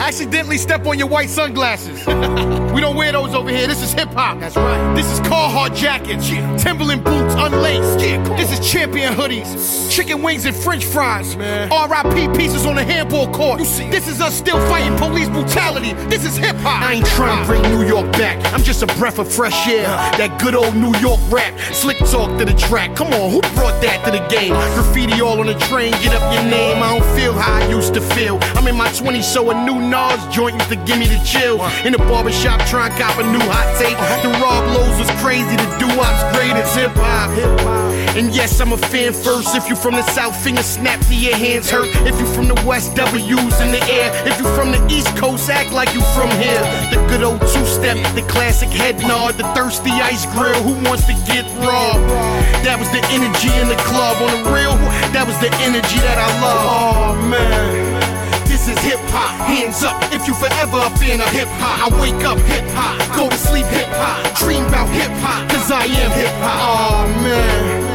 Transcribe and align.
Accidentally 0.00 0.58
step 0.58 0.86
on 0.86 0.98
your 0.98 1.08
white 1.08 1.30
sunglasses. 1.30 2.06
we 2.72 2.80
don't 2.80 2.96
wear 2.96 3.12
those 3.12 3.34
over 3.34 3.50
here. 3.50 3.66
This 3.66 3.82
is 3.82 3.92
hip 3.92 4.10
hop. 4.10 4.38
That's 4.40 4.56
right. 4.56 4.94
This 4.94 5.10
is 5.10 5.20
Carhartt 5.20 5.74
jackets, 5.74 6.28
Timberland 6.62 7.02
boots 7.04 7.34
unlaced. 7.36 7.98
this 7.98 8.52
is 8.52 8.70
champion 8.70 9.14
hoodies, 9.14 9.85
chicken 9.96 10.20
wings 10.22 10.44
and 10.44 10.54
French 10.54 10.84
fries. 10.84 11.36
Man. 11.36 11.72
R.I.P. 11.72 12.28
pieces 12.36 12.66
on 12.66 12.74
the 12.76 12.84
handball 12.84 13.32
court. 13.32 13.60
You 13.60 13.64
see, 13.64 13.88
This 13.88 14.06
is 14.06 14.20
us 14.20 14.36
still 14.36 14.58
fighting 14.68 14.94
police 14.98 15.30
brutality. 15.30 15.94
This 16.10 16.22
is 16.26 16.36
hip 16.36 16.54
hop. 16.56 16.82
I 16.82 16.94
ain't 16.94 17.06
trying 17.06 17.40
to 17.40 17.46
bring 17.48 17.62
New 17.62 17.82
York 17.86 18.12
back. 18.12 18.36
I'm 18.52 18.62
just 18.62 18.82
a 18.82 18.86
breath 18.98 19.18
of 19.18 19.32
fresh 19.32 19.66
air. 19.66 19.86
Uh-huh. 19.86 20.18
That 20.18 20.38
good 20.38 20.54
old 20.54 20.76
New 20.76 20.94
York 20.98 21.18
rap, 21.30 21.58
slick 21.72 21.96
talk 22.12 22.38
to 22.38 22.44
the 22.44 22.52
track. 22.52 22.94
Come 22.94 23.08
on, 23.14 23.30
who 23.30 23.40
brought 23.56 23.80
that 23.80 24.04
to 24.04 24.10
the 24.10 24.20
game? 24.28 24.52
Graffiti 24.74 25.22
all 25.22 25.40
on 25.40 25.46
the 25.46 25.58
train. 25.70 25.92
Get 26.04 26.12
up 26.12 26.30
your 26.34 26.44
name. 26.44 26.82
I 26.82 26.98
don't 26.98 27.16
feel 27.16 27.32
how 27.32 27.54
I 27.54 27.66
used 27.70 27.94
to 27.94 28.02
feel. 28.02 28.38
I'm 28.52 28.66
in 28.66 28.76
my 28.76 28.88
20s, 28.88 29.24
so 29.24 29.50
a 29.50 29.54
new 29.64 29.80
Nas 29.80 30.20
joint 30.28 30.56
used 30.56 30.68
to 30.68 30.76
give 30.84 30.98
me 30.98 31.06
the 31.06 31.20
chill. 31.24 31.64
In 31.86 31.92
the 31.92 31.98
barbershop, 32.04 32.60
trying 32.68 32.92
to 32.92 32.98
cop 33.00 33.16
a 33.16 33.24
new 33.24 33.40
hot 33.48 33.64
tape. 33.80 33.96
Uh-huh. 33.96 34.28
The 34.28 34.32
Rob 34.44 34.62
Lowe's 34.76 34.98
was 35.00 35.10
crazy. 35.22 35.56
The 35.56 35.68
doo-wop's 35.80 36.36
great 36.36 36.52
as 36.52 36.74
hip 36.74 36.92
hop. 36.96 37.32
And 38.16 38.34
yes, 38.34 38.60
I'm 38.60 38.72
a 38.72 38.78
fan 38.78 39.12
first. 39.12 39.54
If 39.54 39.68
you 39.68 39.76
from 39.86 39.94
the 39.94 40.10
South, 40.18 40.34
finger 40.42 40.64
snap 40.64 40.98
to 41.06 41.14
your 41.14 41.36
hands 41.36 41.70
hurt. 41.70 41.86
If 42.02 42.18
you 42.18 42.26
from 42.34 42.48
the 42.48 42.58
West, 42.66 42.96
W's 42.96 43.60
in 43.62 43.70
the 43.70 43.78
air. 43.86 44.10
If 44.26 44.34
you 44.42 44.46
from 44.58 44.74
the 44.74 44.82
East 44.90 45.06
Coast, 45.14 45.48
act 45.48 45.70
like 45.70 45.94
you 45.94 46.02
from 46.10 46.26
here. 46.42 46.58
The 46.90 46.98
good 47.06 47.22
old 47.22 47.38
two-step, 47.54 47.94
the 48.18 48.26
classic 48.26 48.68
head 48.68 48.98
nod, 49.06 49.38
the 49.38 49.46
thirsty 49.54 49.94
ice 50.02 50.26
grill. 50.34 50.58
Who 50.66 50.74
wants 50.82 51.06
to 51.06 51.14
get 51.30 51.46
raw? 51.62 51.94
That 52.66 52.82
was 52.82 52.90
the 52.90 52.98
energy 53.14 53.46
in 53.62 53.70
the 53.70 53.78
club. 53.86 54.18
On 54.26 54.42
the 54.42 54.50
real, 54.50 54.74
that 55.14 55.22
was 55.22 55.38
the 55.38 55.54
energy 55.62 56.02
that 56.02 56.18
I 56.18 56.30
love. 56.42 56.66
Oh 56.66 57.30
man. 57.30 57.94
This 58.50 58.66
is 58.66 58.78
hip 58.82 58.98
hop, 59.14 59.38
hands 59.46 59.86
up 59.86 60.02
if 60.10 60.26
you 60.26 60.34
forever 60.34 60.82
a 60.82 60.90
fan 60.98 61.22
of 61.22 61.30
hip 61.30 61.46
hop. 61.62 61.86
I 61.86 62.02
wake 62.02 62.26
up 62.26 62.42
hip 62.50 62.66
hop, 62.74 62.98
go 63.14 63.30
to 63.30 63.38
sleep 63.38 63.66
hip 63.70 63.86
hop, 63.94 64.34
dream 64.34 64.66
about 64.66 64.90
hip 64.90 65.14
hop, 65.22 65.46
cause 65.46 65.70
I 65.70 65.86
am 65.86 66.10
hip 66.10 66.34
hop. 66.42 66.58
Oh 66.58 67.22
man. 67.22 67.85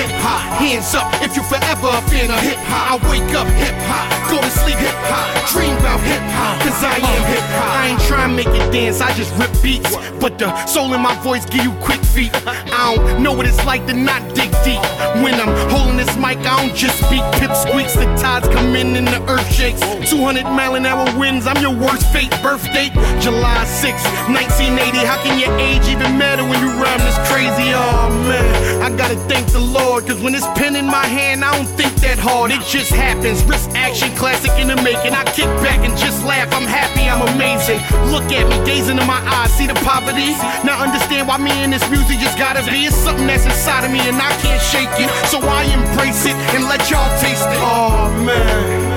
Hip 0.00 0.08
hop, 0.24 0.40
hands 0.56 0.94
up 0.94 1.12
if 1.20 1.36
you 1.36 1.42
forever 1.42 1.92
a 1.92 2.00
fan 2.08 2.30
of 2.30 2.40
hip 2.40 2.56
hop. 2.72 2.96
I 2.96 3.10
wake 3.12 3.34
up 3.36 3.44
hip 3.60 3.76
hop, 3.84 4.08
go 4.32 4.40
to 4.40 4.48
sleep 4.48 4.80
hip 4.80 4.96
hop, 5.12 5.28
dream 5.52 5.76
about 5.76 6.00
hip 6.00 6.24
hop, 6.32 6.56
cause 6.64 6.80
I 6.80 6.96
am 6.96 7.22
hip 7.28 7.44
hop. 7.52 7.76
I 7.76 7.88
ain't 7.92 8.00
trying 8.08 8.30
to 8.30 8.36
make 8.36 8.48
it 8.48 8.72
dance, 8.72 9.02
I 9.02 9.12
just 9.12 9.28
rip 9.36 9.52
beats. 9.62 9.92
But 10.16 10.38
the 10.38 10.48
soul 10.64 10.94
in 10.94 11.02
my 11.02 11.12
voice 11.20 11.44
give 11.44 11.64
you 11.64 11.72
quick 11.84 12.00
feet. 12.00 12.32
I 12.46 12.96
don't 12.96 13.22
know 13.22 13.34
what 13.34 13.44
it's 13.44 13.62
like 13.66 13.86
to 13.88 13.92
not 13.92 14.24
dig 14.34 14.48
deep. 14.64 14.80
When 15.20 15.34
I'm 15.36 15.52
holding 15.68 15.98
this 15.98 16.16
mic, 16.16 16.40
I 16.48 16.64
don't 16.64 16.74
just 16.74 16.96
beat 17.12 17.24
pip 17.36 17.52
squeaks. 17.52 17.92
The 17.92 18.08
tides 18.16 18.48
come 18.48 18.74
in 18.76 18.96
and 18.96 19.06
the 19.06 19.20
earth 19.28 19.52
shakes. 19.52 19.80
200 20.08 20.44
mile 20.44 20.76
an 20.76 20.86
hour 20.86 21.04
winds, 21.18 21.46
I'm 21.46 21.60
your 21.60 21.76
worst 21.76 22.08
fate. 22.12 22.32
Birth 22.40 22.64
date, 22.72 22.92
July 23.20 23.64
6, 23.64 24.00
1980. 24.32 24.96
How 25.04 25.20
can 25.20 25.36
your 25.36 25.52
age 25.60 25.84
even 25.92 26.16
matter 26.16 26.44
when 26.44 26.56
you 26.64 26.72
rhyme 26.80 27.00
this 27.04 27.20
crazy? 27.28 27.72
Oh 27.76 28.08
man, 28.24 28.79
I 28.90 28.96
gotta 28.96 29.16
thank 29.30 29.46
the 29.52 29.60
Lord, 29.60 30.04
cause 30.06 30.20
when 30.20 30.34
it's 30.34 30.46
pen 30.58 30.74
in 30.74 30.84
my 30.84 31.06
hand, 31.06 31.44
I 31.44 31.54
don't 31.54 31.70
think 31.78 31.94
that 32.02 32.18
hard. 32.18 32.50
It 32.50 32.58
just 32.66 32.90
happens. 32.90 33.38
Risk 33.46 33.70
action, 33.78 34.10
classic 34.18 34.50
in 34.58 34.66
the 34.66 34.74
making. 34.82 35.14
I 35.14 35.22
kick 35.30 35.46
back 35.62 35.86
and 35.86 35.94
just 35.94 36.26
laugh. 36.26 36.50
I'm 36.50 36.66
happy, 36.66 37.06
I'm 37.06 37.22
amazing. 37.22 37.78
Look 38.10 38.26
at 38.34 38.50
me, 38.50 38.58
gazing 38.66 38.98
in 38.98 39.06
my 39.06 39.22
eyes, 39.30 39.54
see 39.54 39.70
the 39.70 39.78
poverty. 39.86 40.34
Now 40.66 40.82
understand 40.82 41.30
why 41.30 41.38
me 41.38 41.54
and 41.62 41.70
this 41.70 41.86
music 41.86 42.18
just 42.18 42.34
gotta 42.34 42.66
be. 42.66 42.90
It's 42.90 42.98
something 42.98 43.30
that's 43.30 43.46
inside 43.46 43.86
of 43.86 43.94
me 43.94 44.02
and 44.02 44.18
I 44.18 44.34
can't 44.42 44.58
shake 44.58 44.90
it. 44.98 45.06
So 45.30 45.38
I 45.38 45.70
embrace 45.70 46.26
it 46.26 46.34
and 46.58 46.66
let 46.66 46.90
y'all 46.90 47.06
taste 47.22 47.46
it. 47.46 47.62
Oh 47.62 48.10
man. 48.26 48.90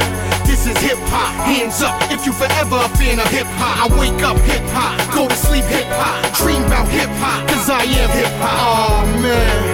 This 0.49 0.65
is 0.65 0.77
hip 0.81 0.97
hop, 1.13 1.37
hands 1.45 1.85
up 1.85 2.01
if 2.09 2.25
you 2.25 2.33
forever 2.33 2.81
a 2.81 2.89
fan 2.97 3.21
of 3.21 3.29
hip 3.29 3.45
hop. 3.61 3.77
I 3.77 3.85
wake 3.93 4.25
up 4.25 4.41
hip 4.41 4.65
hop, 4.73 4.97
go 5.13 5.29
to 5.29 5.37
sleep 5.37 5.65
hip 5.69 5.85
hop, 5.93 6.17
dream 6.33 6.65
about 6.65 6.89
hip 6.89 7.13
hop, 7.21 7.45
cause 7.45 7.69
I 7.69 7.85
am 7.85 8.09
hip 8.09 8.33
hop. 8.41 8.57
Oh 8.57 9.21
man. 9.21 9.72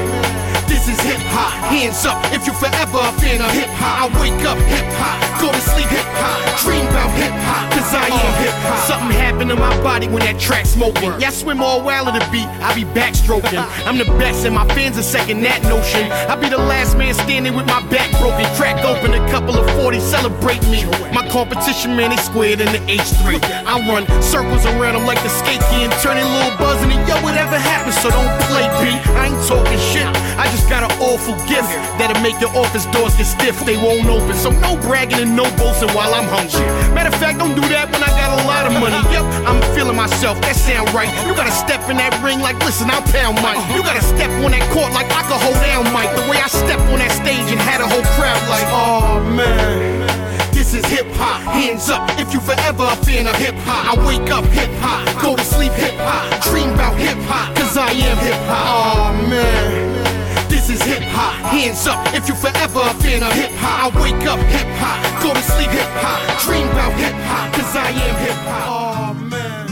Is 0.99 1.05
hip 1.05 1.23
hop, 1.31 1.53
hands 1.71 2.05
up 2.05 2.19
if 2.33 2.45
you 2.47 2.53
forever 2.53 2.99
a 2.99 3.11
fan 3.19 3.39
of 3.39 3.51
hip 3.51 3.69
hop. 3.79 4.11
I 4.11 4.19
wake 4.19 4.43
up 4.43 4.57
hip 4.67 4.87
hop, 4.99 5.15
go 5.39 5.47
to 5.51 5.61
sleep 5.71 5.87
hip 5.87 6.07
hop, 6.19 6.59
dream 6.59 6.83
about 6.91 7.11
hip 7.15 7.31
hop, 7.47 7.71
cause 7.71 7.93
I 7.93 8.11
am 8.11 8.33
hip 8.43 8.55
hop. 8.67 8.87
Something 8.87 9.15
happened 9.15 9.49
to 9.51 9.55
my 9.55 9.71
body 9.83 10.07
when 10.07 10.19
that 10.27 10.39
track 10.39 10.65
smoking. 10.65 11.13
Yeah, 11.19 11.29
swim 11.29 11.61
all 11.61 11.81
wild 11.81 12.07
of 12.09 12.15
the 12.15 12.25
beat, 12.31 12.47
I 12.59 12.75
be 12.75 12.83
backstroking. 12.83 13.63
I'm 13.87 13.97
the 13.97 14.09
best 14.19 14.45
and 14.45 14.55
my 14.55 14.67
fans 14.75 14.97
are 14.97 15.05
second 15.05 15.41
that 15.43 15.63
notion. 15.63 16.11
I 16.11 16.35
be 16.35 16.49
the 16.49 16.57
last 16.59 16.97
man 16.97 17.13
standing 17.13 17.55
with 17.55 17.67
my 17.67 17.79
back 17.87 18.11
broken. 18.19 18.43
Crack 18.59 18.83
open 18.83 19.13
a 19.15 19.23
couple 19.31 19.55
of 19.55 19.63
40, 19.79 19.99
celebrate 19.99 20.63
me. 20.67 20.83
My 21.15 21.23
competition, 21.29 21.95
man, 21.95 22.11
they 22.11 22.19
squared 22.19 22.59
in 22.59 22.71
the 22.75 22.81
H3. 22.91 23.39
I 23.63 23.79
run 23.87 24.03
circles 24.21 24.65
around 24.65 24.99
them 24.99 25.05
like 25.05 25.21
the 25.23 25.31
skate 25.31 25.63
key 25.71 25.87
and 25.87 25.93
turn 26.03 26.17
it 26.17 26.27
little 26.27 26.55
buzzing 26.59 26.91
and 26.91 27.03
yo, 27.07 27.15
whatever 27.23 27.55
happens, 27.55 27.95
so 28.03 28.09
don't 28.09 28.33
play 28.51 28.67
B. 28.83 28.91
I 29.15 29.31
ain't 29.31 29.43
talking 29.47 29.79
shit. 29.79 30.09
I 30.39 30.47
just 30.51 30.67
got 30.67 30.83
an 30.83 30.88
awful 30.97 31.37
gift 31.45 31.69
that'll 32.01 32.21
make 32.21 32.39
your 32.41 32.51
office 32.57 32.85
doors 32.89 33.15
get 33.15 33.25
stiff. 33.25 33.59
They 33.65 33.77
won't 33.77 34.09
open, 34.09 34.35
so 34.35 34.49
no 34.49 34.75
bragging 34.81 35.19
and 35.19 35.35
no 35.35 35.45
boasting 35.57 35.93
while 35.93 36.13
I'm 36.13 36.27
hungry. 36.27 36.65
Matter 36.93 37.13
of 37.13 37.19
fact, 37.21 37.39
don't 37.39 37.53
do 37.53 37.65
that 37.69 37.91
when 37.93 38.01
I 38.01 38.11
got 38.17 38.29
a 38.33 38.41
lot 38.47 38.63
of 38.65 38.73
money. 38.77 38.99
Yep, 39.13 39.25
I'm 39.45 39.59
feeling 39.75 39.95
myself. 39.95 40.41
That 40.41 40.55
sound 40.55 40.91
right. 40.93 41.09
You 41.27 41.33
gotta 41.35 41.53
step 41.53 41.81
in 41.89 41.97
that 41.97 42.13
ring 42.23 42.39
like, 42.39 42.57
listen, 42.65 42.89
I'll 42.89 43.05
pound 43.13 43.41
Mike. 43.41 43.61
You 43.73 43.81
gotta 43.83 44.03
step 44.03 44.29
on 44.43 44.51
that 44.51 44.65
court 44.73 44.91
like 44.93 45.07
I 45.11 45.21
can 45.27 45.39
hold 45.39 45.59
down 45.61 45.85
Mike. 45.93 46.11
The 46.15 46.25
way 46.29 46.37
I 46.41 46.47
stepped 46.47 46.83
on 46.89 46.99
that 46.99 47.11
stage 47.11 47.47
and 47.51 47.59
had 47.61 47.81
a 47.81 47.87
whole 47.87 48.05
crowd 48.17 48.41
like, 48.49 48.67
oh 48.73 49.21
man. 49.35 50.09
This 50.53 50.73
is 50.73 50.85
hip 50.85 51.07
hop, 51.13 51.41
hands 51.53 51.89
up 51.89 52.07
if 52.19 52.33
you 52.33 52.39
forever 52.39 52.83
a 52.83 52.95
fan 52.97 53.25
of 53.25 53.35
hip 53.37 53.55
hop. 53.65 53.97
I 53.97 54.05
wake 54.05 54.29
up 54.29 54.45
hip 54.45 54.69
hop, 54.83 55.01
go 55.21 55.35
to 55.35 55.43
sleep 55.43 55.71
hip 55.73 55.95
hop, 55.97 56.43
dream 56.43 56.69
about 56.73 56.95
hip 56.99 57.17
hop, 57.25 57.55
cause 57.55 57.75
I 57.75 57.89
am 57.89 58.17
hip 58.17 58.37
hop. 58.45 59.15
Oh 59.15 59.29
man. 59.29 60.48
Is 60.69 60.83
hip 60.83 61.01
hop, 61.01 61.33
hands 61.49 61.87
up 61.87 61.97
if 62.13 62.29
you 62.29 62.35
forever 62.35 62.81
a 62.83 62.93
fan 63.01 63.23
of 63.23 63.33
hip 63.33 63.49
hop. 63.57 63.91
I 63.91 64.01
wake 64.03 64.23
up 64.29 64.37
hip 64.53 64.67
hop, 64.77 65.01
go 65.23 65.33
to 65.33 65.41
sleep 65.41 65.71
hip 65.71 65.89
hop, 65.97 66.21
dream 66.45 66.69
about 66.69 66.93
hip 66.93 67.15
hop, 67.25 67.51
cause 67.57 67.75
I 67.75 67.89
am 67.89 68.15
hip 68.21 68.37
hop. 68.45 68.69
Oh 68.69 69.13
man. 69.33 69.65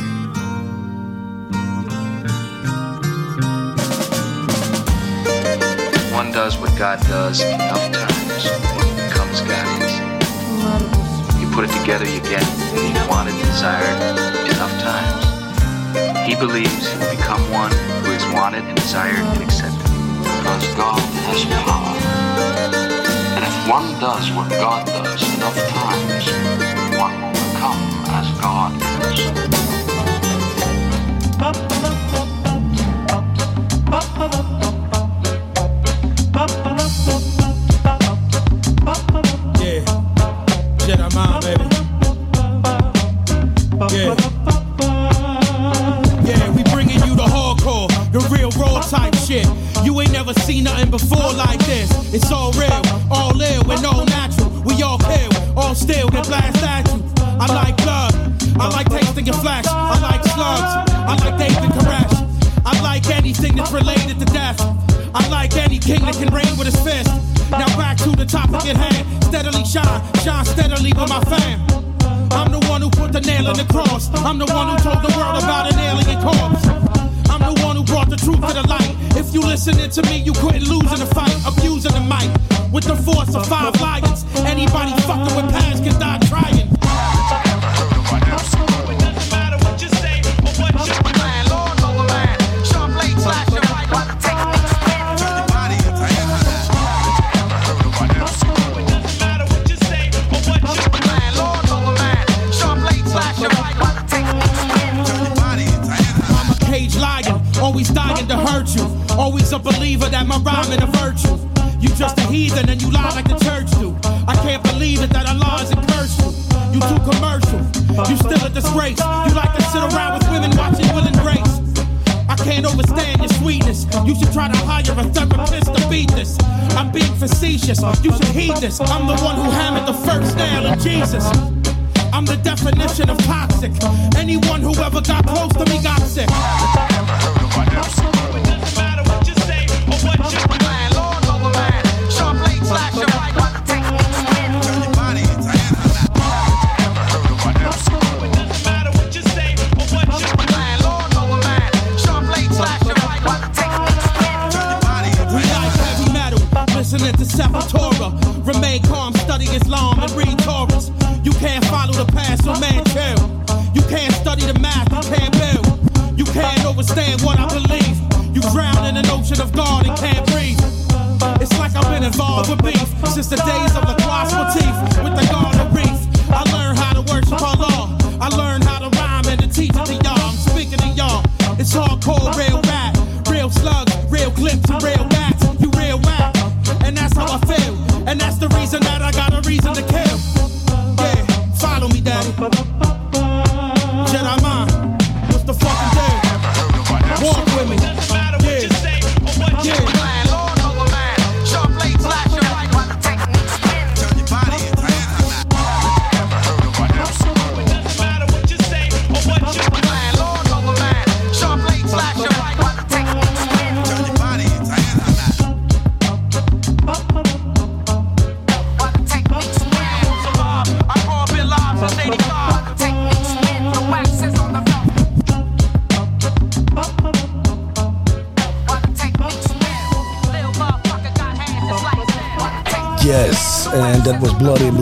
One 6.16 6.32
does 6.32 6.58
what 6.58 6.76
God 6.80 7.00
does 7.02 7.44
enough 7.44 7.92
times, 7.94 8.46
it 8.50 8.58
becomes 8.98 9.42
guidance. 9.46 10.02
You 11.38 11.46
put 11.54 11.70
it 11.70 11.74
together, 11.78 12.10
you 12.10 12.22
get 12.22 12.42
what 12.74 12.82
you 12.82 13.06
wanted, 13.08 13.38
desired 13.46 14.02
enough 14.50 14.74
times. 14.82 15.26
He 16.28 16.34
believes 16.34 16.90
he 16.92 16.98
will 16.98 17.12
become 17.16 17.46
one 17.52 17.72
who 18.02 18.14
is 18.14 18.26
wanted 18.34 18.64
and 18.64 18.76
desired 18.76 19.22
and 19.22 19.44
accepted. 19.44 19.87
Because 20.58 20.76
God 20.76 21.00
has 21.30 21.46
power. 21.46 21.94
And 23.38 23.46
if 23.46 23.70
one 23.70 24.00
does 24.00 24.32
what 24.32 24.50
God 24.50 24.88
does 24.88 25.22
enough 25.36 25.56
times, 25.70 26.26
one 26.98 27.22
will 27.22 27.32
become 27.32 27.78
as 28.10 28.42
God 28.42 28.97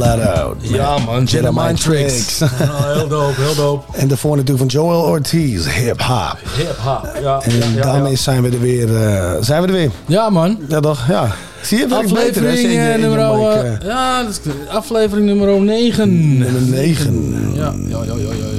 Out. 0.09 0.55
Ja 0.61 0.97
man, 0.97 1.23
Jedi 1.23 1.49
Mind 1.53 1.81
Tricks. 1.81 2.39
Heel 2.39 3.07
dope, 3.07 3.41
heel 3.41 3.55
dope. 3.55 3.97
En 3.97 4.07
daarvoor 4.07 4.31
natuurlijk 4.37 4.57
van 4.59 4.67
Joel 4.67 5.01
Ortiz, 5.01 5.67
Hip 5.67 6.01
Hop. 6.01 6.37
Hip 6.57 6.77
hop, 6.77 7.09
ja. 7.21 7.41
En 7.41 7.57
ja, 7.57 7.65
ja, 7.75 7.81
daarmee 7.81 8.11
ja. 8.11 8.17
zijn 8.17 8.41
we 8.41 8.49
er 8.49 8.59
weer. 8.59 8.95
eh, 9.07 9.31
zijn 9.39 9.61
we 9.61 9.67
er 9.67 9.73
weer? 9.73 9.91
Ja 10.05 10.29
man. 10.29 10.57
Ja 10.69 10.79
toch? 10.79 11.07
Ja. 11.07 11.31
Zie 11.61 11.77
je, 11.77 11.87
beter, 11.87 12.01
hè? 12.07 12.49
Aflevering 12.49 12.71
je 12.73 12.79
eh, 12.79 12.99
nummer... 12.99 13.19
eh, 13.19 13.87
ja, 13.87 14.23
dat 14.23 14.29
is, 14.31 14.39
aflevering 14.69 15.27
nummer 15.27 15.61
9. 15.61 16.37
Nummer 16.37 16.61
9. 16.61 17.51
Ja, 17.55 17.73
ja, 17.87 17.97
ja, 18.03 18.13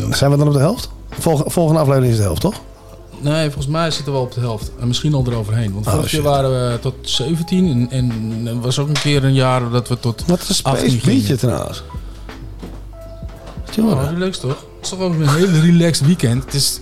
ja. 0.09 0.15
Zijn 0.17 0.31
we 0.31 0.37
dan 0.37 0.47
op 0.47 0.53
de 0.53 0.59
helft? 0.59 0.89
Volg- 1.19 1.43
volgende 1.47 1.81
aflevering 1.81 2.11
is 2.13 2.17
de 2.19 2.23
helft, 2.25 2.41
toch? 2.41 2.55
Nee, 3.21 3.45
volgens 3.45 3.67
mij 3.67 3.91
zitten 3.91 4.13
we 4.13 4.19
op 4.19 4.33
de 4.35 4.41
helft. 4.41 4.71
En 4.81 4.87
misschien 4.87 5.15
al 5.15 5.25
eroverheen. 5.27 5.73
Want 5.73 5.87
Oh, 5.87 5.93
vorig 5.93 6.11
jaar 6.11 6.21
shit. 6.23 6.31
waren 6.31 6.51
we 6.51 6.79
tot 6.81 6.95
17. 7.17 7.91
En, 7.91 7.91
en 7.91 8.43
er 8.47 8.61
was 8.61 8.79
ook 8.79 8.89
een 8.89 9.01
keer 9.03 9.25
een 9.25 9.35
jaar 9.35 9.71
dat 9.71 9.89
we 9.89 10.01
tot 10.01 10.25
Wat 10.27 10.49
een 10.49 10.57
18 10.63 10.91
space 10.91 11.07
beatje 11.07 11.37
trouwens. 11.37 11.83
Oh, 11.89 13.75
Jongen. 13.75 14.15
relaxed 14.15 14.41
toch? 14.41 14.51
Het 14.77 14.85
is 14.85 14.89
toch 14.89 15.01
ook 15.01 15.15
een 15.15 15.29
hele 15.29 15.61
relaxed 15.61 16.07
weekend. 16.07 16.45
Het 16.45 16.55
is 16.55 16.81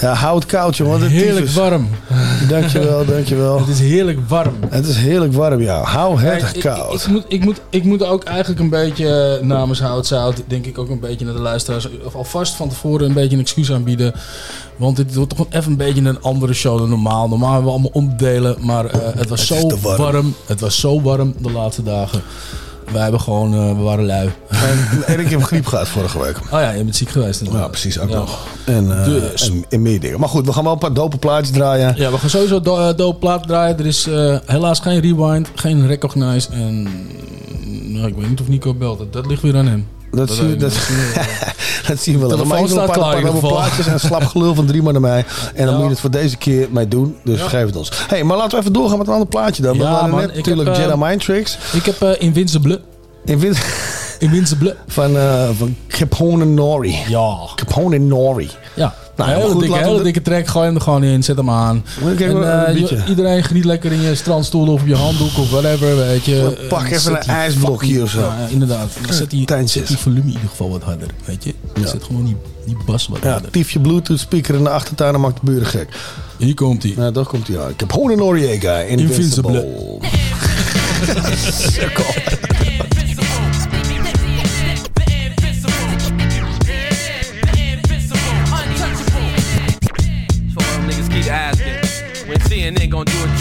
Ja, 0.00 0.14
hou 0.14 0.34
het 0.34 0.46
koud, 0.46 0.76
jongen. 0.76 1.08
Heerlijk 1.08 1.46
tyfus. 1.46 1.54
warm. 1.54 1.88
Dankjewel, 2.48 3.04
dankjewel. 3.04 3.58
Het 3.58 3.68
is 3.68 3.80
heerlijk 3.80 4.18
warm. 4.28 4.54
Het 4.68 4.86
is 4.86 4.96
heerlijk 4.96 5.32
warm, 5.32 5.60
ja. 5.60 5.82
Hou 5.82 6.20
het 6.20 6.56
ik, 6.56 6.62
koud. 6.62 6.94
ik, 6.94 7.00
ik 7.00 7.08
moet, 7.08 7.24
ik, 7.28 7.44
moet, 7.44 7.60
ik 7.70 7.84
moet 7.84 8.04
ook 8.04 8.24
eigenlijk 8.24 8.60
een 8.60 8.68
beetje 8.68 9.38
eh, 9.40 9.46
namens 9.46 9.80
Houtzout, 9.80 10.42
denk 10.46 10.66
ik 10.66 10.78
ook 10.78 10.88
een 10.90 11.00
beetje 11.00 11.24
naar 11.24 11.34
de 11.34 11.40
luisteraars, 11.40 11.88
of 12.04 12.14
alvast 12.14 12.54
van 12.54 12.68
tevoren 12.68 13.06
een 13.06 13.12
beetje 13.12 13.36
een 13.36 13.42
excuus 13.42 13.72
aanbieden. 13.72 14.14
Want 14.76 14.96
dit 14.96 15.14
wordt 15.14 15.36
toch 15.36 15.46
even 15.50 15.70
een 15.70 15.76
beetje 15.76 16.02
een 16.02 16.20
andere 16.22 16.52
show 16.52 16.78
dan 16.78 16.88
normaal. 16.88 17.28
Normaal 17.28 17.48
hebben 17.52 17.66
we 17.66 17.72
allemaal 17.72 17.90
onderdelen, 17.94 18.56
maar 18.60 18.84
eh, 18.86 19.00
het 19.14 19.28
was 19.28 19.48
Het 19.48 19.58
zo 19.58 19.78
warm. 19.82 19.96
warm. 20.02 20.34
Het 20.46 20.60
was 20.60 20.80
zo 20.80 21.02
warm 21.02 21.34
de 21.38 21.50
laatste 21.50 21.82
dagen. 21.82 22.22
Wij 22.92 23.02
hebben 23.02 23.20
gewoon, 23.20 23.54
eh, 23.54 23.76
we 23.76 23.82
waren 23.82 24.06
lui. 24.06 24.30
En, 24.48 25.02
en 25.06 25.20
ik 25.20 25.28
heb 25.28 25.42
griep 25.42 25.66
gehad 25.66 25.88
vorige 25.88 26.22
week. 26.22 26.36
Oh 26.36 26.50
ja, 26.60 26.70
je 26.70 26.84
bent 26.84 26.96
ziek 26.96 27.08
geweest. 27.08 27.40
Ja, 27.40 27.46
inderdaad. 27.46 27.70
precies, 27.70 27.98
ook 27.98 28.08
Ja. 28.10 28.16
nog. 28.16 28.38
En, 28.64 28.98
eh, 28.98 29.04
Dus. 29.04 29.50
en, 29.50 29.64
en 29.68 29.82
meer 29.82 30.00
dingen. 30.00 30.20
Maar 30.20 30.28
goed, 30.28 30.46
we 30.46 30.52
gaan 30.52 30.64
wel 30.64 30.72
een 30.72 30.78
paar 30.78 30.92
dope 30.94 31.16
plaatjes 31.16 31.50
draaien. 31.56 31.94
Ja, 31.96 32.10
we 32.10 32.18
gaan 32.18 32.30
sowieso 32.30 32.60
do 32.60 32.94
dope 32.94 33.18
plaat 33.18 33.46
draaien. 33.46 33.78
Er 33.78 33.86
is 33.86 34.08
helaas 34.46 34.80
geen 34.80 35.00
rewind, 35.00 35.48
geen 35.54 35.86
recognize. 35.86 36.48
En 36.50 36.82
nou, 37.92 38.06
ik 38.06 38.14
weet 38.14 38.28
niet 38.28 38.40
of 38.40 38.48
Nico 38.48 38.74
belt. 38.74 38.98
Dat, 38.98 39.12
dat 39.12 39.26
ligt 39.26 39.42
weer 39.42 39.56
aan 39.56 39.66
hem. 39.66 39.86
Dat, 40.12 40.30
zie, 40.30 40.56
dat, 40.56 40.72
dat 41.88 41.98
zien 41.98 42.14
we 42.14 42.26
wel. 42.26 42.28
Telefoon 42.28 42.48
wil 42.56 42.62
een 42.62 42.68
staat 42.68 42.86
paar, 42.86 42.94
klaar 42.96 43.20
in 43.34 43.38
plaatjes 43.40 43.86
en 43.86 44.00
slap 44.00 44.24
gelul 44.24 44.54
van 44.54 44.66
drie 44.66 44.82
man 44.82 44.92
naar 44.92 45.02
mij. 45.02 45.24
En 45.54 45.64
dan 45.64 45.66
Ja. 45.66 45.72
moet 45.72 45.82
je 45.84 45.90
het 45.90 46.00
voor 46.00 46.10
deze 46.10 46.36
keer 46.36 46.68
mij 46.70 46.88
doen. 46.88 47.16
Dus 47.24 47.38
Ja. 47.40 47.48
geef 47.48 47.66
het 47.66 47.76
ons. 47.76 47.90
hey, 48.08 48.24
maar 48.24 48.36
laten 48.36 48.50
we 48.52 48.58
even 48.58 48.72
doorgaan 48.72 48.98
met 48.98 49.06
een 49.06 49.12
ander 49.12 49.28
plaatje 49.28 49.62
dan. 49.62 49.76
We 49.78 49.82
Ja, 49.84 50.06
man, 50.06 50.20
net 50.20 50.34
natuurlijk 50.34 50.68
heb, 50.68 50.76
eh, 50.78 50.84
Jedi 50.84 50.96
Mind 50.98 51.24
Tricks. 51.24 51.58
Ik 51.72 51.84
heb 51.86 52.02
eh, 52.02 52.10
Invincible. 52.22 52.80
In 53.24 53.38
win- 53.38 53.56
Invincible. 54.18 54.76
van, 54.88 55.16
eh 55.16 55.48
van 55.58 55.76
Capone 55.88 56.44
Nori. 56.44 56.96
Ja. 57.08 57.36
Capone 57.54 57.98
Nori. 57.98 58.50
Ja. 58.74 58.94
Nou, 59.26 59.34
een 59.34 59.40
hele, 59.40 59.52
goed, 59.52 59.60
dikke, 59.62 59.76
hele 59.78 59.96
de- 59.96 60.02
dikke 60.02 60.22
track. 60.22 60.46
Gooi 60.46 60.66
hem 60.66 60.74
er 60.74 60.80
gewoon 60.80 61.02
in. 61.04 61.22
Zet 61.22 61.36
hem 61.36 61.50
aan. 61.50 61.84
Ik 62.12 62.20
En, 62.20 62.36
een 62.36 62.64
eh, 62.88 63.08
iedereen 63.08 63.44
geniet 63.44 63.64
lekker 63.64 63.92
in 63.92 64.00
je 64.00 64.14
strandstoel 64.14 64.68
of 64.68 64.80
op 64.80 64.86
je 64.86 64.94
handdoek 64.94 65.38
of 65.38 65.50
whatever. 65.50 65.96
Weet 65.96 66.24
je. 66.24 66.66
Pak 66.68 66.80
En 66.86 66.92
even 66.92 67.12
een 67.12 67.18
ijsblokje 67.20 68.02
of 68.02 68.10
zo. 68.10 68.20
Ja, 68.20 68.46
inderdaad. 68.48 68.90
Zet 69.10 69.30
die, 69.30 69.48
zet 69.64 69.86
die 69.86 69.96
volume 69.98 70.20
in 70.26 70.26
ieder 70.32 70.48
geval 70.48 70.70
wat 70.70 70.82
harder. 70.82 71.08
Weet 71.24 71.44
je. 71.44 71.54
Ja. 71.80 71.86
Zet 71.86 72.02
gewoon 72.04 72.24
die, 72.24 72.36
die 72.66 72.76
bas 72.86 73.08
wat 73.08 73.18
Ja, 73.22 73.30
harder. 73.30 73.50
tief 73.50 73.70
je 73.70 73.80
bluetooth 73.80 74.18
speaker 74.20 74.54
in 74.54 74.62
de 74.62 74.70
achtertuin 74.70 75.14
en 75.14 75.20
maakt 75.20 75.40
de 75.40 75.50
buren 75.50 75.66
gek. 75.66 75.88
Hier 76.36 76.54
komt 76.54 76.82
hij. 76.82 76.92
Nou, 76.96 77.12
daar 77.12 77.26
komt 77.26 77.48
hij 77.48 77.60
aan. 77.60 77.76
Capone 77.76 78.16
Noriega. 78.16 78.78
Invincible. 78.78 79.52
Invincible. 79.52 80.00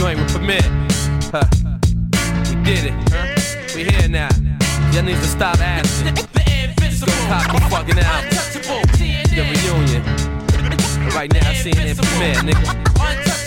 joint 0.01 0.19
with 0.19 0.33
permit. 0.33 0.65
Huh. 1.29 1.45
We 2.49 2.55
did 2.63 2.85
it. 2.85 2.93
Huh? 3.11 3.75
We 3.75 3.83
here 3.83 4.09
now. 4.09 4.29
Y'all 4.91 5.03
need 5.03 5.17
to 5.17 5.27
stop 5.27 5.59
asking. 5.59 6.15
Go 6.15 7.11
cop 7.29 7.45
the 7.53 7.61
fucking 7.69 7.99
album. 7.99 8.31
The 9.29 9.43
reunion. 9.45 10.01
Right 11.13 11.31
now, 11.31 11.51
CNN 11.51 11.97
permit, 11.97 12.37
nigga. 12.37 13.40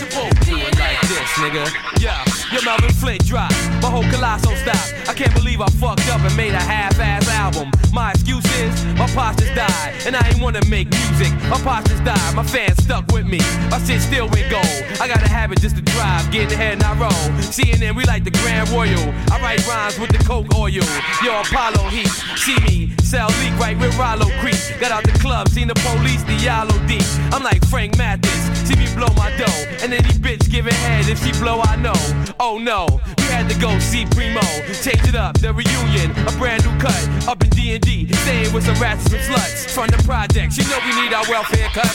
Do 0.54 0.66
it 0.66 0.78
like 0.78 1.00
this, 1.02 1.30
nigga. 1.42 1.64
Yeah, 2.00 2.22
your 2.52 2.64
Melvin 2.64 2.92
Flint 2.92 3.24
drop. 3.26 3.50
My 3.82 3.90
whole 3.90 4.08
colossal 4.10 4.54
stop. 4.56 4.84
I 5.08 5.14
can't 5.14 5.34
believe 5.34 5.60
I 5.60 5.66
fucked 5.82 6.08
up 6.08 6.20
and 6.20 6.36
made 6.36 6.52
a 6.52 6.62
half-ass 6.62 7.28
album. 7.28 7.70
My 7.92 8.10
excuse 8.12 8.44
is 8.60 8.84
my 8.94 9.06
just 9.36 9.54
died, 9.54 9.94
and 10.06 10.16
I 10.16 10.28
ain't 10.28 10.40
wanna 10.40 10.64
make 10.68 10.90
music. 10.90 11.32
My 11.50 11.82
just 11.82 12.04
died, 12.04 12.34
my 12.34 12.42
fans 12.42 12.82
stuck 12.82 13.06
with 13.12 13.26
me. 13.26 13.38
My 13.70 13.78
shit 13.84 14.00
still 14.00 14.28
went 14.28 14.50
gold. 14.50 14.82
I 15.00 15.08
got 15.08 15.22
a 15.22 15.28
habit 15.28 15.60
just 15.60 15.76
to 15.76 15.82
drive, 15.82 16.30
get 16.30 16.52
ahead 16.52 16.74
and 16.74 16.82
I 16.82 16.94
roll. 16.98 17.24
CNN, 17.40 17.96
we 17.96 18.04
like 18.04 18.24
the 18.24 18.30
Grand 18.30 18.68
Royal. 18.70 19.04
I 19.32 19.40
write 19.42 19.66
rhymes 19.66 19.98
with 19.98 20.10
the 20.10 20.22
Coke 20.24 20.54
oil. 20.54 20.70
Yo, 20.70 21.40
Apollo 21.40 21.88
Heat, 21.90 22.10
see 22.36 22.58
me, 22.66 22.92
sell 23.02 23.28
leak 23.40 23.56
right 23.58 23.78
with 23.78 23.96
Rollo 23.98 24.26
Creek. 24.40 24.60
Got 24.80 24.92
out 24.92 25.04
the 25.04 25.16
club, 25.18 25.48
seen 25.48 25.68
the 25.68 25.74
police, 25.74 26.22
the 26.24 26.34
yellow 26.34 26.78
deep. 26.86 27.06
I'm 27.32 27.42
like 27.42 27.64
Frank 27.66 27.96
Mathis, 27.96 28.53
see 28.64 28.76
me 28.76 28.88
blow 28.94 29.12
my 29.16 29.30
dough, 29.36 29.60
and 29.82 29.92
any 29.92 30.08
bitch 30.24 30.50
give 30.50 30.64
giving 30.64 30.74
head 30.86 31.08
if 31.08 31.22
she 31.22 31.32
blow, 31.38 31.60
I 31.60 31.76
know. 31.76 31.98
Oh 32.40 32.58
no, 32.58 32.86
we 33.18 33.24
had 33.24 33.48
to 33.50 33.58
go 33.60 33.78
see 33.78 34.06
Primo, 34.06 34.40
change 34.82 35.04
it 35.08 35.14
up, 35.14 35.38
the 35.38 35.52
reunion, 35.52 36.10
a 36.26 36.32
brand 36.38 36.64
new 36.64 36.72
cut, 36.80 37.28
up 37.28 37.42
in 37.42 37.50
D&D, 37.50 38.12
staying 38.24 38.52
with 38.52 38.64
some 38.64 38.76
rats 38.80 39.04
and 39.12 39.20
some 39.20 39.34
sluts 39.34 39.70
from 39.70 39.88
the 39.88 40.00
projects. 40.04 40.56
You 40.56 40.64
know 40.64 40.78
we 40.84 40.92
need 41.00 41.12
our 41.12 41.24
welfare 41.28 41.68
cut. 41.72 41.92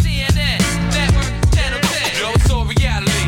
CNN, 0.00 0.58
network, 0.96 1.28
channel 1.52 1.80
10. 1.80 2.20
Yo, 2.20 2.30
it's 2.32 2.50
all 2.50 2.64
reality. 2.64 3.26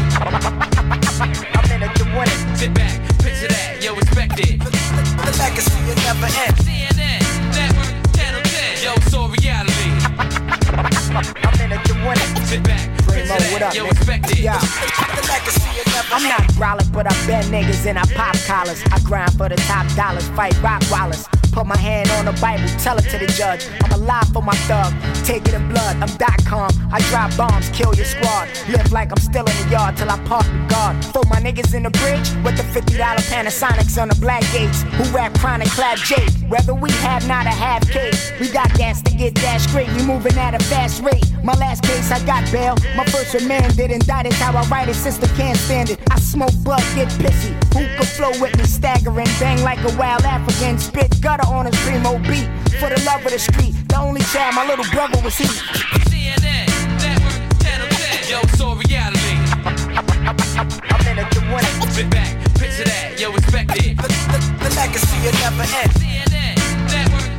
I'm 1.53 1.69
in 1.73 1.83
it 1.83 1.95
to 1.97 2.05
win 2.17 2.29
it. 2.29 2.57
Sit 2.57 2.73
back, 2.75 2.97
picture 3.21 3.49
that, 3.49 3.83
yo, 3.83 3.95
respect 3.95 4.41
it. 4.41 4.59
The 4.61 5.33
legacy 5.37 5.77
will 5.85 6.01
never 6.09 6.27
end. 6.27 6.57
CNN, 6.65 7.21
network, 7.53 7.93
channel 8.17 8.43
10. 8.43 8.83
Yo, 8.83 8.93
it's 8.97 9.15
all 9.15 9.29
reality. 9.29 9.78
I'm 11.11 11.25
in. 11.25 11.79
Sit 12.45 12.63
back, 12.65 12.89
what 13.53 13.63
up, 13.63 13.73
nigga? 13.75 14.31
it. 14.31 14.39
Yeah. 14.41 14.59
I'm 16.13 16.23
not 16.23 16.41
brolic, 16.55 16.93
but 16.93 17.07
I 17.07 17.27
bend 17.27 17.53
niggas 17.53 17.87
and 17.87 17.99
I 17.99 18.05
pop 18.15 18.37
collars. 18.47 18.83
I 18.93 18.99
grind 19.01 19.33
for 19.33 19.49
the 19.49 19.57
top 19.57 19.87
dollars, 19.95 20.29
fight 20.31 20.61
rock 20.63 20.83
wallers. 20.91 21.27
Put 21.53 21.67
my 21.67 21.77
hand 21.77 22.11
on 22.13 22.27
the 22.27 22.41
Bible, 22.41 22.69
tell 22.79 22.97
it 22.99 23.09
to 23.11 23.19
the 23.19 23.27
judge. 23.27 23.67
I'm 23.83 23.93
alive 23.93 24.29
for 24.33 24.43
my 24.43 24.55
thug, 24.69 24.93
take 25.25 25.49
it 25.49 25.55
in 25.55 25.69
blood. 25.69 25.97
I'm 25.97 26.09
dot 26.17 26.45
com, 26.45 26.71
I 26.93 27.01
drop 27.11 27.37
bombs, 27.37 27.69
kill 27.71 27.95
your 27.95 28.05
squad. 28.05 28.49
Live 28.69 28.93
like 28.93 29.11
I'm 29.11 29.19
still 29.19 29.45
in 29.47 29.57
the 29.65 29.69
yard 29.71 29.97
till 29.97 30.11
I 30.11 30.19
park 30.25 30.45
the 30.45 30.67
guard. 30.69 31.05
For 31.07 31.23
my 31.29 31.41
niggas 31.41 31.75
in 31.75 31.83
the 31.83 31.91
bridge 31.91 32.29
with 32.45 32.57
the 32.57 32.63
$50 32.63 32.97
Panasonics 33.33 34.01
on 34.01 34.09
the 34.09 34.15
black 34.17 34.43
gates. 34.53 34.83
Who 34.83 35.05
rap 35.17 35.35
chronic, 35.39 35.69
clap 35.69 35.99
Jake. 35.99 36.31
Whether 36.49 36.75
we 36.75 36.91
have 37.03 37.27
not 37.27 37.47
a 37.47 37.51
half 37.51 37.89
case, 37.91 38.33
we 38.41 38.49
got 38.51 38.73
gas 38.75 39.03
to 39.03 39.15
get 39.15 39.35
that 39.37 39.61
straight. 39.61 39.89
We 39.95 40.05
moving 40.05 40.37
at 40.39 40.55
a 40.55 40.63
fast 40.65 40.98
rate. 41.01 41.25
My 41.43 41.55
last 41.55 41.83
case, 41.83 42.11
I 42.11 42.25
got 42.27 42.51
bail. 42.53 42.77
My 42.97 43.05
first 43.05 43.35
remanded, 43.35 43.91
That's 44.03 44.35
how 44.37 44.57
I 44.57 44.63
write 44.69 44.89
it. 44.89 44.95
Sister 44.95 45.27
can't 45.37 45.57
stand 45.57 45.91
it. 45.91 45.99
I 46.11 46.19
smoke 46.19 46.55
blood, 46.63 46.83
get 46.95 47.09
pissy. 47.21 47.53
Who 47.75 47.87
could 47.97 48.09
flow 48.09 48.31
with 48.41 48.57
me, 48.57 48.65
staggering, 48.65 49.27
bang 49.39 49.63
like 49.63 49.81
a 49.81 49.97
wild 49.97 50.25
African. 50.25 50.79
Spit 50.79 51.21
gutter 51.21 51.47
on 51.47 51.67
a 51.67 51.71
primo 51.71 52.19
beat. 52.29 52.49
For 52.81 52.89
the 52.89 53.01
love 53.05 53.25
of 53.25 53.33
the 53.33 53.39
street, 53.39 53.75
the 53.89 53.99
only 53.99 54.21
child 54.23 54.55
my 54.55 54.67
little 54.67 54.85
brother 54.93 55.21
was 55.23 55.37
he. 55.37 55.47
CNN, 56.11 56.67
network, 57.03 57.63
channel 57.63 57.89
10. 57.89 58.31
Yo, 58.31 58.39
it's 58.43 58.61
reality. 58.61 59.35
I'm 60.91 61.07
in 61.09 61.19
it 61.19 61.31
to 61.33 61.41
win 61.51 61.65
it. 61.65 61.93
Sit 61.93 62.11
back, 62.11 62.39
picture 62.55 62.85
that, 62.85 63.19
yo, 63.19 63.33
respect 63.33 63.71
it. 63.77 63.97
The, 63.97 64.07
the, 64.07 64.69
the 64.69 64.75
legacy 64.77 65.19
will 65.25 65.33
never 65.43 65.63
end. 65.63 65.91
CNN, 65.99 66.55
network, 66.87 67.38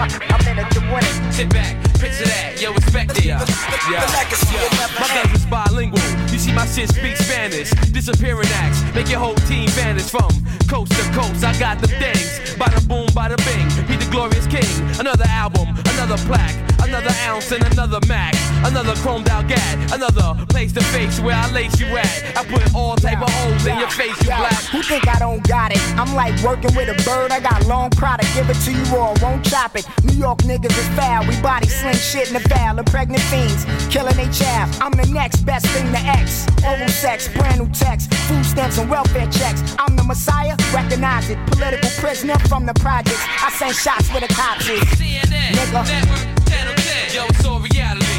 I'm 0.00 0.47
in 0.58 0.66
it 0.66 0.72
to 0.72 0.80
win. 0.92 1.32
Sit 1.32 1.50
back, 1.50 1.76
picture 1.98 2.26
that, 2.26 2.60
yo, 2.60 2.72
respect 2.72 3.18
it. 3.18 3.30
Legacy 3.30 4.56
will 4.56 4.70
never 4.76 4.98
My 4.98 5.34
is 5.34 5.46
bilingual. 5.46 6.02
You 6.32 6.38
see 6.38 6.52
my 6.52 6.66
shit 6.66 6.88
speak 6.90 7.16
Spanish. 7.16 7.70
Disappearing 7.92 8.48
acts, 8.54 8.82
make 8.94 9.08
your 9.08 9.20
whole 9.20 9.38
team 9.46 9.68
vanish 9.70 10.10
from 10.10 10.30
coast 10.68 10.92
to 10.92 11.02
coast. 11.12 11.44
I 11.44 11.56
got 11.58 11.80
the 11.80 11.88
things. 11.88 12.40
Bada 12.58 12.80
boom, 12.88 13.06
bada 13.08 13.36
bing. 13.46 13.68
He 13.86 13.96
the 13.96 14.10
glorious 14.10 14.46
king. 14.46 14.68
Another 14.98 15.24
album, 15.28 15.68
another 15.94 16.18
plaque, 16.26 16.56
another 16.82 17.12
ounce 17.26 17.52
and 17.52 17.64
another 17.72 18.00
Mac. 18.06 18.34
Another 18.64 18.94
chromed 18.94 19.28
out 19.28 19.46
gat, 19.46 19.92
another 19.92 20.34
place 20.46 20.72
to 20.72 20.82
face 20.82 21.20
where 21.20 21.36
I 21.36 21.50
lace 21.52 21.78
you 21.78 21.86
at. 21.96 22.36
I 22.36 22.44
put 22.44 22.74
all 22.74 22.96
type 22.96 23.22
of 23.22 23.30
holes 23.30 23.66
in 23.66 23.78
your 23.78 23.88
face, 23.88 24.18
you 24.20 24.26
black. 24.26 24.64
Who 24.72 24.82
think 24.82 25.06
I 25.06 25.18
don't 25.18 25.46
got 25.46 25.70
it? 25.70 25.80
I'm 25.96 26.12
like 26.14 26.34
working 26.42 26.74
with 26.74 26.88
a 26.88 27.04
bird. 27.04 27.30
I 27.30 27.40
got 27.40 27.64
long 27.66 27.90
product. 27.90 28.28
Give 28.34 28.50
it 28.50 28.58
to 28.66 28.72
you 28.72 28.96
all, 28.96 29.14
won't 29.22 29.44
chop 29.44 29.76
it. 29.76 29.86
New 30.04 30.18
York 30.18 30.44
niggas 30.48 30.72
is 30.72 30.88
foul. 30.96 31.26
We 31.28 31.36
body 31.42 31.68
sling 31.68 31.94
shit 31.94 32.28
in 32.28 32.34
the 32.34 32.48
val. 32.48 32.78
of 32.78 32.86
pregnant 32.86 33.22
fiends 33.28 33.64
killing 33.92 34.16
they 34.16 34.28
child. 34.32 34.74
I'm 34.80 34.92
the 34.92 35.06
next 35.12 35.44
best 35.44 35.66
thing 35.66 35.92
to 35.92 35.98
X. 35.98 36.46
Oral 36.64 36.88
sex, 36.88 37.28
brand 37.28 37.60
new 37.60 37.68
text, 37.72 38.12
food 38.26 38.44
stamps 38.44 38.78
and 38.78 38.88
welfare 38.90 39.28
checks. 39.30 39.60
I'm 39.78 39.94
the 39.94 40.04
messiah, 40.04 40.56
recognize 40.72 41.28
it. 41.28 41.38
Political 41.52 41.90
prisoner 42.00 42.38
from 42.48 42.64
the 42.64 42.74
projects. 42.74 43.20
I 43.44 43.50
send 43.50 43.74
shots 43.76 44.08
where 44.10 44.22
the 44.22 44.32
cops 44.32 44.68
is. 44.68 44.80
CNN, 44.96 45.52
Nigga. 45.52 45.84
network, 45.84 46.46
10. 46.46 46.68
Yo, 47.14 47.24
it's 47.28 47.44
all 47.44 47.60
reality. 47.60 48.18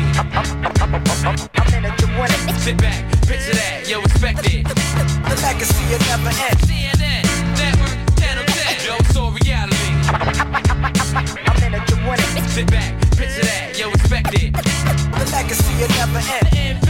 I'm 1.58 1.74
in 1.74 1.86
it 1.86 1.98
to 1.98 2.08
win 2.18 2.30
it. 2.30 2.60
Sit 2.62 2.78
back, 2.78 3.02
picture 3.28 3.54
that, 3.54 3.88
yo, 3.90 4.02
respect 4.02 4.46
it. 4.46 4.66
The 4.66 5.36
legacy 5.42 5.84
will 5.90 6.00
never 6.10 6.30
end. 6.30 6.58
CNN, 6.68 7.24
network, 7.58 7.94
channel 8.20 8.46
10. 8.46 8.86
Yo, 8.86 8.96
it's 8.98 9.16
all 9.18 9.32
reality. 9.32 9.94
I'm 11.50 11.64
in 11.64 11.74
it 11.74 11.88
to. 11.88 11.99
Sit 12.60 12.72
back, 12.72 13.00
picture 13.12 13.42
that, 13.42 13.80
yo, 13.80 13.90
respect 13.90 14.34
it. 14.34 14.52
The 14.52 15.32
legacy 15.32 15.74
will 15.80 15.88
never 15.96 16.20
end. 16.58 16.89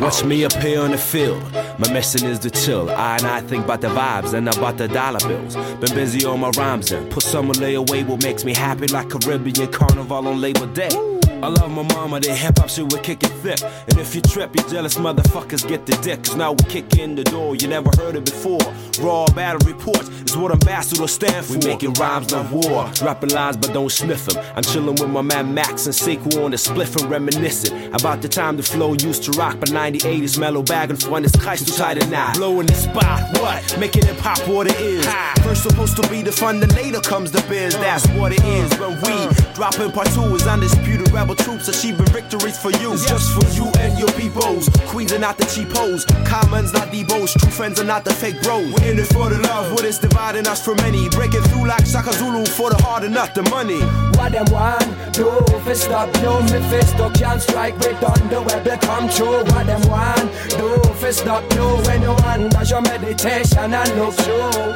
Watch 0.00 0.24
me 0.24 0.44
appear 0.44 0.80
on 0.80 0.90
the 0.92 0.98
field. 0.98 1.42
My 1.78 1.92
mission 1.92 2.26
is 2.26 2.38
to 2.40 2.50
chill. 2.50 2.90
I 2.90 3.16
and 3.16 3.26
I 3.26 3.40
think 3.40 3.64
about 3.64 3.80
the 3.80 3.88
vibes 3.88 4.34
and 4.34 4.48
about 4.48 4.78
the 4.78 4.88
dollar 4.88 5.20
bills. 5.20 5.56
Been 5.56 5.94
busy 5.94 6.24
on 6.24 6.40
my 6.40 6.50
rhymes 6.50 6.92
and 6.92 7.10
put 7.10 7.22
some 7.22 7.48
lay 7.52 7.74
away 7.74 8.04
what 8.04 8.22
makes 8.22 8.44
me 8.44 8.54
happy 8.54 8.86
like 8.86 9.10
Caribbean 9.10 9.70
Carnival 9.72 10.28
on 10.28 10.40
Labor 10.40 10.66
Day. 10.66 11.09
I 11.42 11.48
love 11.48 11.70
my 11.70 11.82
mama, 11.94 12.20
that 12.20 12.36
hip 12.36 12.58
hop 12.58 12.68
shit 12.68 12.92
we 12.92 12.98
kick 13.00 13.22
it 13.22 13.32
thick. 13.42 13.62
And 13.88 13.98
if 13.98 14.14
you 14.14 14.20
trip, 14.20 14.54
you 14.54 14.62
jealous 14.68 14.96
motherfuckers 14.96 15.66
get 15.66 15.86
the 15.86 15.92
dick. 16.02 16.24
Cause 16.24 16.36
now 16.36 16.52
we 16.52 16.64
kick 16.64 16.98
in 16.98 17.14
the 17.14 17.24
door, 17.24 17.56
you 17.56 17.66
never 17.66 17.90
heard 17.96 18.16
it 18.16 18.26
before. 18.26 18.60
Raw 19.00 19.24
battle 19.28 19.66
reports 19.66 20.08
is 20.08 20.36
what 20.36 20.52
ambassador 20.52 21.08
stand 21.08 21.46
for. 21.46 21.54
We 21.58 21.66
making 21.66 21.94
rhymes, 21.94 22.30
not 22.30 22.50
war. 22.52 22.90
Dropping 22.94 23.30
lines, 23.30 23.56
but 23.56 23.72
don't 23.72 23.90
sniff 23.90 24.26
them. 24.26 24.44
I'm 24.54 24.62
chilling 24.62 24.96
with 24.96 25.08
my 25.08 25.22
man 25.22 25.54
Max 25.54 25.86
and 25.86 25.94
Sequel 25.94 26.44
on 26.44 26.50
the 26.50 26.58
spliff 26.58 27.00
and 27.00 27.10
reminiscing 27.10 27.94
about 27.94 28.20
the 28.20 28.28
time 28.28 28.58
the 28.58 28.62
flow 28.62 28.92
used 28.92 29.22
to 29.24 29.30
rock. 29.32 29.58
But 29.60 29.72
98 29.72 30.22
is 30.22 30.36
Mellowbag 30.36 30.90
and 30.90 31.02
fun 31.02 31.24
is 31.24 31.32
Christ 31.36 31.76
tight 31.78 32.02
and 32.02 32.10
now. 32.10 32.34
Blowing 32.34 32.66
the 32.66 32.74
spot, 32.74 33.38
what? 33.40 33.78
Making 33.78 34.06
it 34.06 34.18
pop 34.18 34.38
what 34.46 34.66
it 34.66 34.78
is. 34.80 35.06
First 35.42 35.62
supposed 35.62 35.96
to 35.96 36.08
be 36.10 36.20
the 36.20 36.32
fun, 36.32 36.60
then 36.60 36.68
later 36.70 37.00
comes 37.00 37.32
the 37.32 37.40
biz. 37.48 37.74
That's 37.74 38.06
what 38.08 38.32
it 38.32 38.44
is 38.44 38.78
when 38.78 39.00
we 39.02 39.12
uh. 39.12 39.32
dropping 39.54 39.90
part 39.92 40.08
two 40.08 40.34
is 40.34 40.46
undisputed 40.46 41.10
rebel 41.12 41.29
troops 41.34 41.68
achieving 41.68 42.06
victories 42.06 42.58
for 42.58 42.70
you. 42.72 42.92
It's 42.92 43.06
just 43.06 43.32
for 43.32 43.46
you 43.54 43.70
and 43.78 43.98
your 43.98 44.10
peoples. 44.12 44.68
Queens 44.86 45.12
are 45.12 45.18
not 45.18 45.38
the 45.38 45.46
cheap 45.46 45.68
hoes. 45.70 46.04
Commons 46.24 46.72
not 46.72 46.90
the 46.90 47.04
bows. 47.04 47.34
True 47.34 47.50
friends 47.50 47.80
are 47.80 47.84
not 47.84 48.04
the 48.04 48.12
fake 48.12 48.42
bros. 48.42 48.72
We're 48.72 48.92
in 48.92 48.98
it 48.98 49.06
for 49.06 49.28
the 49.30 49.38
love, 49.38 49.72
what 49.72 49.84
is 49.84 49.98
dividing 49.98 50.46
us 50.46 50.64
from 50.64 50.76
many. 50.76 51.08
Breaking 51.10 51.42
through 51.42 51.66
like 51.66 51.86
Shaka 51.86 52.12
Zulu 52.12 52.44
for 52.46 52.70
the 52.70 52.82
hard 52.82 53.04
and 53.04 53.14
not 53.14 53.34
the 53.34 53.42
money. 53.44 53.80
What 54.18 54.32
them 54.32 54.46
want 54.50 55.12
do 55.12 55.30
fi 55.64 55.72
stop 55.72 56.14
you 56.22 56.42
Me 56.52 56.60
fist 56.68 56.96
up 56.96 57.14
can't 57.14 57.40
strike 57.40 57.76
with 57.78 57.98
thunder 58.00 58.42
where 58.42 58.60
they 58.60 58.76
come 58.78 59.08
true 59.08 59.42
What 59.44 59.66
them 59.66 59.82
want 59.88 60.30
do 60.50 60.78
fi 60.94 61.10
stop 61.10 61.42
you 61.54 61.66
When 61.86 62.02
you 62.02 62.10
under 62.10 62.62
your 62.64 62.82
meditation 62.82 63.72
and 63.72 63.90
look 63.98 64.14
through 64.14 64.72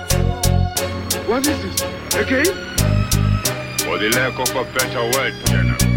What 1.29 1.47
is 1.47 1.63
this? 1.63 1.83
Okay? 2.15 2.45
For 3.85 3.99
the 3.99 4.11
lack 4.17 4.39
of 4.39 4.51
a 4.57 4.65
better 4.73 5.05
word, 5.13 5.35
Jenna. 5.47 5.94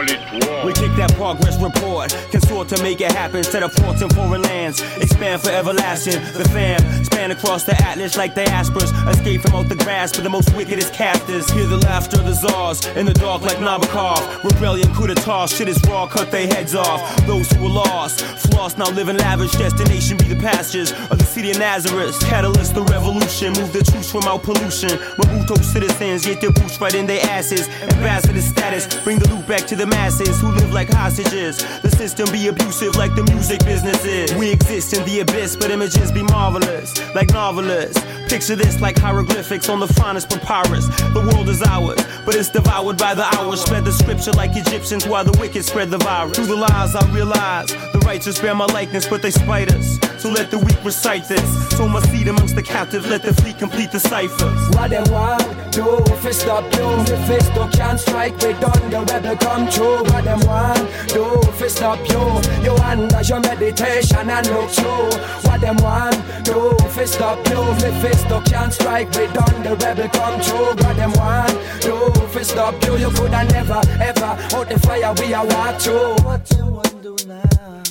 We 0.00 0.72
kick 0.72 0.96
that 0.96 1.12
progress 1.14 1.60
report, 1.60 2.16
consort 2.30 2.68
to 2.68 2.82
make 2.82 3.02
it 3.02 3.12
happen. 3.12 3.44
Set 3.44 3.62
up 3.62 3.72
forts 3.72 4.00
in 4.00 4.08
foreign 4.10 4.40
lands, 4.40 4.80
expand 4.96 5.42
for 5.42 5.50
everlasting. 5.50 6.22
The 6.32 6.48
fam 6.48 7.04
span 7.04 7.30
across 7.30 7.64
the 7.64 7.74
atlas 7.82 8.16
like 8.16 8.34
diasporas, 8.34 8.92
escape 9.10 9.42
from 9.42 9.56
out 9.56 9.68
the 9.68 9.76
grasp 9.76 10.16
of 10.16 10.24
the 10.24 10.30
most 10.30 10.54
wickedest 10.56 10.94
captors. 10.94 11.50
Hear 11.50 11.66
the 11.66 11.76
laughter 11.76 12.18
of 12.18 12.24
the 12.24 12.32
czars 12.32 12.86
in 12.96 13.04
the 13.04 13.12
dark 13.12 13.42
like 13.42 13.58
Nabokov. 13.58 14.42
Rebellion, 14.42 14.88
coup 14.94 15.06
d'etat, 15.06 15.48
shit 15.48 15.68
is 15.68 15.78
raw, 15.86 16.06
cut 16.06 16.30
their 16.30 16.46
heads 16.46 16.74
off. 16.74 17.00
Those 17.26 17.50
who 17.52 17.64
were 17.64 17.68
lost, 17.68 18.22
floss 18.48 18.78
now 18.78 18.88
live 18.90 19.10
in 19.10 19.18
lavish. 19.18 19.52
Destination 19.52 20.16
be 20.16 20.24
the 20.24 20.40
pastures 20.40 20.92
of 21.10 21.18
the 21.18 21.26
city 21.26 21.50
of 21.50 21.58
Nazareth. 21.58 22.18
Catalyst 22.20 22.74
the 22.74 22.84
revolution, 22.84 23.52
move 23.52 23.70
the 23.74 23.84
troops 23.84 24.10
from 24.10 24.22
out 24.24 24.42
pollution. 24.44 24.96
Mobutu 25.18 25.62
citizens 25.62 26.24
get 26.24 26.40
their 26.40 26.52
boots 26.52 26.80
right 26.80 26.94
in 26.94 27.06
their 27.06 27.22
asses. 27.26 27.68
Ambassador 27.82 28.40
status, 28.40 28.86
bring 29.04 29.18
the 29.18 29.28
loot 29.28 29.46
back 29.46 29.66
to 29.66 29.76
the 29.76 29.89
masses 29.90 30.40
who 30.40 30.48
live 30.52 30.72
like 30.72 30.88
hostages. 30.88 31.58
The 31.82 31.90
system 31.90 32.30
be 32.32 32.48
abusive 32.48 32.96
like 32.96 33.14
the 33.14 33.24
music 33.24 33.64
business 33.64 34.04
is. 34.04 34.34
We 34.34 34.50
exist 34.52 34.94
in 34.94 35.04
the 35.04 35.20
abyss, 35.20 35.56
but 35.56 35.70
images 35.70 36.10
be 36.12 36.22
marvelous, 36.22 36.94
like 37.14 37.30
novelists. 37.30 38.00
Picture 38.28 38.56
this 38.56 38.80
like 38.80 38.98
hieroglyphics 38.98 39.68
on 39.68 39.80
the 39.80 39.88
finest 39.88 40.30
papyrus. 40.30 40.86
The 41.12 41.20
world 41.32 41.48
is 41.48 41.62
ours, 41.62 42.00
but 42.24 42.36
it's 42.36 42.48
devoured 42.48 42.96
by 42.96 43.14
the 43.14 43.24
hours. 43.36 43.60
Spread 43.62 43.84
the 43.84 43.92
scripture 43.92 44.32
like 44.32 44.52
Egyptians 44.54 45.06
while 45.06 45.24
the 45.24 45.36
wicked 45.40 45.64
spread 45.64 45.90
the 45.90 45.98
virus. 45.98 46.36
Through 46.36 46.46
the 46.46 46.56
lies, 46.56 46.94
I 46.94 47.04
realize 47.12 47.68
the 47.92 48.00
righteous 48.06 48.38
bear 48.40 48.54
my 48.54 48.66
likeness, 48.66 49.06
but 49.06 49.22
they 49.22 49.30
spite 49.30 49.72
us. 49.72 49.98
So 50.22 50.30
let 50.30 50.50
the 50.50 50.58
weak 50.58 50.84
recite 50.84 51.26
this. 51.28 51.70
So 51.76 51.88
my 51.88 52.00
seed 52.02 52.28
amongst 52.28 52.54
the 52.54 52.62
captives, 52.62 53.08
let 53.08 53.22
the 53.22 53.34
fleet 53.34 53.58
complete 53.58 53.90
the 53.90 54.00
ciphers. 54.00 54.60
What 54.76 54.90
they 54.90 55.02
want 55.10 55.60
do 55.72 55.98
fi 56.16 56.30
stop 56.32 56.64
you 56.74 56.86
Mephisto 57.08 57.68
can't 57.68 57.98
strike 57.98 58.34
we 58.42 58.52
done 58.54 58.90
the 58.90 59.00
rebel 59.08 59.36
come 59.36 59.68
true 59.70 59.79
What 59.80 60.24
them 60.24 60.40
want? 60.46 60.88
Do 61.08 61.40
fi 61.52 61.68
stop 61.68 61.98
you. 62.08 62.22
You 62.62 62.74
under 62.76 63.20
your 63.22 63.40
meditation 63.40 64.30
and 64.30 64.46
look 64.48 64.70
through. 64.70 65.10
What 65.48 65.60
them 65.60 65.76
want? 65.76 66.16
Do 66.44 66.76
fi 66.90 67.04
stop 67.04 67.38
you. 67.48 67.62
Mephisto 67.80 68.40
can't 68.42 68.72
strike 68.72 69.10
we 69.10 69.26
done 69.28 69.62
the 69.62 69.76
rebel 69.76 70.08
come 70.08 70.40
true. 70.40 70.74
What 70.84 70.96
them 70.96 71.12
want? 71.12 71.52
Do 71.80 72.12
fi 72.28 72.42
stop 72.42 72.74
you. 72.84 72.96
You 72.96 73.10
coulda 73.10 73.44
never 73.44 73.80
ever. 74.00 74.32
Out 74.56 74.68
the 74.68 74.78
fire 74.80 75.14
we 75.18 75.32
a 75.32 75.44
walk 75.44 75.80
through 75.80 76.14
What 76.24 76.50
you 76.56 76.66
want 76.66 77.02
do 77.02 77.16
now? 77.26 77.82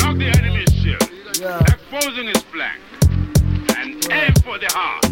Lock 0.00 0.16
the 0.18 0.32
enemy's 0.36 0.72
shield, 0.72 1.02
exposing 1.68 2.26
his 2.26 2.42
flank, 2.44 2.80
and 3.76 4.12
aim 4.12 4.34
for 4.44 4.58
the 4.58 4.68
heart. 4.70 5.04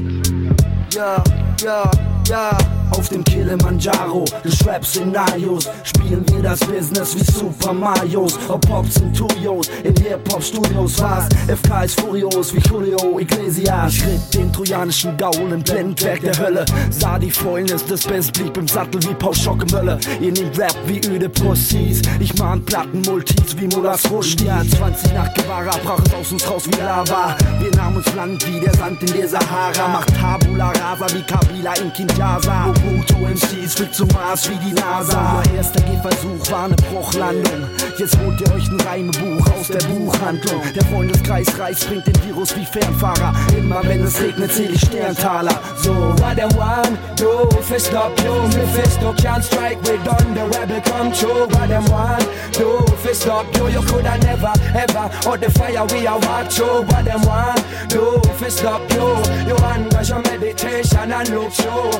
Yeah, 0.94 1.22
yeah, 1.62 1.90
ja. 2.26 2.75
Auf 2.90 3.08
dem 3.08 3.24
Kilimanjaro 3.24 4.24
des 4.44 4.66
Rap-Szenarios 4.66 5.68
spielen 5.82 6.24
wir 6.30 6.42
das 6.42 6.60
Business 6.60 7.16
wie 7.16 7.24
Super 7.24 7.72
Marios. 7.72 8.38
Ob 8.48 8.66
Pops 8.66 8.98
und 8.98 9.14
Tuyos 9.14 9.68
in 9.82 9.94
Hip-Hop-Studios 9.96 11.00
war's. 11.00 11.28
FK 11.48 11.84
ist 11.84 12.00
furios 12.00 12.54
wie 12.54 12.60
Julio 12.60 13.18
Iglesias. 13.18 13.94
Ich 13.94 14.06
ritt 14.06 14.34
den 14.34 14.52
trojanischen 14.52 15.16
Gaul 15.16 15.52
im 15.52 15.62
Blendwerk 15.62 16.20
der 16.20 16.38
Hölle. 16.38 16.64
Sah 16.90 17.18
die 17.18 17.30
Fäulnis 17.30 17.84
des 17.84 18.06
Bands, 18.06 18.30
blieb 18.30 18.56
im 18.56 18.68
Sattel 18.68 19.02
wie 19.02 19.14
Paul 19.14 19.34
Schockemölle. 19.34 19.98
Ihr 20.20 20.32
nehmt 20.32 20.58
Rap 20.58 20.76
wie 20.86 21.00
öde 21.08 21.28
Pussys. 21.28 22.02
Ich 22.20 22.36
mahn 22.38 22.64
Plattenmultis 22.64 23.56
wie 23.58 23.66
Mullahs 23.66 24.10
Rushdie. 24.10 24.46
Ja, 24.46 24.62
20 24.64 25.12
nach 25.12 25.34
Guevara 25.34 25.76
brach 25.84 26.00
es 26.06 26.14
aus 26.14 26.32
uns 26.32 26.50
raus 26.50 26.62
wie 26.66 26.80
Lava. 26.80 27.36
Wir 27.60 27.70
nahmen 27.76 27.96
uns 27.96 28.14
Land 28.14 28.46
wie 28.46 28.60
der 28.60 28.74
Sand 28.74 29.02
in 29.02 29.12
der 29.12 29.28
Sahara. 29.28 29.88
Macht 29.88 30.14
Tabula 30.16 30.70
Rasa 30.70 31.06
wie 31.14 31.22
Kabila 31.22 31.74
in 31.74 31.92
Kinshasa. 31.92 32.75
Mobutu 32.84 33.26
MCs 33.26 33.74
fliegt 33.74 33.94
zum 33.94 34.08
Mars 34.08 34.48
wie 34.48 34.56
die 34.56 34.72
NASA. 34.72 35.38
Unser 35.38 35.54
erster 35.54 35.80
Gehversuch 35.82 36.50
war 36.50 36.64
eine 36.64 36.76
Bruchlandung. 36.76 37.68
Jetzt 37.98 38.18
holt 38.18 38.40
ihr 38.40 38.52
euch 38.54 38.68
ein 38.68 38.80
Reimebuch 38.80 39.46
aus 39.52 39.68
der 39.68 39.82
Buchhandlung. 39.86 40.62
Der 40.74 40.84
Freundeskreis 40.84 41.58
reißt, 41.58 41.88
bringt 41.88 42.06
den 42.06 42.24
Virus 42.24 42.56
wie 42.56 42.64
Fernfahrer. 42.64 43.32
Immer 43.56 43.82
wenn 43.84 44.04
es 44.04 44.20
regnet, 44.20 44.52
zähl 44.52 44.72
ich 44.72 44.80
Sterntaler. 44.80 45.58
So, 45.82 45.92
What 46.18 46.36
them 46.36 46.50
want 46.56 46.98
do 47.16 47.48
fi 47.62 47.78
stop 47.78 48.18
you 48.22 48.32
Mephisto 48.48 49.12
can't 49.14 49.42
strike 49.42 49.80
we 49.82 49.96
done 50.04 50.34
the 50.34 50.44
rebel 50.58 50.80
come 50.82 51.12
true 51.12 51.46
What 51.46 51.68
them 51.68 51.84
want 51.90 52.26
do 52.52 52.80
fi 53.02 53.12
stop 53.12 53.46
you 53.56 53.68
You 53.68 53.82
coulda 53.82 54.18
never 54.18 54.52
ever 54.74 55.10
out 55.28 55.40
the 55.40 55.50
fire 55.50 55.86
we 55.92 56.06
a 56.06 56.16
walk 56.18 56.50
through 56.50 56.82
What 56.90 57.04
them 57.04 57.22
want 57.22 57.62
do 57.88 58.20
fi 58.38 58.48
stop 58.48 58.82
you 58.92 59.06
You 59.46 59.56
under 59.56 60.02
your 60.02 60.22
meditation 60.22 61.12
and 61.12 61.28
look 61.30 61.52
through 61.52 61.92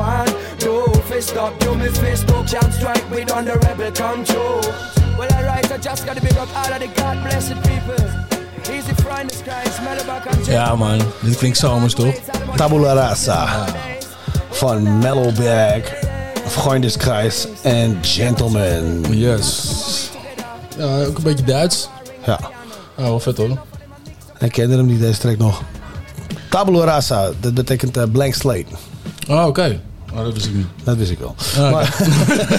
What 0.00 0.26
them 0.26 0.34
want 0.34 0.60
do 0.60 1.00
fi 1.08 1.20
stop 1.20 1.62
you 1.62 1.74
Mephisto 1.74 2.36
can't 2.44 2.72
strike 2.72 3.04
we 3.10 3.24
done 3.24 3.44
the 3.44 3.56
rebel 3.66 3.92
come 3.92 4.24
true 4.24 4.60
Well 5.18 5.32
alright 5.36 5.70
I 5.70 5.78
just 5.78 6.06
gotta 6.06 6.22
big 6.22 6.36
up 6.42 6.48
all 6.56 6.72
of 6.72 6.80
the 6.80 6.88
God 7.00 7.16
blessed 7.22 7.56
people 7.68 8.20
Ja 10.46 10.76
man, 10.76 11.00
dit 11.20 11.36
klinkt 11.36 11.58
zomers 11.58 11.94
toch? 11.94 12.14
Tabula 12.56 12.92
Rasa 12.92 13.64
van 14.50 14.98
Mellowbag, 14.98 15.82
Freundeskreis 16.46 17.46
en 17.62 17.98
Gentleman. 18.02 19.04
Yes. 19.10 20.10
Ja, 20.78 21.04
ook 21.04 21.16
een 21.16 21.22
beetje 21.22 21.44
Duits. 21.44 21.88
Ja. 22.26 22.40
Ah, 22.96 23.04
wel 23.04 23.20
vet 23.20 23.36
hoor. 23.36 23.58
Ik 24.38 24.52
kende 24.52 24.76
hem 24.76 24.86
niet, 24.86 25.00
deze 25.00 25.18
track 25.18 25.38
nog. 25.38 25.62
Tabula 26.50 26.84
Rasa, 26.84 27.30
dat 27.40 27.54
betekent 27.54 27.96
eh, 27.96 28.04
blank 28.12 28.34
slate. 28.34 28.66
Oh, 29.28 29.46
oké. 29.46 29.80
Oh, 30.14 30.24
dat 30.24 30.32
wist 30.32 30.46
ik 30.46 30.54
niet. 30.54 30.66
Dat 30.84 30.96
wist 30.96 31.10
ik 31.10 31.18
wel. 31.18 31.34
Ah, 31.58 31.70
Maar- 31.70 31.96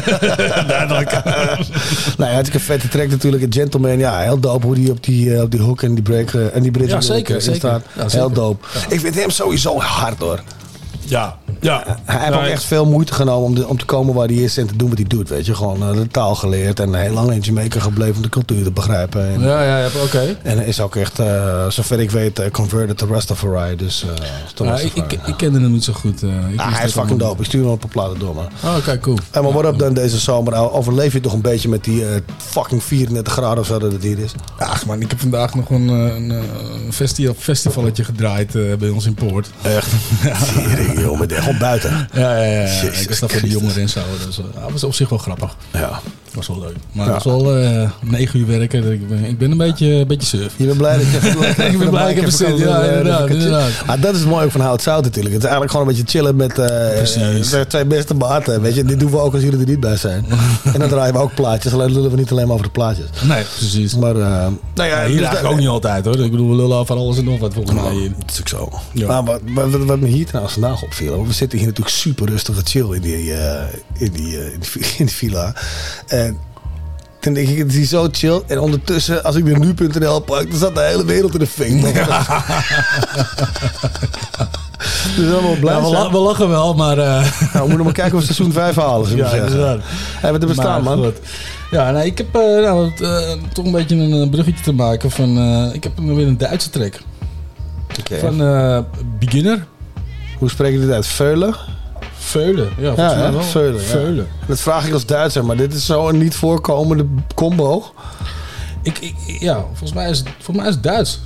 Duidelijk. 0.68 1.12
nou 2.18 2.32
ja, 2.32 2.38
het 2.38 2.48
is 2.48 2.54
een 2.54 2.60
vette 2.60 2.88
track 2.88 3.10
natuurlijk. 3.10 3.44
Een 3.44 3.54
Gentleman, 3.54 3.98
ja, 3.98 4.20
heel 4.20 4.40
dope 4.40 4.66
hoe 4.66 4.76
die 4.76 4.92
op 4.92 5.04
die, 5.04 5.36
eh, 5.36 5.42
op 5.42 5.52
die 5.52 5.60
hook 5.62 5.82
en 5.82 5.94
die 5.94 6.04
break 6.04 6.34
eh, 6.34 6.56
en 6.56 6.62
die 6.62 6.72
bridge 6.72 6.94
Ja, 6.96 7.02
zeker, 7.02 7.36
in 7.36 7.42
zeker. 7.42 7.60
staat. 7.60 7.84
Ja, 7.96 8.02
zeker. 8.02 8.18
heel 8.18 8.32
dope. 8.32 8.66
Ik 8.90 9.00
vind 9.00 9.16
hem 9.16 9.30
sowieso 9.30 9.80
hard 9.80 10.20
hoor. 10.20 10.40
Ja, 11.12 11.38
ja. 11.60 11.97
Hij 12.06 12.19
heeft 12.26 12.34
ook 12.38 12.43
echt 12.43 12.63
veel 12.63 12.86
moeite 12.86 13.13
genomen 13.13 13.47
om, 13.47 13.56
de- 13.56 13.67
om 13.67 13.78
te 13.78 13.86
komen 13.86 14.13
waar 14.13 14.28
hij 14.28 14.36
is 14.36 14.58
en 14.58 14.67
te 14.67 14.76
doen 14.76 14.89
wat 14.89 14.97
hij 14.97 15.08
doet. 15.08 15.30
Weet 15.30 15.45
je, 15.45 15.56
gewoon 15.56 15.82
eh, 15.82 15.93
de 15.93 16.08
taal 16.08 16.36
geleerd 16.36 16.80
en 16.80 16.93
heel 16.93 17.13
lang 17.13 17.32
in 17.32 17.39
Jamaica 17.39 17.80
gebleven 17.80 18.15
om 18.15 18.21
de 18.21 18.30
cultuur 18.30 18.63
te 18.63 18.71
begrijpen. 18.71 19.28
En, 19.34 19.41
Ja, 19.41 19.63
ja, 19.63 19.78
ja, 19.80 19.88
oké. 20.04 20.38
en 20.43 20.65
is 20.65 20.80
ook 20.82 20.95
echt, 20.95 21.19
eh, 21.19 21.67
zover 21.69 22.00
ik 22.00 22.12
weet, 22.12 22.39
eh, 22.39 22.52
converted 22.52 22.97
to 22.97 23.08
Rastafari. 23.08 23.76
Dus, 23.76 24.06
Ja, 24.56 24.78
ik, 24.80 24.93
ik, 24.95 25.12
ik 25.26 25.38
kende 25.38 25.60
hem 25.60 25.71
niet 25.71 25.84
zo 25.84 25.93
goed. 25.93 26.21
ik 26.24 26.60
Ah, 26.60 26.76
hij 26.76 26.86
is 26.86 26.91
fucking 26.91 27.19
dope. 27.19 27.39
Ik 27.39 27.45
stuur 27.45 27.62
hem 27.63 27.71
op 27.71 27.84
een 27.84 27.89
platen 27.89 28.19
door, 28.19 28.36
man. 28.36 28.47
Oh, 28.63 28.76
oké, 28.78 29.00
cool. 29.00 29.17
En 29.32 29.43
maar 29.43 29.52
wat 29.52 29.65
up 29.65 29.78
dan 29.80 29.93
deze 29.93 30.17
zomer? 30.19 30.71
Overleef 30.71 31.13
je 31.13 31.19
toch 31.19 31.34
een 31.34 31.41
beetje 31.41 31.69
met 31.69 31.84
die 31.84 32.04
fucking 32.38 32.84
34 32.84 33.34
graden 33.34 33.60
of 33.60 33.65
zo 33.65 33.80
dat 33.80 33.91
het 33.91 34.04
hier 34.04 34.19
is? 34.19 34.32
Ach 34.58 34.86
man, 34.86 35.02
ik 35.02 35.10
heb 35.10 35.19
vandaag 35.19 35.56
nog 35.56 35.69
een, 35.69 35.88
een, 35.88 36.30
een 36.30 36.93
festival, 36.93 37.34
festivalletje 37.38 38.04
gedraaid 38.04 38.52
bij 38.80 38.89
ons 38.89 39.06
in 39.06 39.13
Poort. 39.13 39.50
Echt? 39.62 39.89
Tering, 40.54 41.00
joh, 41.02 41.20
met 41.20 41.48
op 41.48 41.60
buiten. 41.60 42.08
Ja, 42.14 42.36
ja, 42.36 42.44
ja. 42.44 42.62
ja. 42.62 42.82
Ik 42.82 43.16
voor 43.16 43.28
de 43.28 43.28
Christus. 43.28 43.52
jongeren 43.52 43.82
en 43.82 43.90
zo. 43.90 44.00
Dus, 44.26 44.36
dat 44.36 44.72
was 44.72 44.84
op 44.84 44.94
zich 44.94 45.10
wel 45.10 45.20
grappig. 45.20 45.56
Ja. 45.74 46.02
Was 46.34 46.48
wel 46.48 46.60
leuk. 46.60 46.76
Maar 46.91 47.08
Ja. 47.08 47.13
het 47.13 47.24
was 47.24 47.41
eh, 47.44 47.89
negen 48.02 48.39
uur 48.39 48.48
werken. 48.48 48.91
Ik 48.91 49.08
ben, 49.10 49.24
ik 49.26 49.38
ben 49.38 49.52
een 49.52 49.58
beetje, 49.58 49.86
een 49.94 50.08
beetje 50.08 50.28
surf. 50.38 50.54
Je 50.58 50.65
bent 50.65 50.78
blij 50.78 50.98
dat 50.98 51.06
je 51.12 51.17
even 51.17 51.50
Ik 51.72 51.80
ben 51.80 51.89
blij 51.89 52.13
dat 52.15 52.39
ik 52.39 52.48
heb. 52.48 52.58
Ja, 52.58 52.82
inderdaad. 52.84 53.30
inderdaad. 53.30 53.70
Ah, 53.86 54.02
dat 54.02 54.13
is 54.13 54.20
het 54.20 54.30
mooie 54.30 54.46
ook 54.46 54.52
van 54.52 54.62
Hout 54.62 54.82
Zout 54.82 55.04
natuurlijk. 55.04 55.34
Het 55.36 55.44
is 55.44 55.50
eigenlijk 55.50 55.72
gewoon 55.72 55.88
een 55.88 55.94
beetje 55.96 56.17
chillen 56.17 56.36
met 56.36 56.52
eh, 56.60 57.52
de 57.60 57.65
twee 57.67 57.86
beste 57.86 58.13
maten. 58.13 58.62
Weet 58.62 58.76
je, 58.76 58.84
dit 58.84 59.00
doen 59.00 59.12
we 59.12 59.17
ook 59.17 59.34
als 59.34 59.44
jullie 59.44 59.60
er 59.60 59.65
niet 59.67 59.80
bij 59.80 59.98
zijn. 59.98 60.26
en 60.74 60.80
dan 60.80 60.89
draaien 60.89 61.13
we 61.13 61.20
ook 61.20 61.36
plaatjes. 61.36 61.74
Alleen 61.74 61.91
lullen 61.94 62.12
we 62.12 62.17
niet 62.17 62.32
alleen 62.32 62.46
maar 62.46 62.54
over 62.54 62.65
de 62.65 62.72
plaatjes. 62.72 63.06
Nee, 63.28 63.44
precies. 63.58 63.96
Maar, 63.96 64.15
eh, 64.15 64.22
nou 64.76 64.89
ja, 64.89 65.02
Ja, 65.02 65.08
hier 65.08 65.30
dus 65.30 65.44
ook 65.44 65.58
niet 65.58 65.67
altijd 65.67 66.06
hoor. 66.06 66.20
Ik 66.20 66.32
bedoel, 66.32 66.50
we 66.50 66.56
lullen 66.56 66.78
over 66.78 66.96
alles 66.96 67.17
en 67.17 67.24
nog 67.24 67.39
wat 67.39 67.54
volgens 67.54 67.82
mij. 67.82 67.91
hier. 67.94 68.12
Dat 68.20 68.30
is 68.32 68.39
ook 68.39 68.48
zo. 68.48 68.70
Ja. 68.94 69.08
Maar 69.08 69.24
wat, 69.24 69.70
wat, 69.72 69.84
wat- 69.86 70.00
me 70.00 70.08
hier 70.08 70.26
trouwens 70.26 70.54
vandaag 70.54 70.84
opviel. 70.84 71.28
We 71.28 71.34
zitten 71.34 71.58
hier 71.58 71.67
natuurlijk 71.67 71.96
super 71.96 72.28
rustig 72.30 72.58
en 72.58 72.65
chill 72.65 72.91
in 72.94 73.02
die, 73.02 73.34
eh, 73.34 73.63
in 73.98 74.12
die, 74.12 74.38
eh, 74.38 74.54
in 74.54 74.60
die, 74.60 74.70
vi- 74.70 74.80
in 75.00 75.06
die 75.06 75.15
villa. 75.15 75.54
Toen 77.21 77.34
denk 77.34 77.47
ik, 77.47 77.57
het 77.57 77.73
is 77.73 77.89
zo 77.89 78.07
chill. 78.12 78.41
En 78.47 78.60
ondertussen, 78.60 79.23
als 79.23 79.36
ik 79.36 79.45
de 79.45 79.57
nu.nl 79.57 80.19
pak, 80.19 80.47
dan 80.49 80.57
staat 80.57 80.75
de 80.75 80.81
hele 80.81 81.05
wereld 81.05 81.34
in 81.34 81.39
de 81.39 81.47
fink. 81.47 81.81
Dus 85.15 85.31
allemaal 85.34 85.55
blij 85.60 85.73
Ja, 85.75 85.81
we, 85.81 85.88
la- 85.89 86.12
we 86.12 86.17
lachen 86.17 86.49
wel, 86.49 86.73
maar... 86.73 86.97
eh, 86.97 87.05
Nou, 87.15 87.27
we 87.53 87.60
moeten 87.67 87.84
maar 87.84 87.93
kijken 87.93 88.13
of 88.17 88.19
we 88.27 88.34
seizoen 88.34 88.51
5 88.53 88.75
halen. 88.75 89.10
we 89.10 89.15
Ja, 89.15 89.31
inderdaad. 89.31 89.79
Hey, 90.19 90.31
wat 90.31 90.41
er 90.41 90.47
bestaan, 90.47 90.84
Maar 90.84 90.97
man. 90.97 91.05
goed. 91.05 91.17
Ja, 91.71 91.91
nee, 91.91 92.05
ik 92.05 92.17
heb 92.17 92.36
eh, 92.36 92.41
nou, 92.41 92.91
eh, 93.01 93.19
toch 93.53 93.65
een 93.65 93.71
beetje 93.71 93.95
een 93.95 94.29
bruggetje 94.29 94.63
te 94.63 94.71
maken 94.73 95.12
van... 95.12 95.38
ik 95.73 95.84
heb 95.84 95.99
nog 95.99 96.15
weer 96.15 96.27
een 96.27 96.38
Duitse 96.38 96.69
track. 96.69 96.99
Oké. 97.99 98.17
Van 98.19 98.38
Beginner. 99.19 99.65
Hoe 100.38 100.49
spreek 100.49 100.73
je 100.73 100.79
dit 100.79 100.91
uit? 100.91 101.07
Veulen? 101.07 101.55
Veulen. 102.23 102.69
Ja, 102.77 102.93
Ja, 102.95 102.95
volgens 102.95 103.15
mij 103.15 103.31
wel. 103.31 103.41
Veulen. 103.41 103.81
ja. 103.81 103.88
Veulen. 103.88 104.27
Dat 104.45 104.60
vraag 104.60 104.88
ik 104.88 104.93
als 104.93 105.05
Duitser, 105.05 105.45
maar 105.45 105.55
dit 105.55 105.73
is 105.73 105.86
zo'n 105.86 106.17
niet 106.17 106.36
voorkomende 106.36 107.05
combo. 107.36 107.84
Ik, 108.84 108.97
ik, 108.99 109.15
ja, 109.39 109.55
volgens 109.67 109.93
mij 109.93 110.10
is 110.10 110.17
het, 110.17 110.27
volgens 110.36 110.57
mij 110.57 110.67
is 110.67 110.73
het 110.73 110.84
Duits. 110.84 111.19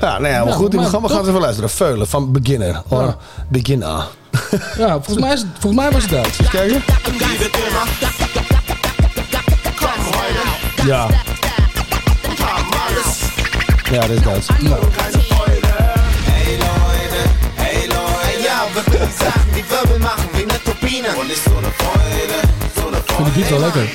Ja, 0.00 0.18
nou 0.18 0.32
ja, 0.32 0.38
maar 0.38 0.48
Ja, 0.48 0.54
goed, 0.54 0.72
we 0.72 0.76
maar 0.80 0.88
gaan, 0.88 1.02
we 1.02 1.08
gaan 1.08 1.28
even 1.28 1.40
luisteren. 1.40 1.70
Veulen 1.70 2.08
van 2.08 2.32
Beginner. 2.32 2.82
Or 2.88 3.02
Ja. 3.02 3.16
Beginner. 3.48 4.06
Ja, 4.78 4.90
volgens 4.92 5.18
mij, 5.18 5.32
is 5.32 5.44
volgens 5.58 5.82
mij 5.82 5.90
was 5.90 6.02
het 6.02 6.10
Duits. 6.10 6.36
Kijken. 6.50 6.82
Ja. 10.86 11.06
Ja, 13.92 14.00
dat 14.00 14.10
is 14.10 14.22
Duits. 14.22 14.48
Hey 14.48 14.62
Leute, 14.62 14.86
hey 17.54 17.80
Leute, 17.80 18.42
ja, 18.42 18.64
wir 18.74 18.84
will 18.84 18.98
die 19.06 19.16
Sachen, 19.18 19.52
die 19.54 19.64
Wirbel 19.68 19.98
machen 19.98 20.27
ik 20.38 20.44
vind 23.14 23.26
de 23.26 23.40
beat 23.40 23.48
wel 23.48 23.60
lekker. 23.60 23.88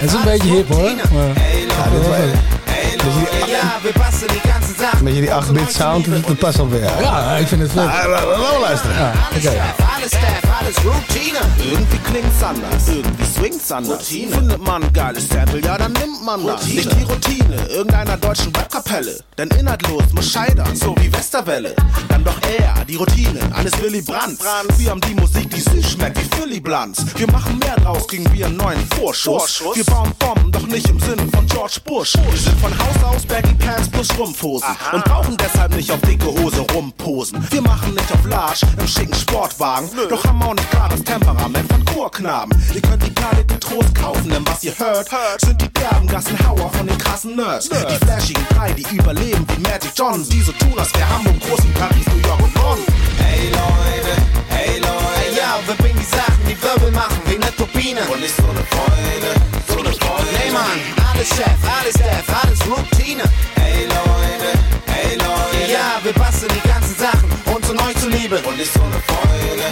Het 0.00 0.10
is 0.10 0.12
een 0.12 0.24
beetje 0.24 0.48
hip 0.48 0.68
hoor. 0.68 0.82
Maar, 1.12 1.26
ja, 1.68 1.90
dat 1.90 2.06
was 2.06 2.16
het. 2.16 2.59
Wel- 3.04 3.48
Ja, 3.50 3.78
wir 3.82 3.92
basteln 3.92 4.30
die 4.32 4.48
ganzen 4.48 4.74
Sachen. 4.78 4.98
Een 4.98 5.04
beetje 5.04 5.20
die 5.20 5.30
8-bit 5.32 5.72
sound, 5.74 6.06
dat 6.10 6.26
dat 6.26 6.38
past 6.38 6.58
alweer. 6.58 6.90
ja, 7.00 7.36
ik 7.36 7.46
vind 7.46 7.62
het 7.62 7.70
vet. 7.72 7.86
Ah, 7.86 8.08
Laten 8.08 8.28
we 8.28 8.58
luisteren. 8.60 8.96
Ja, 8.96 9.12
oké. 9.36 9.62
Alles 9.96 10.08
Staff, 10.08 10.42
alles 10.60 10.76
Routine. 10.84 11.38
Irgendwie 11.70 11.98
klingt's 11.98 12.42
anders, 12.42 12.88
irgendwie 12.88 13.24
swingt's 13.36 13.70
anders. 13.70 14.06
Findet 14.08 14.60
man 14.66 14.82
ein 14.82 14.92
geiles 14.92 15.24
Sample, 15.28 15.60
ja, 15.62 15.76
dann 15.78 15.92
nimmt 15.92 16.24
man 16.24 16.46
das. 16.46 16.64
Nicht 16.66 16.90
die 16.98 17.02
Routine 17.04 17.56
irgendeiner 17.68 18.16
deutschen 18.16 18.54
Webkapelle. 18.56 19.18
Denn 19.38 19.48
inhaltlos 19.50 20.02
muss 20.14 20.32
scheitern, 20.32 20.74
so 20.76 20.94
wie 21.00 21.12
Westerwelle. 21.12 21.74
Dann 22.08 22.24
doch 22.24 22.38
eher 22.58 22.74
die 22.88 22.96
Routine 22.96 23.40
eines 23.54 23.72
Willy 23.82 24.02
Brandt. 24.02 24.40
Wir 24.78 24.90
haben 24.90 25.00
die 25.00 25.14
Musik, 25.14 25.50
die 25.50 25.60
süß 25.60 25.92
schmeckt 25.92 26.18
wie 26.18 26.28
Philly 26.36 26.60
Blunts. 26.60 27.04
Wir 27.16 27.30
machen 27.30 27.58
mehr 27.58 27.76
draus, 27.76 28.06
kriegen 28.08 28.30
wir 28.32 28.46
einen 28.46 28.56
neuen 28.56 28.80
Vorschuss. 28.98 29.62
Wir 29.74 29.84
bauen 29.84 30.12
Bomben, 30.18 30.50
doch 30.52 30.66
nicht 30.66 30.88
im 30.88 30.98
Sinne 31.00 31.22
von 31.32 31.46
George 31.46 31.78
Bush. 31.84 32.14
Wir 32.30 32.38
sind 32.38 32.58
von 32.60 32.72
Haus 32.78 32.89
aus 33.04 33.26
Baggy 33.26 33.54
Pants 33.54 33.88
plus 33.88 34.06
Strumpfhosen. 34.06 34.68
Und 34.92 35.04
brauchen 35.04 35.36
deshalb 35.36 35.74
nicht 35.74 35.90
auf 35.90 36.00
dicke 36.00 36.26
Hose 36.26 36.60
rumposen. 36.72 37.44
Wir 37.50 37.62
machen 37.62 37.94
nicht 37.94 38.12
auf 38.12 38.24
Large 38.26 38.66
im 38.78 38.86
schicken 38.86 39.14
Sportwagen. 39.14 39.90
Doch 40.08 40.24
haben 40.24 40.42
auch 40.42 40.54
nicht 40.54 40.70
gerade 40.70 40.96
das 40.96 41.04
Temperament 41.04 41.70
von 41.70 41.84
Chorknaben. 41.84 42.52
Ihr 42.74 42.82
könnt 42.82 43.04
die 43.04 43.10
Planet 43.10 43.50
mit 43.50 43.60
Trost 43.60 43.94
kaufen, 43.94 44.30
denn 44.30 44.46
was 44.46 44.64
ihr 44.64 44.78
hört, 44.78 45.08
sind 45.40 45.60
die 45.60 45.68
derben 45.72 46.06
Gassenhauer 46.06 46.70
von 46.72 46.86
den 46.86 46.98
krassen 46.98 47.36
Nerds. 47.36 47.68
Die 47.68 48.04
flashigen 48.04 48.44
drei, 48.54 48.72
die 48.72 48.86
überleben 48.94 49.46
wie 49.54 49.60
Magic 49.60 49.92
Johnson. 49.96 50.28
Die 50.30 50.40
so 50.40 50.52
tun, 50.52 50.78
als 50.78 50.94
wär 50.94 51.08
Hamburg 51.08 51.40
groß 51.40 51.60
in 51.60 51.74
Paris, 51.74 52.06
New 52.06 52.28
York 52.28 52.42
und 52.42 52.54
Bonn. 52.54 52.78
Hey 53.18 53.48
Leute, 53.50 54.22
hey 54.48 54.78
Leute, 54.78 55.09
ja, 55.40 55.58
wir 55.66 55.74
bringen 55.74 55.98
die 55.98 56.16
Sachen, 56.16 56.42
die 56.46 56.56
Wirbel 56.62 56.90
machen 56.90 57.20
wie 57.26 57.36
eine 57.36 57.50
Turbine. 57.56 58.00
Und 58.12 58.22
ist 58.22 58.36
so 58.36 58.44
eine 58.44 58.64
Freude, 58.72 59.30
so 59.68 59.78
eine 59.80 59.92
Freude. 59.96 60.30
Hey 60.36 60.50
Mann, 60.52 60.78
alles 61.08 61.28
Chef, 61.28 61.60
alles 61.64 61.94
Staff, 61.96 62.28
alles 62.42 62.60
Routine. 62.68 63.24
Hey 63.56 63.86
Leute, 63.86 64.50
hey 64.92 65.16
Leute, 65.16 65.72
ja, 65.72 65.88
wir 66.02 66.12
basteln 66.12 66.52
die 66.54 66.68
ganzen 66.68 66.96
Sachen 66.96 67.28
und 67.52 67.64
zu 67.64 67.74
neu 67.74 67.92
zu 67.94 68.08
lieben. 68.08 68.38
Und 68.44 68.60
ist 68.60 68.74
so 68.74 68.82
eine 68.82 69.00
Freude, 69.08 69.66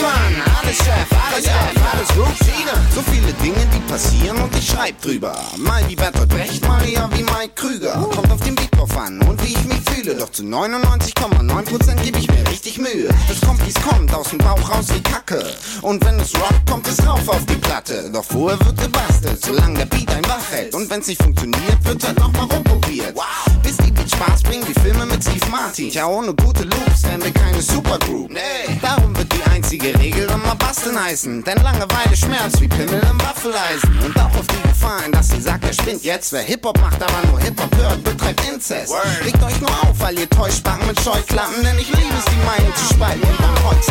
Mann, 0.00 0.34
alles 0.60 0.76
Chef, 0.76 1.08
alles 1.26 1.44
Staff, 1.44 1.92
alles 1.92 2.10
Routine. 2.16 2.72
So 2.94 3.02
viele 3.10 3.32
Dinge, 3.34 3.66
die 3.74 3.80
passieren 3.90 4.38
und 4.38 4.56
ich 4.56 4.66
schreib 4.66 5.00
drüber. 5.02 5.36
Mal 5.56 5.82
wie 5.88 5.96
Bertolt 5.96 6.28
Brecht, 6.28 6.66
mal 6.66 6.88
ja 6.88 7.08
wie 7.14 7.22
Mike 7.22 7.52
Krüger. 7.54 7.92
Kommt 8.14 8.30
auf 8.30 8.40
den 8.40 8.54
Beat 8.54 8.74
drauf 8.76 8.96
an 8.96 9.20
und 9.22 9.42
wie 9.42 9.52
ich 9.52 9.64
mich 9.64 9.80
fühle. 9.90 10.14
Doch 10.14 10.30
zu 10.30 10.42
99,9% 10.42 12.02
gebe 12.02 12.18
ich 12.18 12.28
mir 12.30 12.46
richtig 12.48 12.78
Mühe. 12.78 13.08
Das 13.28 13.40
kommt, 13.40 13.64
wie's 13.66 13.80
kommt, 13.82 14.12
aus 14.14 14.30
dem 14.30 14.38
Bauch 14.38 14.70
raus 14.70 14.86
wie 14.94 15.02
Kacke. 15.02 15.44
Und 15.82 16.04
wenn 16.04 16.18
es 16.20 16.34
rockt, 16.34 16.70
kommt 16.70 16.86
es 16.88 17.04
rauf 17.06 17.28
auf 17.28 17.44
die 17.46 17.56
Platte. 17.56 18.10
Doch 18.12 18.24
vorher 18.24 18.58
wird 18.64 18.80
gebastelt, 18.80 19.44
solange 19.44 19.78
der 19.78 19.86
Beat 19.86 20.10
ein 20.14 20.24
wach 20.24 20.50
hält. 20.50 20.74
Und 20.74 20.88
wenn's 20.90 21.06
nicht 21.06 21.22
funktioniert, 21.22 21.84
wird 21.84 22.04
halt 22.04 22.18
nochmal 22.18 22.46
rumprobiert. 22.46 23.14
Bis 23.62 23.76
die 23.78 23.90
Beats 23.90 24.12
Spaß 24.12 24.42
bringen, 24.42 24.64
wie 24.66 24.80
Filme 24.80 25.06
mit 25.06 25.22
Steve 25.22 25.46
Martin. 25.50 25.90
Ja, 25.90 26.06
ohne 26.06 26.34
gute 26.34 26.64
Loops 26.64 27.02
wären 27.04 27.22
wir 27.22 27.32
keine 27.32 27.60
Supergroup. 27.62 28.30
Nee. 28.30 28.78
Darum 28.80 29.16
wird 29.16 29.32
die 29.32 29.42
einzige 29.50 29.81
Regel 29.90 30.28
immer 30.30 30.54
basteln 30.54 31.02
heißen. 31.02 31.42
Denn 31.44 31.58
Langeweile 31.58 32.16
schmerzt 32.16 32.60
wie 32.60 32.68
Pimmel 32.68 33.00
im 33.10 33.20
Waffeleisen. 33.20 33.98
Und 34.04 34.16
auch 34.18 34.34
auf 34.38 34.46
die 34.46 34.68
Gefallen, 34.68 35.12
dass 35.12 35.32
ihr 35.32 35.40
sagt, 35.40 35.64
er 35.64 35.72
spinnt 35.72 36.04
jetzt. 36.04 36.32
Wer 36.32 36.42
Hip-Hop 36.42 36.80
macht, 36.80 37.02
aber 37.02 37.26
nur 37.28 37.40
Hip-Hop 37.40 37.76
hört, 37.76 38.04
betreibt 38.04 38.48
Inzest. 38.48 38.92
Regt 39.24 39.42
euch 39.42 39.60
nur 39.60 39.70
auf, 39.70 39.98
weil 39.98 40.18
ihr 40.18 40.30
Täuschbacken 40.30 40.86
mit 40.86 41.00
Scheuklappen. 41.00 41.62
Denn 41.62 41.78
ich 41.78 41.88
liebe 41.88 42.14
es, 42.18 42.24
die 42.24 42.46
Meinung 42.46 42.74
zu 42.76 42.94
spalten 42.94 43.22
und 43.22 43.44
am 43.44 43.54
Kreuz 43.56 43.86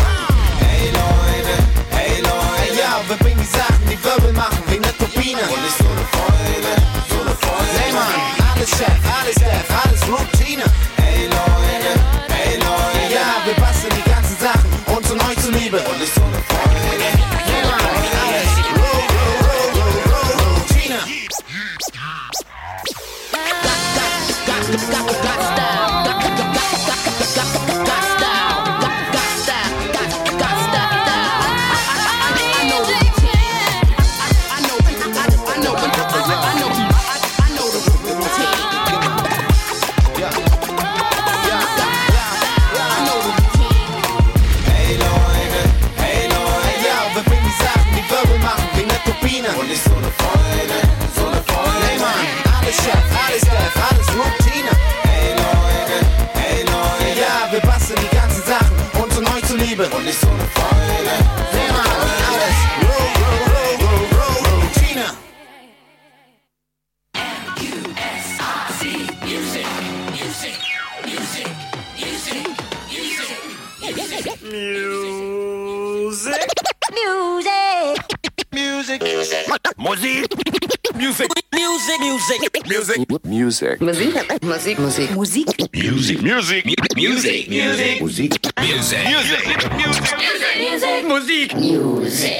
Music. 86.41 86.65
Music. 86.95 86.95
Music. 86.95 88.01
Music. 88.01 88.01
Music. 88.01 88.33
Music. 88.57 89.05
Music. 89.05 90.17
Music. 90.57 91.05
Musik. 91.05 91.53
Music. 91.53 91.53
Musik. 91.53 92.30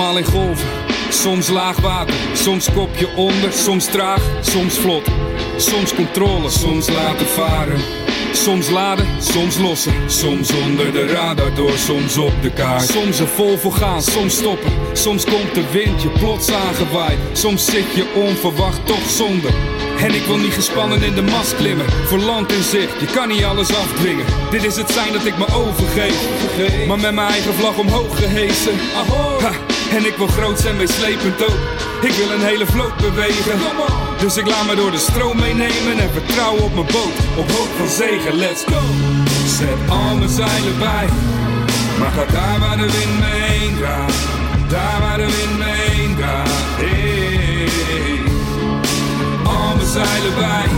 Allemaal 0.00 0.18
in 0.18 0.24
golven. 0.24 0.68
Soms 1.08 1.48
laag 1.48 1.80
water, 1.80 2.14
soms 2.32 2.68
kopje 2.72 3.08
onder, 3.16 3.52
soms 3.52 3.84
traag, 3.84 4.22
soms 4.40 4.78
vlot. 4.78 5.06
Soms 5.56 5.94
controle, 5.94 6.50
soms 6.50 6.88
laten 6.90 7.26
varen. 7.26 7.80
Soms 8.32 8.70
laden, 8.70 9.06
soms 9.18 9.58
lossen. 9.58 9.92
Soms 10.06 10.50
onder 10.66 10.92
de 10.92 11.06
radar 11.06 11.54
door, 11.54 11.78
soms 11.78 12.16
op 12.16 12.32
de 12.42 12.50
kaart. 12.50 12.90
Soms 12.90 13.18
er 13.18 13.26
vol 13.26 13.58
voor 13.58 13.72
gaan, 13.72 14.02
soms 14.02 14.34
stoppen. 14.34 14.72
Soms 14.92 15.24
komt 15.24 15.54
de 15.54 15.70
wind 15.72 16.02
je 16.02 16.08
plots 16.08 16.52
aangewaaid. 16.52 17.18
Soms 17.32 17.64
zit 17.64 17.94
je 17.94 18.12
onverwacht 18.14 18.86
toch 18.86 19.10
zonder. 19.10 19.50
En 19.98 20.14
ik 20.14 20.24
wil 20.24 20.36
niet 20.36 20.52
gespannen 20.52 21.02
in 21.02 21.14
de 21.14 21.22
mast 21.22 21.56
klimmen. 21.56 21.86
Voor 21.90 22.18
land 22.18 22.52
in 22.52 22.62
zicht, 22.62 23.00
je 23.00 23.06
kan 23.14 23.28
niet 23.28 23.44
alles 23.44 23.74
afdwingen. 23.74 24.24
Dit 24.50 24.64
is 24.64 24.76
het 24.76 24.90
zijn 24.90 25.12
dat 25.12 25.24
ik 25.24 25.38
me 25.38 25.46
overgeef. 25.54 26.86
Maar 26.86 27.00
met 27.00 27.14
mijn 27.14 27.28
eigen 27.28 27.54
vlag 27.54 27.78
omhoog 27.78 28.18
gehesen. 28.18 28.74
Ha, 29.40 29.73
en 29.94 30.06
ik 30.06 30.16
wil 30.16 30.26
groot 30.26 30.58
zijn, 30.60 30.76
meeslepend 30.76 31.42
ook. 31.42 31.58
Ik 32.00 32.12
wil 32.12 32.30
een 32.30 32.44
hele 32.44 32.66
vloot 32.66 32.96
bewegen. 32.96 33.58
Dus 34.18 34.36
ik 34.36 34.46
laat 34.46 34.66
me 34.66 34.74
door 34.74 34.90
de 34.90 34.98
stroom 34.98 35.36
meenemen 35.36 35.98
en 35.98 36.10
vertrouw 36.12 36.56
op 36.56 36.74
mijn 36.74 36.86
boot. 36.86 37.16
Op 37.36 37.50
hoog 37.50 37.68
van 37.76 37.88
zegen, 37.88 38.34
let's 38.34 38.62
go. 38.64 38.80
Zet 39.58 39.80
al 39.88 40.16
mijn 40.16 40.28
zeilen 40.28 40.78
bij. 40.78 41.08
Maar 41.98 42.10
ga 42.10 42.24
daar 42.32 42.58
waar 42.60 42.76
de 42.76 42.88
wind 42.96 43.18
mee 43.20 43.72
gaat. 43.82 44.12
Daar 44.68 45.00
waar 45.00 45.16
de 45.16 45.28
wind 45.36 45.58
mee 45.58 45.88
heen 45.88 46.16
gaat. 46.20 46.48
Hey, 46.80 47.68
hey. 47.90 48.18
Al 49.44 49.74
mijn 49.76 49.88
zeilen 49.88 50.34
bij. 50.34 50.68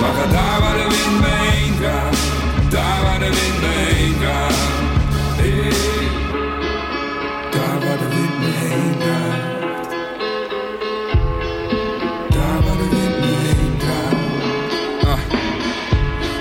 Maar 0.00 0.14
ga 0.18 0.26
daar 0.32 0.60
waar 0.60 0.76
de 0.76 0.88
wind 0.94 1.20
mee 1.20 1.72
gaat. 1.82 2.16
Daar 2.70 3.02
waar 3.02 3.18
de 3.18 3.30
wind 3.38 3.60
mee 3.60 4.14
gaat. 4.22 5.97
Ah. 15.02 15.18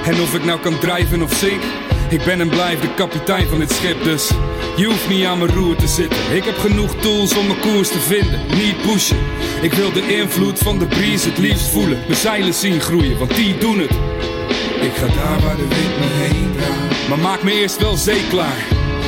En 0.07 0.21
of 0.21 0.35
ik 0.35 0.45
nou 0.45 0.59
kan 0.59 0.79
drijven 0.79 1.21
of 1.21 1.33
zink, 1.33 1.61
ik 2.09 2.23
ben 2.23 2.41
en 2.41 2.49
blijf 2.49 2.79
de 2.79 2.93
kapitein 2.93 3.47
van 3.47 3.59
dit 3.59 3.71
schip 3.71 4.03
dus. 4.03 4.31
Je 4.77 4.85
hoeft 4.85 5.09
niet 5.09 5.25
aan 5.25 5.37
mijn 5.37 5.53
roer 5.53 5.75
te 5.75 5.87
zitten. 5.87 6.35
Ik 6.35 6.43
heb 6.43 6.57
genoeg 6.57 6.95
tools 6.95 7.37
om 7.37 7.47
mijn 7.47 7.59
koers 7.59 7.87
te 7.87 7.99
vinden. 7.99 8.41
Niet 8.47 8.81
pushen. 8.81 9.17
Ik 9.61 9.73
wil 9.73 9.91
de 9.91 10.15
invloed 10.17 10.59
van 10.59 10.79
de 10.79 10.85
breeze 10.85 11.29
het 11.29 11.37
liefst 11.37 11.69
voelen. 11.69 11.99
Mijn 12.07 12.19
zeilen 12.19 12.53
zien 12.53 12.81
groeien, 12.81 13.17
want 13.17 13.35
die 13.35 13.57
doen 13.57 13.79
het. 13.79 13.91
Ik 14.81 14.93
ga 14.95 15.07
daar 15.07 15.39
waar 15.41 15.55
de 15.55 15.67
wind 15.67 15.97
me 15.99 16.05
heen 16.05 16.51
draait. 16.57 17.07
Maar 17.09 17.19
maak 17.19 17.43
me 17.43 17.51
eerst 17.51 17.81
wel 17.81 17.95
zeeklaar. 17.95 18.65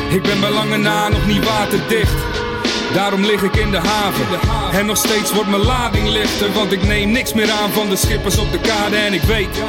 Ik 0.10 0.22
ben 0.22 0.40
bij 0.40 0.52
lange 0.52 0.78
na 0.78 1.10
nog 1.10 1.28
niet 1.28 1.46
waterdicht. 1.46 2.48
Daarom 2.94 3.26
lig 3.26 3.44
ik 3.44 3.56
in 3.56 3.72
de 3.72 3.78
haven. 3.78 4.26
En 4.72 4.86
nog 4.86 4.98
steeds 4.98 5.34
wordt 5.34 5.50
mijn 5.50 5.66
lading 5.66 6.08
lichter. 6.08 6.54
Want 6.54 6.72
ik 6.72 6.84
neem 6.84 7.12
niks 7.12 7.34
meer 7.34 7.52
aan 7.52 7.72
van 7.72 7.90
de 7.90 7.96
schippers 7.96 8.38
op 8.38 8.52
de 8.52 8.60
kade. 8.60 8.96
En 8.96 9.14
ik 9.14 9.22
weet, 9.22 9.64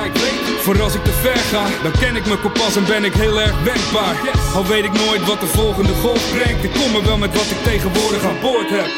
voor 0.61 0.83
als 0.83 0.95
ik 0.95 1.05
te 1.05 1.13
ver 1.13 1.37
ga, 1.53 1.65
dan 1.83 1.93
ken 2.01 2.17
ik 2.17 2.27
mijn 2.27 2.41
kompas 2.41 2.77
en 2.77 2.85
ben 2.85 3.05
ik 3.05 3.15
heel 3.15 3.41
erg 3.41 3.55
wendbaar. 3.63 4.17
Al 4.55 4.67
weet 4.67 4.85
ik 4.85 4.93
nooit 4.93 5.25
wat 5.27 5.41
de 5.41 5.47
volgende 5.47 5.95
golf 5.95 6.23
brengt. 6.35 6.65
Ik 6.65 6.73
kom 6.73 6.95
er 6.95 7.05
wel 7.05 7.19
met 7.19 7.35
wat 7.35 7.51
ik 7.51 7.63
tegenwoordig 7.63 8.25
aan 8.25 8.41
boord 8.41 8.71
heb. 8.71 8.89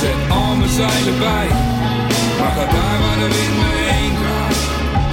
Zet 0.00 0.20
al 0.30 0.54
mijn 0.54 0.70
zeilen 0.70 1.18
bij. 1.18 1.48
Maar 2.38 2.52
ga 2.56 2.66
daar 2.76 2.98
waar 3.02 3.18
de 3.22 3.28
wind 3.36 3.56
me 3.60 3.70
heen 3.92 4.14
draait. 4.20 4.60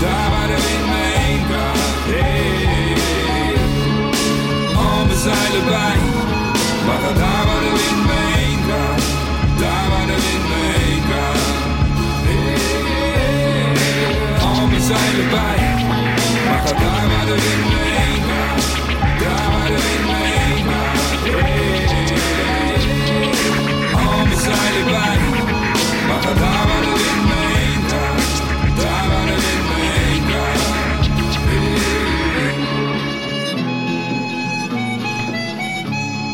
Daar 0.02 0.30
waar 0.34 0.48
de 0.48 0.60
wind 0.68 0.86
me 0.92 1.04
heen. 1.20 1.42
Hey. 2.12 2.54
Al 4.76 5.06
mijn 5.06 5.20
zeilen 5.20 5.66
bij. 5.66 5.98
Maar 6.86 7.00
ga 7.04 7.14
daar 7.20 7.33
Al 23.96 24.26
mijn 24.26 24.40
zeilen 24.40 24.86
bij. 24.90 25.18
Maar 26.08 26.22
ga 26.22 26.34
daar 26.34 26.68
waar 26.68 26.82
de 26.82 26.94
wind 27.00 27.28
me 27.28 27.43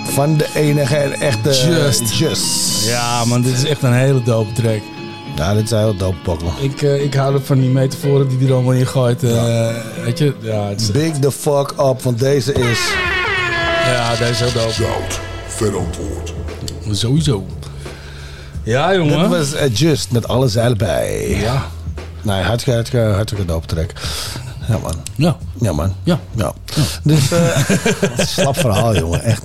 Van 0.09 0.37
de 0.37 0.47
enige 0.55 0.95
en 0.95 1.13
echte 1.13 1.49
Just. 1.49 2.17
Just. 2.17 2.85
Ja, 2.85 3.25
man, 3.25 3.41
dit 3.41 3.53
is 3.57 3.63
echt 3.63 3.83
een 3.83 3.93
hele 3.93 4.23
dope 4.23 4.53
track. 4.53 4.81
Ja, 5.35 5.53
dit 5.53 5.63
is 5.63 5.71
een 5.71 5.77
heel 5.77 5.95
dope 5.95 6.17
pokkel. 6.23 6.51
Ik, 6.61 6.81
eh, 6.81 7.03
ik 7.03 7.13
hou 7.13 7.33
er 7.33 7.41
van 7.41 7.59
die 7.59 7.69
metaforen 7.69 8.27
die 8.29 8.37
hij 8.37 8.47
er 8.47 8.53
allemaal 8.53 8.73
in 8.73 8.87
gooit. 8.87 9.23
eh, 9.23 9.69
Weet 10.03 10.17
je? 10.17 10.33
Ja, 10.39 10.63
het 10.67 10.81
is, 10.81 10.91
Big 10.91 11.11
the 11.19 11.31
fuck 11.31 11.71
up, 11.79 12.01
want 12.01 12.19
deze 12.19 12.53
is... 12.53 12.79
ja, 13.85 14.09
deze 14.15 14.29
is 14.31 14.39
heel 14.39 14.61
dope. 14.61 14.73
Zout, 14.73 15.19
verantwoord. 15.47 16.33
Sowieso. 16.91 17.45
Ja, 18.63 18.95
jongen. 18.95 19.19
Dit 19.19 19.29
was 19.29 19.53
eh, 19.53 19.73
Just, 19.75 20.11
met 20.11 20.27
alle 20.27 20.47
zeilen 20.47 20.77
bij. 20.77 21.27
Ja. 21.29 21.65
Nee, 22.21 22.41
hartstikke, 22.41 22.71
hartstikke, 22.79 23.05
hartstikke 23.13 23.45
dope 23.45 23.65
track. 23.67 23.91
Ja, 24.69 24.77
man. 24.77 24.95
Ja. 25.15 25.37
Ja, 25.59 25.73
man. 25.73 25.95
Ja. 26.03 26.19
ja. 26.35 26.53
Dus, 27.03 27.31
eh 27.31 27.59
slap 28.35 28.57
verhaal, 28.57 28.95
jongen. 28.95 29.23
Echt. 29.23 29.43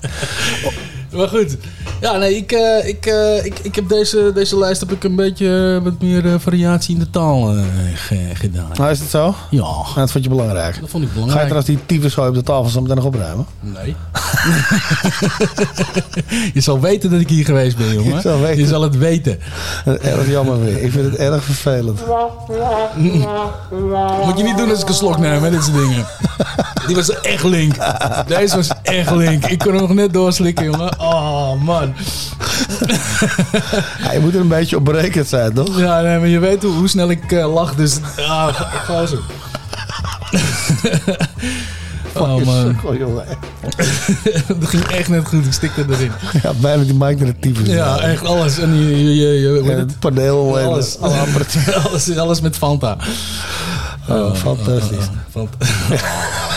Maar 1.12 1.28
goed. 1.28 1.56
Ja, 2.04 2.16
nee, 2.16 2.36
ik, 2.36 2.52
eh, 2.52 2.88
ik, 2.88 3.06
eh, 3.06 3.44
ik, 3.44 3.58
ik 3.62 3.74
heb 3.74 3.88
deze, 3.88 4.30
deze 4.34 4.58
lijst 4.58 4.80
heb 4.80 4.92
ik 4.92 5.04
een 5.04 5.16
beetje 5.16 5.76
eh, 5.78 5.84
wat 5.84 6.00
meer 6.02 6.26
eh, 6.26 6.34
variatie 6.38 6.94
in 6.94 7.00
de 7.00 7.10
taal 7.10 7.50
eh, 7.56 7.62
ge- 7.94 8.30
gedaan. 8.34 8.70
Nou, 8.74 8.90
is 8.90 8.98
het 9.00 9.10
zo? 9.10 9.34
Ja. 9.50 9.60
Nou, 9.60 9.94
dat 9.94 10.10
vond 10.10 10.24
je 10.24 10.30
belangrijk. 10.30 10.80
Dat 10.80 10.90
vond 10.90 11.02
ik 11.04 11.08
Ga 11.08 11.14
je 11.14 11.20
belangrijk. 11.24 11.50
trouwens 11.50 11.66
die 11.66 11.86
tyfusgooi 11.86 12.28
op 12.28 12.34
de 12.34 12.42
tafel 12.42 12.68
zo 12.68 12.80
meteen 12.80 12.96
nog 12.96 13.04
opruimen? 13.04 13.46
Nee. 13.60 13.94
je 16.54 16.60
zal 16.60 16.80
weten 16.80 17.10
dat 17.10 17.20
ik 17.20 17.28
hier 17.28 17.44
geweest 17.44 17.76
ben, 17.76 17.92
jongen. 17.94 18.14
Ik 18.16 18.20
zal 18.20 18.40
weten. 18.40 18.58
Je 18.58 18.66
zal 18.66 18.82
het 18.82 18.96
weten. 18.98 19.38
Erg 19.84 20.28
jammer 20.30 20.64
weer. 20.64 20.82
Ik 20.82 20.92
vind 20.92 21.04
het 21.04 21.14
erg 21.16 21.44
vervelend. 21.44 22.00
Moet 24.24 24.36
je 24.38 24.42
niet 24.44 24.56
doen 24.56 24.70
als 24.70 24.80
ik 24.82 24.88
een 24.88 24.94
slok 24.94 25.18
neem, 25.18 25.42
hè, 25.42 25.50
dit 25.50 25.64
soort 25.64 25.76
dingen. 25.76 26.06
Die 26.86 26.96
was 26.96 27.20
echt 27.20 27.44
link. 27.44 27.74
Deze 28.26 28.56
was 28.56 28.68
echt 28.82 29.10
link. 29.10 29.44
Ik 29.46 29.58
kon 29.58 29.72
hem 29.72 29.80
nog 29.80 29.94
net 29.94 30.12
doorslikken, 30.12 30.64
jongen. 30.64 31.00
Oh, 31.00 31.62
man. 31.62 31.93
Ja, 34.02 34.12
je 34.12 34.18
moet 34.20 34.34
er 34.34 34.40
een 34.40 34.48
beetje 34.48 34.76
op 34.76 34.84
berekend 34.84 35.26
zijn, 35.26 35.52
toch? 35.52 35.78
Ja, 35.78 36.00
nee, 36.00 36.18
maar 36.18 36.28
je 36.28 36.38
weet 36.38 36.62
hoe, 36.62 36.72
hoe 36.72 36.88
snel 36.88 37.10
ik 37.10 37.32
eh, 37.32 37.52
lach, 37.54 37.74
dus... 37.74 37.98
Ja, 38.16 38.52
ga, 38.52 38.64
ga 38.64 39.06
zo. 39.06 39.16
Oh, 42.16 42.44
man. 42.44 42.76
Jongen. 42.98 43.24
Dat 44.60 44.68
ging 44.68 44.82
echt 44.82 45.08
net 45.08 45.26
goed. 45.26 45.46
Ik 45.46 45.52
stikte 45.52 45.84
erin. 45.90 46.12
Ja, 46.42 46.52
bijna 46.60 46.82
die 46.82 46.94
mic 46.94 47.20
naar 47.20 47.32
de. 47.40 47.52
Ja, 47.64 47.98
echt 47.98 48.24
alles. 48.24 48.58
En 48.58 48.74
je, 48.74 49.14
je, 49.14 49.40
je, 49.40 49.70
het? 49.70 49.98
paneel 49.98 50.58
en 50.58 50.66
alles, 50.66 50.98
alle 51.00 51.14
alles, 51.88 52.16
alles 52.16 52.40
met 52.40 52.56
Fanta. 52.56 52.96
Oh, 54.08 54.34
fantastisch. 54.34 55.08
Fanta. 55.30 55.56
Oh, 55.90 56.53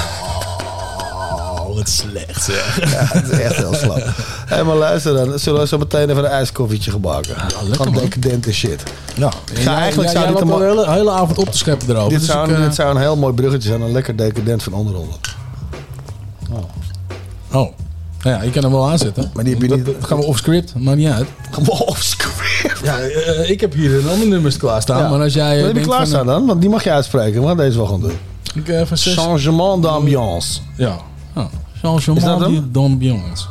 wat 1.88 2.12
slecht 2.12 2.44
zeg. 2.44 2.92
Ja, 2.92 3.06
het 3.20 3.32
is 3.32 3.40
echt 3.40 3.56
heel 3.56 3.74
slap. 3.74 4.04
Hé, 4.46 4.64
maar 4.64 4.76
luister 4.76 5.14
dan. 5.14 5.40
Zullen 5.40 5.60
we 5.62 5.68
zo 5.68 5.78
meteen 5.78 6.10
even 6.10 6.24
een 6.24 6.30
ijskoffietje 6.30 6.92
gebruiken? 6.92 7.36
lekker, 7.64 7.76
Van 7.76 7.94
decadente 7.94 8.54
shit. 8.54 8.84
Ja, 9.16 9.30
ga 9.54 9.72
Ja, 9.72 9.78
eigenlijk 9.78 10.12
ja, 10.14 10.20
zou 10.22 10.34
dit, 10.34 10.42
een 10.42 10.62
hele, 10.62 10.92
hele 10.92 11.12
avond 11.12 11.38
op 11.38 11.50
te 11.52 11.58
scheppen 11.58 11.90
erover. 11.90 12.10
dit, 12.10 12.20
dus 12.20 12.28
zou, 12.28 12.50
ik, 12.52 12.56
eh, 12.58 12.64
dit 12.64 12.76
zou 12.76 12.96
een 12.96 13.02
heel 13.02 13.16
mooi 13.18 13.34
bruggetje 13.34 13.68
zijn. 13.70 13.82
Een 13.82 13.92
lekker 13.92 14.16
decadent 14.16 14.64
van 14.64 14.74
onderonder. 14.74 15.16
Oh. 17.52 17.70
Nou 18.24 18.36
ja, 18.38 18.42
je 18.44 18.50
kan 18.50 18.64
hem 18.64 18.72
wel 18.72 18.90
aanzetten. 18.90 19.32
Maar 19.34 19.44
die 19.44 19.54
heb 19.54 19.62
je 19.70 19.76
niet- 19.76 19.86
dat 19.86 19.96
gaan 20.00 20.18
we 20.18 20.26
off 20.26 20.38
script, 20.40 20.74
maakt 20.76 20.98
niet 20.98 21.10
uit. 21.12 21.28
Gewoon 21.52 21.80
off 21.80 22.02
script. 22.04 22.80
Ja, 22.84 23.00
eh, 23.00 23.50
ik 23.50 23.62
heb 23.62 23.74
hier 23.74 23.94
een 24.00 24.10
ander 24.10 24.28
nummers 24.28 24.58
klaarstaan. 24.58 25.00
Ja. 25.02 25.10
Maar 25.10 25.22
als 25.22 25.34
jij. 25.34 25.52
eh, 25.56 25.58
Wat 25.58 25.68
heb 25.68 25.76
je 25.78 25.90
klaarstaan 25.90 26.26
van, 26.26 26.34
dan? 26.34 26.46
Want 26.46 26.62
die 26.62 26.70
mag 26.70 26.84
je 26.84 26.92
uitspreken. 26.92 27.42
We 27.42 27.48
gaan 27.48 27.58
deze 27.58 27.78
wel 27.78 27.88
gaan 27.88 28.00
doen. 28.00 28.12
Ik, 28.56 28.68
eh, 28.68 28.82
van 28.86 28.98
zes- 28.98 29.14
Changement 29.16 29.84
d'ambiance. 29.84 30.60
Ja. 30.76 30.98
Oh. 31.36 31.46
Changement 31.82 32.74
d'ambiance. 32.74 33.46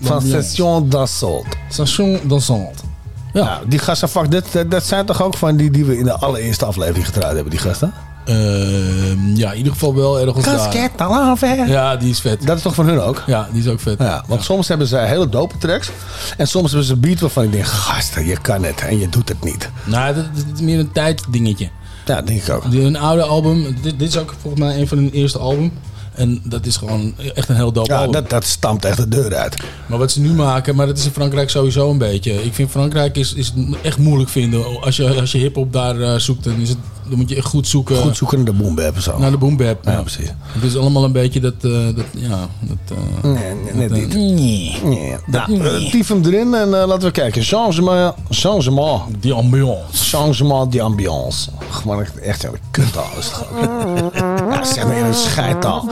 Van. 0.00 0.22
Station 0.22 0.88
d'Assault. 0.88 1.46
Station 1.68 2.20
dansant. 2.24 2.84
Ja. 3.32 3.44
Ja, 3.44 3.60
die 3.66 3.78
gasten, 3.78 4.08
fuck, 4.08 4.30
dat, 4.30 4.70
dat, 4.70 4.84
zijn 4.84 5.06
toch 5.06 5.22
ook 5.22 5.36
van 5.36 5.56
die 5.56 5.70
die 5.70 5.84
we 5.84 5.98
in 5.98 6.04
de 6.04 6.12
allereerste 6.12 6.64
aflevering 6.64 7.06
gedraaid 7.06 7.34
hebben, 7.34 7.50
die 7.50 7.60
gasten? 7.60 7.92
Ehm, 8.24 9.36
ja, 9.36 9.50
in 9.50 9.56
ieder 9.56 9.72
geval 9.72 9.94
wel 9.94 10.20
ergens 10.20 10.44
daar. 10.44 10.90
À 10.96 11.08
l'envers. 11.08 11.68
Ja, 11.68 11.96
die 11.96 12.10
is 12.10 12.20
vet. 12.20 12.46
Dat 12.46 12.56
is 12.56 12.62
toch 12.62 12.74
van 12.74 12.86
hun 12.86 13.00
ook? 13.00 13.22
Ja, 13.26 13.48
die 13.52 13.62
is 13.62 13.68
ook 13.68 13.80
vet. 13.80 13.98
Ja, 13.98 14.24
want 14.26 14.44
soms 14.44 14.68
hebben 14.68 14.86
ze 14.86 14.96
hele 14.96 15.28
dope 15.28 15.58
tracks. 15.58 15.90
En 16.36 16.48
soms 16.48 16.68
hebben 16.68 16.86
ze 16.86 16.92
een 16.92 17.00
beat 17.00 17.20
waarvan 17.20 17.44
ik 17.44 17.52
denk, 17.52 17.64
gasten, 17.64 18.26
je 18.26 18.36
kan 18.40 18.64
het 18.64 18.80
en 18.80 18.98
je 18.98 19.08
doet 19.08 19.28
het 19.28 19.44
niet. 19.44 19.70
Nou, 19.84 20.14
dat, 20.14 20.24
dat 20.34 20.44
is 20.54 20.60
meer 20.60 20.78
een 20.78 20.92
tijddingetje. 20.92 21.68
Ja, 22.04 22.22
denk 22.22 22.42
ik 22.42 22.54
ook. 22.54 22.64
Een 22.64 22.96
oude 22.96 23.22
album. 23.22 23.76
Dit, 23.82 23.98
dit 23.98 24.08
is 24.08 24.16
ook 24.16 24.34
volgens 24.40 24.62
mij 24.62 24.80
een 24.80 24.88
van 24.88 24.98
hun 24.98 25.10
eerste 25.10 25.38
album. 25.38 25.72
En 26.18 26.40
dat 26.44 26.66
is 26.66 26.76
gewoon 26.76 27.14
echt 27.34 27.48
een 27.48 27.56
heel 27.56 27.72
dope 27.72 27.92
Ja, 27.92 27.96
album. 27.98 28.12
dat, 28.12 28.30
dat 28.30 28.44
stamt 28.44 28.84
echt 28.84 28.96
de 28.96 29.08
deur 29.08 29.34
uit. 29.34 29.56
Maar 29.86 29.98
wat 29.98 30.10
ze 30.10 30.20
nu 30.20 30.32
maken, 30.32 30.76
maar 30.76 30.86
dat 30.86 30.98
is 30.98 31.04
in 31.04 31.10
Frankrijk 31.10 31.50
sowieso 31.50 31.90
een 31.90 31.98
beetje. 31.98 32.44
Ik 32.44 32.54
vind 32.54 32.70
Frankrijk 32.70 33.16
is, 33.16 33.34
is 33.34 33.52
echt 33.82 33.98
moeilijk 33.98 34.30
vinden. 34.30 34.80
Als 34.80 34.96
je, 34.96 35.20
als 35.20 35.32
je 35.32 35.38
hip-hop 35.38 35.72
daar 35.72 36.00
eh, 36.00 36.14
zoekt, 36.18 36.44
dan, 36.44 36.60
is 36.60 36.68
het, 36.68 36.78
dan 37.08 37.18
moet 37.18 37.28
je 37.28 37.36
echt 37.36 37.46
goed 37.46 37.66
zoeken. 37.68 37.96
Goed 37.96 38.16
zoeken 38.16 38.36
naar 38.36 38.46
de 38.46 38.52
boom 38.62 38.78
en 38.78 39.02
zo. 39.02 39.18
Naar 39.18 39.30
de 39.30 39.38
boom 39.38 39.56
bap. 39.56 39.84
Ja, 39.84 40.00
precies. 40.00 40.32
Het 40.42 40.62
is 40.62 40.76
allemaal 40.76 41.04
een 41.04 41.12
beetje 41.12 41.40
dat. 41.40 41.52
eh, 41.60 41.70
dat 41.70 42.04
ja, 42.10 42.48
dat, 42.60 42.76
eh, 43.22 43.30
Nee, 43.30 43.54
nee, 43.74 43.88
net 43.88 43.88
dat, 43.88 43.98
niet. 43.98 44.14
eh, 44.14 44.20
nee. 44.20 44.80
Nee. 44.84 45.16
Dat 45.26 45.46
Nou, 45.46 45.90
tief 45.90 46.08
hem 46.08 46.24
erin 46.24 46.54
en 46.54 46.68
laten 46.68 47.00
we 47.02 47.10
kijken. 47.10 47.42
Changement, 47.42 48.14
changement. 48.30 49.02
Die 49.20 49.32
ambiance. 49.32 49.82
Changement 50.16 50.72
d'ambiance. 50.72 51.50
Gewoon 51.70 52.00
echt, 52.00 52.18
echt 52.18 52.44
een 52.44 52.50
kuttaal 52.70 53.06
is 53.18 53.24
het 53.24 53.34
gewoon. 53.34 54.10
Ja, 54.50 54.64
zeg 54.64 54.84
maar 54.86 54.96
in 54.96 55.04
een 55.04 55.14
scheidtaal. 55.14 55.88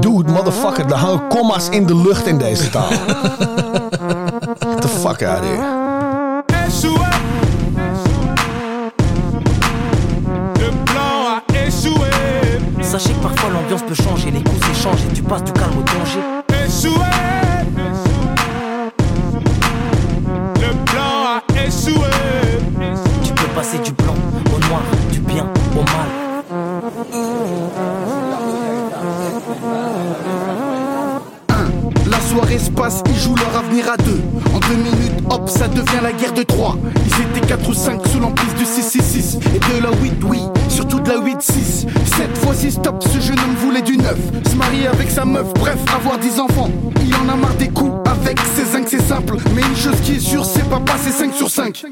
Dude, 0.00 0.32
motherfucker, 0.32 0.84
er 0.86 0.94
hangen 0.94 1.28
comma's 1.28 1.68
in 1.68 1.86
de 1.86 1.96
lucht 1.96 2.26
in 2.26 2.38
deze 2.38 2.70
taal. 2.70 2.88
Get 4.58 4.80
the 4.80 4.88
fuck 4.88 5.22
out 5.22 5.40
of 5.40 5.46
here. 5.46 6.07
Sachez 12.98 13.14
que 13.14 13.22
parfois 13.22 13.50
l'ambiance 13.50 13.82
peut 13.82 13.94
changer, 13.94 14.32
les 14.32 14.42
coups 14.42 14.66
s'échangent 14.66 15.04
et 15.08 15.14
tu 15.14 15.22
passes 15.22 15.44
du 15.44 15.52
calme 15.52 15.70
au 15.78 15.82
danger. 15.82 16.18
Échoué. 16.66 17.04
Le 20.56 20.84
plan 20.84 21.12
a 21.24 21.40
échoué. 21.64 22.10
Tu 23.22 23.32
peux 23.34 23.46
passer 23.54 23.78
du 23.78 23.92
blanc 23.92 24.16
au 24.52 24.58
noir, 24.66 24.82
du 25.12 25.20
bien 25.20 25.46
au 25.76 25.84
mal. 25.84 26.08
La 32.10 32.20
soirée 32.20 32.58
se 32.58 32.70
passe, 32.70 33.04
ils 33.08 33.16
jouent 33.16 33.36
leur 33.36 33.56
avenir 33.62 33.92
à 33.92 33.96
deux. 33.96 34.20
En 34.52 34.58
deux 34.58 34.74
minutes, 34.74 35.22
hop, 35.30 35.48
ça 35.48 35.68
devient 35.68 36.02
la 36.02 36.10
guerre 36.10 36.32
de 36.32 36.42
Troie. 36.42 36.76
Ils 37.06 37.38
étaient 37.38 37.46
4 37.46 37.68
ou 37.68 37.74
5 37.74 38.06
sous 38.08 38.18
l'emprise 38.18 38.54
du 38.54 38.64
666 38.64 39.38
et 39.54 39.78
de 39.78 39.82
la 39.84 39.90
8, 40.02 40.24
oui. 40.24 40.40
Surtout 40.78 41.00
de 41.00 41.08
la 41.08 41.16
8-6. 41.16 41.88
Cette 42.16 42.38
fois-ci, 42.38 42.70
stop, 42.70 43.02
ce 43.02 43.18
jeune 43.18 43.38
homme 43.40 43.56
voulait 43.56 43.82
du 43.82 43.96
neuf. 43.96 44.16
Se 44.48 44.54
marier 44.54 44.86
avec 44.86 45.10
sa 45.10 45.24
meuf, 45.24 45.52
bref, 45.54 45.78
avoir 45.92 46.18
10 46.18 46.38
enfants. 46.38 46.70
Il 47.04 47.12
en 47.16 47.28
a 47.28 47.34
marre 47.34 47.54
des 47.54 47.66
coups 47.66 48.08
avec 48.08 48.38
ses 48.54 48.64
zinc, 48.64 48.86
c'est 48.86 49.02
simple. 49.02 49.38
Mais 49.56 49.62
une 49.62 49.76
chose 49.76 50.00
qui 50.04 50.12
est 50.12 50.20
sûre, 50.20 50.44
c'est 50.44 50.68
pas 50.68 50.78
passer 50.78 51.10
5 51.10 51.34
sur 51.34 51.50
5. 51.50 51.84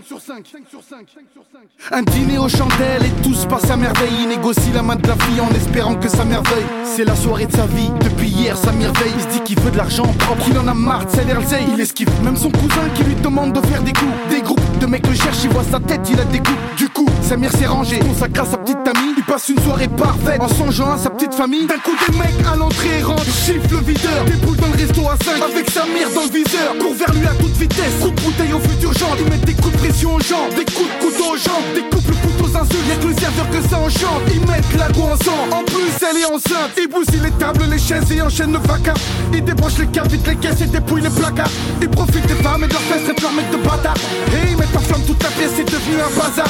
Un 1.90 2.02
dîner 2.02 2.38
aux 2.38 2.48
chandelles 2.48 3.06
et 3.06 3.22
tout 3.24 3.34
se 3.34 3.46
passe 3.46 3.68
à 3.72 3.76
merveille. 3.76 4.12
Il 4.22 4.28
négocie 4.28 4.70
la 4.72 4.82
main 4.82 4.94
de 4.94 5.08
la 5.08 5.14
fille 5.16 5.40
en 5.40 5.50
espérant 5.56 5.96
que 5.96 6.08
ça 6.08 6.24
merveille. 6.24 6.66
C'est 6.84 7.04
la 7.04 7.16
soirée 7.16 7.46
de 7.46 7.56
sa 7.56 7.66
vie, 7.66 7.90
depuis 8.04 8.28
hier 8.28 8.56
ça 8.56 8.70
merveille. 8.70 9.12
Il 9.16 9.22
se 9.22 9.28
dit 9.28 9.40
qu'il 9.40 9.60
veut 9.60 9.72
de 9.72 9.78
l'argent 9.78 10.06
propre, 10.20 10.44
il 10.48 10.58
en 10.60 10.68
a 10.68 10.74
marre 10.74 11.06
de 11.06 11.10
salaire 11.10 11.40
il 11.74 11.80
esquive. 11.80 12.10
Même 12.22 12.36
son 12.36 12.50
cousin 12.50 12.88
qui 12.94 13.02
lui 13.02 13.16
demande 13.16 13.52
de 13.52 13.66
faire 13.66 13.82
des 13.82 13.92
coups. 13.92 14.12
Des 14.30 14.42
groupes 14.42 14.78
de 14.78 14.86
mecs 14.86 15.06
le 15.08 15.14
cherchent, 15.14 15.42
il 15.42 15.50
voit 15.50 15.64
sa 15.68 15.80
tête, 15.80 16.08
il 16.08 16.20
a 16.20 16.24
des 16.24 16.38
coups. 16.38 16.58
Du 16.76 16.88
coup, 16.88 17.06
Samir 17.26 17.50
s'est 17.50 17.66
rangé, 17.66 17.98
consacre 17.98 18.42
à 18.42 18.44
sa 18.46 18.56
petite 18.56 18.86
amie. 18.86 19.14
Il 19.16 19.24
passe 19.24 19.48
une 19.48 19.58
soirée 19.58 19.88
parfaite 19.88 20.40
en 20.40 20.48
songeant 20.48 20.92
à 20.92 20.96
sa 20.96 21.10
petite 21.10 21.34
famille. 21.34 21.66
D'un 21.66 21.78
coup, 21.78 21.90
des 22.06 22.16
mecs 22.16 22.46
à 22.46 22.54
l'entrée 22.54 23.02
rentrent, 23.02 23.24
chiffre 23.24 23.66
le 23.72 23.78
videur. 23.78 24.24
Des 24.26 24.46
poules 24.46 24.56
dans 24.56 24.68
le 24.68 24.74
resto 24.74 25.00
à 25.08 25.16
5 25.24 25.42
avec 25.42 25.68
Samir 25.68 26.06
dans 26.14 26.22
le 26.22 26.30
viseur. 26.30 26.78
Court 26.78 26.94
vers 26.94 27.12
lui 27.12 27.26
à 27.26 27.34
toute 27.34 27.56
vitesse, 27.56 27.98
coup 28.00 28.10
de 28.10 28.20
bouteille 28.20 28.52
au 28.52 28.60
futur 28.60 28.92
genre. 28.92 29.16
Ils 29.18 29.28
mettent 29.28 29.44
des 29.44 29.54
coups 29.54 29.72
de 29.72 29.78
pression 29.78 30.14
aux 30.14 30.20
jambes, 30.20 30.54
des 30.54 30.64
coups 30.66 30.86
de 30.86 31.04
couteau 31.04 31.34
aux 31.34 31.36
jambes, 31.36 31.66
des 31.74 31.82
couples 31.90 32.14
couteaux 32.14 32.56
insultes. 32.56 32.86
Y'a 32.88 32.94
que 32.94 33.08
le 33.08 33.14
serveur 33.18 33.50
que 33.50 33.68
ça 33.68 33.78
enchante. 33.78 34.22
Ils 34.32 34.46
mettent 34.46 34.78
la 34.78 34.88
go 34.92 35.02
ensemble, 35.10 35.52
en 35.52 35.64
plus 35.64 35.90
elle 36.08 36.18
est 36.22 36.26
enceinte. 36.26 36.78
Ils 36.78 36.86
bousillent 36.86 37.24
les 37.24 37.34
tables, 37.42 37.64
les 37.68 37.78
chaises 37.78 38.12
et 38.12 38.22
enchaînent 38.22 38.52
le 38.52 38.62
vaca. 38.62 38.94
Ils 39.34 39.42
débranchent 39.42 39.78
les 39.78 39.88
cartes, 39.88 40.12
vite 40.12 40.26
les 40.28 40.36
caisses 40.36 40.60
et 40.60 40.66
dépouillent 40.66 41.02
les 41.02 41.10
placards. 41.10 41.50
Ils 41.82 41.88
profitent 41.88 42.28
des 42.28 42.38
femmes 42.38 42.62
et 42.62 42.68
de 42.68 42.72
leurs 42.72 42.82
fesses, 42.82 43.02
traitent 43.02 43.22
leurs 43.22 43.32
mecs 43.32 43.50
de 43.50 43.56
bâtards. 43.56 43.98
Et 44.30 44.52
ils 44.52 44.56
mettent 44.56 44.76
en 44.76 44.80
flamme 44.80 45.02
toute 45.02 45.22
la 45.24 45.30
pièce, 45.30 45.50
c'est 45.56 45.64
devenu 45.64 45.96
un 45.98 46.14
bazar. 46.14 46.46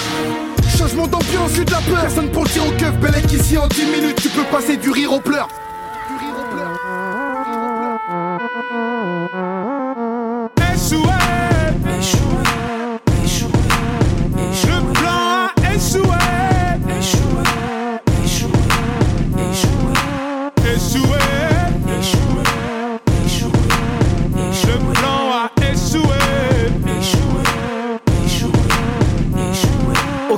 Changement 0.76 1.06
d'ambiance, 1.06 1.56
eu 1.56 1.64
de 1.64 1.70
la 1.70 1.78
peur. 1.78 2.02
Personne 2.02 2.30
pour 2.30 2.44
le 2.44 2.50
tir 2.50 2.66
au 2.66 2.70
keuf, 2.72 2.92
Bellec 3.00 3.32
ici 3.32 3.56
en 3.56 3.66
10 3.66 3.84
minutes, 3.86 4.20
tu 4.20 4.28
peux 4.28 4.44
passer 4.44 4.76
du 4.76 4.90
rire 4.90 5.12
aux 5.12 5.20
pleurs. 5.20 5.48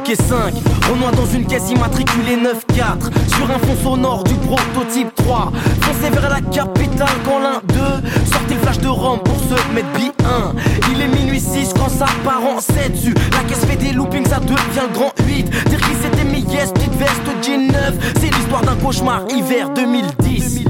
Ok 0.08 0.16
5, 0.16 0.54
Renoir 0.90 1.12
dans 1.12 1.26
une 1.26 1.44
caisse 1.44 1.70
immatriculée 1.70 2.36
9-4 2.36 3.12
Sur 3.28 3.50
un 3.50 3.58
fond 3.58 3.76
sonore 3.82 4.24
du 4.24 4.32
prototype 4.36 5.14
3 5.16 5.52
Foncez 5.82 6.10
vers 6.10 6.30
la 6.30 6.40
capitale 6.40 7.08
quand 7.26 7.38
l'un 7.40 7.60
d'eux. 7.74 8.08
Sortez 8.24 8.54
le 8.54 8.60
flash 8.60 8.78
de 8.78 8.88
Rome 8.88 9.20
pour 9.22 9.36
se 9.36 9.74
mettre 9.74 9.92
bien. 9.98 10.54
Il 10.92 11.02
est 11.02 11.08
minuit 11.08 11.40
6 11.40 11.74
quand 11.74 11.90
ça 11.90 12.06
part 12.24 12.42
en 12.42 12.58
7 12.58 12.92
dessus. 12.92 13.14
La 13.32 13.40
caisse 13.48 13.64
fait 13.66 13.76
des 13.76 13.92
loopings, 13.92 14.26
ça 14.26 14.40
devient 14.40 14.56
le 14.88 14.94
grand 14.94 15.12
8 15.26 15.42
Dire 15.68 15.78
qui 15.78 15.94
c'était 16.02 16.24
mes 16.24 16.40
yes, 16.54 16.72
petite 16.72 16.94
veste, 16.94 17.22
jean 17.42 17.66
9 17.70 18.14
C'est 18.18 18.34
l'histoire 18.34 18.62
d'un 18.62 18.76
cauchemar, 18.76 19.24
hiver 19.28 19.68
2010 19.74 20.67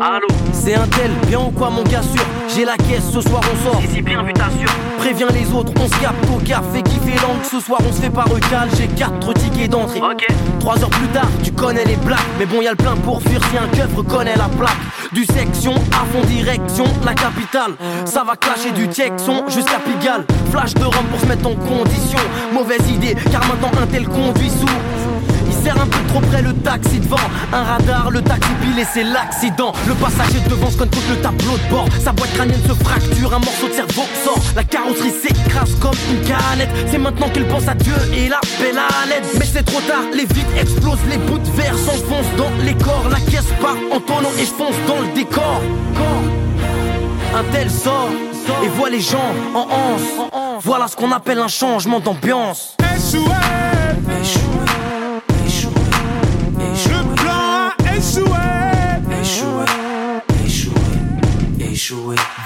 Allô 0.00 0.28
C'est 0.52 0.74
un 0.74 0.86
tel, 0.86 1.10
bien 1.26 1.40
ou 1.40 1.50
quoi 1.50 1.70
mon 1.70 1.82
gars 1.82 2.02
sûr. 2.02 2.24
J'ai 2.54 2.64
la 2.64 2.76
caisse, 2.76 3.10
ce 3.12 3.20
soir 3.20 3.40
on 3.42 3.64
sort. 3.64 3.82
Si 3.92 4.00
bien 4.00 4.22
vu 4.22 4.32
t'assure 4.32 4.70
Préviens 4.96 5.26
les 5.32 5.52
autres, 5.52 5.72
on 5.80 5.86
se 5.86 6.00
capte 6.00 6.24
au 6.30 6.38
car 6.44 6.62
Fait 6.72 6.82
kiffer 6.82 7.18
l'angle, 7.20 7.44
ce 7.50 7.58
soir 7.58 7.80
on 7.88 7.92
se 7.92 8.00
fait 8.00 8.10
pas 8.10 8.22
recal 8.22 8.68
J'ai 8.76 8.86
4 8.86 9.32
tickets 9.34 9.70
d'entrée. 9.70 10.00
Ok. 10.00 10.26
3 10.60 10.82
heures 10.82 10.90
plus 10.90 11.08
tard, 11.08 11.28
tu 11.42 11.50
connais 11.50 11.84
les 11.84 11.96
blagues. 11.96 12.18
Mais 12.38 12.46
bon 12.46 12.62
y'a 12.62 12.70
le 12.70 12.76
plein 12.76 12.94
pour 12.96 13.20
fuir 13.22 13.40
si 13.50 13.58
un 13.58 13.66
keuf 13.68 13.92
reconnaît 13.96 14.36
la 14.36 14.48
plaque. 14.48 14.76
Du 15.12 15.24
section 15.24 15.74
à 15.92 16.04
fond 16.12 16.24
direction 16.26 16.84
la 17.04 17.14
capitale. 17.14 17.72
Ça 18.04 18.22
va 18.22 18.36
clasher 18.36 18.70
du 18.70 18.88
Texon 18.88 19.48
jusqu'à 19.48 19.80
Pigalle. 19.80 20.24
Flash 20.52 20.74
de 20.74 20.84
Rome 20.84 21.06
pour 21.10 21.20
se 21.20 21.26
mettre 21.26 21.48
en 21.48 21.54
condition. 21.54 22.20
Mauvaise 22.52 22.88
idée 22.88 23.16
car 23.32 23.44
maintenant 23.48 23.70
un 23.82 23.86
tel 23.86 24.06
conduit 24.06 24.50
sous 24.50 24.66
un 25.70 25.86
peu 25.86 26.02
trop 26.08 26.20
près 26.20 26.42
le 26.42 26.52
taxi 26.54 26.98
devant. 27.00 27.16
Un 27.52 27.62
radar, 27.62 28.10
le 28.10 28.22
taxi 28.22 28.50
pile 28.60 28.78
et 28.78 28.86
c'est 28.92 29.04
l'accident. 29.04 29.72
Le 29.86 29.94
passager 29.94 30.40
devant 30.48 30.70
se 30.70 30.76
cogne 30.76 30.88
contre 30.88 31.10
le 31.10 31.16
tableau 31.16 31.56
de 31.56 31.70
bord. 31.70 31.88
Sa 32.02 32.12
boîte 32.12 32.32
crânienne 32.32 32.62
se 32.66 32.74
fracture, 32.84 33.34
un 33.34 33.38
morceau 33.38 33.68
de 33.68 33.74
cerveau 33.74 34.02
sort. 34.24 34.42
La 34.56 34.64
carrosserie 34.64 35.10
s'écrase 35.10 35.74
comme 35.80 35.96
une 36.10 36.20
canette. 36.26 36.70
C'est 36.90 36.98
maintenant 36.98 37.28
qu'elle 37.28 37.48
pense 37.48 37.68
à 37.68 37.74
Dieu 37.74 37.94
et 38.14 38.28
la 38.28 38.36
l'appelle 38.36 38.78
à 38.78 39.06
l'aide 39.06 39.24
Mais 39.38 39.44
c'est 39.44 39.64
trop 39.64 39.80
tard, 39.82 40.04
les 40.12 40.24
vides 40.24 40.56
explosent 40.58 40.98
Les 41.08 41.18
bouts 41.18 41.38
de 41.38 41.50
verre 41.50 41.76
s'enfoncent 41.76 42.36
dans 42.36 42.50
les 42.64 42.74
corps. 42.74 43.08
La 43.10 43.20
caisse 43.20 43.52
part 43.60 43.76
en 43.90 44.00
tonneau 44.00 44.30
et 44.38 44.44
je 44.44 44.52
fonce 44.52 44.76
dans 44.86 45.00
le 45.00 45.14
décor. 45.14 45.60
Un 47.34 47.44
tel 47.52 47.70
sort 47.70 48.10
et 48.64 48.68
voit 48.68 48.90
les 48.90 49.00
gens 49.00 49.32
en 49.54 49.60
anse. 49.60 50.30
Voilà 50.62 50.88
ce 50.88 50.96
qu'on 50.96 51.12
appelle 51.12 51.38
un 51.38 51.48
changement 51.48 52.00
d'ambiance. 52.00 52.76
Échoué, 52.96 53.20
échoué, 54.20 54.57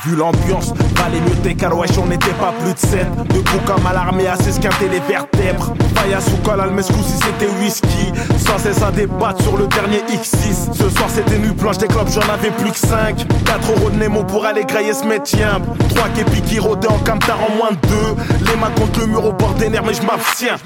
Vu 0.04 0.14
l'ambiance, 0.14 0.74
valait 0.96 1.20
mieux 1.20 1.34
tes 1.42 1.54
car 1.54 1.74
wesh 1.74 1.96
on 1.96 2.06
n'était 2.06 2.34
pas 2.34 2.52
plus 2.62 2.74
de 2.74 2.78
7 2.78 3.06
Debout 3.28 3.60
comme 3.64 3.86
à 3.86 3.94
l'armée 3.94 4.26
à 4.26 4.36
s'esquinter 4.36 4.90
les 4.90 5.00
vertèbres. 5.00 5.72
Paille 5.94 6.12
à 6.12 6.20
Soukal, 6.20 6.60
Almescou 6.60 7.02
si 7.02 7.16
c'était 7.16 7.50
whisky. 7.58 8.12
Sans 8.36 8.58
cesse 8.58 8.82
à 8.82 8.90
débattre 8.90 9.42
sur 9.42 9.56
le 9.56 9.66
dernier 9.68 10.00
X6 10.10 10.74
Ce 10.74 10.90
soir 10.90 11.08
c'était 11.08 11.38
nuit 11.38 11.52
blanche 11.52 11.78
des 11.78 11.88
clubs 11.88 12.08
j'en 12.10 12.30
avais 12.30 12.50
plus 12.50 12.72
que 12.72 12.76
5 12.76 13.26
4 13.46 13.70
euros 13.70 13.88
de 13.88 13.96
Nemo 13.96 14.22
pour 14.22 14.44
aller 14.44 14.64
grailler 14.64 14.92
ce 14.92 15.06
métier 15.06 15.46
3 15.94 16.08
képis 16.10 16.42
qui 16.42 16.58
rôdaient 16.58 16.88
en 16.88 16.98
camtar 16.98 17.38
en 17.40 17.56
moins 17.56 17.70
de 17.70 17.88
2 17.88 18.50
Les 18.50 18.56
mains 18.60 18.70
contre 18.76 19.00
le 19.00 19.06
mur 19.06 19.24
au 19.24 19.32
bord 19.32 19.54
des 19.54 19.70
nerfs 19.70 19.84
mais 19.84 19.94
je 19.94 20.02
m'abstiens. 20.02 20.56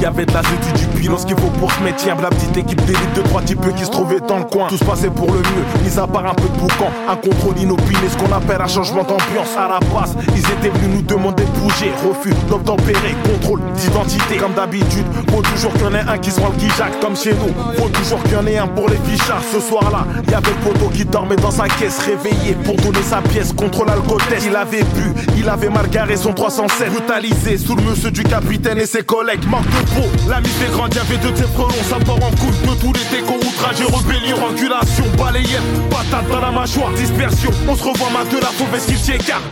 Y'avait 0.00 0.24
de 0.24 0.32
la 0.32 0.40
du 0.40 0.86
bilan, 0.98 1.18
ce 1.18 1.26
qu'il 1.26 1.36
faut 1.36 1.50
pour 1.58 1.70
ce 1.72 1.82
métier 1.82 2.12
La 2.22 2.30
petite 2.30 2.56
équipe 2.56 2.82
d'élite 2.86 3.12
de 3.14 3.22
trois 3.22 3.42
types 3.42 3.60
qui 3.74 3.84
se 3.84 3.90
trouvaient 3.90 4.20
dans 4.20 4.38
le 4.38 4.44
coin. 4.44 4.68
Tout 4.68 4.78
se 4.78 4.84
passait 4.84 5.10
pour 5.10 5.26
le 5.26 5.40
mieux, 5.40 5.82
mis 5.82 5.98
à 5.98 6.06
un 6.26 6.34
peu 6.34 6.48
de 6.48 6.58
boucan 6.58 6.90
Un 7.08 7.16
contrôle 7.16 7.58
inopiné, 7.58 8.08
ce 8.08 8.16
qu'on 8.16 8.32
appelle 8.34 8.60
un 8.60 8.66
changement 8.68 9.02
d'ambiance. 9.02 9.56
À 9.56 9.68
la 9.68 9.80
base, 9.80 10.16
ils 10.34 10.38
étaient 10.38 10.76
venus 10.78 10.96
nous 10.96 11.02
demander 11.02 11.44
de 11.44 11.50
bouger. 11.58 11.92
Refus 12.06 12.34
d'obtempérer, 12.48 13.14
contrôle 13.24 13.60
d'identité. 13.76 14.36
Comme 14.36 14.54
d'habitude, 14.54 15.06
faut 15.30 15.42
toujours 15.42 15.72
qu'il 15.72 15.82
y 15.82 15.86
en 15.86 15.94
ait 15.94 16.08
un 16.08 16.18
qui 16.18 16.30
se 16.30 16.40
rend 16.40 16.48
le 16.48 16.56
guijac 16.56 17.00
Comme 17.00 17.16
chez 17.16 17.34
nous, 17.34 17.52
faut 17.76 17.88
toujours 17.88 18.22
qu'il 18.22 18.32
y 18.32 18.36
en 18.36 18.46
ait 18.46 18.58
un 18.58 18.68
pour 18.68 18.88
les 18.88 18.98
fichards. 19.04 19.42
Ce 19.52 19.60
soir-là, 19.60 20.06
y'avait 20.30 20.50
le 20.50 20.70
poteau 20.70 20.90
qui 20.94 21.04
dormait 21.04 21.36
dans 21.36 21.50
sa 21.50 21.68
caisse 21.68 21.98
Réveillé 22.00 22.54
pour 22.64 22.76
donner 22.76 23.02
sa 23.02 23.20
pièce 23.20 23.52
contre 23.52 23.84
l'alcotest 23.84 24.46
Il 24.46 24.56
avait 24.56 24.82
bu, 24.82 25.12
il 25.36 25.48
avait 25.48 25.68
margaré 25.68 26.16
son 26.16 26.32
307 26.32 26.90
Brutalisé 26.90 27.58
sous 27.58 27.76
le 27.76 27.82
monsieur 27.82 28.10
du 28.10 28.22
capitaine 28.22 28.78
et 28.78 28.86
ses 28.86 29.02
collègues. 29.02 29.46
Manque 29.48 29.66
de 29.66 29.90
peau, 29.94 30.06
la 30.28 30.40
mise 30.40 30.58
des 30.58 30.72
grandes, 30.72 30.94
y'avait 30.94 31.16
deux 31.18 31.34
frelons. 31.54 31.68
Ça 31.88 31.96
part 32.04 32.16
en 32.16 32.30
couille 32.36 32.60
de 32.66 32.80
tous 32.80 32.92
les 32.92 33.16
décos, 33.16 33.36
outrage 33.36 33.80
et 33.80 33.84
rébellion 33.84 34.36
Angulation, 34.44 35.04
balayette, 35.18 35.90
patate 36.10 36.28
dans 36.28 36.40
la 36.40 36.50
mâchoire, 36.50 36.90
dispersion. 36.92 37.50
On 37.68 37.76
se 37.76 37.84
revoit 37.84 38.10
ma 38.10 38.24
de 38.24 38.38
la 38.38 38.48
qu'il 38.86 39.00
t'écarte 39.00 39.42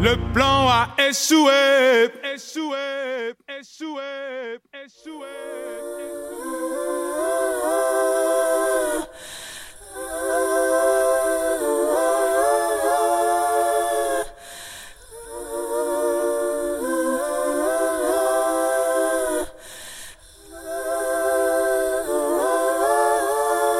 Le 0.00 0.32
plan 0.32 0.68
a 0.68 0.88
échoué, 1.08 2.08
échoué, 2.34 3.34
échoué, 3.48 4.60
échoué. 4.72 5.26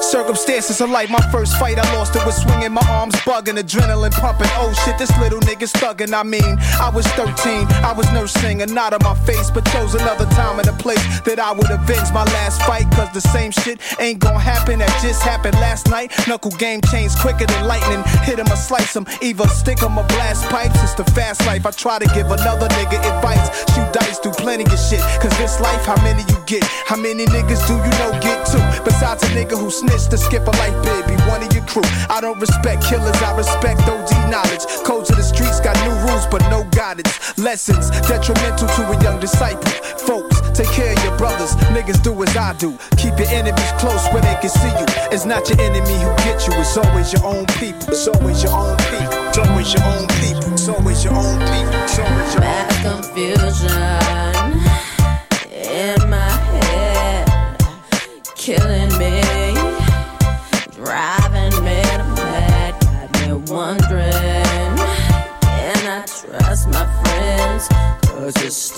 Circumstances 0.08 0.80
of 0.80 0.88
life, 0.88 1.10
my 1.10 1.20
first 1.30 1.58
fight. 1.58 1.78
I 1.78 1.84
lost 1.94 2.16
it 2.16 2.24
with 2.24 2.34
swinging 2.34 2.72
my 2.72 2.80
arms, 2.88 3.14
bugging, 3.28 3.60
adrenaline 3.60 4.10
pumping. 4.12 4.48
Oh 4.56 4.72
shit, 4.84 4.96
this 4.96 5.12
little 5.18 5.38
nigga's 5.40 5.70
thugging. 5.70 6.14
I 6.14 6.22
mean, 6.22 6.56
I 6.80 6.88
was 6.88 7.06
13, 7.08 7.66
I 7.84 7.92
was 7.92 8.10
nursing 8.12 8.62
a 8.62 8.66
knot 8.66 8.94
on 8.94 9.00
my 9.04 9.14
face, 9.26 9.50
but 9.50 9.66
chose 9.66 9.94
another 9.94 10.24
time 10.32 10.60
and 10.60 10.68
a 10.68 10.72
place 10.72 11.04
that 11.28 11.38
I 11.38 11.52
would 11.52 11.70
avenge 11.70 12.10
my 12.14 12.24
last 12.24 12.62
fight. 12.62 12.90
Cause 12.92 13.12
the 13.12 13.20
same 13.20 13.50
shit 13.50 13.80
ain't 14.00 14.18
gonna 14.18 14.38
happen 14.38 14.78
that 14.78 14.88
just 15.02 15.22
happened 15.22 15.56
last 15.56 15.90
night. 15.90 16.10
Knuckle 16.26 16.52
game 16.52 16.80
changed 16.90 17.18
quicker 17.18 17.44
than 17.44 17.66
lightning. 17.66 18.02
Hit 18.24 18.38
him 18.38 18.50
or 18.50 18.56
slice 18.56 18.96
him, 18.96 19.06
either 19.20 19.46
stick 19.48 19.80
him 19.80 19.98
or 19.98 20.06
blast 20.08 20.48
pipes. 20.48 20.82
It's 20.82 20.94
the 20.94 21.04
fast 21.12 21.44
life. 21.44 21.66
I 21.66 21.70
try 21.70 21.98
to 21.98 22.08
give 22.14 22.30
another 22.30 22.68
nigga 22.80 22.96
advice. 22.96 23.44
Shoot 23.74 23.92
dice, 23.92 24.18
do 24.20 24.30
plenty 24.30 24.64
of 24.64 24.80
shit. 24.80 25.04
Cause 25.20 25.36
this 25.36 25.60
life, 25.60 25.84
how 25.84 26.00
many 26.02 26.22
you 26.32 26.38
get? 26.46 26.64
How 26.64 26.96
many 26.96 27.26
niggas 27.26 27.60
do 27.68 27.76
you 27.76 27.92
know 28.00 28.16
get 28.24 28.46
two? 28.48 28.64
Besides 28.88 29.22
a 29.24 29.28
nigga 29.36 29.52
who 29.52 29.68
snitched 29.98 30.10
to 30.10 30.18
skip 30.18 30.46
a 30.46 30.50
life 30.58 30.76
bid, 30.82 31.06
be 31.06 31.16
one 31.24 31.42
of 31.42 31.52
your 31.52 31.64
crew. 31.66 31.82
I 32.08 32.20
don't 32.20 32.38
respect 32.38 32.84
killers, 32.84 33.16
I 33.22 33.36
respect 33.36 33.80
OD 33.82 34.30
knowledge. 34.30 34.64
Codes 34.84 35.10
of 35.10 35.16
the 35.16 35.22
streets 35.22 35.60
got 35.60 35.76
new 35.84 35.94
rules, 36.06 36.26
but 36.26 36.42
no 36.50 36.64
guidance. 36.70 37.38
Lessons 37.38 37.90
detrimental 38.06 38.68
to 38.68 38.82
a 38.90 39.02
young 39.02 39.20
disciple. 39.20 39.70
Folks, 40.06 40.40
take 40.52 40.70
care 40.70 40.92
of 40.92 41.04
your 41.04 41.16
brothers. 41.16 41.54
Niggas 41.74 42.02
do 42.02 42.12
as 42.22 42.36
I 42.36 42.54
do. 42.54 42.76
Keep 42.96 43.18
your 43.18 43.28
enemies 43.28 43.72
close 43.78 44.04
where 44.12 44.22
they 44.22 44.36
can 44.40 44.50
see 44.50 44.68
you. 44.68 44.86
It's 45.12 45.24
not 45.24 45.48
your 45.48 45.60
enemy 45.60 45.96
who 46.00 46.10
gets 46.24 46.46
you, 46.46 46.54
it's 46.54 46.76
always 46.76 47.12
your 47.12 47.24
own 47.24 47.46
people. 47.58 47.88
It's 47.88 48.06
always 48.08 48.42
your 48.42 48.52
own 48.52 48.76
people. 48.90 49.28
It's 49.28 49.38
always 49.38 49.74
your 49.74 49.84
own 49.84 50.06
people. 50.20 50.52
It's 50.52 50.68
always 50.68 51.04
your 51.04 51.14
own 51.14 51.38
people. 51.50 51.82
It's 51.82 51.98
always 51.98 52.34
your 52.34 52.40
own 52.40 52.40
Mass 52.40 52.82
confusion 52.82 54.37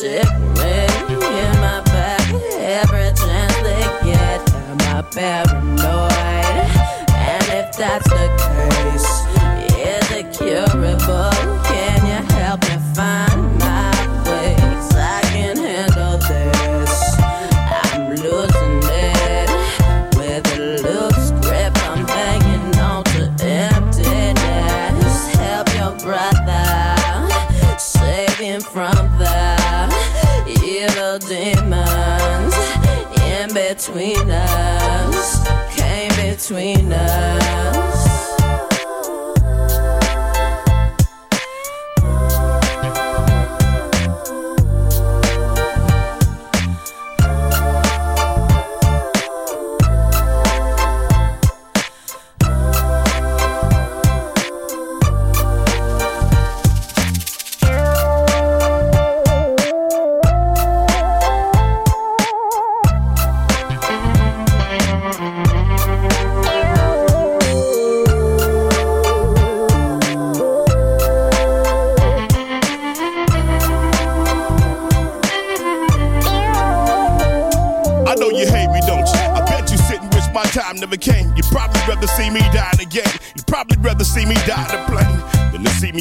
Me 0.03 0.09
in 0.09 1.53
my 1.61 1.83
back 1.85 2.33
every 2.57 3.13
chance 3.21 3.57
they 3.61 3.85
get. 4.03 4.41
I'm 4.71 5.05
paranoid? 5.11 6.71
And 7.13 7.45
if 7.53 7.77
that's 7.77 8.10
between 36.91 37.40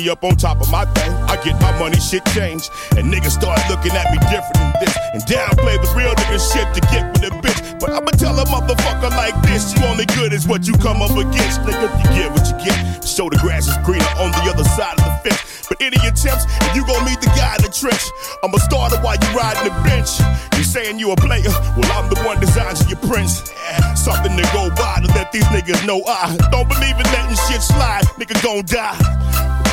up 0.09 0.23
on 0.23 0.35
top 0.35 0.59
of 0.59 0.69
my 0.71 0.85
thing. 0.97 1.11
I 1.29 1.37
get 1.43 1.59
my 1.61 1.71
money, 1.77 1.99
shit 1.99 2.25
changed. 2.33 2.69
And 2.97 3.13
niggas 3.13 3.37
start 3.37 3.61
looking 3.69 3.93
at 3.93 4.11
me 4.11 4.17
different 4.27 4.57
than 4.57 4.73
this. 4.81 4.93
And 5.13 5.21
downplay 5.23 5.77
the 5.77 5.89
real 5.95 6.13
nigga 6.13 6.39
shit 6.41 6.67
to 6.73 6.81
get 6.89 7.05
with 7.13 7.31
a 7.31 7.33
bitch. 7.39 7.79
But 7.79 7.91
I'ma 7.91 8.11
tell 8.17 8.37
a 8.37 8.45
motherfucker 8.45 9.11
like 9.11 9.39
this 9.43 9.73
you 9.77 9.85
only 9.85 10.05
good 10.17 10.33
is 10.33 10.47
what 10.47 10.67
you 10.67 10.73
come 10.73 11.01
up 11.01 11.11
against. 11.11 11.61
Nigga, 11.61 11.87
you 12.01 12.09
get 12.17 12.31
what 12.31 12.45
you 12.49 12.57
get. 12.65 13.03
So 13.03 13.29
the 13.29 13.37
grass 13.37 13.67
is 13.67 13.77
greener 13.85 14.13
on 14.17 14.31
the 14.31 14.43
other 14.49 14.63
side 14.63 14.97
of 14.99 15.05
the 15.05 15.29
fence. 15.29 15.67
But 15.69 15.81
any 15.81 15.97
attempts, 16.07 16.49
and 16.49 16.75
you 16.75 16.81
gon' 16.85 17.05
meet 17.05 17.21
the 17.21 17.29
guy 17.37 17.55
in 17.57 17.61
the 17.61 17.69
trench. 17.69 18.01
I'm 18.41 18.53
a 18.53 18.59
while 19.09 19.17
you 19.17 19.37
riding 19.37 19.65
the 19.65 19.73
bench. 19.81 20.21
You 20.55 20.63
saying 20.63 20.99
you 20.99 21.11
a 21.11 21.15
player? 21.15 21.49
Well, 21.75 21.91
I'm 21.97 22.09
the 22.13 22.21
one 22.21 22.39
designing 22.39 22.87
your 22.87 22.99
prince. 23.09 23.49
Something 23.95 24.37
to 24.37 24.43
go 24.53 24.69
by 24.75 25.01
to 25.01 25.07
let 25.17 25.31
these 25.31 25.45
niggas 25.45 25.85
know 25.85 26.03
I 26.05 26.37
don't 26.51 26.69
believe 26.69 26.95
in 26.95 27.07
letting 27.09 27.35
shit 27.49 27.61
slide. 27.61 28.05
Nigga 28.19 28.37
gon' 28.43 28.65
die. 28.65 28.97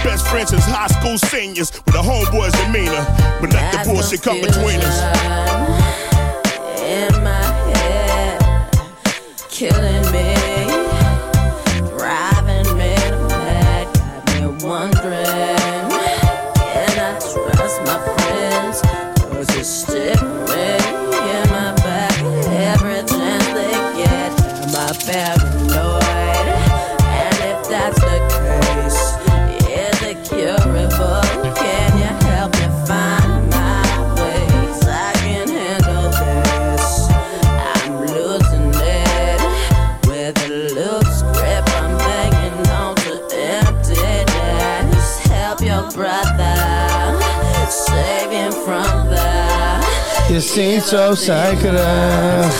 Best 0.02 0.26
friends 0.28 0.50
since 0.50 0.64
high 0.64 0.86
school 0.86 1.18
seniors 1.18 1.70
with 1.84 1.94
a 1.94 1.98
homeboy's 1.98 2.54
demeanor. 2.64 3.04
But 3.40 3.52
let 3.52 3.72
the 3.72 3.90
bullshit 3.90 4.22
come 4.22 4.40
between 4.40 4.80
us. 4.80 4.96
in 6.80 7.12
my 7.22 7.44
head, 7.76 8.40
killing 9.50 9.85
Zingt 50.56 50.88
zo 50.88 51.14
suikerig. 51.14 52.54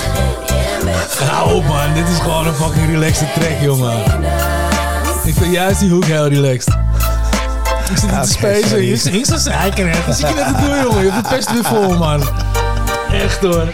Hou 1.19 1.55
op 1.55 1.67
man, 1.67 1.95
dit 1.95 2.09
is 2.09 2.19
gewoon 2.19 2.47
een 2.47 2.55
fucking 2.55 2.91
relaxed 2.91 3.35
track, 3.35 3.61
jongen. 3.61 3.99
Ik 5.25 5.35
vind 5.35 5.53
juist 5.53 5.81
die 5.81 5.91
hoek 5.91 6.05
heel 6.05 6.29
relaxed. 6.29 6.75
Ik 7.91 7.97
zit 7.97 8.11
niet 8.11 8.23
te 8.23 8.29
spacen, 8.29 8.69
sorry. 8.69 8.89
je 8.89 8.97
zingt 8.97 9.27
zo. 9.27 9.35
Dat 9.35 9.43
zie 10.17 10.27
je 10.27 10.35
net 10.35 10.47
te 10.47 10.65
doen, 10.67 10.83
jongen. 10.83 11.05
Je 11.05 11.11
hebt 11.11 11.29
het 11.29 11.37
best 11.37 11.53
weer 11.53 11.65
vol, 11.65 11.97
man. 11.97 12.23
Echt 13.13 13.41
hoor. 13.41 13.73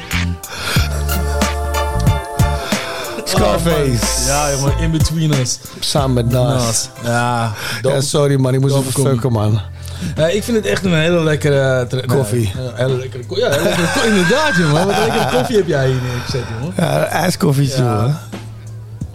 Scarface. 3.24 4.24
Ja, 4.26 4.50
jongen, 4.50 4.78
in 4.78 4.90
between 4.90 5.32
us. 5.32 5.58
Samen 5.80 6.12
met 6.12 6.30
Nas. 6.30 6.88
Ja, 7.04 7.52
Ja, 7.82 8.00
sorry 8.00 8.40
man, 8.40 8.54
ik 8.54 8.60
moest 8.60 8.74
even 8.74 8.92
fucken 8.92 9.32
man. 9.32 9.60
Eh, 10.16 10.34
ik 10.34 10.42
vind 10.42 10.56
het 10.56 10.66
echt 10.66 10.84
een 10.84 10.94
hele 10.94 11.22
lekkere... 11.22 11.86
tra- 11.86 11.96
nee, 11.98 12.06
Koffie. 12.06 12.52
een 12.56 12.72
hele 12.86 12.96
lekkere 12.98 13.24
koffie. 13.26 13.44
Ja, 13.46 13.50
hele 13.52 13.62
lekkere 13.64 14.06
inderdaad, 14.08 14.56
jongen. 14.56 14.72
Wat 14.72 14.94
een 14.96 15.00
lekkere 15.00 15.36
koffie 15.36 15.56
heb 15.56 15.66
jij 15.66 15.86
hier 15.86 16.00
neergezet, 16.02 16.42
jongen. 16.58 16.74
Ja, 16.76 17.04
ijskoffietje 17.04 17.82
Ja. 17.82 18.20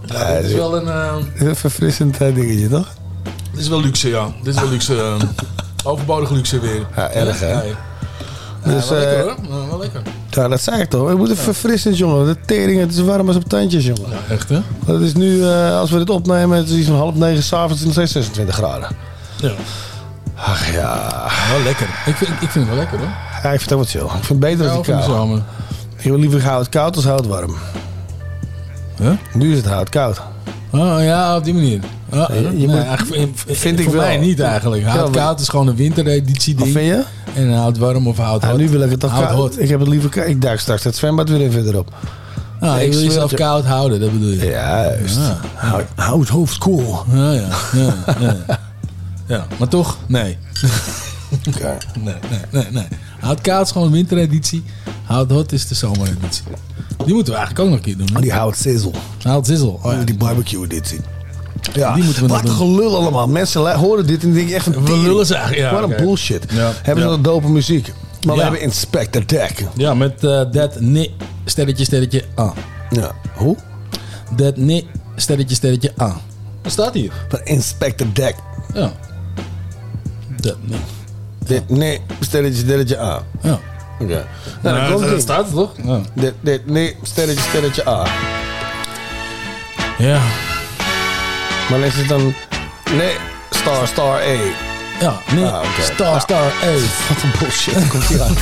Ja, 0.06 0.36
dit 0.36 0.46
is 0.46 0.54
wel 0.54 0.76
een... 0.78 0.88
eh, 0.88 1.16
Een 1.48 1.56
verfrissend 1.56 2.22
eh, 2.22 2.36
dingetje 2.36 2.68
toch? 2.70 2.88
dit 3.52 3.62
is 3.62 3.68
wel 3.68 3.82
luxe, 3.82 4.10
ja. 4.10 4.28
Dit 4.44 4.54
is 4.56 4.62
wel 4.62 4.70
luxe. 4.70 4.96
eh, 4.96 5.14
overbodige 5.92 6.34
luxe 6.34 6.60
weer. 6.60 6.86
Ja, 6.96 7.10
erg, 7.12 7.40
hè? 7.40 7.56
Dus, 8.64 8.90
wel 8.90 9.00
lekker 9.00 9.18
eh, 9.18 9.24
hoor. 9.24 9.36
Ja, 9.62 9.68
wel 9.70 9.80
lekker. 9.80 10.02
Ja, 10.30 10.48
dat 10.48 10.62
zei 10.62 10.82
ik 10.82 10.90
toch. 10.90 11.08
Het 11.10 11.18
moet 11.18 11.32
verfrissend, 11.40 11.98
jongen. 11.98 12.26
De 12.26 12.36
tering, 12.46 12.80
het 12.80 12.92
is 12.94 13.00
warm 13.02 13.28
als 13.28 13.36
op 13.36 13.44
tandjes, 13.50 13.86
jongen. 13.86 14.10
Ja, 14.10 14.34
echt 14.34 14.50
hè? 14.50 14.60
Het 14.86 15.02
is 15.02 15.14
nu, 15.14 15.44
eh, 15.44 15.80
als 15.80 15.92
we 15.92 15.98
dit 15.98 16.10
opnemen, 16.10 16.58
het 16.58 16.70
is 16.70 16.76
iets 16.78 16.88
van 16.88 16.96
half 16.98 17.16
negen 17.16 17.44
s'avonds 17.44 17.80
en 17.80 17.86
nog 17.86 17.94
steeds 17.94 18.12
26 18.12 18.56
graden. 18.56 18.90
Ja. 19.42 19.52
Ach 20.38 20.72
ja. 20.74 21.12
Wel 21.52 21.64
lekker. 21.64 21.88
Ik 22.06 22.16
vind, 22.16 22.30
ik 22.30 22.50
vind 22.50 22.54
het 22.54 22.68
wel 22.68 22.76
lekker 22.76 22.98
hoor. 22.98 23.08
Ja, 23.44 23.52
ik 23.52 23.60
vind 23.60 23.62
het 23.62 23.72
ook 23.74 23.80
wat 23.80 23.90
chill. 23.90 24.02
Ik 24.04 24.10
vind 24.12 24.28
het 24.28 24.40
beter 24.40 24.66
Ja, 24.66 24.72
als 24.72 24.86
de 24.86 24.92
koud. 24.92 25.04
zomer. 25.04 25.42
Ik 25.98 26.04
wil 26.04 26.18
liever 26.20 26.44
hout 26.46 26.70
koud 26.70 26.96
als 26.96 27.06
hout 27.06 27.26
warm. 27.28 27.56
Huh? 29.02 29.12
Nu 29.34 29.52
is 29.52 29.58
het 29.58 29.66
hout 29.68 29.90
koud. 29.90 30.22
Oh 30.72 30.98
ja, 31.04 31.36
op 31.36 31.44
die 31.44 31.54
manier. 31.54 31.80
Oh, 32.14 32.26
je 32.34 32.40
nee, 32.42 32.68
moet- 32.68 32.84
eigenlijk, 32.86 33.30
vind 33.48 33.80
ik 33.80 33.86
voor 33.86 33.94
wel. 33.94 34.02
mij 34.06 34.18
niet 34.18 34.40
eigenlijk. 34.40 34.84
Hout 34.86 35.10
koud 35.10 35.40
is 35.40 35.50
gewoon 35.50 35.68
een 35.68 35.76
wintereditie 35.76 36.56
ding. 36.56 36.74
Wat 36.74 36.82
vind 36.84 36.96
je? 36.96 37.04
En 37.42 37.54
hout 37.54 37.78
warm 37.78 38.08
of 38.08 38.18
hout 38.18 38.44
hot. 38.44 38.58
nu 38.58 38.70
wil 38.70 38.82
ik 38.82 38.90
het 38.92 39.00
toch 39.00 39.20
koud. 39.20 39.30
hot. 39.30 39.60
Ik 39.62 39.70
heb 39.70 39.80
het 39.80 39.90
liever. 39.90 40.26
Ik 40.28 40.42
duik 40.42 40.60
straks 40.60 40.84
het 40.84 40.96
zwembad 40.96 41.30
weer 41.30 41.42
in 41.42 41.52
verderop. 41.52 41.90
Ah, 42.60 42.74
Nee, 42.76 42.86
ik 42.86 42.94
wil 42.94 43.02
jezelf 43.02 43.30
je. 43.30 43.36
koud 43.36 43.66
houden, 43.66 44.00
dat 44.00 44.12
bedoel 44.12 44.30
je. 44.30 44.46
Juist. 44.46 45.16
Ja. 45.18 45.38
Houd, 45.54 45.84
houd 45.96 46.28
hoofd 46.28 46.58
cool. 46.58 47.04
Ja, 47.14 47.32
ja, 47.32 47.48
ja, 47.74 47.94
ja. 48.20 48.36
ja, 49.28 49.48
maar 49.60 49.68
toch, 49.68 49.98
nee. 50.08 50.38
Oké. 51.48 51.78
Nee, 52.04 52.14
nee, 52.30 52.40
nee, 52.52 52.72
nee. 52.72 52.88
Hout 53.20 53.42
koud 53.42 53.66
is 53.66 53.72
gewoon 53.72 53.88
een 53.88 53.94
wintereditie. 53.94 54.64
Hout 55.04 55.32
hot 55.32 55.52
is 55.52 55.68
de 55.68 55.76
zomereditie. 55.76 56.44
Die 57.06 57.14
moeten 57.14 57.34
we 57.34 57.40
eigenlijk 57.40 57.60
ook 57.60 57.66
nog 57.68 57.76
een 57.76 57.84
keer 57.84 57.98
doen. 57.98 58.10
hè? 58.16 58.22
Die 58.22 58.32
hout 58.32 58.58
sizzle. 58.58 58.92
Hout 59.22 59.46
sizzle. 59.46 59.68
Oh, 59.82 59.92
ja. 59.92 60.04
Die 60.04 60.18
barbecue 60.18 60.64
editie. 60.64 61.00
Ja, 61.74 61.94
Die 61.94 62.04
moeten 62.04 62.22
we 62.22 62.28
wat 62.28 62.44
een 62.44 62.50
gelul 62.50 62.96
allemaal. 62.96 63.28
Mensen 63.28 63.76
horen 63.76 64.08
dit 64.08 64.24
en 64.24 64.34
denken 64.34 64.56
echt 64.56 64.64
van... 64.64 64.86
We 64.86 64.98
lullen 64.98 65.26
ze 65.26 65.36
eigenlijk, 65.36 65.72
ja, 65.72 65.82
Wat 65.82 65.90
een 65.90 66.06
bullshit. 66.06 66.46
Ja. 66.52 66.72
Hebben 66.82 67.04
ze 67.04 67.10
Ja. 67.10 67.16
nog 67.16 67.22
dope 67.26 67.50
muziek. 67.50 67.94
Maar 68.26 68.36
we 68.36 68.42
hebben 68.42 68.62
Inspector 68.62 69.28
Deck. 69.28 69.66
Ja, 69.76 69.94
met 69.94 70.24
eh 70.24 70.42
dat 70.52 70.80
nee, 70.80 71.16
sterretje, 71.46 71.86
sterretje, 71.86 72.24
ah. 72.36 72.52
Ja. 72.90 73.12
Hoe? 73.36 73.56
Dat 74.36 74.58
nee, 74.58 74.88
sterretje, 75.16 75.56
sterretje, 75.56 75.94
ah. 75.98 76.16
Wat 76.64 76.72
staat 76.72 76.94
hier? 76.94 77.12
Van 77.30 77.40
Inspector 77.44 78.08
Deck. 78.14 78.36
Ja. 78.74 78.92
Dat 80.38 80.56
nee. 80.62 80.80
Dit, 81.46 81.70
nee, 81.70 82.02
stelletje, 82.20 82.60
stelletje 82.64 83.00
A. 83.00 83.24
Ja. 83.42 83.60
Oké. 84.00 84.14
Nou, 84.14 84.26
Nou, 84.62 84.78
dan 84.80 84.92
komt 84.92 85.04
dat 85.06 85.14
ie. 85.14 85.20
staat 85.20 85.46
het 85.46 85.54
toch? 85.54 85.72
Ja. 85.84 86.00
Dit, 86.14 86.34
dit, 86.42 86.66
nee, 86.70 86.96
stelletje, 87.02 87.42
stelletje 87.42 87.88
A. 87.90 88.06
Ja. 89.98 90.20
Maar 91.70 91.80
dan 91.80 91.84
is 91.84 91.96
het 91.96 92.08
dan... 92.08 92.34
Nee, 92.96 93.16
star, 93.50 93.88
star, 93.88 94.20
A. 94.22 94.36
Ja, 95.00 95.14
nee, 95.34 95.46
Ah, 95.46 95.58
oké. 95.60 95.82
star, 95.94 96.14
Ja. 96.14 96.20
star, 96.20 96.44
A. 96.64 96.72
Wat 97.08 97.24
een 97.24 97.32
bullshit. 97.40 97.88
Komt 97.88 98.04
hier 98.04 98.22
aan. 98.24 98.36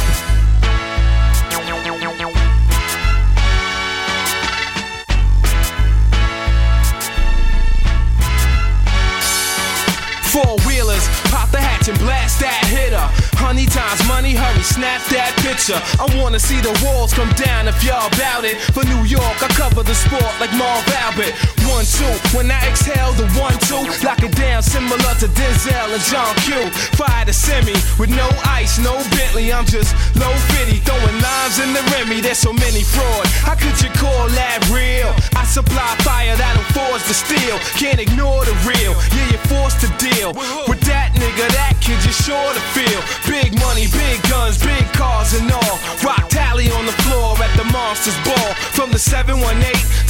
Honey 13.46 13.68
times 13.68 14.02
money, 14.10 14.34
hurry, 14.34 14.66
snap 14.66 15.06
that 15.14 15.30
picture. 15.46 15.78
I 16.02 16.10
wanna 16.18 16.42
see 16.42 16.58
the 16.66 16.74
walls 16.82 17.14
come 17.14 17.30
down 17.38 17.70
if 17.70 17.78
y'all 17.86 18.10
bout 18.18 18.42
it. 18.42 18.58
For 18.74 18.82
New 18.90 19.06
York, 19.06 19.38
I 19.38 19.54
cover 19.54 19.86
the 19.86 19.94
sport 19.94 20.34
like 20.42 20.50
Marv 20.58 20.82
Albert. 21.06 21.30
One, 21.70 21.86
two, 21.86 22.10
when 22.34 22.50
I 22.50 22.58
exhale, 22.66 23.14
the 23.14 23.30
one, 23.38 23.54
two, 23.70 23.86
lock 24.02 24.26
it 24.26 24.34
down 24.34 24.66
similar 24.66 25.14
to 25.22 25.30
Denzel 25.30 25.94
and 25.94 26.02
John 26.10 26.34
Q. 26.42 26.58
Fire 26.98 27.22
the 27.22 27.38
semi 27.38 27.78
with 28.02 28.10
no 28.10 28.26
ice, 28.50 28.82
no 28.82 28.98
Bentley. 29.14 29.54
I'm 29.54 29.70
just 29.70 29.94
low 30.18 30.34
fitty, 30.58 30.82
throwing 30.82 31.20
lines 31.22 31.62
in 31.62 31.70
the 31.70 31.86
Remy. 31.94 32.26
There's 32.26 32.42
so 32.42 32.50
many 32.50 32.82
fraud. 32.82 33.30
How 33.46 33.54
could 33.54 33.78
you 33.78 33.94
call 33.94 34.26
that 34.42 34.58
real? 34.74 35.14
I 35.38 35.46
supply 35.46 35.94
fire 36.02 36.34
that'll 36.34 36.66
force 36.74 37.06
the 37.06 37.14
steel. 37.14 37.62
Can't 37.78 38.02
ignore 38.02 38.42
the 38.42 38.58
real. 38.66 38.98
Yeah, 39.14 39.38
you're 39.38 39.48
forced 39.54 39.86
to 39.86 39.90
deal 40.02 40.34
with 40.66 40.82
that 40.90 41.14
nigga. 41.14 41.46
That 41.54 41.78
kid 41.78 42.02
you're 42.02 42.22
sure 42.26 42.50
to 42.58 42.64
feel. 42.74 43.02
Big 43.36 43.52
money, 43.60 43.84
big 43.92 44.24
guns, 44.32 44.56
big 44.64 44.88
cars 44.96 45.34
and 45.34 45.52
all. 45.52 45.76
Rock 46.08 46.30
tally 46.30 46.72
on 46.72 46.86
the 46.86 46.96
floor 47.04 47.36
at 47.44 47.52
the 47.60 47.66
Monsters 47.68 48.16
Ball. 48.24 48.54
From 48.72 48.92
the 48.92 48.98
718 48.98 49.60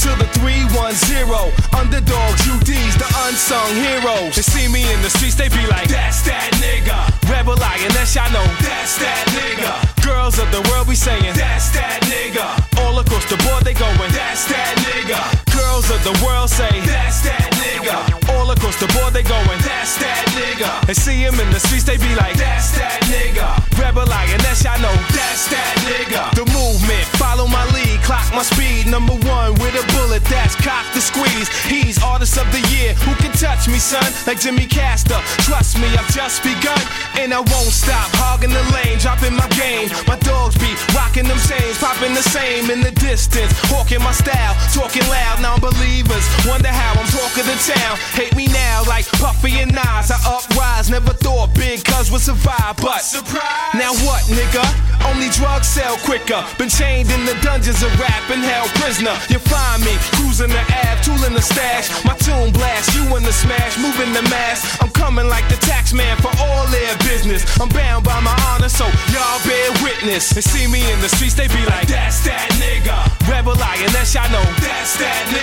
to 0.06 0.10
the 0.14 0.30
310. 0.38 1.50
Underdogs, 1.74 2.40
UDs, 2.46 2.94
the 2.94 3.08
unsung 3.26 3.74
heroes. 3.82 4.38
They 4.38 4.46
see 4.46 4.70
me 4.70 4.86
in 4.94 5.02
the 5.02 5.10
streets, 5.10 5.34
they 5.34 5.48
be 5.48 5.66
like, 5.66 5.88
That's 5.90 6.22
that 6.22 6.54
nigga. 6.62 6.94
Rebel 7.26 7.58
Lioness, 7.58 8.16
I 8.16 8.30
know. 8.30 8.46
That's 8.62 8.94
that 9.02 9.26
nigga. 9.34 9.74
Girls 10.06 10.38
of 10.38 10.46
the 10.54 10.62
world 10.70 10.86
be 10.86 10.94
saying, 10.94 11.34
That's 11.34 11.74
that 11.74 12.06
nigga. 12.06 12.46
All 12.86 12.96
across 13.00 13.26
the 13.26 13.42
board, 13.42 13.64
they 13.66 13.74
going, 13.74 14.12
That's 14.14 14.46
that 14.46 14.78
nigga. 14.86 15.45
Girls 15.56 15.90
of 15.90 16.02
the 16.04 16.14
world 16.24 16.50
say, 16.50 16.70
That's 16.84 17.20
that 17.24 17.48
nigga. 17.56 17.96
All 18.36 18.50
across 18.50 18.76
the 18.80 18.88
board, 18.98 19.14
they 19.14 19.22
going, 19.22 19.60
That's 19.64 19.96
that 19.98 20.24
nigga. 20.36 20.86
They 20.86 20.94
see 20.94 21.16
him 21.16 21.40
in 21.40 21.50
the 21.50 21.60
streets, 21.60 21.84
they 21.84 21.96
be 21.96 22.14
like, 22.14 22.36
That's 22.36 22.76
that 22.76 23.00
nigga. 23.08 23.66
Rebel 23.78 24.06
Lioness, 24.06 24.66
I 24.66 24.76
know. 24.80 24.92
That's 25.14 25.48
that 25.52 25.72
nigga. 25.86 26.32
The 26.34 26.44
movement, 26.52 27.04
follow 27.20 27.46
my 27.46 27.64
lead, 27.76 28.02
clock 28.02 28.26
my 28.34 28.42
speed. 28.42 28.88
Number 28.88 29.14
one 29.28 29.54
with 29.60 29.76
a 29.76 29.84
bullet 29.94 30.24
that's 30.24 30.56
cocked 30.56 30.92
to 30.96 31.00
squeeze. 31.00 31.48
He's 31.64 32.02
artist 32.02 32.36
of 32.36 32.50
the 32.52 32.60
year. 32.74 32.94
Who 33.06 33.14
can 33.22 33.32
touch 33.36 33.68
me, 33.68 33.78
son? 33.78 34.04
Like 34.26 34.40
Jimmy 34.40 34.66
Castor. 34.66 35.20
Trust 35.44 35.78
me, 35.78 35.88
I've 35.94 36.08
just 36.10 36.42
begun. 36.42 36.80
And 37.20 37.32
I 37.32 37.40
won't 37.40 37.72
stop 37.72 38.08
hogging 38.18 38.52
the 38.52 38.64
lane, 38.74 38.98
dropping 38.98 39.36
my 39.36 39.48
game. 39.54 39.88
My 40.08 40.16
dogs 40.24 40.56
be 40.56 40.72
rocking 40.96 41.28
them 41.28 41.38
chains, 41.46 41.78
popping 41.78 42.12
the 42.12 42.24
same 42.24 42.70
in 42.70 42.80
the 42.80 42.92
distance. 42.98 43.52
Hawking 43.70 44.02
my 44.02 44.12
style, 44.12 44.56
talking 44.72 45.06
loud, 45.08 45.40
non 45.46 45.60
believers. 45.60 46.26
Wonder 46.44 46.68
how 46.68 46.98
I'm 46.98 47.06
talking 47.14 47.46
to 47.46 47.56
town. 47.62 47.94
Hate 48.18 48.34
me 48.34 48.46
now 48.50 48.82
like 48.88 49.06
Puffy 49.22 49.62
and 49.62 49.72
Nas. 49.72 50.10
I 50.10 50.18
uprise, 50.26 50.90
never 50.90 51.14
thought 51.14 51.54
big 51.54 51.84
cuz 51.84 52.10
would 52.10 52.20
survive. 52.20 52.74
But 52.82 53.02
surprise! 53.02 53.74
Now 53.74 53.92
what, 54.06 54.22
nigga? 54.26 54.66
Only 55.06 55.28
drugs 55.30 55.68
sell 55.68 55.96
quicker. 56.08 56.42
Been 56.58 56.68
chained 56.68 57.10
in 57.14 57.22
the 57.24 57.36
dungeons 57.46 57.82
of 57.86 57.90
rap 58.00 58.24
and 58.34 58.42
held 58.42 58.70
prisoner. 58.82 59.14
You 59.30 59.38
find 59.38 59.78
me 59.86 59.94
cruising 60.16 60.50
the 60.50 60.64
ab, 60.82 60.96
tooling 61.06 61.34
the 61.38 61.42
stash. 61.42 61.86
My 62.04 62.16
tune 62.26 62.50
blast, 62.50 62.94
you 62.96 63.04
in 63.16 63.22
the 63.22 63.32
smash, 63.32 63.78
moving 63.78 64.12
the 64.12 64.22
mass. 64.34 64.58
I'm 64.82 64.90
coming 64.90 65.28
like 65.28 65.46
the 65.48 65.58
tax 65.70 65.92
man 65.92 66.16
for 66.18 66.32
all 66.42 66.66
their 66.74 66.92
business. 67.06 67.46
I'm 67.60 67.68
bound 67.68 68.04
by 68.04 68.18
my 68.20 68.34
honor, 68.50 68.68
so 68.68 68.86
y'all 69.14 69.38
bear 69.46 69.68
witness. 69.86 70.30
They 70.30 70.40
see 70.40 70.66
me 70.66 70.82
in 70.92 70.98
the 71.00 71.08
streets, 71.08 71.34
they 71.34 71.46
be 71.48 71.62
like, 71.70 71.86
That's 71.86 72.24
that 72.26 72.48
nigga. 72.58 72.98
Rebel 73.30 73.54
Lioness, 73.54 74.16
I 74.16 74.26
know. 74.34 74.46
That's 74.58 74.98
that 74.98 75.22
nigga. 75.30 75.35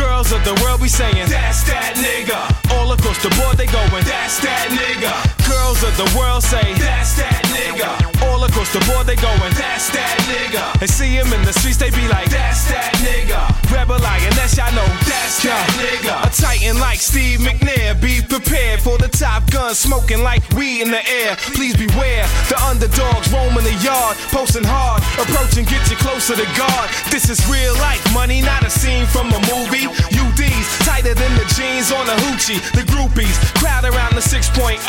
Girls 0.00 0.32
of 0.32 0.44
the 0.44 0.54
world 0.64 0.80
we 0.80 0.88
saying, 0.88 1.28
That's 1.28 1.62
that 1.64 1.92
nigga. 2.00 2.40
All 2.76 2.92
across 2.92 3.20
the 3.22 3.28
board, 3.36 3.56
they 3.56 3.66
going, 3.66 4.04
That's 4.04 4.40
that 4.40 4.72
nigga. 4.72 5.12
Girls 5.44 5.82
of 5.84 5.92
the 6.00 6.08
world 6.16 6.42
say, 6.42 6.72
That's 6.80 7.20
that 7.20 7.44
nigga. 7.52 7.88
All 8.24 8.42
across 8.44 8.72
the 8.72 8.80
board, 8.88 9.06
they 9.06 9.16
going, 9.16 9.52
That's 9.54 9.92
that 9.92 10.16
nigga. 10.24 10.80
They 10.80 10.86
see 10.86 11.12
him 11.12 11.32
in 11.36 11.44
the 11.44 11.52
streets, 11.52 11.76
they 11.76 11.90
be 11.90 12.08
like, 12.08 12.30
That's 12.32 12.64
that 12.72 12.96
nigga. 13.04 13.44
Rebel 13.68 14.00
Lioness, 14.00 14.58
I 14.58 14.72
know. 14.72 14.88
That's 15.04 15.42
that 15.44 15.68
nigga. 15.76 16.16
A 16.24 16.30
titan 16.32 16.80
like 16.80 16.98
Steve 16.98 17.40
McNair. 17.40 18.00
Be 18.00 18.24
prepared 18.24 18.80
for 18.80 18.96
the 18.96 19.08
top 19.08 19.50
gun, 19.50 19.74
smoking 19.74 20.22
like 20.22 20.42
weed 20.56 20.80
in 20.80 20.90
the 20.90 21.04
air. 21.04 21.36
Please 21.52 21.76
beware. 21.76 22.24
The 22.48 22.56
underdogs 22.64 23.28
roaming 23.28 23.68
the 23.68 23.76
yard, 23.84 24.16
posting 24.32 24.64
hard. 24.64 25.04
Approaching, 25.20 25.68
get 25.68 25.84
you 25.92 25.96
closer 26.00 26.36
to 26.36 26.48
God. 26.56 26.88
This 27.12 27.28
is 27.28 27.38
real 27.52 27.74
life 27.84 28.00
money, 28.12 28.40
not 28.40 28.64
a 28.64 28.70
scene 28.70 29.06
from 29.06 29.19
a 29.28 29.40
movie. 29.52 29.84
UDs 30.16 30.66
tighter 30.88 31.14
than 31.14 31.32
the 31.36 31.44
jeans 31.52 31.92
on 31.92 32.08
a 32.08 32.16
hoochie. 32.24 32.60
The 32.72 32.84
groupies 32.88 33.36
crowd 33.60 33.84
around 33.84 34.16
the 34.16 34.24
6.0. 34.24 34.80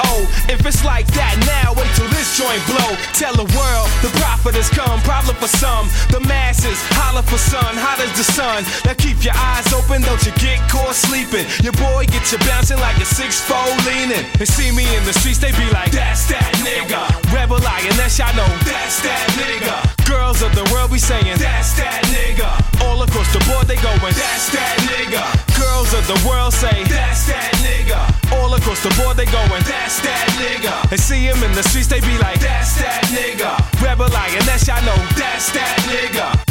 If 0.47 0.65
it's 0.65 0.83
like 0.85 1.07
that 1.19 1.35
now, 1.43 1.75
wait 1.75 1.91
till 1.99 2.07
this 2.15 2.37
joint 2.39 2.63
blow. 2.71 2.95
Tell 3.11 3.35
the 3.35 3.47
world 3.51 3.87
the 3.99 4.11
prophet 4.23 4.55
has 4.55 4.69
come. 4.69 4.99
Problem 5.03 5.35
for 5.35 5.51
some, 5.51 5.87
the 6.09 6.19
masses 6.23 6.79
holler 7.01 7.23
for 7.23 7.37
sun, 7.37 7.75
hot 7.75 7.99
as 7.99 8.11
the 8.15 8.23
sun. 8.23 8.63
Now 8.85 8.95
keep 8.95 9.23
your 9.23 9.35
eyes 9.35 9.67
open, 9.73 10.01
don't 10.01 10.21
you 10.23 10.31
get 10.39 10.59
caught 10.71 10.95
sleeping. 10.95 11.45
Your 11.63 11.75
boy 11.75 12.05
gets 12.07 12.31
you 12.31 12.39
bouncing 12.47 12.79
like 12.79 12.97
a 12.97 13.05
six 13.05 13.41
fold 13.41 13.75
leaning. 13.85 14.23
They 14.39 14.45
see 14.45 14.71
me 14.71 14.87
in 14.95 15.03
the 15.03 15.13
streets, 15.13 15.39
they 15.39 15.51
be 15.51 15.67
like, 15.71 15.91
That's 15.91 16.27
that 16.31 16.51
nigga. 16.63 17.03
Rebel 17.33 17.59
Lioness, 17.59 18.19
I 18.19 18.31
know. 18.35 18.47
That's 18.63 19.01
that 19.03 19.27
nigga. 19.35 20.00
Girls 20.05 20.41
of 20.41 20.53
the 20.55 20.65
world 20.73 20.91
be 20.91 20.99
saying, 20.99 21.37
That's 21.37 21.73
that 21.77 22.01
nigga. 22.11 22.49
All 22.85 23.01
across 23.03 23.31
the 23.33 23.43
board, 23.49 23.67
they 23.67 23.77
going, 23.81 24.13
That's 24.13 24.51
that 24.51 24.75
nigga. 24.89 25.23
Girls 25.59 25.93
of 25.93 26.05
the 26.07 26.19
world 26.27 26.53
say, 26.53 26.83
That's 26.85 27.27
that 27.27 27.51
nigga. 27.61 27.99
All 28.37 28.53
across 28.53 28.83
the 28.83 28.93
board, 29.01 29.17
they 29.17 29.25
going, 29.25 29.63
That's 29.63 30.01
that 30.01 30.27
nigga. 30.39 30.89
They 30.89 30.97
see 30.97 31.23
him 31.25 31.41
in 31.43 31.53
the 31.53 31.63
streets, 31.63 31.87
they 31.87 32.01
be 32.01 32.17
like, 32.17 32.39
That's 32.39 32.75
that 32.81 33.03
nigga. 33.13 33.57
Rebel 33.81 34.09
Lioness, 34.09 34.69
I 34.69 34.79
know. 34.85 34.97
That's 35.15 35.51
that 35.51 35.77
nigga. 35.87 36.50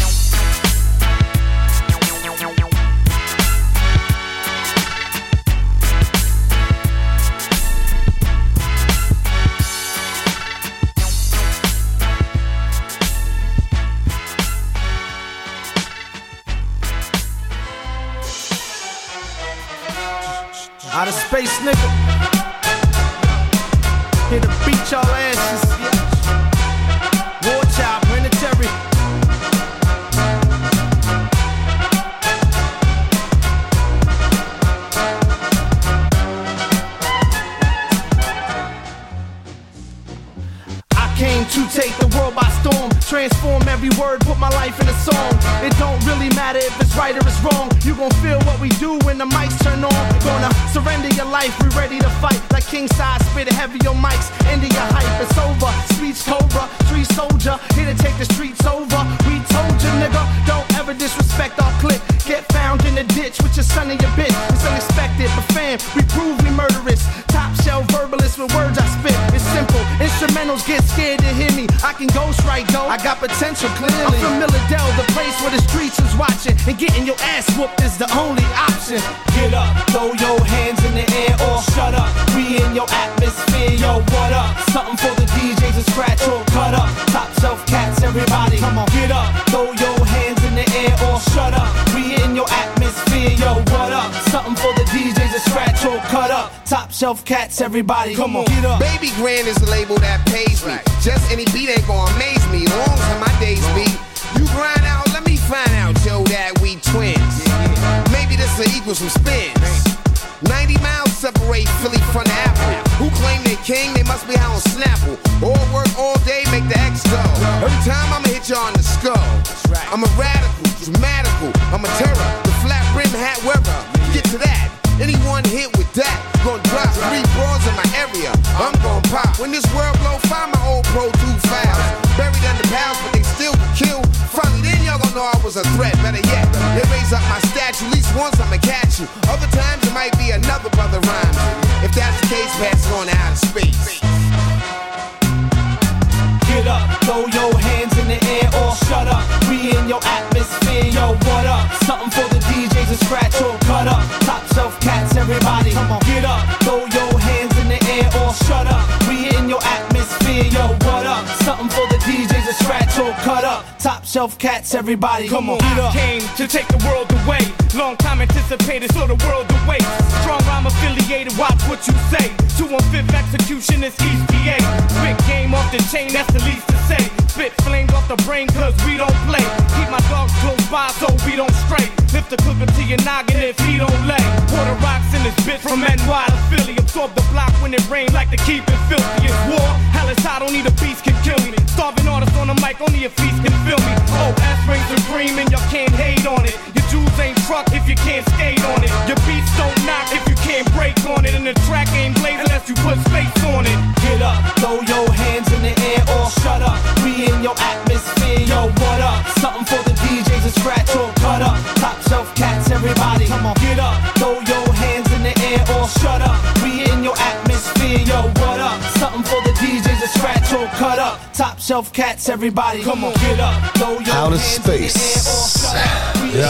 everybody, 222.51 222.83
come 222.83 223.05
on, 223.07 223.13
get 223.15 223.39
up. 223.39 223.75
Throw 223.75 224.01
your 224.01 224.39
Space. 224.39 224.99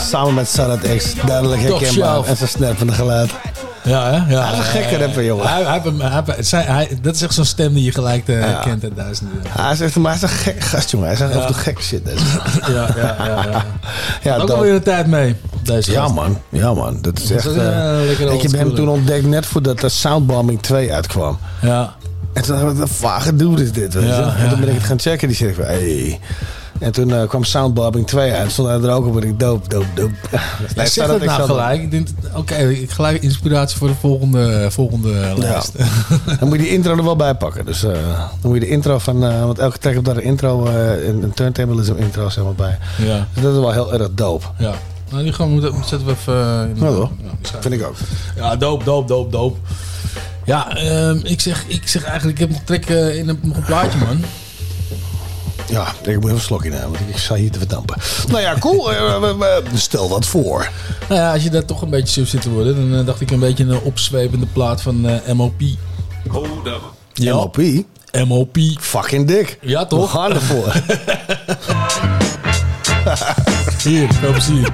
Samen 0.00 0.34
met 0.34 0.48
Salad 0.48 0.80
X. 0.96 1.14
Duidelijk 1.26 1.62
herkenbaar. 1.62 2.24
En 2.24 2.36
zijn 2.36 2.48
snerpende 2.48 2.92
geluid. 2.92 3.30
Ja, 3.84 4.10
hè? 4.10 4.34
Ja, 4.34 4.44
Hij 4.44 4.52
is 4.52 4.58
een 4.58 4.64
gekke 4.64 5.04
rapper, 5.04 5.24
jongen. 5.24 5.48
Hij, 5.48 5.62
hij, 5.62 5.80
hij, 5.98 6.42
zijn- 6.42 6.98
dat 7.02 7.14
is 7.14 7.22
echt 7.22 7.34
zo'n 7.34 7.44
stem 7.44 7.74
die 7.74 7.84
je 7.84 7.92
gelijk 7.92 8.28
eh, 8.28 8.60
kent 8.60 8.84
en 8.84 8.92
duizenden. 8.94 9.42
Hij 9.48 9.72
is 9.72 9.80
echt 9.80 9.96
maar 9.96 10.12
hij 10.12 10.22
is 10.22 10.22
een 10.22 10.36
gek 10.38 10.60
gast, 10.60 10.90
jongen. 10.90 11.06
Hij 11.06 11.16
zegt 11.16 11.36
af 11.36 11.46
en 11.46 11.54
gekke 11.54 11.82
shit. 11.82 12.04
deze. 12.04 12.24
Ja, 12.72 12.88
ja, 12.96 13.16
ja. 13.26 13.44
ja. 13.50 13.64
ja, 14.22 14.36
Ook 14.36 14.50
alweer 14.50 14.72
de 14.72 14.82
tijd 14.82 15.06
mee, 15.06 15.36
Ja 15.82 16.08
man, 16.08 16.38
ja 16.48 16.74
man, 16.74 16.98
dat 17.00 17.18
is 17.18 17.30
echt... 17.30 17.46
eh, 17.46 18.00
eh 18.02 18.10
ik 18.10 18.42
heb 18.42 18.52
hem 18.52 18.74
toen 18.74 18.88
ontdekt 18.88 19.26
net 19.26 19.46
voordat 19.46 19.80
de 19.80 19.88
Soundbombing 19.88 20.62
2 20.62 20.92
uitkwam. 20.92 21.38
Ja 21.60 21.94
wat 22.58 22.78
een 22.78 22.88
vage 22.88 23.36
dude 23.36 23.62
is 23.62 23.72
dit. 23.72 23.94
En 23.94 24.48
toen 24.50 24.60
ben 24.60 24.68
ik 24.68 24.74
het 24.74 24.84
gaan 24.84 25.00
checken. 25.00 25.28
Die 25.28 25.36
zeggen, 25.36 25.64
hey. 25.64 26.20
En 26.80 26.92
toen 26.92 27.12
eh, 27.12 27.28
kwam 27.28 27.44
Soundbobbing 27.44 28.06
2 28.06 28.32
uit. 28.32 28.50
Stond 28.52 28.68
hij 28.68 28.80
er 28.80 28.90
ook 28.90 29.06
op 29.06 29.16
en 29.16 29.28
ik 29.28 29.38
doop, 29.38 29.70
doop, 29.70 29.84
doop. 29.94 30.10
Ja, 30.74 30.86
zeg 30.86 31.06
dat 31.06 31.24
nou 31.24 31.42
gelijk. 31.42 32.02
Oké, 32.34 32.54
ik 32.54 32.90
gelijk 32.90 33.22
inspiratie 33.22 33.78
voor 33.78 33.88
de 33.88 33.94
volgende, 33.94 34.70
volgende 34.70 35.32
lijst. 35.36 35.72
dan 36.38 36.48
moet 36.48 36.56
je 36.56 36.62
die 36.62 36.72
intro 36.72 36.96
er 36.96 37.04
wel 37.04 37.16
bij 37.16 37.34
pakken. 37.34 37.66
Dus 37.66 37.84
eh, 37.84 37.92
dan 38.40 38.50
moet 38.50 38.54
je 38.54 38.60
de 38.60 38.68
intro 38.68 38.98
van... 38.98 39.24
Eh, 39.24 39.44
want 39.44 39.58
elke 39.58 39.78
track 39.78 39.96
op 39.96 40.04
daar 40.04 40.16
een 40.16 40.22
intro, 40.22 40.66
een, 40.66 41.22
een, 41.22 41.32
turntable 41.32 41.80
is 41.80 41.88
een 41.88 41.98
intro 41.98 42.28
zeg 42.28 42.44
maar 42.44 42.54
bij. 42.54 42.78
Ja. 42.98 43.26
Dus 43.34 43.42
dat 43.42 43.52
is 43.52 43.58
wel 43.58 43.72
heel 43.72 43.92
erg 43.92 44.08
doop. 44.14 44.52
Ja. 44.58 44.74
Nou, 45.10 45.22
die 45.22 45.32
gaan 45.32 45.60
we, 45.60 45.72
zetten 45.84 46.06
we 46.06 46.12
even... 46.12 46.70
In, 46.76 47.08
ja, 47.42 47.60
vind 47.60 47.74
ik 47.74 47.86
ook. 47.86 47.94
Ja, 48.36 48.56
doop, 48.56 48.84
doop, 48.84 49.08
doop, 49.08 49.32
doop. 49.32 49.56
Ja, 50.50 50.76
ehm, 50.76 51.20
ik, 51.22 51.40
zeg, 51.40 51.64
ik 51.66 51.88
zeg 51.88 52.04
eigenlijk, 52.04 52.38
ik 52.38 52.46
heb 52.46 52.50
nog 52.56 52.64
trek 52.64 52.86
eh, 52.86 53.16
in 53.16 53.28
een, 53.28 53.40
een 53.42 53.64
plaatje, 53.64 53.98
man. 53.98 54.24
Ja, 55.68 55.86
ik 55.88 56.14
moet 56.14 56.24
even 56.24 56.30
een 56.30 56.40
slokje 56.40 56.70
nemen, 56.70 56.90
want 56.90 57.00
ik 57.08 57.16
sta 57.16 57.34
hier 57.34 57.50
te 57.50 57.58
verdampen. 57.58 57.96
Nou 58.28 58.40
ja, 58.40 58.56
cool. 58.58 58.92
Eh, 58.92 59.56
stel 59.74 60.08
wat 60.08 60.26
voor. 60.26 60.70
Nou 61.08 61.20
ja, 61.20 61.32
als 61.32 61.42
je 61.42 61.50
daar 61.50 61.64
toch 61.64 61.82
een 61.82 61.90
beetje 61.90 62.20
zo 62.20 62.26
zit 62.26 62.42
te 62.42 62.50
worden, 62.50 62.90
dan 62.90 63.00
eh, 63.00 63.06
dacht 63.06 63.20
ik 63.20 63.30
een 63.30 63.38
beetje 63.38 63.64
een 63.64 63.80
opzwepende 63.80 64.46
plaat 64.46 64.82
van 64.82 65.20
MOP. 65.32 65.60
Hold 66.28 66.66
up. 66.66 66.92
Ja. 67.12 67.34
MOP? 67.34 67.56
MOP. 68.26 68.56
Fucking 68.80 69.26
dik. 69.26 69.58
Ja, 69.60 69.86
toch? 69.86 70.12
We 70.12 70.18
gaan 70.18 70.32
ervoor. 70.32 70.72
hier, 73.82 74.12
veel 74.12 74.32
plezier. 74.32 74.70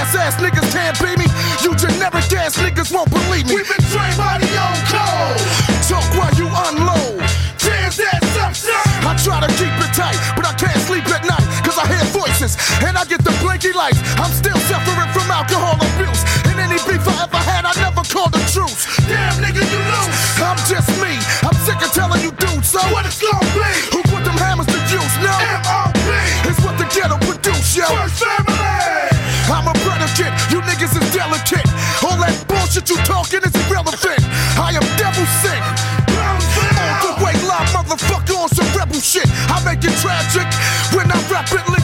Plexiglass 0.00 0.14
ass 0.16 0.36
niggas 0.36 0.72
can't 0.72 0.98
be 0.98 1.16
me. 1.16 1.26
You 1.62 1.76
generic 1.76 2.32
ass 2.32 2.56
niggas 2.58 2.92
won't 2.92 3.10
believe 3.10 3.46
me. 3.46 3.56
We've 3.56 3.68
been 3.68 3.84
trained 3.90 4.16
by 4.16 4.38
the 4.38 4.48
old 4.48 4.82
code. 4.88 5.40
Talk 5.88 6.06
while 6.16 6.32
you 6.34 6.48
unload. 6.48 7.20
Jams 7.58 7.96
that 7.96 8.20
subside. 8.32 9.04
I 9.04 9.16
try 9.20 9.40
to 9.40 9.50
keep 9.60 9.72
it 9.72 9.92
tight, 9.92 10.16
but 10.36 10.46
I 10.46 10.54
can't 10.54 10.80
sleep 10.88 11.04
at 11.08 11.24
night. 11.24 11.44
Cause 11.64 11.76
I 11.78 11.86
hear 11.86 12.04
voices 12.12 12.56
and 12.80 12.96
I 12.96 13.04
get 13.04 13.22
the 13.24 13.34
blinky 13.42 13.72
lights. 13.72 14.00
I'm 14.16 14.32
still 14.32 14.56
suffering 14.68 15.10
from 15.12 15.30
alcohol 15.30 15.76
abuse. 15.76 16.22
And 16.48 16.56
any 16.58 16.80
beef 16.88 17.04
I 17.04 17.24
ever 17.24 17.42
had, 17.42 17.64
I 17.64 17.74
never 17.80 18.02
called 18.08 18.34
a 18.34 18.42
truce. 18.48 18.88
Damn 19.08 19.36
nigga, 19.44 19.60
you 19.60 19.80
lose. 19.80 20.16
I'm 20.40 20.58
just 20.64 20.90
me. 21.02 21.12
I'm 21.44 21.56
sick 21.66 21.80
of 21.84 21.92
telling 21.92 22.22
you 22.22 22.32
dudes. 22.32 22.68
So 22.68 22.80
what 22.92 23.04
it's 23.04 23.20
gonna 23.20 23.44
be? 23.52 23.89
You 32.90 32.96
talking 33.06 33.40
is 33.46 33.54
irrelevant. 33.70 34.18
I 34.58 34.74
am 34.74 34.82
devil 34.98 35.24
sick. 35.38 35.62
On 36.10 36.94
the 37.06 37.12
way 37.24 37.34
live, 37.46 37.70
motherfucker, 37.70 38.36
on 38.36 38.48
some 38.48 38.66
rebel 38.76 38.98
shit. 38.98 39.30
I 39.46 39.62
make 39.64 39.84
it 39.84 39.94
tragic 40.02 40.48
when 40.92 41.06
I 41.10 41.18
rapidly 41.30 41.79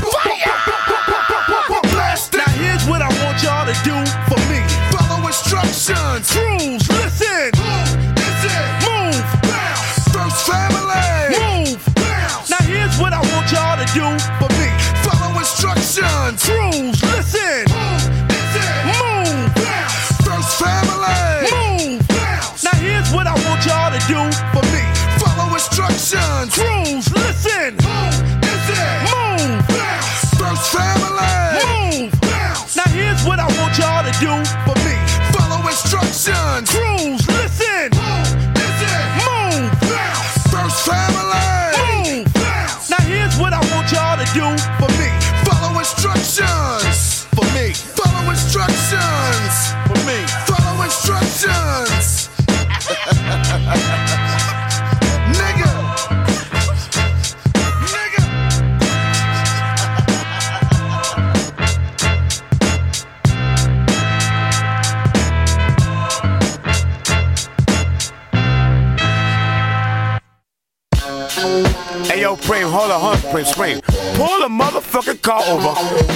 On, 72.96 73.16
Preem, 73.30 73.44
Preem. 73.54 73.82
Pull 74.16 74.42
a 74.42 74.48
motherfucking 74.48 75.20
car 75.20 75.42
over. 75.48 75.74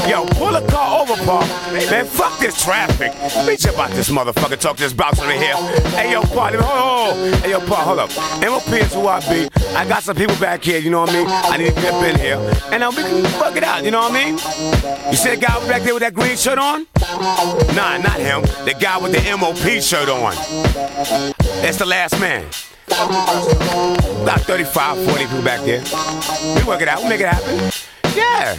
Yo, 0.09 0.25
pull 0.37 0.57
a 0.57 0.67
car 0.69 1.03
over, 1.03 1.15
Paul. 1.25 1.47
Man, 1.73 2.07
fuck 2.07 2.39
this 2.39 2.63
traffic. 2.65 3.13
Bitch 3.47 3.73
about 3.73 3.91
this 3.91 4.09
motherfucker. 4.09 4.59
Talk 4.59 4.79
this 4.79 4.93
bouncer 4.93 5.31
in 5.31 5.39
here. 5.41 5.57
Hey 5.91 6.13
yo, 6.13 6.23
Paul, 6.23 6.53
hold 6.53 7.19
on. 7.19 7.33
Hey 7.41 7.51
yo, 7.51 7.61
Paul, 7.61 7.85
hold 7.85 7.99
up. 7.99 8.11
MOP 8.41 8.73
is 8.73 8.93
who 8.95 9.07
I 9.07 9.21
be. 9.29 9.49
I 9.77 9.87
got 9.87 10.03
some 10.03 10.17
people 10.17 10.37
back 10.37 10.65
here, 10.65 10.79
you 10.79 10.91
know 10.91 11.01
what 11.01 11.11
I 11.11 11.13
mean? 11.13 11.27
I 11.29 11.57
need 11.59 11.75
to 11.75 11.81
dip 11.81 11.95
in 11.95 12.19
here. 12.19 12.39
And 12.73 12.81
now 12.81 12.91
we 12.91 13.03
can 13.03 13.25
fuck 13.39 13.57
it 13.57 13.63
out, 13.63 13.85
you 13.85 13.91
know 13.91 14.01
what 14.01 14.13
I 14.13 14.25
mean? 14.25 14.35
You 15.11 15.17
see 15.17 15.31
the 15.31 15.37
guy 15.37 15.69
back 15.69 15.83
there 15.83 15.95
with 15.95 16.03
that 16.03 16.15
green 16.15 16.37
shirt 16.37 16.59
on? 16.59 16.87
Nah, 17.77 17.99
not 17.99 18.19
him. 18.19 18.43
The 18.65 18.75
guy 18.81 18.99
with 18.99 19.13
the 19.13 19.37
MOP 19.37 19.83
shirt 19.83 20.09
on. 20.09 20.35
That's 21.63 21.77
the 21.77 21.87
last 21.87 22.19
man. 22.19 22.47
About 22.93 24.41
35, 24.41 25.05
40 25.05 25.25
people 25.25 25.43
back 25.43 25.61
there. 25.61 25.83
We 26.57 26.65
work 26.65 26.83
it 26.83 26.89
out. 26.89 27.03
We 27.03 27.09
make 27.09 27.21
it 27.21 27.29
happen. 27.29 27.71
Yeah. 28.17 28.59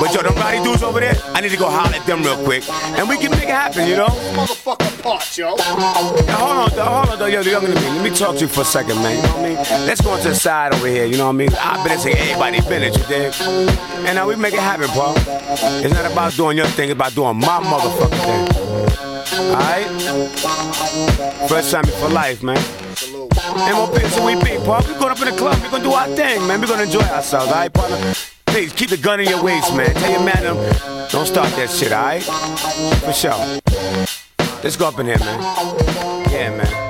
But 0.00 0.14
yo, 0.14 0.22
them 0.22 0.34
rowdy 0.36 0.62
dudes 0.62 0.82
over 0.82 1.00
there, 1.00 1.14
I 1.34 1.40
need 1.40 1.50
to 1.50 1.56
go 1.56 1.68
holler 1.68 1.96
at 1.96 2.06
them 2.06 2.22
real 2.22 2.36
quick. 2.44 2.68
And 2.70 3.08
we 3.08 3.16
can 3.16 3.30
make 3.32 3.44
it 3.44 3.48
happen, 3.48 3.88
you 3.88 3.96
know? 3.96 4.06
Motherfucker 4.06 5.02
parts, 5.02 5.36
yo. 5.36 5.56
Now, 5.56 6.36
hold 6.36 6.70
on, 6.70 6.70
though, 6.76 6.84
hold 6.84 7.08
on, 7.08 7.18
though, 7.18 7.26
yo, 7.26 7.42
than 7.42 7.74
me. 7.74 7.80
Let 7.80 8.04
me 8.04 8.10
talk 8.10 8.36
to 8.36 8.42
you 8.42 8.48
for 8.48 8.60
a 8.60 8.64
second, 8.64 8.96
man. 8.96 9.16
You 9.16 9.22
know 9.22 9.28
what 9.28 9.38
I 9.38 9.48
mean? 9.48 9.86
Let's 9.86 10.00
go 10.00 10.16
to 10.16 10.28
the 10.28 10.34
side 10.34 10.74
over 10.74 10.86
here, 10.86 11.06
you 11.06 11.16
know 11.16 11.26
what 11.26 11.34
I 11.34 11.38
mean? 11.38 11.50
I've 11.58 11.86
been 11.86 11.98
saying 11.98 12.16
everybody 12.16 12.60
business, 12.60 12.96
you 12.96 13.04
dig? 13.06 13.34
And 14.06 14.14
now 14.14 14.28
we 14.28 14.36
make 14.36 14.54
it 14.54 14.60
happen, 14.60 14.88
Paul. 14.88 15.14
It's 15.16 15.92
not 15.92 16.10
about 16.10 16.34
doing 16.34 16.56
your 16.56 16.66
thing, 16.66 16.90
it's 16.90 16.96
about 16.96 17.14
doing 17.14 17.36
my 17.36 17.60
motherfucking 17.60 18.22
thing. 18.24 18.48
Alright? 19.50 19.88
First 21.48 21.72
time 21.72 21.84
for 21.84 22.08
life, 22.10 22.42
man. 22.42 22.62
MOP, 23.12 24.00
so 24.10 24.24
we 24.24 24.34
be, 24.36 24.56
Paul. 24.64 24.82
We 24.86 24.94
going 24.94 25.10
up 25.10 25.18
in 25.20 25.26
the 25.26 25.36
club, 25.36 25.62
we 25.62 25.68
gonna 25.68 25.82
do 25.82 25.92
our 25.92 26.08
thing, 26.08 26.46
man. 26.46 26.60
we 26.60 26.66
gonna 26.66 26.84
enjoy 26.84 27.00
ourselves, 27.00 27.48
alright, 27.48 27.72
partner? 27.72 28.14
Please 28.46 28.72
keep 28.72 28.90
the 28.90 28.96
gun 28.96 29.20
in 29.20 29.28
your 29.28 29.42
waist, 29.42 29.74
man. 29.74 29.94
Tell 29.94 30.10
your 30.10 30.22
man 30.22 30.46
um, 30.46 30.56
don't 31.10 31.26
start 31.26 31.50
that 31.56 31.70
shit, 31.70 31.92
alright? 31.92 32.22
For 33.02 33.12
sure. 33.12 33.60
Let's 34.62 34.76
go 34.76 34.88
up 34.88 34.98
in 34.98 35.06
here, 35.06 35.18
man. 35.18 35.40
Yeah, 36.30 36.56
man. 36.56 36.83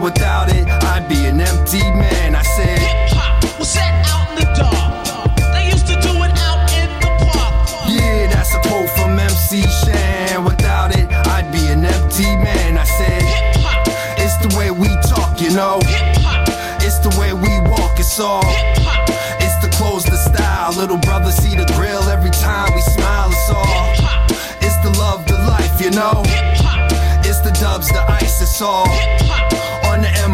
Shan. 0.00 0.02
Without 0.02 0.48
it, 0.48 0.66
I'd 0.84 1.08
be 1.08 1.26
an 1.26 1.40
empty 1.40 1.78
man. 1.92 2.34
I 2.34 2.42
said, 2.42 2.78
Hip 2.78 3.10
hop 3.18 3.58
was 3.58 3.68
set 3.68 3.92
out 4.08 4.30
in 4.30 4.36
the 4.36 4.46
dark. 4.56 5.36
They 5.52 5.66
used 5.68 5.86
to 5.88 5.94
do 6.00 6.12
it 6.24 6.32
out 6.40 6.64
in 6.72 6.88
the 7.00 7.10
park. 7.32 7.68
Yeah, 7.88 8.26
that's 8.32 8.54
a 8.54 8.60
quote 8.68 8.88
from 8.96 9.18
MC 9.18 9.62
Shan. 9.84 10.44
Without 10.44 10.96
it, 10.96 11.10
I'd 11.28 11.50
be 11.52 11.66
an 11.68 11.84
empty 11.84 12.24
man. 12.36 12.78
I 12.78 12.84
said, 12.84 13.22
Hip 13.22 13.56
hop, 13.62 13.86
It's 14.18 14.36
the 14.38 14.56
way 14.58 14.70
we 14.70 14.88
talk, 15.08 15.40
you 15.40 15.50
know. 15.50 15.80
hip 15.84 16.16
hop, 16.24 16.48
It's 16.82 16.98
the 16.98 17.10
way 17.20 17.32
we 17.32 17.52
walk, 17.70 17.98
it's 17.98 18.18
all. 18.20 18.44
hip 18.44 18.78
hop, 18.86 19.08
It's 19.40 19.56
the 19.64 19.68
clothes, 19.76 20.04
the 20.04 20.16
style. 20.16 20.72
Little 20.72 20.98
brother 20.98 21.30
see 21.30 21.56
the 21.56 21.66
grill 21.76 22.02
every 22.08 22.30
time 22.30 22.72
we 22.74 22.80
smile, 22.80 23.28
it's 23.30 23.50
all. 23.50 23.64
hip 23.66 24.04
hop, 24.04 24.30
It's 24.62 24.76
the 24.84 24.92
love, 24.98 25.26
the 25.26 25.36
life, 25.44 25.80
you 25.80 25.90
know. 25.90 26.22
hip 26.26 26.56
hop, 26.64 26.90
It's 27.26 27.40
the 27.40 27.52
dubs, 27.60 27.88
the 27.88 28.02
ice, 28.10 28.40
it's 28.40 28.62
all. 28.62 28.88
hip 28.88 29.20
hop. 29.28 29.39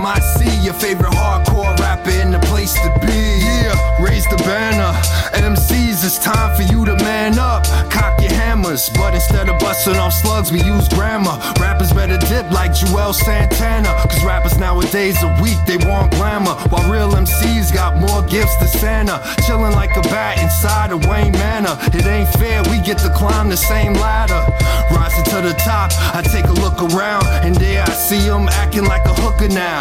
MIC, 0.07 0.63
your 0.63 0.75
favorite 0.75 1.11
hardcore 1.11 1.77
rapper 1.81 2.11
in 2.11 2.31
the 2.31 2.39
place 2.47 2.75
to 2.75 2.91
be. 3.01 3.43
Yeah, 3.43 3.75
raise 4.01 4.25
the 4.27 4.37
banner. 4.47 4.93
MCs, 5.35 6.05
it's 6.05 6.19
time 6.19 6.55
for 6.55 6.63
you 6.63 6.85
to 6.85 6.96
but 8.77 9.15
instead 9.15 9.49
of 9.49 9.59
busting 9.59 9.97
off 9.97 10.13
slugs, 10.13 10.53
we 10.53 10.61
use 10.63 10.87
grammar. 10.89 11.39
Rappers 11.59 11.93
better 11.95 12.19
dip 12.19 12.51
like 12.51 12.75
Joel 12.75 13.15
Santana. 13.15 13.89
Cause 14.05 14.23
rappers 14.23 14.59
nowadays 14.59 15.17
are 15.25 15.43
weak, 15.43 15.57
they 15.67 15.79
want 15.79 16.13
glamour. 16.13 16.55
While 16.69 16.91
real 16.91 17.11
MCs 17.11 17.73
got 17.73 17.97
more 17.97 18.23
gifts 18.29 18.55
than 18.57 18.69
Santa. 18.69 19.23
Chilling 19.47 19.73
like 19.73 19.97
a 19.97 20.03
bat 20.03 20.43
inside 20.43 20.93
of 20.93 21.07
Wayne 21.07 21.33
Manor. 21.33 21.79
It 21.95 22.05
ain't 22.05 22.29
fair, 22.35 22.63
we 22.65 22.79
get 22.85 22.99
to 22.99 23.11
climb 23.17 23.49
the 23.49 23.57
same 23.57 23.95
ladder. 23.95 24.45
Rising 24.95 25.25
to 25.25 25.41
the 25.41 25.55
top, 25.65 25.91
I 26.15 26.21
take 26.21 26.45
a 26.45 26.53
look 26.53 26.83
around, 26.83 27.25
and 27.47 27.57
there 27.57 27.83
I 27.83 27.91
see 27.93 28.21
them 28.29 28.47
acting 28.49 28.85
like 28.85 29.07
a 29.07 29.15
hooker 29.15 29.49
now. 29.49 29.81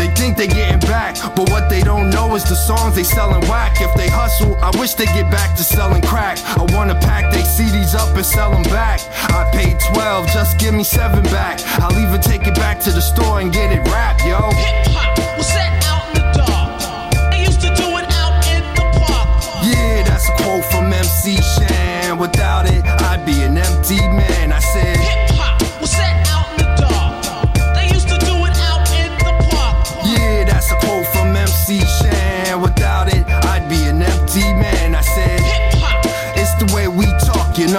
They 0.00 0.08
think 0.14 0.38
they 0.38 0.46
getting 0.46 0.80
back, 0.80 1.14
but 1.36 1.50
what 1.50 1.68
they 1.68 1.82
don't 1.82 2.08
know 2.08 2.34
is 2.34 2.42
the 2.44 2.54
songs 2.54 2.96
they 2.96 3.02
selling 3.04 3.46
whack. 3.50 3.82
If 3.82 3.94
they 3.96 4.08
hustle, 4.08 4.56
I 4.62 4.70
wish 4.80 4.94
they 4.94 5.04
get 5.04 5.30
back 5.30 5.54
to 5.58 5.62
selling 5.62 6.00
crack. 6.00 6.38
I 6.56 6.64
wanna 6.74 6.94
pack 6.94 7.30
they 7.30 7.42
CDs 7.42 7.94
up 7.94 8.16
and 8.16 8.24
sell 8.24 8.50
them 8.50 8.62
back. 8.62 9.00
I 9.28 9.44
paid 9.52 9.76
12, 9.92 10.28
just 10.28 10.58
give 10.58 10.72
me 10.72 10.84
7 10.84 11.22
back. 11.24 11.60
I'll 11.82 11.98
even 12.00 12.18
take 12.22 12.46
it 12.46 12.54
back 12.54 12.80
to 12.80 12.90
the 12.92 13.02
store 13.02 13.40
and 13.40 13.52
get 13.52 13.72
it 13.72 13.86
wrapped, 13.92 14.24
yo. 14.24 14.40
Hip 14.40 14.86
hop 14.88 15.36
was 15.36 15.46
set 15.46 15.84
out 15.84 16.08
in 16.08 16.14
the 16.14 16.32
dark. 16.32 17.30
They 17.32 17.40
used 17.44 17.60
to 17.60 17.68
do 17.68 17.88
it 18.00 18.08
out 18.16 18.40
in 18.48 18.64
the 18.80 18.86
park. 19.04 19.28
Yeah, 19.68 20.02
that's 20.04 20.26
a 20.30 20.34
quote 20.40 20.64
from 20.72 20.90
MC 20.94 21.36
Shan. 21.42 22.16
Without 22.16 22.64
it, 22.64 22.82
I'd 22.86 23.26
be 23.26 23.42
an 23.42 23.58
empty 23.58 24.00
man. 24.00 24.50
I 24.50 24.60
said, 24.60 24.96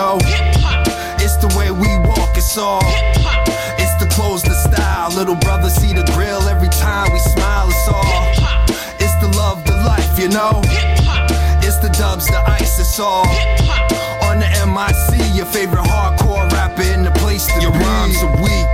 know. 0.01 0.17
It's 1.23 1.37
the 1.37 1.51
way 1.57 1.69
we 1.69 1.89
walk, 2.09 2.33
it's 2.35 2.57
all. 2.57 2.81
It's 3.81 3.95
the 4.01 4.09
clothes, 4.15 4.41
the 4.41 4.55
style. 4.55 5.09
Little 5.11 5.35
brother, 5.35 5.69
see 5.69 5.93
the 5.93 6.05
grill 6.13 6.41
every 6.49 6.69
time 6.69 7.11
we 7.13 7.19
smile, 7.19 7.67
it's 7.69 7.87
all. 7.87 8.23
It's 9.03 9.15
the 9.23 9.29
love, 9.37 9.63
the 9.65 9.77
life, 9.93 10.13
you 10.17 10.29
know. 10.29 10.61
It's 11.65 11.77
the 11.77 11.89
dubs, 12.01 12.25
the 12.27 12.41
ice, 12.59 12.79
it's 12.79 12.99
all. 12.99 13.27
On 14.27 14.39
the 14.43 14.49
MIC, 14.75 15.35
your 15.35 15.45
favorite 15.45 15.85
hardcore 15.93 16.49
rapper 16.51 16.81
in 16.95 17.03
the 17.03 17.11
place 17.21 17.45
to 17.53 17.61
Your 17.61 17.71
be. 17.71 17.79
rhymes 17.79 18.17
are 18.23 18.35
weak. 18.41 18.69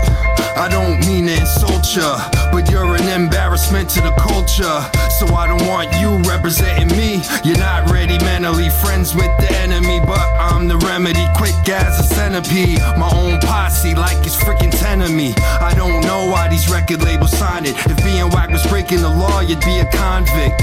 I 0.56 0.68
don't 0.70 1.00
mean 1.08 1.26
to 1.28 1.34
insult 1.42 1.86
ya. 1.96 2.37
Embarrassment 3.18 3.90
to 3.90 4.00
the 4.00 4.12
culture, 4.12 4.78
so 5.10 5.26
I 5.34 5.48
don't 5.48 5.66
want 5.68 5.90
you 6.00 6.22
representing 6.30 6.96
me. 6.96 7.24
You're 7.44 7.58
not 7.58 7.90
ready 7.90 8.16
mentally, 8.20 8.70
friends 8.70 9.16
with 9.16 9.36
the 9.40 9.52
enemy, 9.58 10.00
but 10.00 10.22
I'm 10.38 10.68
the 10.68 10.78
remedy, 10.78 11.26
quick 11.36 11.58
as 11.68 12.00
a 12.00 12.04
centipede. 12.04 12.80
My 12.96 13.10
own 13.12 13.40
posse, 13.40 13.96
like 13.96 14.24
it's 14.24 14.36
freaking 14.36 14.72
me. 15.16 15.34
I 15.60 15.74
don't 15.74 16.02
know 16.02 16.28
why 16.28 16.48
these 16.48 16.70
record 16.70 17.02
labels 17.04 17.32
signed 17.32 17.66
it. 17.66 17.76
If 17.90 17.98
being 18.04 18.30
whack 18.30 18.52
was 18.52 18.66
breaking 18.68 19.02
the 19.02 19.10
law, 19.10 19.40
you'd 19.40 19.62
be 19.62 19.80
a 19.80 19.86
convict. 19.86 20.62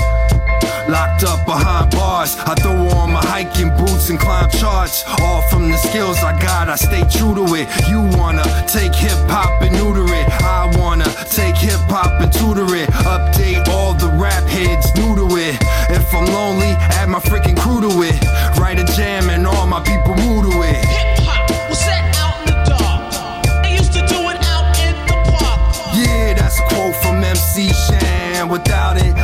Locked 0.89 1.25
up 1.25 1.45
behind 1.47 1.91
bars, 1.93 2.37
I 2.39 2.55
throw 2.55 2.89
on 2.99 3.13
my 3.13 3.25
hiking 3.25 3.71
boots 3.77 4.11
and 4.11 4.19
climb 4.19 4.51
charts. 4.51 5.05
All 5.21 5.43
from 5.49 5.71
the 5.71 5.77
skills 5.77 6.19
I 6.19 6.39
got, 6.41 6.69
I 6.69 6.77
stay 6.77 7.03
true 7.09 7.35
to 7.35 7.45
it. 7.55 7.69
You 7.89 8.01
wanna 8.19 8.45
take 8.69 8.95
hip 8.95 9.19
hop 9.29 9.63
and 9.63 9.73
neuter 9.73 10.05
it. 10.05 10.27
I 10.43 10.71
wanna 10.79 11.09
take 11.31 11.57
hip 11.57 11.81
hop 11.89 12.21
and 12.21 12.33
tutor 12.33 12.69
it. 12.75 12.89
Update 13.05 13.69
all 13.69 13.95
the 13.95 14.09
rap 14.21 14.45
heads 14.45 14.95
new 14.95 15.17
to 15.17 15.37
it. 15.37 15.57
If 15.91 16.15
I'm 16.15 16.27
lonely, 16.27 16.73
add 16.99 17.09
my 17.09 17.21
freaking 17.21 17.57
crew 17.57 17.81
to 17.81 18.03
it. 18.03 18.17
Write 18.59 18.79
a 18.79 18.85
jam 18.97 19.31
and 19.31 19.47
all 19.47 19.67
my 19.67 19.81
people 19.83 20.15
move 20.17 20.51
to 20.51 20.63
it. 20.63 20.85
Hip 20.85 21.19
hop 21.27 21.51
was 21.71 21.79
set 21.79 22.05
out 22.17 22.37
in 22.41 22.47
the 22.53 22.59
dark. 22.71 23.63
They 23.63 23.73
used 23.73 23.93
to 23.95 24.03
do 24.07 24.21
it 24.31 24.39
out 24.53 24.69
in 24.87 24.95
the 25.09 25.17
park. 25.33 25.61
Yeah, 25.97 26.35
that's 26.35 26.59
a 26.61 26.65
quote 26.69 26.97
from 26.97 27.25
MC 27.25 27.73
Shan. 27.73 28.49
Without 28.49 28.99
it, 28.99 29.17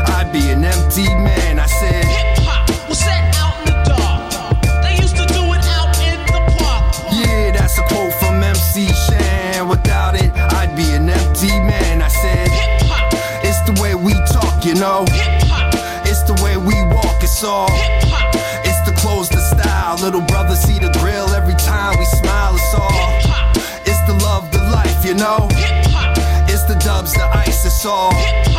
all. 27.87 28.50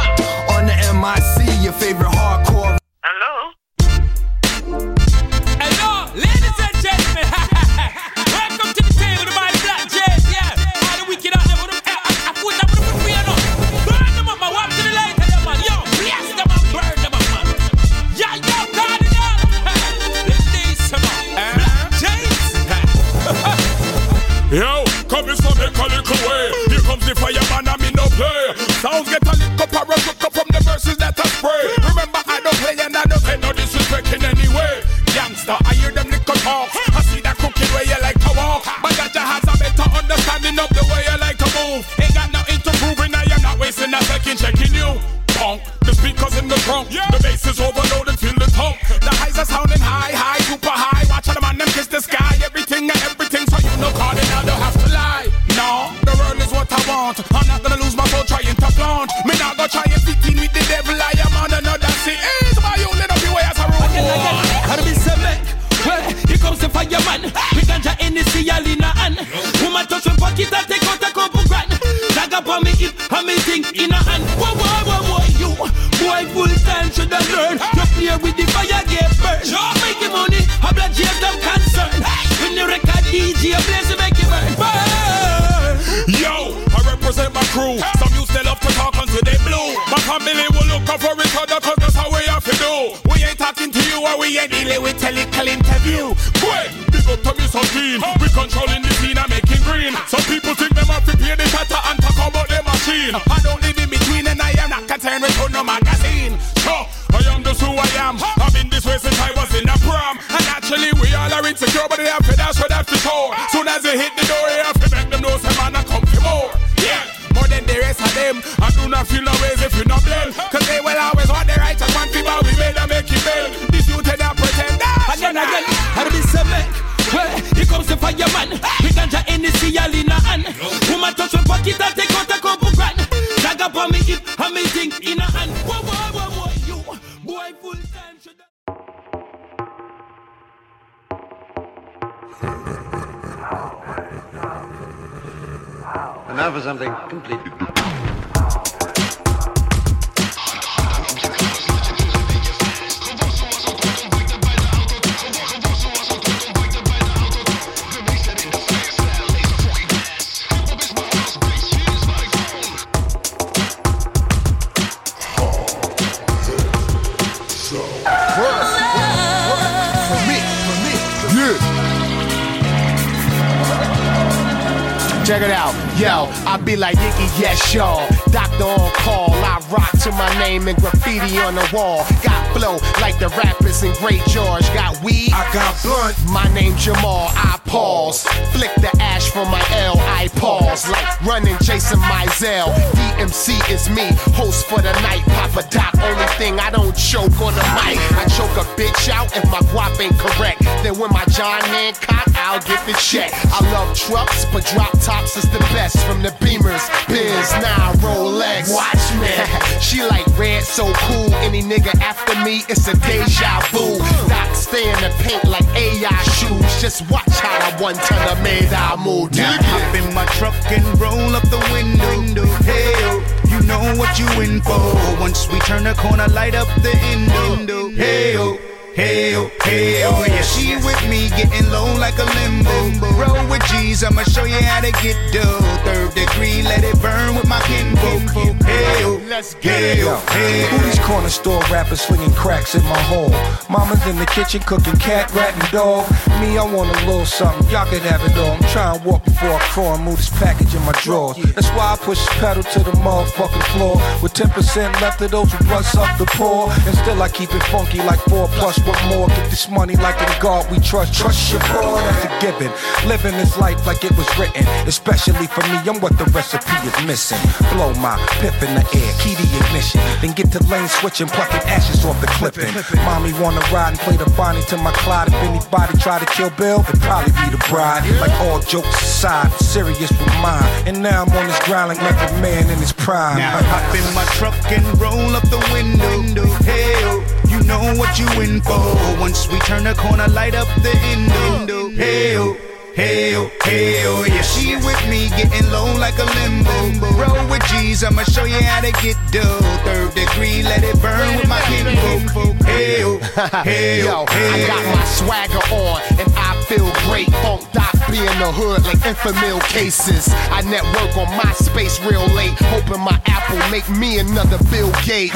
Who 240.72 240.80
these 240.88 241.00
corner 241.00 241.30
store 241.30 241.62
rappers 241.70 242.02
slinging 242.02 242.32
cracks 242.32 242.76
in 242.76 242.84
my 242.84 243.02
hole? 243.12 243.36
Mama's 243.70 244.06
in 244.08 244.18
the 244.18 244.26
kitchen 244.26 244.62
cooking 244.62 244.96
cat, 244.98 245.32
rat, 245.34 245.54
and 245.54 245.72
dog. 245.72 246.10
Me, 246.40 246.58
I 246.58 246.64
want 246.64 246.90
a 246.90 247.06
little 247.06 247.26
something. 247.26 247.68
Y'all 247.70 247.86
can 247.86 248.00
have 248.02 248.24
it 248.24 248.38
all. 248.38 248.56
I'm 248.56 248.64
trying 248.72 249.00
to 249.00 249.08
walk 249.08 249.24
before 249.26 249.52
I 249.52 249.60
crawl 249.72 249.96
and 249.96 250.04
move 250.06 250.18
this 250.18 250.30
package 250.30 250.74
in 250.74 250.82
my 250.84 250.94
drawers. 251.04 251.38
That's 251.54 251.70
why 251.76 251.94
I 251.94 251.98
push 251.98 252.24
the 252.26 252.32
pedal 252.40 252.64
to 252.64 252.80
the 252.80 252.92
motherfucking 253.04 253.68
floor. 253.76 253.96
With 254.24 254.34
10% 254.34 255.02
left 255.02 255.22
of 255.22 255.32
those 255.32 255.52
who 255.52 255.64
bust 255.66 255.96
up 255.98 256.18
the 256.18 256.26
poor. 256.26 256.72
And 256.88 256.96
still 256.98 257.22
I 257.22 257.30
keep 257.30 257.54
it 257.54 257.64
funky 257.64 258.00
like 258.00 258.20
4 258.32 258.48
plus 258.60 258.80
what 258.86 259.00
more. 259.08 259.28
Get 259.28 259.50
this 259.50 259.70
money 259.70 259.96
like 259.98 260.20
in 260.22 260.34
God 260.42 260.70
we 260.72 260.80
trust. 260.80 261.14
Trust 261.14 261.52
your 261.52 261.62
boy, 261.76 262.00
that's 262.00 262.26
a 262.26 262.32
given. 262.40 262.72
Living 263.08 263.36
this 263.38 263.58
life 263.58 263.86
like 263.86 264.04
it 264.04 264.16
was 264.18 264.28
written. 264.40 264.66
Especially 264.88 265.48
for 265.48 265.62
me, 265.68 265.78
I'm 265.90 266.00
what 266.00 266.18
the 266.18 266.26
recipe 266.32 266.76
is 266.88 266.96
missing. 267.06 267.42
Blow 267.74 267.94
my 267.96 268.16
piff 268.40 268.56
in 268.64 268.74
the 268.76 268.86
air, 268.96 269.12
key 269.20 269.36
to 269.36 269.44
ignition. 269.44 270.00
Then 270.22 270.32
get 270.34 270.52
to 270.54 270.61
lane 270.70 270.88
switching, 270.88 271.28
plucking 271.28 271.62
ashes 271.70 272.04
off 272.06 272.20
the 272.22 272.28
clipping. 272.28 272.74
Mommy 273.06 273.34
wanna 273.34 273.62
ride 273.72 273.90
and 273.90 274.00
play 274.00 274.18
the 274.18 274.30
Bonnie 274.38 274.62
to 274.64 274.78
my 274.78 274.92
Clyde. 274.92 275.30
If 275.30 275.36
anybody 275.36 275.98
try 275.98 276.20
to 276.20 276.26
kill 276.26 276.50
Bill, 276.52 276.82
it'd 276.82 277.02
probably 277.02 277.32
be 277.32 277.50
the 277.52 277.64
bride. 277.70 278.04
Like 278.20 278.32
all 278.42 278.60
jokes 278.60 279.02
aside, 279.02 279.52
serious 279.62 280.12
with 280.12 280.34
mine. 280.42 280.64
And 280.88 281.02
now 281.02 281.24
I'm 281.24 281.32
on 281.32 281.48
this 281.48 281.60
grind 281.66 281.90
like 281.90 282.00
a 282.00 282.34
man 282.42 282.70
in 282.70 282.78
his 282.80 282.94
prime. 282.94 283.38
Now 283.38 283.62
hop 283.64 283.96
in 283.96 284.06
my 284.14 284.26
truck 284.38 284.56
and 284.72 284.86
roll 285.00 285.36
up 285.36 285.44
the 285.50 285.62
window. 285.72 286.46
Oh, 286.46 287.24
you 287.50 287.62
know 287.64 287.82
what 287.98 288.20
you 288.20 288.28
in 288.42 288.62
for. 288.62 288.80
Once 289.20 289.48
we 289.48 289.60
turn 289.60 289.84
the 289.84 289.94
corner, 289.94 290.28
light 290.28 290.56
up 290.56 290.68
the 290.82 290.94
window. 291.04 291.90
Hey, 291.90 292.71
Hey, 292.94 293.32
hey, 293.64 294.04
oh, 294.06 294.26
yeah. 294.28 294.42
She 294.42 294.76
with 294.76 295.00
me, 295.10 295.30
getting 295.30 295.72
low 295.72 295.96
like 295.98 296.18
a 296.20 296.28
limbo. 296.36 297.08
Roll 297.16 297.48
with 297.50 297.64
G's, 297.68 298.04
I'ma 298.04 298.24
show 298.24 298.44
you 298.44 298.62
how 298.62 298.82
to 298.82 298.92
get 299.02 299.16
dough. 299.32 299.60
Third 299.86 300.14
degree, 300.14 300.62
let 300.62 300.84
it 300.84 301.00
burn 301.02 301.38
with 301.38 301.48
my 301.48 301.62
kinfolk. 301.62 302.58
Hey, 302.66 303.02
Yo, 304.04 304.12
oh, 304.12 304.26
I 304.28 304.68
got 304.68 304.84
my 304.96 305.06
swagger 305.06 305.64
on 305.74 306.02
and 306.20 306.34
I 306.36 306.41
feel 306.72 306.92
great. 307.12 307.28
Funk 307.44 307.68
Doc 307.74 307.92
be 308.10 308.20
in 308.20 308.38
the 308.40 308.52
hood 308.56 308.84
like 308.88 309.04
Enfamil 309.04 309.60
cases. 309.68 310.30
I 310.56 310.62
network 310.62 311.12
on 311.20 311.28
MySpace 311.36 312.00
real 312.08 312.26
late, 312.32 312.56
hoping 312.72 313.02
my 313.04 313.20
Apple 313.28 313.60
make 313.70 313.88
me 313.90 314.20
another 314.20 314.58
Bill 314.72 314.92
Gates. 315.04 315.36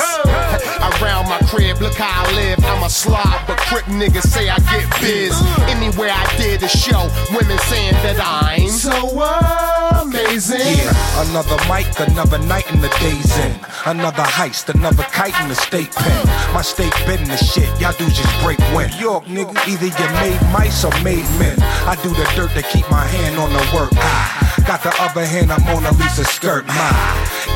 Around 1.01 1.27
my 1.27 1.39
crib, 1.51 1.81
look 1.81 1.95
how 1.95 2.23
I 2.23 2.31
live. 2.35 2.63
I'm 2.63 2.83
a 2.83 2.89
slob, 2.89 3.35
but 3.47 3.57
crip 3.67 3.83
niggas 3.85 4.27
say 4.31 4.47
I 4.49 4.59
get 4.71 4.87
biz. 5.01 5.35
Uh. 5.35 5.75
Anywhere 5.75 6.11
I 6.11 6.25
did 6.37 6.63
a 6.63 6.69
show, 6.69 7.03
women 7.35 7.59
saying 7.67 7.99
that 8.07 8.15
I'm 8.23 8.69
so 8.69 9.84
Yeah, 10.25 11.29
another 11.29 11.55
mic, 11.69 11.87
another 11.99 12.39
night 12.39 12.69
in 12.73 12.81
the 12.81 12.89
days 12.99 13.37
in. 13.37 13.53
Another 13.85 14.23
heist, 14.23 14.73
another 14.73 15.03
kite 15.03 15.39
in 15.41 15.49
the 15.49 15.55
state 15.55 15.91
pen. 15.91 16.25
My 16.53 16.61
state 16.61 16.93
been 17.05 17.23
the 17.27 17.37
shit, 17.37 17.69
y'all 17.79 17.93
do 17.93 18.09
just 18.09 18.43
break 18.43 18.57
wind. 18.73 18.93
York, 18.99 19.25
nigga, 19.25 19.55
either 19.67 19.85
you 19.85 20.07
made 20.19 20.41
mice 20.51 20.83
or 20.83 20.91
made 21.03 21.25
men. 21.37 21.57
I 21.85 21.95
do 22.01 22.09
the 22.09 22.25
dirt 22.35 22.51
to 22.55 22.63
keep 22.63 22.89
my 22.89 23.05
hand 23.05 23.37
on 23.37 23.53
the 23.53 23.63
work. 23.75 23.91
I 23.95 24.63
got 24.65 24.81
the 24.81 24.93
other 24.99 25.25
hand, 25.25 25.51
I'm 25.51 25.63
Mona 25.63 25.91
Lisa 25.91 26.25
skirt. 26.25 26.65
My 26.65 26.73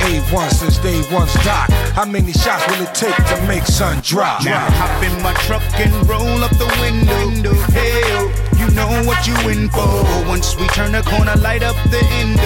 A1 0.05 0.51
since 0.51 0.77
day 0.77 1.01
one's 1.11 1.33
doc. 1.43 1.69
How 1.97 2.05
many 2.05 2.31
shots 2.31 2.65
will 2.67 2.85
it 2.85 2.93
take 2.93 3.15
to 3.15 3.47
make 3.47 3.65
sun 3.65 3.99
drop? 4.03 4.45
Now 4.45 4.69
hop 4.71 5.03
in 5.03 5.21
my 5.23 5.33
truck 5.45 5.63
and 5.73 5.91
roll 6.07 6.43
up 6.43 6.51
the 6.51 6.69
window. 6.79 7.53
Hey, 7.73 8.48
know 8.79 9.03
what 9.03 9.27
you 9.27 9.35
in 9.49 9.69
for. 9.69 9.87
Once 10.27 10.55
we 10.55 10.67
turn 10.67 10.91
the 10.91 11.01
corner, 11.03 11.35
light 11.35 11.63
up 11.63 11.75
the 11.91 12.01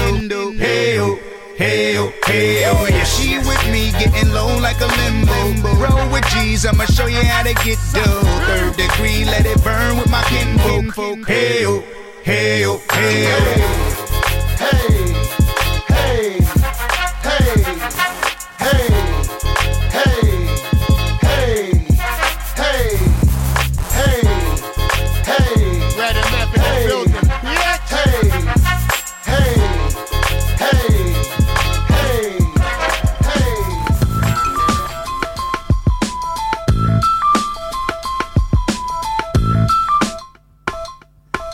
window. 0.10 0.52
Hey, 0.52 1.00
oh. 1.00 1.20
Hey, 1.56 1.98
oh, 1.98 2.12
hey, 2.26 2.62
yeah. 2.62 3.04
She 3.04 3.38
with 3.38 3.64
me, 3.72 3.92
getting 3.92 4.34
low 4.34 4.58
like 4.58 4.82
a 4.82 4.90
limbo. 5.00 5.70
Roll 5.78 6.10
with 6.12 6.26
G's, 6.32 6.66
I'ma 6.66 6.86
show 6.86 7.06
you 7.06 7.24
how 7.24 7.44
to 7.44 7.54
get 7.66 7.78
dough. 7.94 8.24
Third 8.48 8.76
degree, 8.76 9.24
let 9.26 9.46
it 9.46 9.64
burn 9.64 9.98
with 9.98 10.10
my 10.10 10.24
kinfolk. 10.24 11.28
Hey, 11.28 11.66
oh, 11.66 11.84
hey, 12.24 12.66
oh, 12.66 12.82
hey, 12.92 13.28
oh. 13.30 13.84
Red 18.64 18.93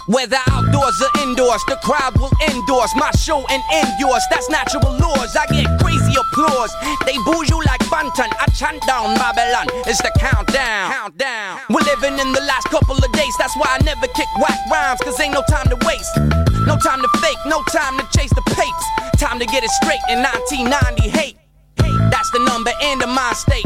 Whether 0.10 0.42
outdoors 0.50 1.00
or 1.06 1.22
indoors, 1.22 1.62
the 1.70 1.78
crowd 1.86 2.18
will 2.18 2.34
endorse 2.50 2.90
my 2.96 3.12
show 3.12 3.46
and 3.46 3.62
end 3.72 3.94
yours. 4.00 4.26
That's 4.32 4.50
natural 4.50 4.98
laws. 4.98 5.36
I 5.38 5.46
get 5.54 5.70
crazy 5.80 6.18
applause. 6.18 6.74
They 7.06 7.14
boo 7.30 7.46
you 7.46 7.62
like 7.70 7.80
Bantan. 7.94 8.34
I 8.42 8.50
chant 8.58 8.82
down 8.88 9.14
Babylon. 9.22 9.70
It's 9.86 10.02
the 10.02 10.10
countdown. 10.18 10.92
Countdown. 10.92 11.60
We're 11.70 11.86
living 11.86 12.18
in 12.18 12.34
the 12.34 12.42
last 12.42 12.74
couple 12.74 12.98
of 12.98 13.12
days. 13.14 13.36
That's 13.38 13.56
why 13.56 13.78
I 13.78 13.84
never 13.86 14.08
kick 14.18 14.26
whack 14.42 14.58
rhymes. 14.72 15.00
Cause 15.02 15.20
ain't 15.20 15.36
no 15.36 15.44
time 15.48 15.70
to 15.70 15.78
waste. 15.86 16.18
No 16.66 16.74
time 16.82 17.06
to 17.06 17.10
fake. 17.22 17.38
No 17.46 17.62
time 17.70 18.00
to 18.00 18.06
chase 18.10 18.34
the 18.34 18.42
papes. 18.58 18.86
Time 19.22 19.38
to 19.38 19.46
get 19.46 19.64
it 19.64 19.70
straight 19.78 20.02
in 20.10 20.26
1998. 20.26 21.38
That's 22.10 22.32
the 22.32 22.40
number 22.50 22.72
and 22.82 23.00
the 23.00 23.06
mind 23.06 23.38
state. 23.38 23.66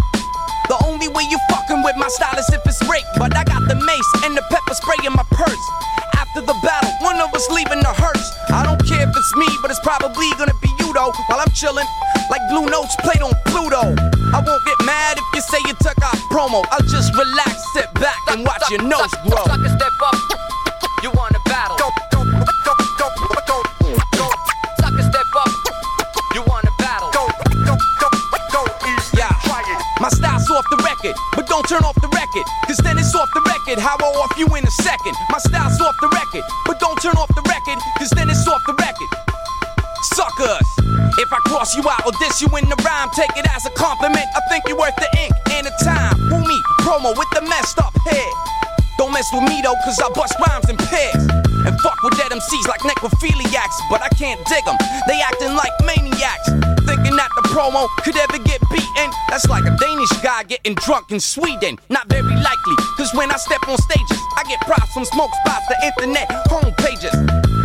The 0.69 0.77
only 0.85 1.07
way 1.07 1.23
you 1.29 1.39
fucking 1.49 1.83
with 1.83 1.95
my 1.97 2.07
style 2.07 2.37
is 2.39 2.49
if 2.49 2.61
it's 2.65 2.81
rape. 2.87 3.05
But 3.17 3.35
I 3.35 3.43
got 3.43 3.67
the 3.67 3.75
mace 3.75 4.11
and 4.23 4.35
the 4.35 4.43
pepper 4.49 4.73
spray 4.73 4.97
in 5.05 5.13
my 5.13 5.25
purse. 5.31 5.63
After 6.15 6.41
the 6.41 6.55
battle, 6.63 6.91
one 7.01 7.19
of 7.19 7.33
us 7.33 7.49
leaving 7.49 7.79
the 7.79 7.93
hearse. 7.93 8.27
I 8.49 8.63
don't 8.63 8.81
care 8.87 9.03
if 9.03 9.13
it's 9.15 9.35
me, 9.35 9.47
but 9.61 9.69
it's 9.71 9.79
probably 9.81 10.29
gonna 10.37 10.55
be 10.61 10.69
you 10.79 10.93
though. 10.93 11.11
While 11.27 11.39
I'm 11.39 11.51
chilling, 11.51 11.85
like 12.29 12.41
blue 12.49 12.65
notes 12.65 12.95
played 13.03 13.21
on 13.21 13.33
Pluto. 13.45 13.93
I 14.33 14.39
won't 14.41 14.63
get 14.65 14.79
mad 14.85 15.17
if 15.19 15.25
you 15.35 15.41
say 15.41 15.59
you 15.67 15.75
took 15.83 15.99
out 16.01 16.17
Promoe. 16.31 16.63
I'll 16.71 16.87
just 16.87 17.13
relax, 17.13 17.61
sit 17.73 17.93
back, 17.95 18.17
and 18.31 18.45
watch 18.45 18.63
your 18.71 18.81
nose 18.81 19.13
grow. 19.27 19.43
Suck 19.45 19.61
a 19.61 19.69
step 19.69 19.93
up. 20.01 20.15
You 21.03 21.11
wanna 21.11 21.39
battle? 21.45 21.77
Go, 21.77 21.91
but 31.35 31.47
don't 31.47 31.67
turn 31.67 31.83
off 31.83 31.95
the 31.99 32.07
record. 32.07 32.47
Cause 32.65 32.77
then 32.77 32.97
it's 32.97 33.13
off 33.15 33.29
the 33.33 33.43
record, 33.43 33.79
how 33.79 33.97
I 33.99 34.07
off 34.23 34.31
you 34.37 34.47
in 34.55 34.63
a 34.63 34.71
second. 34.71 35.15
My 35.29 35.39
style's 35.39 35.79
off 35.81 35.95
the 35.99 36.07
record, 36.09 36.43
but 36.65 36.79
don't 36.79 36.99
turn 37.01 37.17
off 37.19 37.27
the 37.35 37.43
record. 37.43 37.79
Cause 37.99 38.09
then 38.11 38.29
it's 38.29 38.47
off 38.47 38.61
the 38.65 38.75
record. 38.79 39.09
Suckers, 40.15 40.67
if 41.19 41.31
I 41.31 41.39
cross 41.47 41.75
you 41.75 41.83
out 41.89 42.05
or 42.05 42.11
diss 42.19 42.41
you 42.41 42.47
in 42.55 42.69
the 42.69 42.79
rhyme, 42.83 43.09
take 43.11 43.35
it 43.35 43.47
as 43.55 43.65
a 43.65 43.71
compliment. 43.71 44.27
I 44.35 44.41
think 44.49 44.63
you're 44.67 44.77
worth 44.77 44.95
the 44.95 45.09
ink 45.19 45.33
and 45.51 45.67
the 45.67 45.75
time. 45.83 46.15
Who 46.31 46.39
me? 46.47 46.61
Promoe 46.79 47.13
with 47.17 47.29
the 47.33 47.41
messed 47.41 47.79
up 47.79 47.95
head. 48.07 48.33
Don't 48.97 49.11
mess 49.11 49.27
with 49.33 49.43
me 49.49 49.61
though, 49.61 49.75
cause 49.83 49.99
I 49.99 50.09
bust 50.13 50.35
rhymes 50.47 50.69
and 50.69 50.77
pairs. 50.77 51.23
And 51.65 51.79
fuck 51.79 51.97
with 52.03 52.17
dead 52.17 52.31
MCs 52.31 52.67
like 52.67 52.81
necrophiliacs, 52.81 53.77
but 53.89 54.01
I 54.01 54.09
can't 54.09 54.39
dig 54.45 54.65
them. 54.65 54.77
They 55.07 55.21
acting 55.21 55.55
like 55.55 55.71
maniacs. 55.85 56.49
Thinking 56.83 57.15
that 57.15 57.31
the 57.39 57.43
Promoe 57.49 57.87
could 58.03 58.17
ever 58.17 58.37
get 58.43 58.59
beaten. 58.69 59.09
That's 59.29 59.47
like 59.47 59.63
a 59.63 59.75
Danish 59.79 60.11
guy 60.21 60.43
getting 60.43 60.75
drunk 60.75 61.11
in 61.11 61.19
Sweden. 61.19 61.79
Not 61.89 62.07
very 62.09 62.35
likely, 62.35 62.75
cause 62.97 63.13
when 63.13 63.31
I 63.31 63.37
step 63.37 63.63
on 63.67 63.77
stages, 63.77 64.19
I 64.35 64.43
get 64.47 64.59
props 64.61 64.91
from 64.93 65.05
smoke 65.05 65.31
spots 65.45 65.65
the 65.67 65.77
internet 65.87 66.27
homepages. 66.51 67.15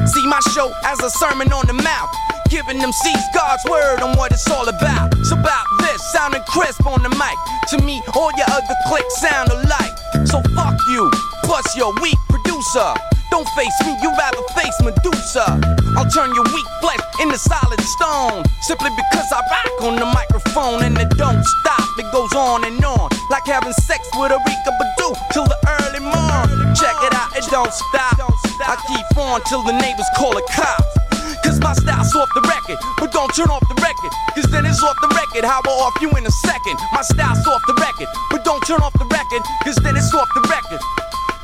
See 0.09 0.27
my 0.27 0.41
show 0.55 0.73
as 0.85 1.01
a 1.01 1.11
sermon 1.11 1.53
on 1.53 1.67
the 1.67 1.75
mouth. 1.75 2.11
Giving 2.49 2.79
them 2.79 2.93
C's 2.93 3.25
God's 3.35 3.63
word 3.69 4.01
on 4.01 4.17
what 4.17 4.33
it's 4.33 4.49
all 4.49 4.69
about. 4.69 5.13
It's 5.19 5.33
about 5.33 5.67
this, 5.81 5.88
sounding 6.13 6.43
crisp 6.49 6.87
on 6.87 7.03
the 7.03 7.11
mic. 7.11 7.39
To 7.71 7.85
me, 7.85 8.03
all 8.15 8.31
your 8.37 8.49
other 8.51 8.77
clicks 8.87 9.21
sound 9.21 9.51
alike. 9.51 9.95
So 10.27 10.41
fuck 10.55 10.79
you, 10.89 11.11
plus 11.45 11.77
your 11.77 11.93
weak 12.01 12.19
producer. 12.29 12.95
Don't 13.31 13.49
face 13.51 13.77
me, 13.85 13.97
you 14.03 14.11
rather 14.17 14.43
face 14.57 14.75
Medusa. 14.83 15.61
I'll 15.97 16.09
turn 16.11 16.35
your 16.35 16.45
weak 16.55 16.67
flesh 16.81 17.01
into 17.21 17.39
solid 17.39 17.81
stone. 17.99 18.43
Simply 18.63 18.91
because 18.97 19.29
I 19.33 19.41
rock 19.51 19.83
on 19.83 19.97
the 19.97 20.07
microphone 20.07 20.83
and 20.83 20.97
it 20.97 21.11
don't 21.11 21.45
stop. 21.45 21.85
It 21.99 22.11
goes 22.11 22.33
on 22.33 22.65
and 22.65 22.83
on. 22.85 23.11
Like 23.31 23.47
having 23.47 23.73
sex 23.73 24.09
with 24.17 24.33
a 24.33 24.39
Rika 24.39 24.73
Badu 24.81 25.15
till 25.33 25.45
the 25.45 25.59
early 25.81 26.01
morn. 26.01 26.75
Check 26.75 26.97
it 27.05 27.15
out, 27.15 27.37
it 27.37 27.45
don't 27.51 27.73
stop. 27.73 28.17
I 28.61 28.77
keep 28.89 29.19
on 29.19 29.43
till 29.45 29.63
the 29.63 29.73
neighbors 29.73 30.09
call 30.17 30.33
the 30.33 30.43
cops. 30.51 31.08
Cause 31.45 31.61
my 31.61 31.73
style's 31.75 32.15
off 32.15 32.29
the 32.35 32.43
record, 32.43 32.79
but 32.99 33.13
don't 33.13 33.33
turn 33.35 33.51
off 33.51 33.65
the 33.69 33.79
record. 33.81 34.13
Cause 34.35 34.51
then 34.51 34.67
it's 34.67 34.83
off 34.83 34.97
the 35.01 35.09
record, 35.09 35.45
how 35.45 35.61
I 35.65 35.71
off 35.85 35.95
you 36.01 36.11
in 36.17 36.27
a 36.27 36.31
second. 36.31 36.77
My 36.93 37.03
style's 37.03 37.47
off 37.47 37.63
the 37.67 37.75
record, 37.75 38.09
but 38.31 38.45
don't 38.45 38.63
turn 38.67 38.81
off 38.81 38.93
the 38.99 39.07
record. 39.07 39.43
Cause 39.65 39.77
then 39.77 39.97
it's 39.97 40.13
off 40.15 40.29
the 40.35 40.43
record. 40.49 40.81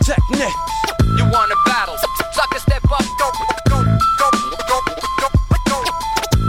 Technique. 0.02 0.58
You 1.16 1.24
wanna 1.30 1.54
battle? 1.64 1.96
Sucker 2.32 2.58
step 2.58 2.84
up, 2.90 3.04
go, 3.18 3.30
go, 3.70 3.78
go, 4.18 4.28
go, 4.66 4.78
go, 5.06 5.58
go. 5.70 5.78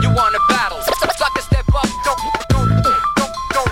You 0.02 0.10
wanna 0.10 0.40
battle? 0.50 0.82
Sucker 1.16 1.42
step 1.42 1.68
up, 1.70 1.88
go, 2.04 2.14
go, 2.52 2.60
go, 2.82 3.26
go, 3.54 3.64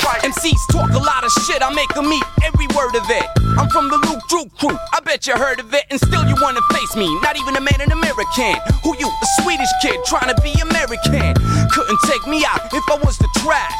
try. 0.00 0.18
MCs 0.24 0.66
talk 0.72 0.90
a 0.90 0.98
lot 0.98 1.24
of 1.24 1.32
shit, 1.46 1.62
I 1.62 1.72
make 1.72 1.88
them 1.94 2.12
eat 2.12 2.24
every 2.42 2.57
word 2.78 2.94
of 2.94 3.10
it. 3.10 3.26
I'm 3.58 3.68
from 3.74 3.90
the 3.90 3.98
Looptroop 4.06 4.54
crew, 4.54 4.78
I 4.94 5.00
bet 5.02 5.26
you 5.26 5.34
heard 5.34 5.58
of 5.58 5.74
it, 5.74 5.82
and 5.90 5.98
still 5.98 6.22
you 6.30 6.36
wanna 6.38 6.62
face 6.70 6.94
me. 6.94 7.10
Not 7.26 7.34
even 7.34 7.56
a 7.56 7.60
man 7.60 7.80
in 7.82 7.90
American. 7.90 8.54
Who 8.86 8.94
you, 9.02 9.10
a 9.10 9.26
Swedish 9.42 9.72
kid 9.82 9.98
trying 10.06 10.30
to 10.30 10.38
be 10.46 10.54
American? 10.62 11.34
Couldn't 11.74 12.00
take 12.06 12.24
me 12.30 12.46
out 12.46 12.62
if 12.70 12.84
I 12.86 12.96
was 13.02 13.18
the 13.18 13.26
trash. 13.42 13.74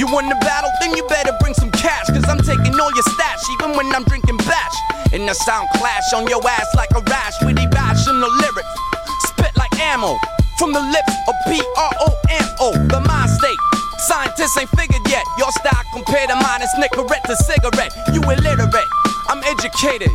You 0.00 0.08
won 0.08 0.32
the 0.32 0.38
battle, 0.40 0.70
then 0.80 0.96
you 0.96 1.04
better 1.08 1.36
bring 1.40 1.52
some 1.52 1.70
cash. 1.72 2.08
Cause 2.08 2.24
I'm 2.24 2.40
taking 2.40 2.72
all 2.80 2.92
your 2.96 3.08
stash, 3.12 3.42
even 3.60 3.76
when 3.76 3.92
I'm 3.92 4.04
drinking 4.04 4.38
bash. 4.48 4.76
And 5.12 5.28
the 5.28 5.34
sound 5.34 5.68
clash 5.76 6.08
on 6.14 6.26
your 6.28 6.40
ass 6.48 6.68
like 6.74 6.92
a 6.96 7.02
rash 7.04 7.36
with 7.44 7.58
irrational 7.60 8.32
lyrics. 8.32 8.72
Spit 9.28 9.52
like 9.60 9.74
ammo 9.76 10.16
from 10.58 10.72
the 10.72 10.80
lips 10.80 11.14
of 11.28 11.34
P 11.44 11.60
R 11.76 11.92
O 12.00 12.08
M 12.30 12.48
O, 12.60 12.72
the 12.72 13.00
mind 13.00 13.28
state. 13.28 13.77
Scientists 14.08 14.56
ain't 14.56 14.70
figured 14.70 15.04
yet. 15.06 15.22
Your 15.36 15.52
style 15.52 15.84
compared 15.92 16.30
to 16.30 16.36
mine 16.36 16.62
is 16.62 16.72
Nicorette 16.80 17.28
to 17.28 17.36
cigarette. 17.36 17.92
You 18.14 18.22
illiterate, 18.24 18.88
I'm 19.28 19.44
educated. 19.44 20.08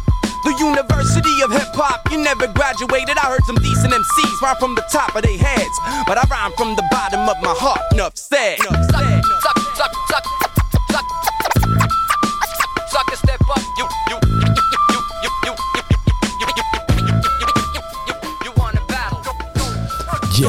The 0.44 0.56
University 0.58 1.42
of 1.46 1.52
Hip 1.52 1.70
Hop, 1.78 2.02
you 2.12 2.18
never 2.18 2.48
graduated. 2.48 3.18
I 3.22 3.30
heard 3.30 3.46
some 3.46 3.56
decent 3.62 3.94
MCs 3.94 4.42
rhyme 4.42 4.58
from 4.58 4.74
the 4.74 4.84
top 4.92 5.16
of 5.16 5.22
their 5.22 5.38
heads, 5.38 5.78
but 6.08 6.18
I 6.18 6.26
rhyme 6.26 6.54
from 6.58 6.76
the 6.76 6.82
bottom 6.90 7.30
of 7.30 7.38
my 7.46 7.54
heart. 7.54 7.86
Said. 8.18 8.58
Enough 8.66 8.90
said. 8.90 9.22
Suck, 9.46 9.60
suck, 9.78 9.94
suck, 10.10 10.26
suck, 10.26 10.43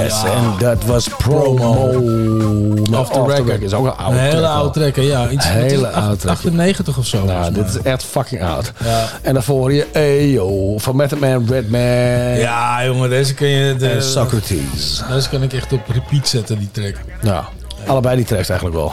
Yes, 0.02 0.22
en 0.24 0.54
dat 0.58 0.84
was 0.84 1.08
promo. 1.08 1.72
Off 2.92 3.10
the 3.10 3.24
record. 3.26 3.62
is 3.62 3.72
ook 3.72 3.86
een 3.86 3.96
oude 3.96 4.16
Een 4.18 4.22
hele 4.22 4.36
track, 4.38 4.54
oude 4.54 4.70
trekker, 4.70 5.02
ja. 5.02 5.28
Iets, 5.28 5.48
hele 5.48 5.88
oude 5.88 6.16
track. 6.16 6.34
98 6.34 6.98
of 6.98 7.06
zo. 7.06 7.24
Nou, 7.24 7.52
dit 7.52 7.68
is 7.68 7.78
echt 7.82 8.04
fucking 8.04 8.42
oud. 8.42 8.72
Ja. 8.84 9.08
En 9.22 9.34
daarvoor 9.34 9.58
hoor 9.58 9.72
je 9.72 9.86
Ayo 9.94 10.78
van 10.78 10.96
Method 10.96 11.20
Man, 11.20 11.46
Redman. 11.48 11.80
Ja, 12.38 12.84
jongen, 12.84 13.10
deze 13.10 13.34
kun 13.34 13.48
je... 13.48 13.76
De, 13.76 13.88
En 13.88 14.02
Socrates. 14.02 15.02
Deze 15.10 15.28
kan 15.28 15.42
ik 15.42 15.52
echt 15.52 15.72
op 15.72 15.88
repeat 15.88 16.28
zetten, 16.28 16.58
die 16.58 16.70
track. 16.72 16.94
Ja, 17.22 17.48
allebei 17.86 18.16
die 18.16 18.24
tracks 18.24 18.48
eigenlijk 18.48 18.78
wel. 18.78 18.92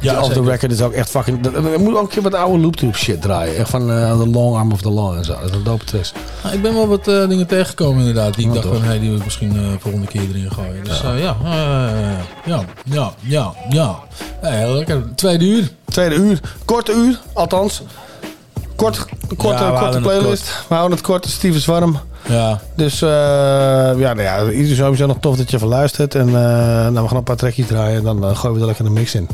Ja, 0.00 0.12
Ja, 0.12 0.18
Off 0.18 0.28
the 0.28 0.34
zeker. 0.34 0.50
record 0.50 0.72
is 0.72 0.82
ook 0.82 0.92
echt 0.92 1.10
fucking... 1.10 1.50
We 1.50 1.60
moeten 1.78 1.96
ook 1.96 2.02
een 2.02 2.08
keer 2.08 2.22
wat 2.22 2.34
oude 2.34 2.58
loop-tube 2.58 2.96
shit 2.96 3.22
draaien. 3.22 3.56
Echt 3.56 3.70
van 3.70 3.90
eh, 3.92 4.18
The 4.20 4.28
Long 4.28 4.56
Arm 4.56 4.72
of 4.72 4.80
the 4.80 4.90
Law 4.90 5.16
en 5.16 5.24
zo. 5.24 5.32
Dat 5.40 5.50
is 5.50 5.56
een 5.56 5.62
dope 5.64 5.84
tracks. 5.84 6.12
Nou, 6.42 6.54
ik 6.54 6.62
ben 6.62 6.74
wel 6.74 6.88
wat 6.88 7.08
eh, 7.08 7.28
dingen 7.28 7.46
tegengekomen 7.46 7.98
inderdaad. 7.98 8.34
Die 8.34 8.46
ik 8.46 8.52
dacht 8.54 8.66
toch? 8.66 8.74
van, 8.76 8.84
hey, 8.84 8.98
die 8.98 9.08
wil 9.08 9.18
ik 9.18 9.24
misschien 9.24 9.56
eh 9.56 9.62
volgende 9.78 10.06
keer 10.06 10.20
erin 10.28 10.50
gooien. 10.50 10.84
Dus 10.84 11.00
ja, 11.00 11.14
ja, 11.14 11.36
eh, 11.44 12.18
ja, 12.44 12.64
ja, 13.22 13.52
ja, 13.70 13.98
heel 14.40 14.72
lekker. 14.72 15.02
Tweede 15.14 15.44
uur. 15.44 15.68
Tweede 15.84 16.14
uur. 16.14 16.40
Korte 16.64 16.92
uur, 16.92 17.18
althans. 17.32 17.82
Kort, 18.76 19.06
korte, 19.36 19.62
Ja, 19.64 19.80
korte 19.80 20.00
playlist. 20.00 20.64
We 20.68 20.74
houden 20.74 20.96
het 20.96 21.06
kort. 21.06 21.26
Steven 21.28 21.60
Zwarm. 21.60 21.98
Ja. 22.28 22.60
Dus 22.76 23.02
eh, 23.02 23.08
ja, 23.98 24.14
nou 24.14 24.22
ja, 24.22 24.74
sowieso 24.74 25.06
nog 25.06 25.16
tof 25.20 25.36
dat 25.36 25.50
je 25.50 25.56
even 25.56 25.68
luistert. 25.68 26.14
En 26.14 26.26
eh, 26.28 26.32
nou, 26.34 27.00
we 27.02 27.08
gaan 27.08 27.16
een 27.16 27.22
paar 27.22 27.36
trekjes 27.36 27.66
draaien. 27.66 28.06
En 28.06 28.20
dan 28.20 28.36
gooien 28.36 28.54
we 28.54 28.60
er 28.60 28.66
lekker 28.66 28.86
een 28.86 28.92
mix 28.92 29.14
in. 29.14 29.28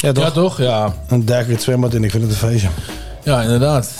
Ja, 0.00 0.12
toch? 0.12 0.24
Ja, 0.24 0.30
toch? 0.30 0.58
Ja. 0.58 0.94
Dan 1.08 1.24
duik 1.24 1.46
ik 1.46 1.52
het 1.52 1.62
zwembad 1.62 1.94
in. 1.94 2.04
Ik 2.04 2.10
vind 2.10 2.22
het 2.22 2.32
een 2.32 2.38
feestje. 2.38 2.68
Ja, 3.24 3.42
inderdaad. 3.42 3.90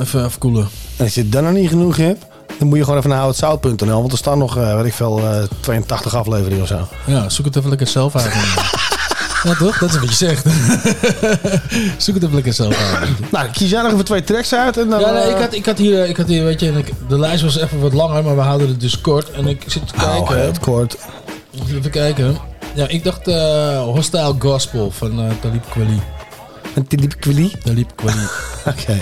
Even 0.00 0.24
afkoelen. 0.24 0.68
En 0.96 1.04
als 1.04 1.14
je 1.14 1.28
dan 1.28 1.44
nog 1.44 1.52
niet 1.52 1.68
genoeg 1.68 1.96
hebt, 1.96 2.24
dan 2.58 2.68
moet 2.68 2.76
je 2.78 2.84
gewoon 2.84 2.98
even 2.98 3.10
naar 3.10 3.18
houtzout.nl. 3.18 4.00
Want 4.00 4.12
er 4.12 4.18
staan 4.18 4.38
nog, 4.38 4.56
eh 4.56 4.76
weet 4.76 4.84
ik 4.84 4.92
veel, 4.92 5.18
eh 5.18 5.42
82 5.60 6.14
afleveringen 6.14 6.62
of 6.62 6.68
zo. 6.68 6.88
Ja, 7.06 7.28
zoek 7.28 7.44
het 7.44 7.56
even 7.56 7.68
lekker 7.68 7.86
zelf 7.86 8.16
uit. 8.16 8.32
ja, 9.44 9.54
toch? 9.54 9.78
Dat 9.78 9.88
is 9.90 9.98
wat 9.98 10.08
je 10.08 10.14
zegt. 10.14 10.44
zoek 12.04 12.14
het 12.14 12.22
even 12.22 12.34
lekker 12.34 12.52
zelf 12.52 12.94
uit. 13.00 13.30
Nou, 13.30 13.48
kies 13.52 13.70
jij 13.70 13.82
nog 13.82 13.92
even 13.92 14.04
twee 14.04 14.24
tracks 14.24 14.54
uit. 14.54 14.76
En 14.78 14.88
dan, 14.88 15.00
Ja, 15.00 15.10
nee, 15.12 15.22
eh, 15.22 15.30
ik 15.30 15.36
had, 15.36 15.54
ik 15.54 15.66
had 15.66 15.78
hier, 15.78 16.02
eh, 16.02 16.08
ik 16.08 16.16
had 16.16 16.26
hier, 16.28 16.44
weet 16.44 16.60
je, 16.60 16.72
de 17.08 17.18
lijst 17.18 17.42
was 17.42 17.56
even 17.58 17.80
wat 17.80 17.92
langer, 17.92 18.24
maar 18.24 18.36
we 18.36 18.42
houden 18.42 18.68
het 18.68 18.80
dus 18.80 19.00
kort. 19.00 19.30
En 19.30 19.46
ik 19.46 19.62
zit 19.66 19.88
te 19.88 19.94
Hou 19.96 20.26
kijken. 20.26 20.46
het 20.46 20.58
kort. 20.58 20.96
Even 21.68 21.90
kijken. 21.90 22.36
Ja, 22.76 22.88
ik 22.88 23.04
dacht 23.04 23.28
eh 23.28 23.82
Hostile 23.82 24.34
Gospel 24.38 24.90
van 24.90 25.20
eh 25.20 25.30
Talib 25.40 25.64
Kweli. 25.70 26.00
Een 26.74 26.86
Talib 26.86 27.14
Kweli? 27.20 27.52
Talib 27.64 27.92
Kweli. 27.94 28.26
Oké. 28.72 28.96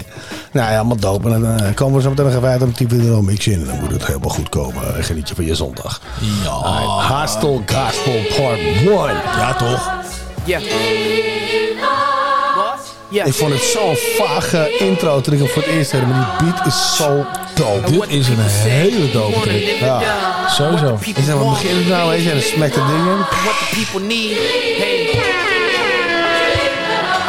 Nou 0.52 0.70
ja, 0.70 0.76
allemaal 0.76 0.96
dope. 0.96 1.30
En 1.30 1.40
dan 1.40 1.60
eh, 1.60 1.74
komen 1.74 1.96
we 1.96 2.02
zo 2.02 2.08
meteen 2.08 2.24
nog 2.24 2.34
even 2.34 2.48
uit 2.48 2.62
om 2.62 2.72
type 2.72 2.96
er 2.96 3.12
een 3.12 3.24
mix 3.24 3.46
in. 3.46 3.60
En 3.60 3.66
dan 3.66 3.80
moet 3.80 3.90
het 3.90 4.06
helemaal 4.06 4.30
goed 4.30 4.48
komen. 4.48 4.96
En 4.96 5.04
geniet 5.04 5.28
je 5.28 5.34
van 5.34 5.44
je 5.44 5.54
zondag. 5.54 6.00
Ja. 6.44 7.20
Hostile 7.20 7.60
Gospel 7.66 8.20
Part 8.36 8.58
1. 8.58 8.86
Ja, 9.36 9.54
toch? 9.54 9.92
Yeah. 10.44 11.33
Yeah. 13.14 13.26
Ik 13.26 13.34
vond 13.34 13.52
het 13.52 13.62
zo'n 13.62 13.96
vage 13.96 14.76
intro 14.78 15.20
toen 15.20 15.32
ik 15.32 15.38
hem 15.38 15.48
voor 15.48 15.62
het 15.62 15.70
eerst 15.70 15.92
hoorde. 15.92 16.06
Maar 16.06 16.36
die 16.38 16.46
beat 16.46 16.66
is 16.66 16.96
zo 16.96 17.26
dope. 17.54 17.90
Dit 17.90 18.10
is 18.10 18.28
een 18.28 18.38
hele 18.38 19.10
dope 19.10 19.40
track. 19.40 20.00
Ja. 20.00 20.48
Sowieso. 20.48 20.98
Ik 21.00 21.16
zeg, 21.24 21.34
wat 21.34 21.50
begint 21.50 21.76
het 21.76 21.88
nou? 21.88 22.14
Je, 22.14 22.30
en 22.30 22.40
dan 22.58 22.62
het 22.62 22.74
ding 22.74 23.06
in. 23.12 23.18
What 23.44 23.56
the 23.58 23.66
people 23.74 24.00
need. 24.06 24.36
Hey. 24.80 25.08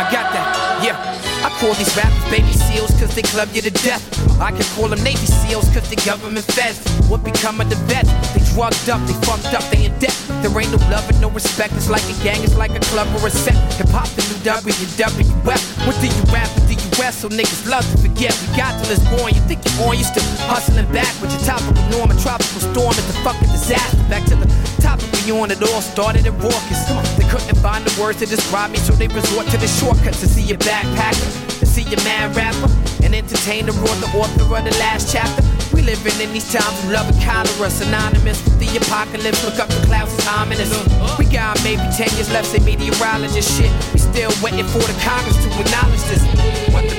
I 0.01 0.15
got 0.15 0.27
that. 0.35 0.47
Yeah. 0.81 0.97
I 1.45 1.49
call 1.59 1.73
these 1.73 1.95
rappers 2.01 2.29
baby 2.29 2.53
seals 2.53 2.91
cause 2.99 3.13
they 3.13 3.21
club 3.21 3.47
you 3.51 3.61
to 3.61 3.71
death. 3.87 4.03
I 4.41 4.51
can 4.51 4.65
call 4.75 4.89
them 4.89 5.03
Navy 5.03 5.27
SEAls 5.27 5.69
cause 5.73 5.87
they 5.89 6.11
government 6.11 6.45
feds. 6.51 6.79
What 7.09 7.23
become 7.23 7.61
of 7.61 7.69
the 7.69 7.77
vets? 7.87 8.09
They 8.33 8.43
drugged 8.53 8.89
up, 8.89 9.01
they 9.07 9.13
fucked 9.25 9.53
up, 9.53 9.63
they 9.71 9.85
in 9.85 9.93
debt. 9.99 10.24
There 10.41 10.51
ain't 10.59 10.71
no 10.71 10.77
love 10.89 11.07
and 11.09 11.19
no 11.21 11.29
respect. 11.29 11.73
It's 11.73 11.89
like 11.89 12.03
a 12.03 12.23
gang, 12.23 12.43
it's 12.43 12.55
like 12.55 12.71
a 12.75 12.79
club 12.91 13.07
or 13.15 13.27
a 13.27 13.29
set. 13.29 13.55
Hip 13.73 13.89
hop 13.89 14.07
the 14.15 14.23
new 14.29 14.39
WWF. 14.43 15.61
What 15.85 15.95
do 16.01 16.07
you 16.07 16.23
rap 16.33 16.49
the 16.95 17.11
So 17.11 17.29
niggas 17.29 17.67
love 17.67 17.83
to 17.91 17.97
forget. 17.97 18.31
We 18.39 18.55
got 18.55 18.71
till 18.79 18.91
it's 18.91 19.03
born. 19.11 19.33
You 19.33 19.41
think 19.47 19.59
you're 19.65 19.87
on, 19.87 19.97
you 19.97 20.03
still 20.03 20.23
hustling 20.47 20.87
back 20.91 21.11
with 21.21 21.31
your 21.31 21.43
topical 21.43 21.83
norm. 21.91 22.11
A 22.11 22.17
tropical 22.21 22.61
storm 22.61 22.95
at 22.95 23.05
the 23.07 23.17
fucking 23.23 23.51
disaster. 23.51 23.99
Back 24.09 24.23
to 24.31 24.35
the 24.35 24.47
topic 24.79 25.11
we 25.11 25.31
on. 25.31 25.51
It 25.51 25.61
all 25.61 25.81
started 25.81 26.25
at 26.25 26.33
Rawkus. 26.39 26.81
They 27.17 27.27
couldn't 27.27 27.59
find 27.59 27.83
the 27.83 27.91
words 28.01 28.19
to 28.19 28.25
describe 28.25 28.71
me, 28.71 28.77
so 28.79 28.93
they 28.93 29.07
resort 29.07 29.47
to 29.47 29.57
the 29.57 29.67
shortcuts 29.67 30.21
to 30.21 30.27
see 30.27 30.43
your 30.43 30.57
backpacker, 30.59 31.59
to 31.59 31.65
see 31.65 31.83
your 31.83 32.01
mad 32.03 32.35
rapper, 32.35 32.71
and 33.03 33.13
entertain 33.13 33.65
the 33.65 33.73
the 33.73 34.09
author 34.15 34.43
of 34.55 34.63
the 34.63 34.75
last 34.79 35.11
chapter. 35.11 35.43
We 35.75 35.81
living 35.81 36.15
in 36.23 36.31
these 36.31 36.47
times 36.51 36.71
of 36.83 36.91
love 36.91 37.07
and 37.11 37.19
cholera, 37.19 37.69
synonymous 37.69 38.39
with 38.45 38.59
the 38.59 38.71
apocalypse. 38.77 39.43
Look 39.43 39.59
up 39.59 39.67
the 39.67 39.83
clouds, 39.85 40.13
it's 40.15 40.27
ominous. 40.27 40.71
We 41.19 41.25
got 41.25 41.59
maybe 41.63 41.83
10 41.91 42.07
years 42.15 42.31
left, 42.31 42.47
say 42.47 42.59
meteorologist 42.63 43.59
shit. 43.59 43.71
We 43.91 43.99
still 43.99 44.31
waiting 44.41 44.65
for 44.71 44.79
the 44.79 44.95
Congress 45.03 45.35
to 45.43 45.49
acknowledge 45.59 46.03
this. 46.07 46.34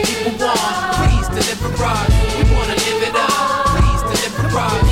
People 0.07 0.39
want, 0.39 0.95
please 1.03 1.27
deliver 1.29 1.83
us. 1.83 2.09
We 2.37 2.43
wanna 2.55 2.77
live 2.87 3.03
it 3.03 3.15
up, 3.15 3.67
please 3.75 4.03
deliver 4.13 4.57
us. 4.57 4.87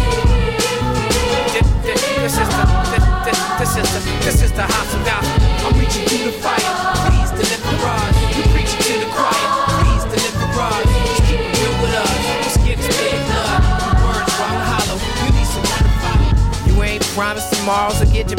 This, 2.21 2.39
is 2.39 2.49
the, 2.49 2.65
this 3.59 3.77
is 3.77 3.87
the, 3.95 4.01
this 4.25 4.43
is 4.43 4.53
the 4.53 4.63
house 4.63 4.95
of 4.95 5.05
gospel. 5.07 5.34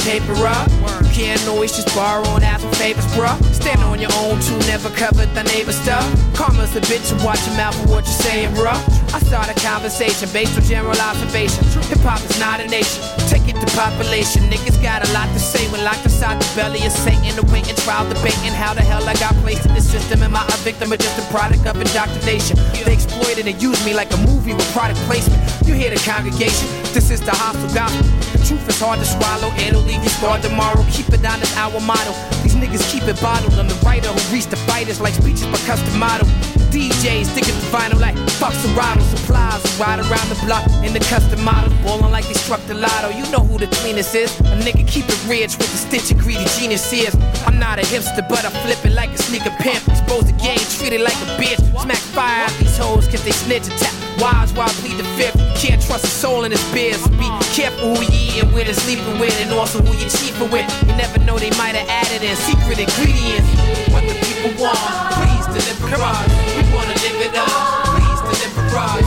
Paper 0.05 0.37
up. 0.45 0.69
Can't 1.11 1.41
always 1.47 1.73
just 1.73 1.89
borrow 1.95 2.23
and 2.35 2.43
ask 2.43 2.61
for 2.61 2.73
favors, 2.75 3.05
bruh. 3.17 3.35
Stand 3.53 3.81
on 3.81 3.99
your 3.99 4.13
own 4.21 4.39
too, 4.39 4.57
never 4.69 4.89
cover 4.89 5.25
the 5.25 5.43
neighbor 5.43 5.73
stuff. 5.73 6.05
Karma's 6.37 6.75
a 6.75 6.81
bitch, 6.81 7.09
so 7.09 7.17
watch 7.25 7.41
your 7.47 7.57
mouth 7.57 7.75
for 7.75 7.89
what 7.89 8.03
you're 8.05 8.21
saying, 8.21 8.53
bruh. 8.53 8.77
I 9.13 9.19
start 9.19 9.49
a 9.49 9.57
conversation 9.59 10.29
based 10.31 10.55
on 10.57 10.63
general 10.63 10.95
observation. 10.99 11.63
Hip 11.89 12.05
hop 12.05 12.21
is 12.21 12.39
not 12.39 12.59
a 12.59 12.67
nation. 12.67 13.01
Take 13.27 13.47
it 13.49 13.57
to 13.59 13.67
population. 13.73 14.43
Niggas 14.45 14.81
got 14.83 15.07
a 15.07 15.09
lot 15.11 15.27
to 15.33 15.39
say 15.39 15.65
when 15.71 15.83
locked 15.83 16.03
inside 16.03 16.39
the 16.39 16.47
belly 16.55 16.85
of 16.85 16.91
Satan. 16.91 17.33
Awaiting 17.39 17.75
trial, 17.81 18.07
debating 18.07 18.53
how 18.53 18.73
the 18.73 18.81
hell 18.81 19.03
I 19.09 19.15
got 19.15 19.33
placed 19.41 19.65
in 19.65 19.73
the 19.73 19.81
system. 19.81 20.21
Am 20.21 20.35
I 20.35 20.45
a 20.45 20.57
victim 20.61 20.93
or 20.93 20.97
just 20.97 21.17
a 21.17 21.25
product 21.33 21.65
of 21.65 21.81
indoctrination? 21.81 22.57
They 22.85 22.93
exploited 22.93 23.47
and 23.47 23.57
used 23.61 23.83
me 23.85 23.93
like 23.93 24.13
a 24.13 24.17
movie 24.29 24.53
with 24.53 24.69
product 24.71 24.99
placement. 25.09 25.41
You 25.65 25.73
hear 25.73 25.89
the 25.89 26.01
congregation. 26.05 26.67
This 26.93 27.09
is 27.09 27.21
the 27.21 27.31
hostile 27.31 27.73
gospel. 27.73 28.34
Truth 28.45 28.69
is 28.69 28.79
hard 28.79 28.99
to 28.99 29.05
swallow. 29.05 29.49
It'll 29.57 29.81
leave 29.81 30.03
you 30.03 30.09
scarred 30.09 30.43
tomorrow. 30.43 30.85
Keep 30.93 31.09
it 31.17 31.25
on 31.25 31.39
this 31.39 31.49
our 31.57 31.81
motto. 31.81 32.13
These 32.45 32.53
niggas 32.53 32.85
keep 32.93 33.01
it 33.09 33.17
bottled. 33.19 33.57
I'm 33.57 33.67
the 33.67 33.73
writer 33.81 34.09
who 34.13 34.21
reached 34.33 34.51
the 34.51 34.61
fighters 34.69 35.01
like 35.01 35.15
speeches 35.15 35.49
by 35.49 35.57
custom 35.65 35.97
model. 35.97 36.27
DJs 36.69 37.25
stick 37.25 37.49
it 37.49 37.57
to 37.57 37.67
vinyl 37.73 37.99
like 37.99 38.13
and 38.13 38.75
bottles. 38.77 39.09
Supplies 39.17 39.65
ride 39.81 39.97
around 39.97 40.29
the 40.29 40.37
block 40.45 40.61
in 40.85 40.93
the 40.93 41.01
custom 41.09 41.43
model. 41.43 41.73
Ballin' 41.81 42.11
like 42.11 42.27
they 42.27 42.37
struck 42.37 42.61
the 42.67 42.75
lotto. 42.75 43.09
You 43.09 43.25
know 43.31 43.41
who 43.41 43.57
the 43.57 43.67
cleanest 43.81 44.13
is. 44.13 44.29
A 44.41 44.55
nigga 44.61 44.85
keep 44.87 45.09
it 45.09 45.21
rich 45.25 45.57
with 45.57 45.71
the 45.73 45.81
stitch 45.81 46.11
of 46.11 46.19
greedy 46.19 46.45
genius 46.53 46.85
is. 46.93 47.15
I'm 47.47 47.57
not 47.57 47.79
a 47.79 47.81
hipster, 47.81 48.21
but 48.29 48.45
I 48.45 48.51
flip 48.61 48.85
it 48.85 48.93
like 48.93 49.09
a 49.09 49.17
sneaker 49.17 49.55
pimp. 49.57 49.81
Expose 49.87 50.29
the 50.29 50.37
game, 50.37 50.61
treat 50.77 50.93
it 50.93 51.01
like 51.01 51.17
a 51.25 51.41
bitch. 51.41 51.57
Smack 51.81 51.97
fire 52.13 52.45
out 52.45 52.53
these 52.59 52.77
hoes 52.77 53.07
cause 53.07 53.23
they 53.23 53.31
snitch 53.31 53.65
and 53.65 53.79
tap. 53.79 54.04
While 54.21 54.69
I 54.69 54.71
plead 54.79 54.97
the 54.97 55.03
fifth. 55.19 55.35
Can't 55.59 55.81
trust 55.81 56.05
a 56.05 56.07
soul 56.07 56.45
in 56.45 56.51
this 56.51 56.63
biz. 56.71 57.05
Be 57.19 57.27
careful 57.51 57.95
who 57.95 58.01
you 58.07 58.39
eating 58.39 58.51
with 58.53 58.67
and 58.67 58.77
sleeping 58.77 59.19
with, 59.19 59.35
and 59.41 59.51
also 59.51 59.83
who 59.83 59.91
you 59.99 60.07
cheaping 60.07 60.49
with. 60.49 60.63
You 60.87 60.95
never 60.95 61.19
know 61.19 61.37
they 61.37 61.51
might 61.59 61.75
have 61.75 61.87
added 61.89 62.23
in 62.23 62.35
secret 62.39 62.79
ingredients. 62.79 63.43
What 63.91 64.07
the 64.07 64.15
people 64.23 64.55
want, 64.63 64.79
please 65.19 65.45
deliver 65.51 65.99
us. 65.99 66.23
We 66.55 66.63
wanna 66.71 66.95
live 67.03 67.19
it 67.27 67.35
up, 67.35 67.51
please 67.99 68.21
deliver 68.31 68.79
us. 68.79 69.03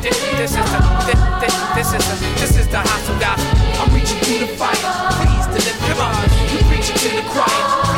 This, 0.00 0.16
this 0.40 0.52
is 0.56 0.68
the, 0.72 0.80
this, 1.04 1.54
this, 1.76 1.88
is 1.92 2.02
the, 2.08 2.16
this 2.40 2.56
is 2.56 2.66
the 2.72 2.80
hostile 2.80 3.20
gospel. 3.20 3.52
I'm 3.76 3.92
reaching 3.92 4.16
through 4.24 4.48
the 4.48 4.50
fire, 4.56 4.72
please 5.20 5.46
deliver 5.52 6.00
us. 6.00 6.32
You 6.48 6.64
preaching 6.72 6.96
to 6.96 7.08
the 7.20 7.24
choir, 7.28 7.89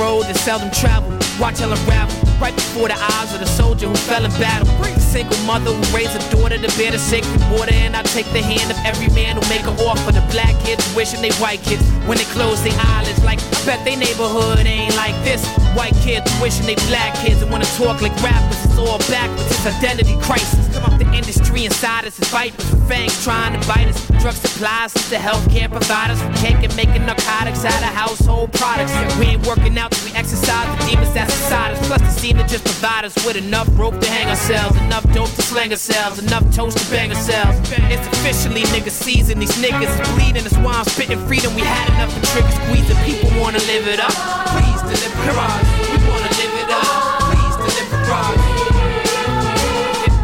road 0.00 0.22
that 0.22 0.36
seldom 0.36 0.70
traveled. 0.70 1.22
Watch 1.38 1.60
unravel 1.60 2.19
right 2.40 2.54
before 2.56 2.88
the 2.88 2.96
eyes 2.96 3.32
of 3.34 3.40
the 3.40 3.46
soldier 3.46 3.86
who 3.86 3.94
fell 4.08 4.24
in 4.24 4.30
battle. 4.40 4.66
A 4.82 4.98
single 4.98 5.38
mother 5.44 5.70
who 5.70 5.96
raised 5.96 6.16
a 6.16 6.22
daughter 6.32 6.56
to 6.56 6.70
bear 6.76 6.90
the 6.90 6.98
sacred 6.98 7.40
water, 7.52 7.72
and 7.72 7.94
I 7.94 8.02
take 8.02 8.26
the 8.32 8.42
hand 8.42 8.70
of 8.70 8.78
every 8.84 9.12
man 9.14 9.36
who 9.36 9.44
make 9.48 9.62
a 9.62 9.74
offer. 9.84 10.10
The 10.10 10.24
black 10.32 10.56
kids 10.64 10.82
wishing 10.96 11.20
they 11.20 11.32
white 11.36 11.60
kids 11.62 11.84
when 12.08 12.16
they 12.16 12.24
close 12.32 12.62
their 12.64 12.74
eyelids. 12.80 13.22
Like 13.22 13.38
I 13.38 13.64
bet 13.66 13.84
they 13.84 13.94
neighborhood 13.94 14.58
ain't 14.66 14.96
like 14.96 15.14
this. 15.22 15.46
White 15.76 15.94
kids 16.02 16.26
wishing 16.40 16.66
they 16.66 16.76
black 16.88 17.14
kids 17.20 17.42
and 17.42 17.50
wanna 17.50 17.68
talk 17.76 18.00
like 18.00 18.16
rappers. 18.22 18.64
It's 18.64 18.78
all 18.78 18.98
backwards. 19.12 19.46
It's 19.46 19.66
identity 19.66 20.16
crisis. 20.20 20.58
Come 20.74 20.84
up 20.84 20.98
the 20.98 21.06
industry 21.12 21.66
inside 21.66 22.06
us 22.06 22.18
is 22.18 22.28
vipers 22.28 22.80
fangs 22.90 23.22
trying 23.22 23.54
to 23.54 23.60
bite 23.68 23.86
us. 23.86 24.00
Drug 24.20 24.34
supplies 24.34 24.92
the 25.08 25.16
healthcare 25.16 25.70
providers. 25.70 26.18
We 26.26 26.34
can't 26.42 26.60
get 26.60 26.74
making 26.74 27.06
narcotics 27.06 27.64
out 27.64 27.82
of 27.86 27.94
household 27.94 28.52
products. 28.52 28.92
We 29.18 29.26
ain't 29.26 29.46
working 29.46 29.78
out 29.78 29.94
we 30.04 30.10
exercise 30.18 30.66
the 30.74 30.90
demons 30.90 31.14
that's 31.14 31.32
inside 31.32 31.72
us. 31.74 31.86
Plus, 31.86 32.02
they 32.22 32.29
seem 32.30 32.38
to 32.38 32.46
just 32.46 32.64
provide 32.64 33.04
us 33.04 33.14
with 33.26 33.36
enough 33.36 33.68
rope 33.74 33.98
to 33.98 34.08
hang 34.08 34.28
ourselves, 34.28 34.76
enough 34.86 35.04
dope 35.12 35.30
to 35.30 35.42
slang 35.42 35.70
ourselves, 35.70 36.18
enough 36.20 36.44
toast 36.54 36.78
to 36.78 36.90
bang 36.90 37.10
ourselves. 37.10 37.58
It's 37.90 38.06
officially 38.18 38.62
nigga 38.70 38.90
season. 38.90 39.40
These 39.40 39.56
niggas 39.58 39.90
is 39.90 40.08
bleeding. 40.14 40.44
That's 40.44 40.56
why 40.58 40.74
I'm 40.78 40.84
spitting 40.84 41.18
freedom. 41.26 41.54
We 41.54 41.62
had 41.62 41.88
enough 41.94 42.14
of 42.14 42.22
trigger 42.30 42.52
squeezing. 42.52 42.98
People 43.02 43.30
wanna 43.40 43.58
live 43.66 43.88
it 43.88 43.98
up. 43.98 44.14
Please 44.54 44.80
deliver 44.86 45.34
us. 45.42 45.64
We 45.90 45.98
wanna 46.06 46.30
live 46.38 46.54
it 46.62 46.70
up. 46.70 46.86
Please 47.34 47.56
deliver 47.66 47.98
us. 48.14 48.38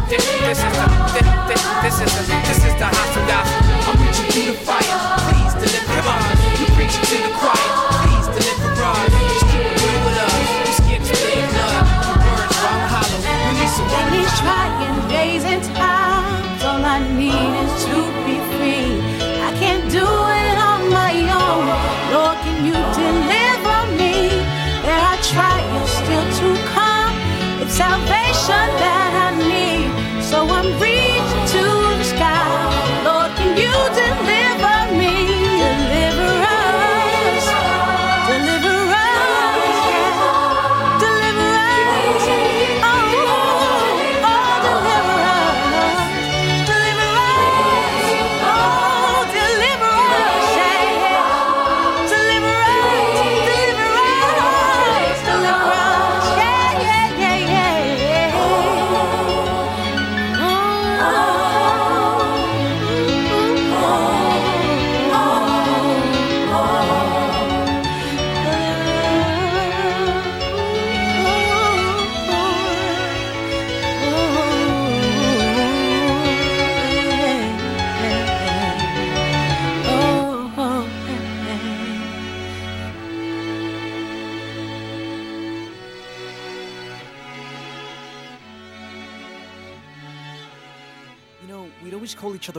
This, 0.07 0.23
is 0.63 0.71
the, 0.79 0.87
this, 1.83 1.97
is 1.99 2.11
the, 2.15 2.23
this 2.47 2.61
is 2.63 2.73
the 2.79 2.87
hostile 2.87 3.27
gospel. 3.27 3.67
I'm 3.83 3.99
reaching 3.99 4.27
through 4.31 4.47
the 4.53 4.57
fire. 4.63 4.95
Please 5.27 5.53
deliver 5.59 6.07
us. 6.07 6.59
You 6.59 6.67
preaching 6.71 7.03
to 7.03 7.17
the 7.27 7.33
choir. 7.35 7.76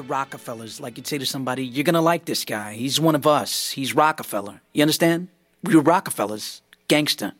Roc-A-Fellas. 0.09 0.81
Like 0.81 0.97
you'd 0.97 1.07
say 1.07 1.19
to 1.19 1.27
somebody, 1.27 1.65
You're 1.65 1.85
gonna 1.85 2.01
like 2.13 2.25
this 2.25 2.45
guy. 2.45 2.75
He's 2.75 3.01
one 3.01 3.15
of 3.15 3.27
us. 3.27 3.71
He's 3.71 3.95
Roc-A-Fella. 3.95 4.61
You 4.73 4.83
understand? 4.83 5.29
We 5.63 5.75
were 5.75 5.83
Roc-A-Fellas. 5.83 6.63
Gangster. 6.89 7.33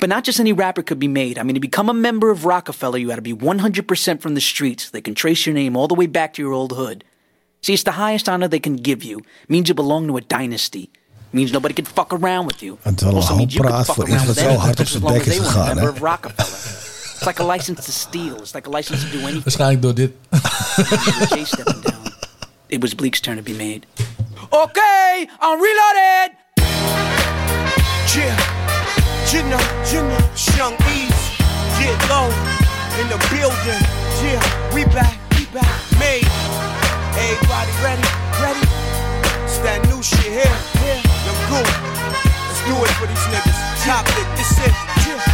But 0.00 0.08
not 0.08 0.24
just 0.24 0.40
any 0.40 0.52
rapper 0.52 0.82
could 0.82 0.98
be 0.98 1.08
made. 1.08 1.38
I 1.38 1.42
mean, 1.44 1.54
to 1.54 1.60
become 1.60 1.88
a 1.88 1.94
member 1.94 2.30
of 2.30 2.44
Roc-A-Fella, 2.44 2.98
you 2.98 3.10
had 3.10 3.16
to 3.16 3.22
be 3.22 3.32
100% 3.34 4.20
from 4.20 4.34
the 4.34 4.40
streets. 4.40 4.90
They 4.90 5.00
can 5.00 5.14
trace 5.14 5.46
your 5.46 5.54
name 5.54 5.76
all 5.76 5.86
the 5.88 5.94
way 5.94 6.06
back 6.06 6.34
to 6.34 6.42
your 6.42 6.52
old 6.52 6.72
hood. 6.72 7.04
See, 7.62 7.74
it's 7.74 7.84
the 7.84 7.92
highest 7.92 8.28
honor 8.28 8.48
they 8.48 8.60
can 8.60 8.76
give 8.76 9.02
you. 9.04 9.20
means 9.48 9.68
you 9.68 9.74
belong 9.74 10.06
to 10.08 10.16
a 10.16 10.20
dynasty. 10.20 10.90
means 11.32 11.52
nobody 11.52 11.74
can 11.74 11.84
fuck 11.84 12.12
around 12.12 12.46
with 12.46 12.62
you. 12.62 12.78
Het 12.82 12.96
is 12.96 13.02
wel 13.02 13.10
een 13.10 13.16
Also 13.16 13.36
means 13.36 13.54
you 13.54 13.66
praat 13.66 13.84
fuck 13.84 13.98
around 13.98 14.26
with 14.26 14.38
zo 14.38 14.44
anyone 14.44 14.58
hard 14.58 14.80
op 14.80 14.86
just 14.86 14.94
as 14.94 15.02
long 15.02 15.16
as 15.16 15.24
they 15.24 15.38
want 15.40 15.56
a 15.56 15.74
member 15.74 15.90
of 15.90 16.00
Roc-A-Fella. 16.00 16.87
It's 17.18 17.26
like 17.26 17.40
a 17.40 17.44
license 17.44 17.84
to 17.86 17.92
steal. 17.92 18.36
It's 18.36 18.54
like 18.54 18.68
a 18.68 18.70
license 18.70 19.02
to 19.02 19.10
do 19.10 19.18
anything. 19.18 19.42
Waarschijnlijk 19.42 19.82
door 19.82 19.94
dit. 19.94 20.12
Jay 21.30 21.44
stepping 21.44 21.80
down. 21.82 22.12
It 22.66 22.80
was 22.80 22.94
Bleek's 22.94 23.20
turn 23.20 23.36
to 23.36 23.42
be 23.42 23.54
made. 23.54 23.86
Okay, 24.50 25.28
I'm 25.40 25.60
reloaded. 25.60 26.30
Yeah, 28.14 28.36
you 29.32 29.42
know, 29.50 29.60
you 29.90 30.02
know, 30.02 30.22
Young 30.56 30.76
Ease, 30.94 31.24
get 31.78 31.98
low 32.08 32.30
in 33.00 33.08
the 33.08 33.18
building. 33.34 33.82
Yeah, 34.22 34.74
we 34.74 34.84
back, 34.84 35.18
we 35.34 35.44
back, 35.52 35.74
made. 35.98 36.26
Everybody 37.18 37.72
ready, 37.82 38.08
ready? 38.42 38.66
It's 39.44 39.58
that 39.58 39.80
new 39.88 40.02
shit 40.02 40.32
here, 40.38 40.58
here. 40.82 41.02
The 41.24 41.32
goo. 41.48 41.97
Let's 42.68 42.76
do 42.76 42.84
it 42.84 42.92
for 43.00 43.08
these 43.08 43.26
niggas. 43.32 43.56
Top 43.88 44.04
it, 44.12 44.28
this 44.36 44.52
it. 44.60 44.76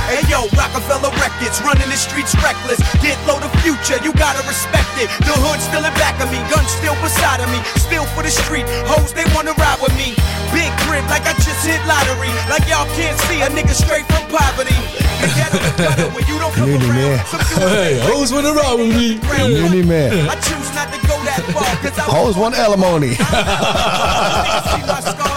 Hey 0.06 0.22
yo, 0.30 0.46
Roc-A-Fella 0.54 1.10
Records, 1.18 1.58
running 1.66 1.90
the 1.90 1.98
streets 1.98 2.30
reckless. 2.38 2.78
Get 3.02 3.18
low 3.26 3.42
the 3.42 3.50
future, 3.58 3.98
you 4.06 4.14
gotta 4.14 4.38
respect 4.46 4.86
it. 5.02 5.10
The 5.26 5.34
hood 5.42 5.58
still 5.58 5.82
in 5.82 5.90
back 5.98 6.14
of 6.22 6.30
me, 6.30 6.38
guns 6.46 6.70
still 6.70 6.94
beside 7.02 7.42
of 7.42 7.50
me. 7.50 7.58
Still 7.74 8.06
for 8.14 8.22
the 8.22 8.30
street, 8.30 8.70
hoes 8.86 9.10
they 9.10 9.26
wanna 9.34 9.50
ride 9.58 9.82
with 9.82 9.90
me. 9.98 10.14
Big 10.54 10.70
crib 10.86 11.02
like 11.10 11.26
I 11.26 11.34
just 11.42 11.58
hit 11.66 11.82
lottery. 11.90 12.30
Like 12.46 12.70
y'all 12.70 12.86
can't 12.94 13.18
see 13.26 13.42
a 13.42 13.50
nigga 13.50 13.74
straight 13.74 14.06
from 14.06 14.22
poverty. 14.30 14.78
The 15.18 15.26
ghetto 15.34 15.58
to 15.58 15.74
gutter 15.74 16.06
where 16.14 16.22
you 16.30 16.38
don't 16.38 16.54
come 16.54 16.70
Nu 16.70 16.78
niet. 16.78 17.18
Hey, 17.58 17.98
hoes 17.98 18.30
wanna 18.30 18.54
ride 18.54 18.78
with 18.78 18.94
me. 18.94 19.18
Nu 19.50 19.74
niet 19.74 19.90
meer. 19.90 20.30
I 20.30 20.38
choose 20.38 20.70
not 20.78 20.86
to 20.94 21.02
go 21.02 21.18
that 21.26 21.42
far, 21.50 21.66
cause 21.82 21.98
I 21.98 22.06
Hoes 22.06 22.38
one 22.38 22.54
alimony. 22.54 23.18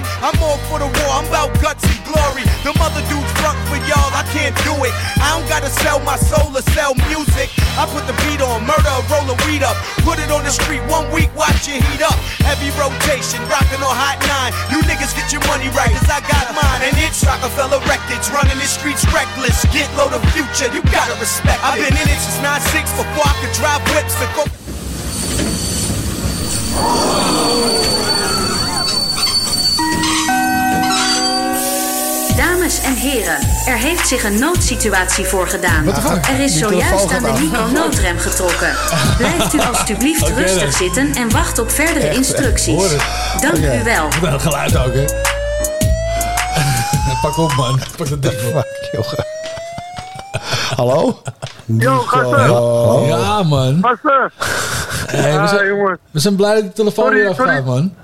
I'm 0.00 0.38
all 0.40 0.56
for 0.70 0.78
the 0.78 0.88
war, 0.88 1.10
I'm 1.18 1.26
about 1.28 1.52
guts 1.60 1.84
and 1.84 2.00
glory. 2.08 2.46
The 2.64 2.72
mother 2.78 3.02
dudes 3.10 3.28
front 3.42 3.58
for 3.66 3.76
y'all, 3.84 4.08
I 4.14 4.22
can't 4.30 4.54
do 4.62 4.72
it. 4.86 4.94
I 5.20 5.34
don't 5.34 5.48
gotta 5.50 5.68
sell 5.68 5.98
my 6.06 6.16
soul 6.16 6.54
or 6.54 6.62
sell 6.72 6.94
music. 7.10 7.50
I 7.76 7.84
put 7.90 8.06
the 8.06 8.14
beat 8.24 8.40
on, 8.40 8.64
murder, 8.64 8.94
roll 9.10 9.26
a 9.28 9.36
weed 9.44 9.66
up. 9.66 9.76
Put 10.06 10.22
it 10.22 10.30
on 10.30 10.46
the 10.46 10.54
street, 10.54 10.80
one 10.88 11.10
week, 11.12 11.28
watch 11.34 11.68
it 11.68 11.82
heat 11.82 12.00
up. 12.00 12.16
Heavy 12.46 12.70
rotation, 12.78 13.42
rockin' 13.50 13.82
on 13.82 13.92
hot 13.92 14.22
nine. 14.24 14.54
You 14.72 14.80
niggas 14.86 15.12
get 15.12 15.34
your 15.34 15.44
money 15.50 15.68
right, 15.74 15.90
cause 15.90 16.08
I 16.08 16.22
got 16.24 16.54
mine. 16.54 16.80
And 16.86 16.94
it's 17.02 17.20
Roc-A-Fella 17.26 17.82
Records, 17.84 18.30
running 18.30 18.56
the 18.56 18.68
streets 18.70 19.04
reckless. 19.12 19.66
Get 19.74 19.90
low 19.98 20.08
the 20.08 20.22
future, 20.32 20.70
you 20.72 20.80
gotta 20.88 21.18
respect 21.18 21.58
I've 21.64 21.76
been 21.76 21.92
in 21.92 22.08
it 22.08 22.20
since 22.22 22.38
9-6 22.40 22.88
before 22.96 23.26
I 23.26 23.34
could 23.42 23.52
drive 23.58 23.82
whips 23.90 24.16
and 24.22 24.30
go. 24.38 24.44
Dames 32.50 32.80
en 32.82 32.94
heren, 32.94 33.38
er 33.66 33.76
heeft 33.76 34.08
zich 34.08 34.24
een 34.24 34.38
noodsituatie 34.38 35.24
voorgedaan. 35.24 35.86
Er 36.30 36.40
is 36.40 36.58
zojuist 36.58 37.12
aan 37.12 37.22
de. 37.22 37.32
Nico 37.40 37.66
noodrem 37.72 38.18
getrokken. 38.18 38.74
Blijft 39.18 39.52
u 39.54 39.60
alstublieft 39.60 40.28
rustig 40.38 40.62
dan. 40.62 40.72
zitten 40.72 41.14
en 41.14 41.30
wacht 41.30 41.58
op 41.58 41.70
verdere 41.70 42.06
Echt, 42.06 42.16
instructies. 42.16 42.90
Dank 43.40 43.56
Oké. 43.56 43.78
u 43.80 43.84
wel. 43.84 44.08
Wel 44.20 44.38
geluid 44.38 44.76
ook, 44.76 44.94
hè? 44.94 45.04
Pak 47.22 47.38
op, 47.38 47.54
man. 47.56 47.80
Pak 47.96 48.08
dat 48.08 48.22
ding 48.22 48.34
op. 48.54 48.66
Hallo? 50.76 51.22
Yo, 51.64 51.98
gasten. 51.98 53.06
Ja, 53.06 53.42
man. 53.42 53.78
Gasten. 53.82 54.32
Hey, 55.06 55.40
we, 55.40 55.46
zijn, 55.48 55.98
we 56.10 56.20
zijn 56.20 56.36
blij 56.36 56.54
dat 56.54 56.62
de 56.64 56.72
telefoon 56.72 57.04
Sorry, 57.04 57.20
weer 57.20 57.30
afgaat, 57.30 57.46
sorry. 57.46 57.62
man. 57.64 57.94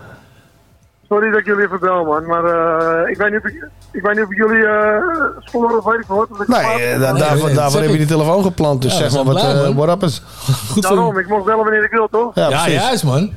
Sorry 1.08 1.30
dat 1.30 1.40
ik 1.40 1.46
jullie 1.46 1.64
even 1.64 1.80
bel, 1.80 2.04
man. 2.04 2.26
Maar 2.26 2.44
eh, 2.44 3.10
ik, 3.10 3.16
weet 3.16 3.30
niet 3.30 3.40
of 3.44 3.50
ik, 3.50 3.66
ik 3.92 4.02
weet 4.02 4.14
niet 4.14 4.24
of 4.24 4.30
ik 4.30 4.36
jullie 4.36 4.66
eh 4.66 4.96
storen 5.40 5.78
of 5.78 5.84
weet 5.84 6.00
ik 6.00 6.06
wat. 6.06 6.28
Nee, 6.48 6.60
eh, 6.60 7.00
da- 7.00 7.12
daarvoor, 7.12 7.52
daarvoor 7.52 7.80
heb 7.80 7.90
je 7.90 7.96
die 7.96 8.06
telefoon 8.06 8.42
geplant. 8.42 8.82
Dus 8.82 8.98
Ja, 8.98 9.08
zeg 9.08 9.24
maar 9.24 9.34
wat, 9.34 9.42
eh, 9.42 9.74
what 9.74 9.88
happens? 9.88 10.22
Goed 10.70 10.82
Daarom, 10.82 11.18
ik 11.18 11.28
mag 11.28 11.44
bellen 11.44 11.64
wanneer 11.64 11.84
ik 11.84 11.90
wil, 11.90 12.08
toch? 12.10 12.34
Ja, 12.34 12.68
juist, 12.68 13.04
man. 13.04 13.32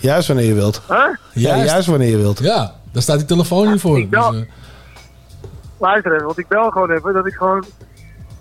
Juist 0.00 0.28
wanneer 0.28 0.46
je 0.46 0.54
wilt. 0.54 0.80
Huh? 0.88 0.96
Ja, 0.96 1.16
Juist. 1.32 1.70
juist 1.70 1.86
wanneer 1.86 2.08
je 2.10 2.16
wilt. 2.16 2.38
Ja, 2.38 2.72
daar 2.92 3.02
staat 3.02 3.16
die 3.18 3.26
telefoon 3.26 3.70
niet 3.70 3.80
voor. 3.80 3.98
ik 3.98 4.10
bel- 4.10 4.30
Dus, 4.30 4.40
eh, 4.40 4.46
Luister 5.78 6.12
even, 6.14 6.26
want 6.26 6.38
ik 6.38 6.48
bel 6.48 6.70
gewoon 6.70 6.90
even 6.90 7.12
dat 7.14 7.26
ik 7.26 7.34
gewoon 7.34 7.64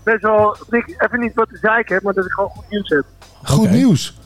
best 0.03 0.22
wel, 0.22 0.57
ik, 0.69 0.95
even 0.97 1.19
niet 1.19 1.34
wat 1.34 1.49
te 1.49 1.57
zeiken 1.61 1.93
heb, 1.93 2.03
maar 2.03 2.14
dat 2.14 2.26
ik 2.26 2.31
gewoon 2.31 2.49
goed 2.49 2.69
nieuws 2.69 2.89
heb. 2.89 3.03
Goed 3.43 3.69
nieuws. 3.72 4.18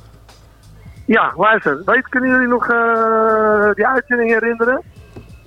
Ja, 1.08 1.34
luister. 1.38 1.82
Weet, 1.86 2.10
kunnen 2.10 2.30
jullie 2.30 2.48
nog 2.48 2.70
eh, 2.70 3.74
die 3.74 3.88
uitzending 3.88 4.30
herinneren? 4.30 4.82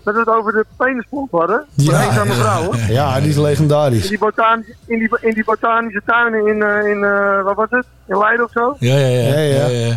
Dat 0.04 0.14
we 0.14 0.20
het 0.20 0.28
over 0.28 0.52
de 0.52 0.64
penisplot 0.76 1.30
hadden? 1.30 1.64
Van 1.76 1.84
Ja, 1.84 2.02
eenzame 2.04 2.32
vrouwen. 2.32 2.92
Ja, 2.92 3.20
die 3.20 3.28
is 3.28 3.36
In 3.36 3.42
legendarisch. 3.42 4.08
die, 4.08 4.18
botan 4.18 4.64
in, 4.86 4.98
die, 4.98 5.08
in 5.20 5.34
die 5.34 5.44
botanische 5.44 6.02
tuinen 6.06 6.46
in, 6.46 6.62
eh, 6.62 6.90
in 6.90 7.04
eh, 7.04 7.42
wat 7.42 7.56
was 7.56 7.66
het? 7.70 7.86
In 8.06 8.18
Leiden 8.18 8.44
of 8.44 8.50
zo? 8.52 8.76
ja, 8.78 8.96
ja, 8.96 9.06
ja. 9.06 9.28
Ja, 9.34 9.38
ja. 9.40 9.66
ja, 9.66 9.86
ja. 9.86 9.96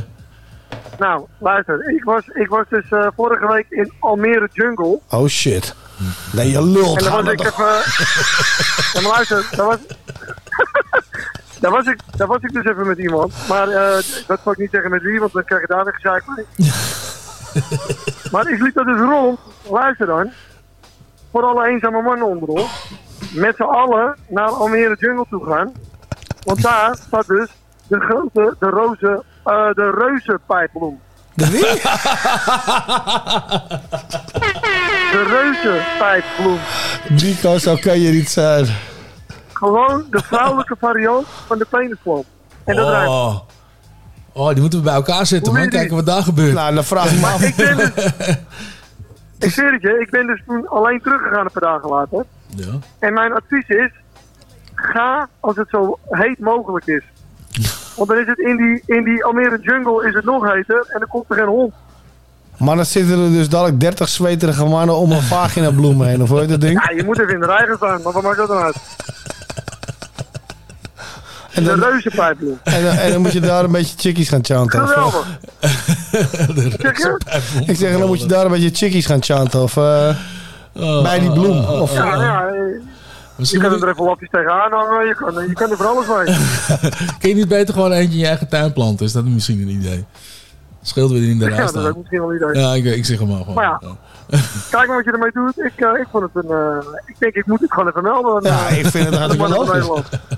Nou, 1.00 1.26
luister. 1.38 1.90
Ik 1.96 2.04
was, 2.04 2.28
ik 2.28 2.48
was 2.50 2.66
dus 2.70 2.90
eh, 2.90 3.08
vorige 3.16 3.48
week 3.48 3.66
in 3.70 3.92
Almere 4.00 4.50
Jungle. 4.52 5.00
Oh 5.10 5.28
shit. 5.28 5.76
Nee, 6.34 6.52
je 6.52 6.64
lult. 6.64 6.98
En 6.98 7.04
dan 7.12 7.24
was 7.24 7.34
ik 7.34 7.40
even... 7.40 7.66
Ja, 8.94 9.02
maar 9.02 9.12
luister, 9.12 9.48
daar 9.56 9.66
was... 9.66 9.78
daar, 11.60 11.72
was 11.72 11.86
ik, 11.86 12.00
daar 12.18 12.28
was 12.28 12.42
ik 12.42 12.54
dus 12.54 12.66
even 12.66 12.88
met 12.88 12.98
iemand. 12.98 13.34
Maar 13.48 13.68
eh, 13.68 14.04
dat 14.28 14.40
zal 14.44 14.52
ik 14.52 14.58
niet 14.58 14.72
zeggen 14.72 14.92
met 14.92 15.02
wie, 15.02 15.20
want 15.20 15.34
dan 15.34 15.44
krijg 15.44 15.62
je 15.62 15.68
daar 15.68 15.84
weer 15.84 15.94
gezeik 15.94 16.24
mee. 16.28 16.46
maar 18.32 18.50
ik 18.50 18.62
liep 18.62 18.74
dat 18.74 18.86
dus 18.86 19.00
rond. 19.00 19.40
Luister 19.70 20.06
dan. 20.08 20.32
Voor 21.32 21.44
alle 21.44 21.68
eenzame 21.68 22.02
mannen 22.02 22.28
onder 22.28 22.50
ons. 22.50 22.92
Met 23.32 23.56
z'n 23.56 23.64
allen 23.64 24.18
naar 24.28 24.50
Almere 24.50 24.96
Jungle 25.00 25.26
toe 25.30 25.46
gaan. 25.46 25.72
Want 26.44 26.62
daar 26.62 26.96
staat 27.08 27.28
dus 27.28 27.50
de 27.88 28.00
grote, 28.00 28.56
de 28.60 28.70
roze, 28.70 29.24
eh, 29.44 29.74
de 29.74 29.92
reuzenpijpbloem. 29.92 31.00
De 31.34 31.50
wie? 31.50 31.62
De 35.12 35.24
reuzenpijpbloem. 35.28 36.60
Nico, 37.10 37.58
zo 37.58 37.76
kan 37.76 38.00
je 38.00 38.12
niet 38.12 38.30
zijn. 38.30 38.66
Gewoon 39.54 40.06
de 40.10 40.24
vrouwelijke 40.24 40.76
variant 40.80 41.28
van 41.46 41.58
de 41.58 41.66
penisplant. 41.70 42.26
En 42.64 42.76
dat 42.76 42.88
ruikt. 42.88 43.10
Oh. 43.10 43.40
oh, 44.34 44.50
die 44.50 44.62
moeten 44.62 44.80
we 44.80 44.86
bij 44.86 44.94
elkaar 44.94 45.26
zetten, 45.26 45.54
man. 45.54 45.70
Kijken 45.70 45.96
wat 45.96 46.06
daar 46.06 46.24
gebeurt. 46.24 46.54
Nou, 46.54 46.76
dan 46.76 46.84
vraag 46.84 47.12
ik 47.12 47.20
me 47.20 47.26
af. 47.26 47.42
Ik 47.50 47.56
ben 47.56 47.78
dus... 47.78 47.92
ik 49.40 49.52
zweer 49.52 49.72
het 49.72 49.82
je, 49.82 50.00
ik 50.00 50.10
ben 50.10 50.28
dus 50.28 50.42
toen 50.48 50.68
alleen 50.68 51.02
teruggegaan 51.02 51.46
een 51.46 51.52
paar 51.52 51.72
dagen 51.72 51.90
later. 51.90 52.26
Ja. 52.48 52.80
En 53.00 53.14
mijn 53.14 53.34
advies 53.34 53.68
is, 53.68 53.92
ga 54.76 55.30
als 55.40 55.56
het 55.56 55.70
zo 55.70 56.00
heet 56.10 56.40
mogelijk 56.40 56.86
is. 56.86 57.04
Want 57.98 58.10
dan 58.10 58.18
is 58.18 58.28
het 58.28 58.40
in 58.40 58.58
die, 58.58 58.84
in 58.86 59.04
die 59.04 59.24
Almere 59.24 59.60
jungle 59.62 60.08
is 60.08 60.14
het 60.14 60.26
nog 60.26 60.54
heter 60.54 60.86
en 60.88 61.00
dan 61.00 61.08
komt 61.08 61.26
er 61.30 61.36
geen 61.36 61.46
hond. 61.46 61.74
Maar 62.58 62.76
dan 62.76 62.86
zitten 62.86 63.20
er 63.20 63.32
dus 63.32 63.50
dadelijk 63.50 63.80
30 63.80 64.10
zweterige 64.10 64.66
mannen 64.66 64.96
om 64.96 65.12
een 65.12 65.22
vagina 65.22 65.72
bloem 65.72 66.02
heen. 66.02 66.22
Of 66.22 66.30
hoe 66.30 66.40
heet 66.40 66.50
dat 66.50 66.62
ding? 66.62 66.88
Ja, 66.88 66.96
je 66.96 67.04
moet 67.04 67.20
even 67.20 67.34
in 67.34 67.40
de 67.40 67.46
rij 67.46 67.66
gaan 67.68 67.76
staan, 67.76 68.02
maar 68.02 68.14
wat 68.14 68.24
maakt 68.24 68.38
dat 68.38 68.48
dan 68.48 68.62
uit? 68.62 68.76
En 71.54 71.64
De 71.64 71.70
dan, 71.70 71.80
reuzenpijpbloem. 71.90 72.60
en, 72.64 73.00
en 73.00 73.12
dan 73.12 73.22
moet 73.22 73.32
je 73.32 73.40
daar 73.40 73.64
een 73.64 73.72
beetje 73.72 73.96
chickies 73.98 74.30
gaan 74.30 74.44
chanten. 74.46 74.84
of, 74.84 74.90
Geweldig. 74.90 75.28
Zeg 76.82 76.98
je? 76.98 77.18
Ik 77.66 77.76
zeg, 77.78 77.98
dan 77.98 78.08
moet 78.08 78.20
je 78.22 78.26
daar 78.28 78.46
een 78.46 78.52
beetje 78.52 78.70
chickies 78.74 79.06
gaan 79.06 79.24
chanten. 79.24 79.62
Of 79.62 79.78
eh, 79.78 80.16
bij 81.04 81.20
die 81.20 81.32
bloem. 81.32 81.66
Of, 81.66 81.94
Ja, 81.94 82.06
ja. 82.16 82.48
eh, 82.48 83.46
Je 83.48 83.58
kan 83.58 83.82
er 83.82 83.90
even 83.90 84.04
lapjes 84.06 84.30
tegenaan 84.30 84.72
hangen, 84.72 85.08
je 85.08 85.16
kan, 85.16 85.48
je 85.48 85.54
kan 85.54 85.72
er 85.72 85.78
voor 85.78 85.86
alles 85.86 86.06
mee. 86.08 86.36
Kun 87.20 87.30
je 87.30 87.36
niet 87.36 87.48
beter 87.48 87.74
gewoon 87.74 87.92
eentje 87.92 88.14
in 88.14 88.20
je 88.20 88.28
eigen 88.28 88.48
tuin 88.48 88.74
planten? 88.74 89.06
Is 89.06 89.12
dat 89.12 89.26
misschien 89.26 89.62
een 89.62 89.70
idee? 89.70 90.06
Scheelt 90.82 91.12
weer 91.12 91.30
in 91.30 91.40
de 91.40 91.46
Ja, 91.46 91.50
rij 91.56 91.66
dat 91.66 91.76
is 91.76 91.82
ook 91.84 91.98
misschien 91.98 92.20
wel 92.20 92.30
een 92.30 92.36
idee. 92.36 92.62
Ja, 92.62 92.74
ik, 92.74 92.86
ik 92.86 93.06
zeg 93.06 93.20
hem 93.20 93.28
maar 93.28 93.38
gewoon. 93.38 93.56
Maar 93.56 93.64
ja, 93.64 93.80
kijk 94.72 94.88
maar 94.88 94.96
wat 94.96 95.06
je 95.06 95.12
ermee 95.12 95.32
doet. 95.34 95.58
Ik, 95.58 95.74
eh, 95.86 96.00
ik 96.02 96.08
vond 96.12 96.24
het 96.34 96.44
een. 96.46 96.52
eh, 96.52 96.78
ik 97.06 97.16
denk, 97.20 97.34
ik 97.34 97.46
moet 97.46 97.60
het 97.60 97.72
gewoon 97.74 97.88
even 97.90 98.04
melden. 98.04 98.52
Ja, 98.52 98.68
ik 98.68 98.86
vind 98.88 99.06
het 99.06 99.16
hartstikke 99.20 99.50
logisch. 99.54 99.88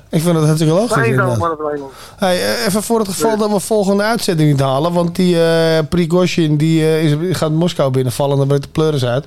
Ik 0.10 0.22
vind 0.22 0.36
het 0.36 0.46
hartstikke 0.46 0.74
De 0.74 0.80
logisch. 0.80 0.94
van 0.94 1.02
Nederland. 1.02 1.92
Hey, 2.16 2.44
eh, 2.44 2.66
even 2.66 2.84
voor 2.84 3.00
het 3.00 3.08
geval 3.08 3.38
dat 3.38 3.50
we 3.50 3.60
volgende 3.60 4.04
uitzending 4.04 4.50
niet 4.52 4.60
halen. 4.60 4.94
Want 4.94 5.16
die 5.16 5.44
eh 5.44 5.80
Prigozhin 5.90 6.58
die, 6.58 6.82
eh, 6.82 7.04
is, 7.04 7.38
gaat 7.38 7.52
Moskou 7.52 7.92
binnenvallen 7.92 8.32
en 8.32 8.38
dan 8.38 8.48
breekt 8.48 8.64
de 8.64 8.70
pleuris 8.70 9.06
uit. 9.06 9.26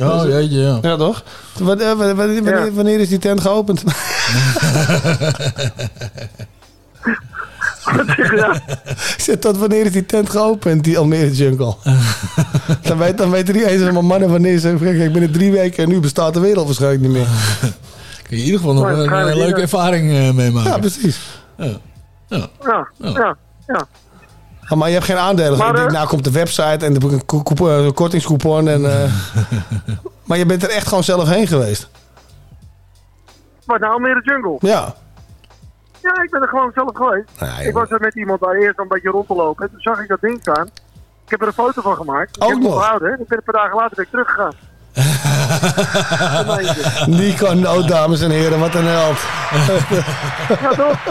Oh, 0.00 0.22
Dus, 0.22 0.32
jeetje, 0.32 0.58
ja. 0.60 0.78
Ja, 0.82 0.96
toch? 0.96 1.22
Wanneer, 1.58 1.96
wanneer, 1.96 2.14
wanneer, 2.16 2.64
Ja. 2.64 2.70
wanneer 2.72 3.00
is 3.00 3.08
die 3.08 3.18
tent 3.18 3.40
geopend? 3.40 3.82
Ik 7.98 9.14
zeg, 9.16 9.36
tot 9.38 9.58
wanneer 9.58 9.84
is 9.86 9.92
die 9.92 10.06
tent 10.06 10.30
geopend, 10.30 10.84
die 10.84 10.98
Almere 10.98 11.32
Jungle? 11.32 11.74
dan, 12.82 12.98
weet, 12.98 13.18
dan 13.18 13.30
weten 13.30 13.54
die 13.54 13.68
eens 13.68 13.90
maar 13.92 14.04
mannen 14.04 14.30
wanneer 14.30 14.58
ze... 14.58 14.76
Kijk, 14.80 15.12
ben 15.12 15.22
er 15.22 15.30
drie 15.30 15.52
weken 15.52 15.82
en 15.82 15.88
nu 15.88 16.00
bestaat 16.00 16.34
de 16.34 16.40
wereld 16.40 16.66
waarschijnlijk 16.66 17.02
niet 17.02 17.12
meer. 17.12 17.26
Kun 18.28 18.36
je 18.36 18.36
in 18.36 18.44
ieder 18.44 18.58
geval 18.60 18.74
nog 18.74 18.84
een, 18.88 19.12
eh, 19.12 19.36
leuke 19.36 19.60
ervaring 19.60 20.10
eh, 20.12 20.30
meemaken. 20.32 20.70
Ja, 20.70 20.78
precies. 20.78 21.18
Ja. 21.58 21.66
Ja. 22.28 22.48
Ja, 22.62 22.88
ja, 22.98 23.36
ja. 23.66 23.86
Ah, 24.68 24.78
maar 24.78 24.88
je 24.88 24.94
hebt 24.94 25.06
geen 25.06 25.16
aandelen. 25.16 25.58
Maar, 25.58 25.74
denk, 25.74 25.86
eh, 25.86 25.92
nou 25.92 26.06
komt 26.08 26.24
de 26.24 26.30
website 26.30 26.62
en 26.62 26.78
dan 26.78 26.92
heb 26.92 27.04
ik 27.04 27.10
een 27.12 27.24
ko- 27.26 27.42
ko- 27.42 27.92
kortingscoupon. 27.92 28.68
En, 28.68 28.90
eh, 29.02 29.12
maar 30.26 30.38
je 30.38 30.46
bent 30.46 30.62
er 30.62 30.70
echt 30.70 30.86
gewoon 30.88 31.04
zelf 31.04 31.28
heen 31.28 31.46
geweest. 31.46 31.88
Wat 33.64 33.80
nou, 33.80 33.92
Almere 33.92 34.20
Jungle? 34.24 34.56
Ja. 34.70 34.94
Ja, 36.04 36.22
ik 36.22 36.30
ben 36.30 36.42
er 36.42 36.48
gewoon 36.48 36.70
zelf 36.74 36.90
geweest. 36.94 37.28
Ja, 37.38 37.58
ik 37.58 37.72
was 37.74 37.90
er 37.90 38.00
met 38.00 38.14
iemand 38.14 38.40
daar 38.40 38.54
eerst 38.54 38.78
een 38.78 38.88
beetje 38.88 39.10
rond 39.10 39.26
te 39.26 39.34
lopen. 39.34 39.64
En 39.64 39.70
toen 39.70 39.80
zag 39.80 40.00
ik 40.00 40.08
dat 40.08 40.20
ding 40.20 40.38
staan. 40.40 40.66
Ik 41.24 41.30
heb 41.30 41.40
er 41.40 41.46
een 41.46 41.52
foto 41.52 41.82
van 41.82 41.96
gemaakt. 41.96 42.40
Ook 42.40 42.48
ik 42.48 42.54
heb 42.54 42.62
nog? 42.64 42.74
onthouden. 42.74 43.08
hè. 43.08 43.14
Ik 43.20 43.28
ben 43.28 43.38
een 43.38 43.44
paar 43.52 43.62
dagen 43.62 43.76
later 43.76 44.00
ik 44.02 44.08
teruggegaan. 44.10 44.52
Nico 47.18 47.52
No, 47.52 47.82
dames 47.86 48.20
en 48.20 48.30
heren, 48.30 48.58
wat 48.58 48.74
een 48.74 48.86
held. 48.86 49.18
ja, 50.60 50.70
toch? 50.70 51.04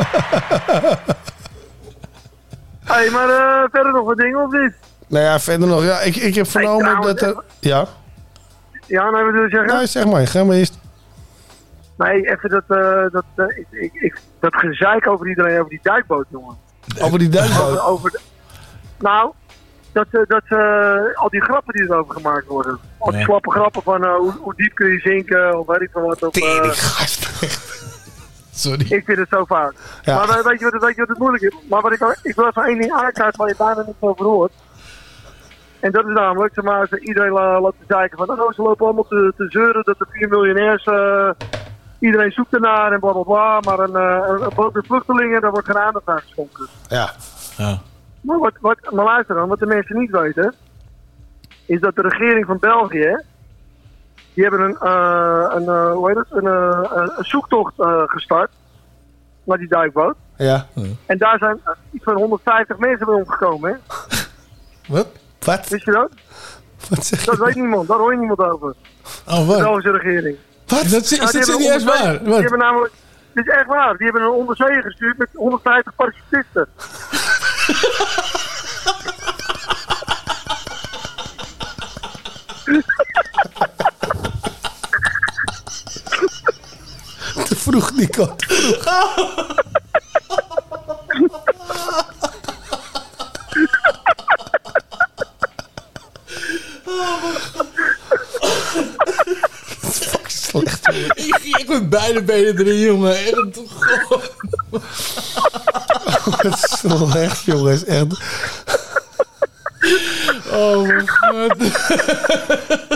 Hey, 2.83 3.09
maar 3.09 3.29
eh, 3.29 3.63
verder 3.71 3.91
nog 3.91 4.05
wat 4.05 4.17
dingen 4.17 4.43
of 4.43 4.51
niet? 4.51 4.73
nou 5.07 5.23
ja, 5.25 5.39
verder 5.39 5.67
nog. 5.67 5.83
Ja, 5.83 5.99
ik, 5.99 6.15
ik 6.15 6.35
heb 6.35 6.47
vernomen 6.47 7.01
dat 7.01 7.21
er... 7.21 7.43
Ja? 7.59 7.85
Ja, 8.87 9.09
nou, 9.09 9.31
wil 9.31 9.41
je 9.43 9.49
zeggen? 9.49 9.75
Nee, 9.77 9.85
zeg 9.87 10.05
maar. 10.05 10.27
Ga 10.27 10.43
maar 10.43 10.55
eerst. 10.55 10.77
Nee, 11.97 12.29
even 12.31 12.49
dat, 12.49 12.63
eh, 12.67 13.05
dat, 13.11 13.23
eh, 13.35 13.57
ik, 13.57 13.67
ik, 13.71 13.93
ik, 13.93 14.19
dat 14.39 14.55
gezeik 14.55 15.07
over 15.07 15.27
iedereen, 15.27 15.57
over 15.57 15.69
die 15.69 15.79
duikboot, 15.83 16.25
jongen. 16.29 16.55
Over 17.01 17.19
die 17.19 17.29
duikboot. 17.29 17.61
Over, 17.69 17.83
over 17.83 18.11
de- 18.11 18.19
nou, 18.99 19.31
dat, 19.91 20.05
ze- 20.11 20.25
dat 20.27 20.43
al 21.17 21.29
die 21.29 21.41
grappen 21.41 21.73
die 21.73 21.83
erover 21.83 22.13
gemaakt 22.13 22.45
worden. 22.47 22.79
Al 22.97 23.09
die 23.09 23.19
Ja. 23.19 23.25
slappe 23.25 23.51
grappen 23.51 23.81
van 23.81 24.03
eh, 24.03 24.15
hoe, 24.15 24.31
hoe 24.31 24.53
diep 24.55 24.73
kun 24.75 24.87
je 24.87 24.99
zinken 24.99 25.59
of 25.59 25.67
weet 25.67 25.81
ik 25.81 25.89
veel 25.91 26.01
wat. 26.01 26.21
Eh, 26.35 26.71
Sorry. 28.55 28.85
Ik 28.93 29.05
vind 29.05 29.17
het 29.17 29.29
zo 29.29 29.45
vaak. 29.45 29.73
Ja. 30.01 30.15
Maar 30.15 30.27
we- 30.27 30.49
weet 30.49 30.59
je, 30.59 30.69
wat, 30.69 30.81
weet 30.83 30.95
je 30.95 30.99
wat 30.99 31.09
het 31.09 31.17
moeilijk 31.17 31.43
is? 31.43 31.53
Maar 31.69 31.81
wat 31.81 31.91
ik, 31.91 32.19
ik 32.23 32.35
wil 32.35 32.47
even 32.47 32.63
één 32.63 32.79
ding 32.79 32.91
aankaarten 32.91 33.39
waar 33.39 33.47
je 33.49 33.55
bijna 33.57 33.83
niet 33.85 33.95
over 33.99 34.25
hoort. 34.25 34.51
En 35.79 35.91
dat 35.91 36.05
is 36.07 36.13
namelijk, 36.13 36.53
zeg 36.53 36.63
maar, 36.63 36.97
iedereen 36.99 37.31
la, 37.31 37.61
laat 37.61 37.73
zeiken 37.87 38.17
van, 38.17 38.29
oh, 38.41 38.53
ze 38.53 38.61
lopen 38.61 38.85
allemaal 38.85 39.03
te, 39.07 39.33
te 39.37 39.45
zeuren 39.49 39.83
dat 39.83 39.97
de 39.97 40.05
vier 40.09 40.27
miljonairs, 40.29 40.83
eh, 40.83 41.29
iedereen 42.03 42.31
zoekt 42.31 42.53
ernaar 42.53 42.91
en 42.91 42.99
bla 42.99 43.11
bla 43.11 43.23
bla. 43.23 43.59
Maar 43.59 43.79
een, 43.79 43.95
eh, 43.95 44.27
een, 44.29 44.41
een 44.41 44.51
boot 44.55 44.73
met 44.73 44.85
vluchtelingen, 44.85 45.41
daar 45.41 45.51
wordt 45.51 45.67
geen 45.67 45.77
aandacht 45.77 46.07
aan 46.07 46.19
geschonken. 46.19 46.67
Ja. 46.87 47.09
Ja. 47.57 47.81
Maar, 48.21 48.39
wat, 48.39 48.53
wat, 48.59 48.77
maar 48.91 49.05
luister 49.05 49.35
dan, 49.35 49.49
wat 49.49 49.59
de 49.59 49.65
mensen 49.65 49.99
niet 49.99 50.11
weten, 50.11 50.53
is 51.65 51.79
dat 51.79 51.95
de 51.95 52.01
regering 52.01 52.45
van 52.45 52.57
België, 52.59 53.21
die 54.33 54.43
hebben 54.43 54.61
een, 54.61 54.77
eh, 54.77 55.55
een, 55.55 55.67
eh, 55.67 55.91
hoe 55.91 56.07
heet 56.07 56.17
het, 56.17 56.31
een, 56.31 56.47
eh, 56.47 56.79
een, 56.93 57.11
een 57.17 57.25
zoektocht 57.25 57.79
eh, 57.79 58.03
gestart 58.05 58.51
naar 59.43 59.57
die 59.57 59.67
duikboot. 59.67 60.15
Ja. 60.37 60.67
En 61.05 61.17
daar 61.17 61.37
zijn 61.37 61.61
iets 61.91 62.03
van 62.03 62.15
150 62.15 62.77
mensen 62.77 63.05
bij 63.05 63.15
omgekomen, 63.15 63.71
hè? 63.71 63.77
Wat? 64.93 65.07
Wat? 65.39 65.69
Wist 65.69 65.85
je 65.85 65.91
dat? 65.91 66.11
Wat 66.89 67.05
zeg 67.05 67.23
Dat 67.23 67.37
weet 67.37 67.55
niemand, 67.55 67.87
daar 67.87 67.97
hoor 67.97 68.11
je 68.11 68.17
niemand 68.17 68.39
over. 68.39 68.75
Oh, 69.27 69.49
De 69.49 69.57
Belgische 69.57 69.91
regering. 69.91 70.37
Wat? 70.73 70.83
Is 70.83 70.91
dat, 70.91 71.01
is 71.01 71.09
die 71.09 71.19
hebben 71.19 71.43
serieus 71.43 71.81
een 71.81 71.87
waar? 71.87 71.97
onderzee- 72.01 72.23
Die 72.23 72.33
hebben 72.41 72.59
namelijk, 72.59 72.93
dit 73.33 73.47
is 73.47 73.53
echt 73.53 73.65
waar, 73.67 73.97
die 73.97 74.05
hebben 74.05 74.21
een 74.23 74.29
onderzeeër 74.29 74.81
gestuurd 74.81 75.17
met 75.17 75.27
150 75.33 75.95
parachutisten. 75.95 76.67
Te 87.47 87.55
vroeg, 87.55 87.91
Nico. 87.95 88.35
Te 88.35 88.45
vroeg. 88.55 89.91
Slecht. 100.53 100.87
ik, 101.27 101.39
ik 101.59 101.67
met 101.67 101.89
beide 101.89 102.23
benen 102.23 102.59
erin, 102.59 102.79
jongen. 102.79 103.15
Echt, 103.17 103.35
god. 103.69 104.31
Wat 106.41 106.77
slecht, 106.79 107.43
jongens. 107.43 107.85
Echt. 107.85 108.05
Oh 110.51 110.81
mijn 110.81 111.09
god. 111.09 111.59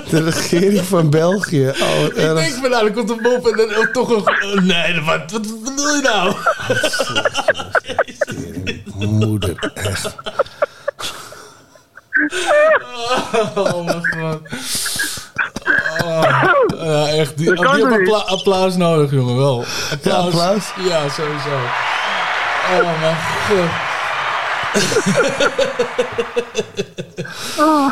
De 0.09 0.23
regering 0.23 0.85
van 0.85 1.09
België. 1.09 1.67
Oh, 1.81 2.03
Ik 2.03 2.15
erg. 2.15 2.39
denk 2.39 2.53
van 2.53 2.69
nou, 2.69 2.83
dan 2.83 2.93
komt 2.93 3.09
een 3.09 3.21
mop 3.21 3.47
en 3.47 3.57
dan 3.57 3.77
oh, 3.77 3.91
toch 3.91 4.09
een... 4.09 4.15
oh, 4.17 4.61
nee, 4.63 5.01
wat, 5.01 5.31
wat 5.31 5.63
bedoel 5.63 5.95
je 5.95 6.01
nou? 6.01 6.35
Moeder, 8.95 9.71
echt. 9.73 10.15
Oh 13.55 13.85
mijn 13.85 14.07
god. 14.07 14.41
Oh, 16.03 16.23
ja, 16.85 17.07
echt. 17.07 17.37
Die, 17.37 17.53
kan 17.53 17.75
die 17.75 17.85
niet? 17.85 17.93
appla- 17.93 18.33
applaus 18.33 18.75
nodig, 18.75 19.11
jongen. 19.11 19.37
Wel. 19.37 19.63
Applaus. 19.91 20.03
Ja, 20.03 20.13
applaus? 20.13 20.71
Ja, 20.89 21.09
sowieso. 21.09 21.55
Oh 22.71 22.99
mijn 23.01 23.15
god. 23.47 23.69
Oh. 27.59 27.91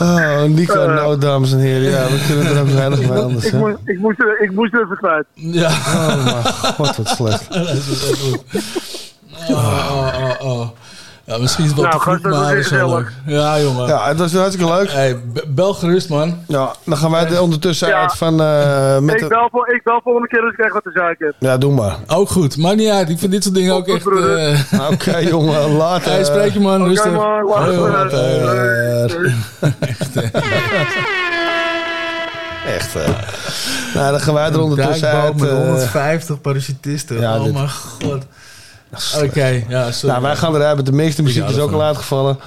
Oh, 0.00 0.42
Nico, 0.48 0.86
nou, 0.86 1.18
dames 1.18 1.52
en 1.52 1.58
heren. 1.58 1.90
Ja, 1.90 2.04
we 2.06 2.24
kunnen 2.26 2.46
er 2.56 2.60
ook 2.60 2.68
weinig 2.68 3.06
bij 3.08 3.18
anders. 3.22 3.44
Ik, 3.44 3.52
hè? 3.52 3.58
moest, 3.58 3.76
ik, 3.84 3.98
moest, 3.98 4.20
er- 4.20 4.40
ik 4.42 4.52
moest 4.52 4.72
er 4.74 4.82
even 4.84 4.96
kwijt. 4.96 5.24
Ja. 5.34 5.68
Oh, 5.68 6.24
mijn 6.24 6.44
god, 6.44 6.96
wat 6.96 7.08
slecht. 7.08 7.48
Dat 7.52 7.68
is 7.68 8.02
wel 8.04 8.14
goed. 8.14 8.42
Oh, 9.48 9.90
oh, 9.90 10.14
oh, 10.40 10.50
oh. 10.58 10.68
Ja, 11.26 11.38
misschien 11.38 11.64
is 11.64 11.70
het 11.70 11.80
wel 11.80 11.88
Nou, 11.88 11.98
te 11.98 12.02
vroeg, 12.04 12.14
gast, 12.20 12.34
dat 12.34 12.42
maar 12.42 12.54
dat 12.54 12.64
is 12.64 12.70
wel 12.70 12.88
leuk. 12.96 13.12
Ja, 13.26 13.60
jongen. 13.60 13.86
Ja, 13.86 14.08
het 14.08 14.18
was 14.18 14.32
hartstikke 14.34 14.72
leuk. 14.72 14.90
Hey, 14.90 15.20
bel 15.46 15.74
gerust, 15.74 16.08
man. 16.08 16.38
Ja, 16.48 16.74
dan 16.84 16.96
gaan 16.96 17.10
wij 17.10 17.26
er 17.26 17.40
ondertussen 17.40 17.88
Ja. 17.88 18.00
uit 18.00 18.12
van... 18.12 18.40
eh 18.40 18.98
met 19.08 19.20
Ik 19.22 19.28
bel, 19.28 19.48
ik 19.74 19.80
bel 19.84 20.00
volgende 20.04 20.28
keer 20.28 20.40
als 20.42 20.52
ik 20.52 20.58
echt 20.58 20.72
wat 20.72 20.82
te 20.82 20.90
zeiken 20.94 21.26
heb. 21.26 21.34
Ja, 21.38 21.58
doe 21.58 21.72
maar. 21.72 21.96
Ook 22.06 22.28
goed. 22.28 22.56
Maakt 22.56 22.76
niet 22.76 22.88
uit. 22.90 23.08
Ik 23.08 23.18
vind 23.18 23.32
dit 23.32 23.42
soort 23.42 23.54
dingen 23.54 23.74
ook 23.74 23.88
echt... 23.88 24.06
eh, 24.06 24.88
Oké, 24.92 25.16
jongen, 25.16 25.70
later. 25.72 26.10
Hey, 26.10 26.24
spreek 26.24 26.52
je 26.52 26.60
man, 26.60 26.80
Oké, 26.80 26.88
rustig. 26.88 27.12
man, 27.12 27.46
Hoi, 27.46 27.76
later. 27.76 29.34
Echt, 32.66 32.96
eh. 32.96 33.08
Nou, 33.94 34.10
dan 34.10 34.20
gaan 34.20 34.34
wij 34.34 34.50
er 34.50 34.60
ondertussen 34.60 35.08
uit. 35.08 35.40
met 35.40 35.48
eh, 35.50 35.54
150 35.56 36.40
parachutisten. 36.40 37.20
ja, 37.20 37.36
oh 37.38 37.44
dit- 37.44 37.52
mijn 37.52 37.70
god. 37.70 38.24
Oké, 39.22 39.64
ja, 39.68 39.90
sorry. 39.92 40.08
nou, 40.08 40.22
wij 40.22 40.36
gaan 40.36 40.54
eruit 40.54 40.76
met 40.76 40.86
de 40.86 40.92
meeste 40.92 41.22
muziek 41.22 41.48
is 41.48 41.58
ook 41.58 41.72
al 41.72 41.82
uitgevallen. 41.82 42.38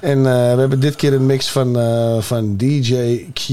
En 0.00 0.18
eh, 0.18 0.24
we 0.54 0.60
hebben 0.60 0.80
dit 0.80 0.96
keer 0.96 1.12
een 1.12 1.26
mix 1.26 1.48
van, 1.48 1.78
eh, 1.78 2.16
van 2.20 2.56
DJ 2.56 3.24
Q. 3.32 3.48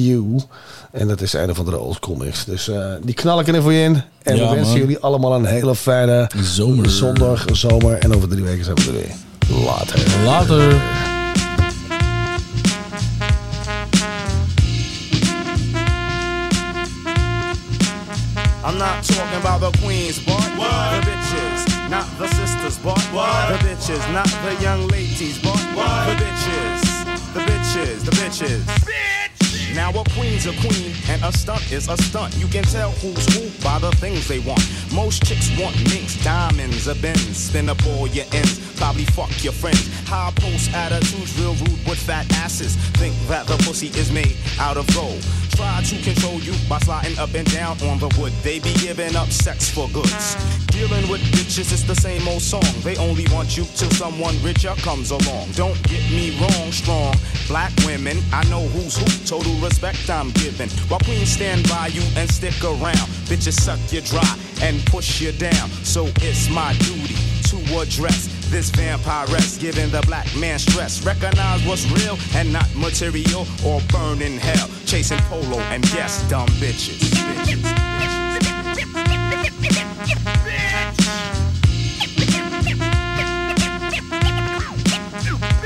En 0.92 1.08
dat 1.08 1.22
is 1.22 1.34
een 1.34 1.50
of 1.50 1.60
andere 1.60 1.78
oldschool 1.80 2.16
mix. 2.16 2.46
Dus 2.46 2.68
eh, 2.68 2.86
die 3.02 3.14
knal 3.14 3.40
ik 3.40 3.48
er 3.48 3.62
voor 3.62 3.74
je 3.74 3.84
in. 3.84 4.02
En 4.24 4.36
Ja, 4.36 4.42
we 4.50 4.56
wensen 4.56 4.72
man. 4.72 4.80
jullie 4.80 5.00
allemaal 5.00 5.36
een 5.36 5.46
hele 5.46 5.76
fijne 5.76 6.30
Zomer. 6.42 6.90
zondag, 6.90 7.46
zomer. 7.52 7.98
En 7.98 8.16
over 8.16 8.30
drie 8.30 8.44
weken 8.44 8.64
zijn 8.66 8.76
we 8.78 8.84
er 8.88 8.94
weer. 8.94 9.16
Later. 9.66 10.00
Later. 10.26 10.82
I'm 18.64 18.78
not 18.78 19.04
talking 19.04 19.40
about 19.40 19.62
the 19.62 19.72
queens, 19.80 20.20
but 20.26 20.49
bitches, 23.90 24.14
not 24.14 24.28
the 24.44 24.62
young 24.62 24.88
ladies, 24.88 25.40
but 25.42 25.56
the 25.56 26.16
bitches, 26.24 27.34
the 27.34 27.40
bitches, 27.40 28.06
the 28.06 28.12
bitches. 28.12 29.76
Now 29.76 29.92
a 29.92 30.04
queen's 30.10 30.46
a 30.46 30.54
queen 30.54 30.94
and 31.10 31.24
a 31.24 31.32
stunt 31.32 31.72
is 31.72 31.88
a 31.88 31.98
stunt. 31.98 32.36
You 32.38 32.48
can 32.48 32.64
tell 32.64 32.92
who's 32.92 33.26
who 33.34 33.50
by 33.64 33.80
the 33.80 33.92
things 33.98 34.28
they 34.28 34.40
want. 34.40 34.62
Most 34.94 35.24
chicks 35.26 35.50
want 35.60 35.76
minks, 35.90 36.22
diamonds, 36.24 36.88
a 36.88 36.96
Benz. 36.96 37.38
Spin 37.38 37.70
up 37.70 37.84
all 37.88 38.08
your 38.08 38.26
ends, 38.34 38.69
probably 38.80 39.06
fuck 39.06 39.32
your 39.44 39.54
friends. 39.54 39.86
High 40.08 40.32
post 40.36 40.74
attitudes, 40.74 41.38
real 41.38 41.54
rude 41.54 41.84
with 41.86 42.00
fat 42.00 42.26
asses. 42.38 42.76
Think 42.98 43.14
that 43.28 43.46
the 43.46 43.58
pussy 43.68 43.88
is 44.00 44.12
made 44.12 44.36
out 44.60 44.78
of 44.78 44.88
gold. 44.96 45.22
Try 45.60 45.84
to 45.84 46.02
control 46.02 46.40
you 46.40 46.54
by 46.70 46.80
sliding 46.80 47.20
up 47.20 47.34
and 47.36 47.46
down 47.52 47.76
on 47.84 48.00
the 48.00 48.08
wood. 48.18 48.32
They 48.42 48.60
be 48.60 48.74
giving 48.76 49.16
up 49.16 49.28
sex 49.28 49.70
for 49.70 49.90
goods. 49.90 50.36
Dealing 50.68 51.10
with 51.12 51.22
bitches, 51.36 51.74
it's 51.74 51.84
the 51.84 51.96
same 51.96 52.26
old 52.28 52.42
song. 52.42 52.64
They 52.82 52.96
only 52.96 53.28
want 53.34 53.58
you 53.58 53.66
till 53.76 53.92
someone 53.92 54.42
richer 54.42 54.74
comes 54.88 55.12
along. 55.12 55.52
Don't 55.52 55.82
get 55.84 56.04
me 56.10 56.40
wrong, 56.40 56.72
strong 56.72 57.14
black 57.50 57.74
women. 57.86 58.18
I 58.32 58.46
know 58.46 58.62
who's 58.70 58.96
who, 58.96 59.06
total 59.26 59.54
respect 59.60 60.10
I'm 60.10 60.32
giving. 60.32 60.70
While 60.88 61.02
queens 61.02 61.30
stand 61.30 61.68
by 61.68 61.88
you 61.88 62.04
and 62.16 62.30
stick 62.32 62.64
around, 62.64 63.10
bitches 63.28 63.60
suck 63.60 63.80
you 63.92 64.02
dry 64.02 64.38
and 64.62 64.80
push 64.86 65.20
you 65.20 65.34
down. 65.34 65.70
So 65.84 66.06
it's 66.22 66.50
my 66.50 66.74
duty 66.74 67.18
to 67.50 67.58
address 67.82 68.29
this 68.50 68.72
vampiress, 68.72 69.60
giving 69.60 69.90
the 69.92 70.02
black 70.04 70.28
man 70.36 70.60
stress. 70.60 71.06
Recognize 71.06 71.64
what's 71.66 71.90
real 71.92 72.18
and 72.36 72.52
not 72.52 72.68
material 72.76 73.46
or 73.66 73.82
burn 73.90 74.22
in 74.22 74.38
hell. 74.38 74.70
Chasing 74.86 75.20
polo 75.30 75.60
and 75.72 75.86
yes, 75.94 76.28
dumb 76.30 76.48
bitches. 76.60 77.00
bitches. 77.00 77.90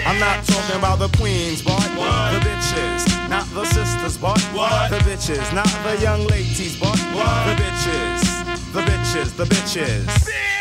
I'm 0.05 0.19
not 0.19 0.45
talking 0.45 0.77
about 0.77 0.99
the 0.99 1.09
queens, 1.17 1.61
but 1.61 1.79
the 1.79 2.39
bitches, 2.39 3.29
not 3.29 3.47
the 3.53 3.65
sisters, 3.65 4.17
but 4.17 4.35
the 4.89 4.99
bitches, 4.99 5.53
not 5.53 5.67
the 5.83 6.01
young 6.01 6.25
ladies, 6.27 6.79
but 6.79 6.95
the 6.95 7.55
bitches, 7.55 8.73
the 8.73 8.81
bitches, 8.81 9.35
the 9.35 9.45
bitches. 9.45 10.52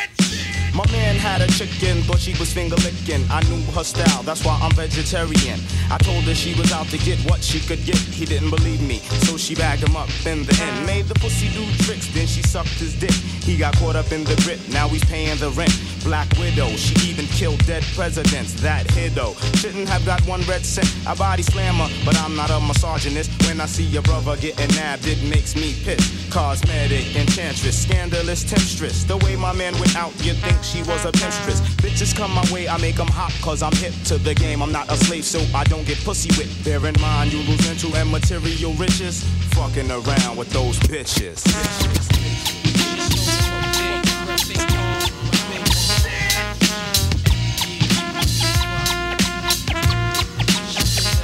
My 0.75 0.91
man 0.91 1.17
had 1.17 1.43
a 1.43 1.47
chicken, 1.49 2.03
but 2.09 2.19
she 2.19 2.33
was 2.39 2.51
finger 2.51 2.77
licking. 2.77 3.25
I 3.31 3.43
knew 3.45 3.61
her 3.73 3.85
style, 3.85 4.23
that's 4.23 4.43
why 4.43 4.59
I'm 4.63 4.73
vegetarian. 4.73 5.61
I 5.91 5.99
told 5.99 6.25
her 6.25 6.35
she 6.35 6.55
was 6.55 6.73
out 6.73 6.87
to 6.89 6.99
get 6.99 7.19
what 7.29 7.45
she 7.45 7.61
could 7.61 7.85
get. 7.85 7.99
He 7.99 8.25
didn't 8.25 8.49
believe 8.49 8.81
me, 8.81 9.01
so 9.29 9.37
she 9.37 9.55
bagged 9.55 9.83
him 9.83 9.97
up 9.97 10.09
in 10.25 10.45
the 10.45 10.59
end. 10.63 10.87
Made 10.87 11.07
the 11.09 11.15
pussy 11.17 11.49
do 11.53 11.65
tricks, 11.85 12.09
then 12.15 12.27
she 12.27 12.43
sucked 12.43 12.81
his 12.81 12.99
dick. 12.99 13.13
He 13.45 13.59
got 13.59 13.77
caught 13.77 13.97
up 13.97 14.13
in 14.13 14.25
the 14.25 14.35
grip, 14.45 14.61
now 14.71 14.89
he's 14.89 15.05
paying 15.05 15.37
the 15.39 15.51
rent. 15.51 15.77
Black 16.05 16.27
widow, 16.39 16.69
she 16.69 16.95
even 17.11 17.27
killed 17.27 17.65
dead 17.67 17.85
presidents. 17.95 18.55
That 18.63 18.87
hiddo 18.89 19.37
shouldn't 19.61 19.89
have 19.91 20.07
got 20.07 20.25
one 20.27 20.41
red 20.43 20.65
cent. 20.65 20.89
I 21.07 21.15
body 21.15 21.43
slammer, 21.43 21.89
but 22.05 22.17
I'm 22.17 22.35
not 22.35 22.51
a 22.51 22.61
misogynist. 22.61 23.31
When 23.47 23.61
I 23.61 23.67
see 23.67 23.85
your 23.85 24.03
brother 24.03 24.37
getting 24.37 24.75
nabbed, 24.75 25.07
it 25.07 25.23
makes 25.29 25.55
me 25.55 25.77
pissed. 25.85 26.33
Cosmetic, 26.33 27.15
enchantress, 27.15 27.83
scandalous 27.83 28.43
temptress. 28.43 29.05
The 29.05 29.19
way 29.19 29.37
my 29.37 29.53
man 29.53 29.75
went 29.75 29.97
out, 29.97 30.13
you 30.25 30.33
think 30.33 30.62
like 30.63 30.71
she 30.71 30.83
was 30.89 31.05
a 31.05 31.13
mistress. 31.13 31.61
Bitches 31.83 32.15
come 32.17 32.33
my 32.33 32.45
way, 32.53 32.69
I 32.69 32.79
make 32.79 32.97
them 32.97 33.09
hop 33.09 33.33
cause 33.43 33.63
I'm 33.63 33.73
hip 33.77 33.95
to 34.07 34.19
the 34.19 34.35
game. 34.35 34.63
I'm 34.63 34.73
not 34.73 34.91
a 34.91 34.97
slave, 34.97 35.25
so 35.25 35.41
I 35.55 35.65
don't 35.65 35.87
get 35.87 35.99
pussy 36.05 36.31
whipped. 36.37 36.65
Bear 36.65 36.85
in 36.87 36.95
mind, 37.01 37.33
you 37.33 37.41
lose 37.51 37.69
into 37.69 37.95
and 37.97 38.11
material 38.11 38.73
riches. 38.75 39.25
Fucking 39.55 39.91
around 39.91 40.37
with 40.37 40.51
those 40.51 40.79
bitches. 40.81 41.43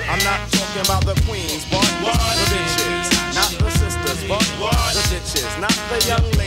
I'm 0.08 0.24
not 0.24 0.50
talking 0.50 0.82
about 0.82 1.04
the 1.04 1.14
queens, 1.26 1.64
but 1.70 1.86
the 2.02 2.46
bitches. 2.50 3.06
Not 3.34 3.50
the 3.58 3.70
sisters, 3.70 4.28
but 4.28 4.40
the 4.40 5.02
bitches. 5.10 5.60
Not 5.60 5.76
the 5.90 6.06
young 6.06 6.37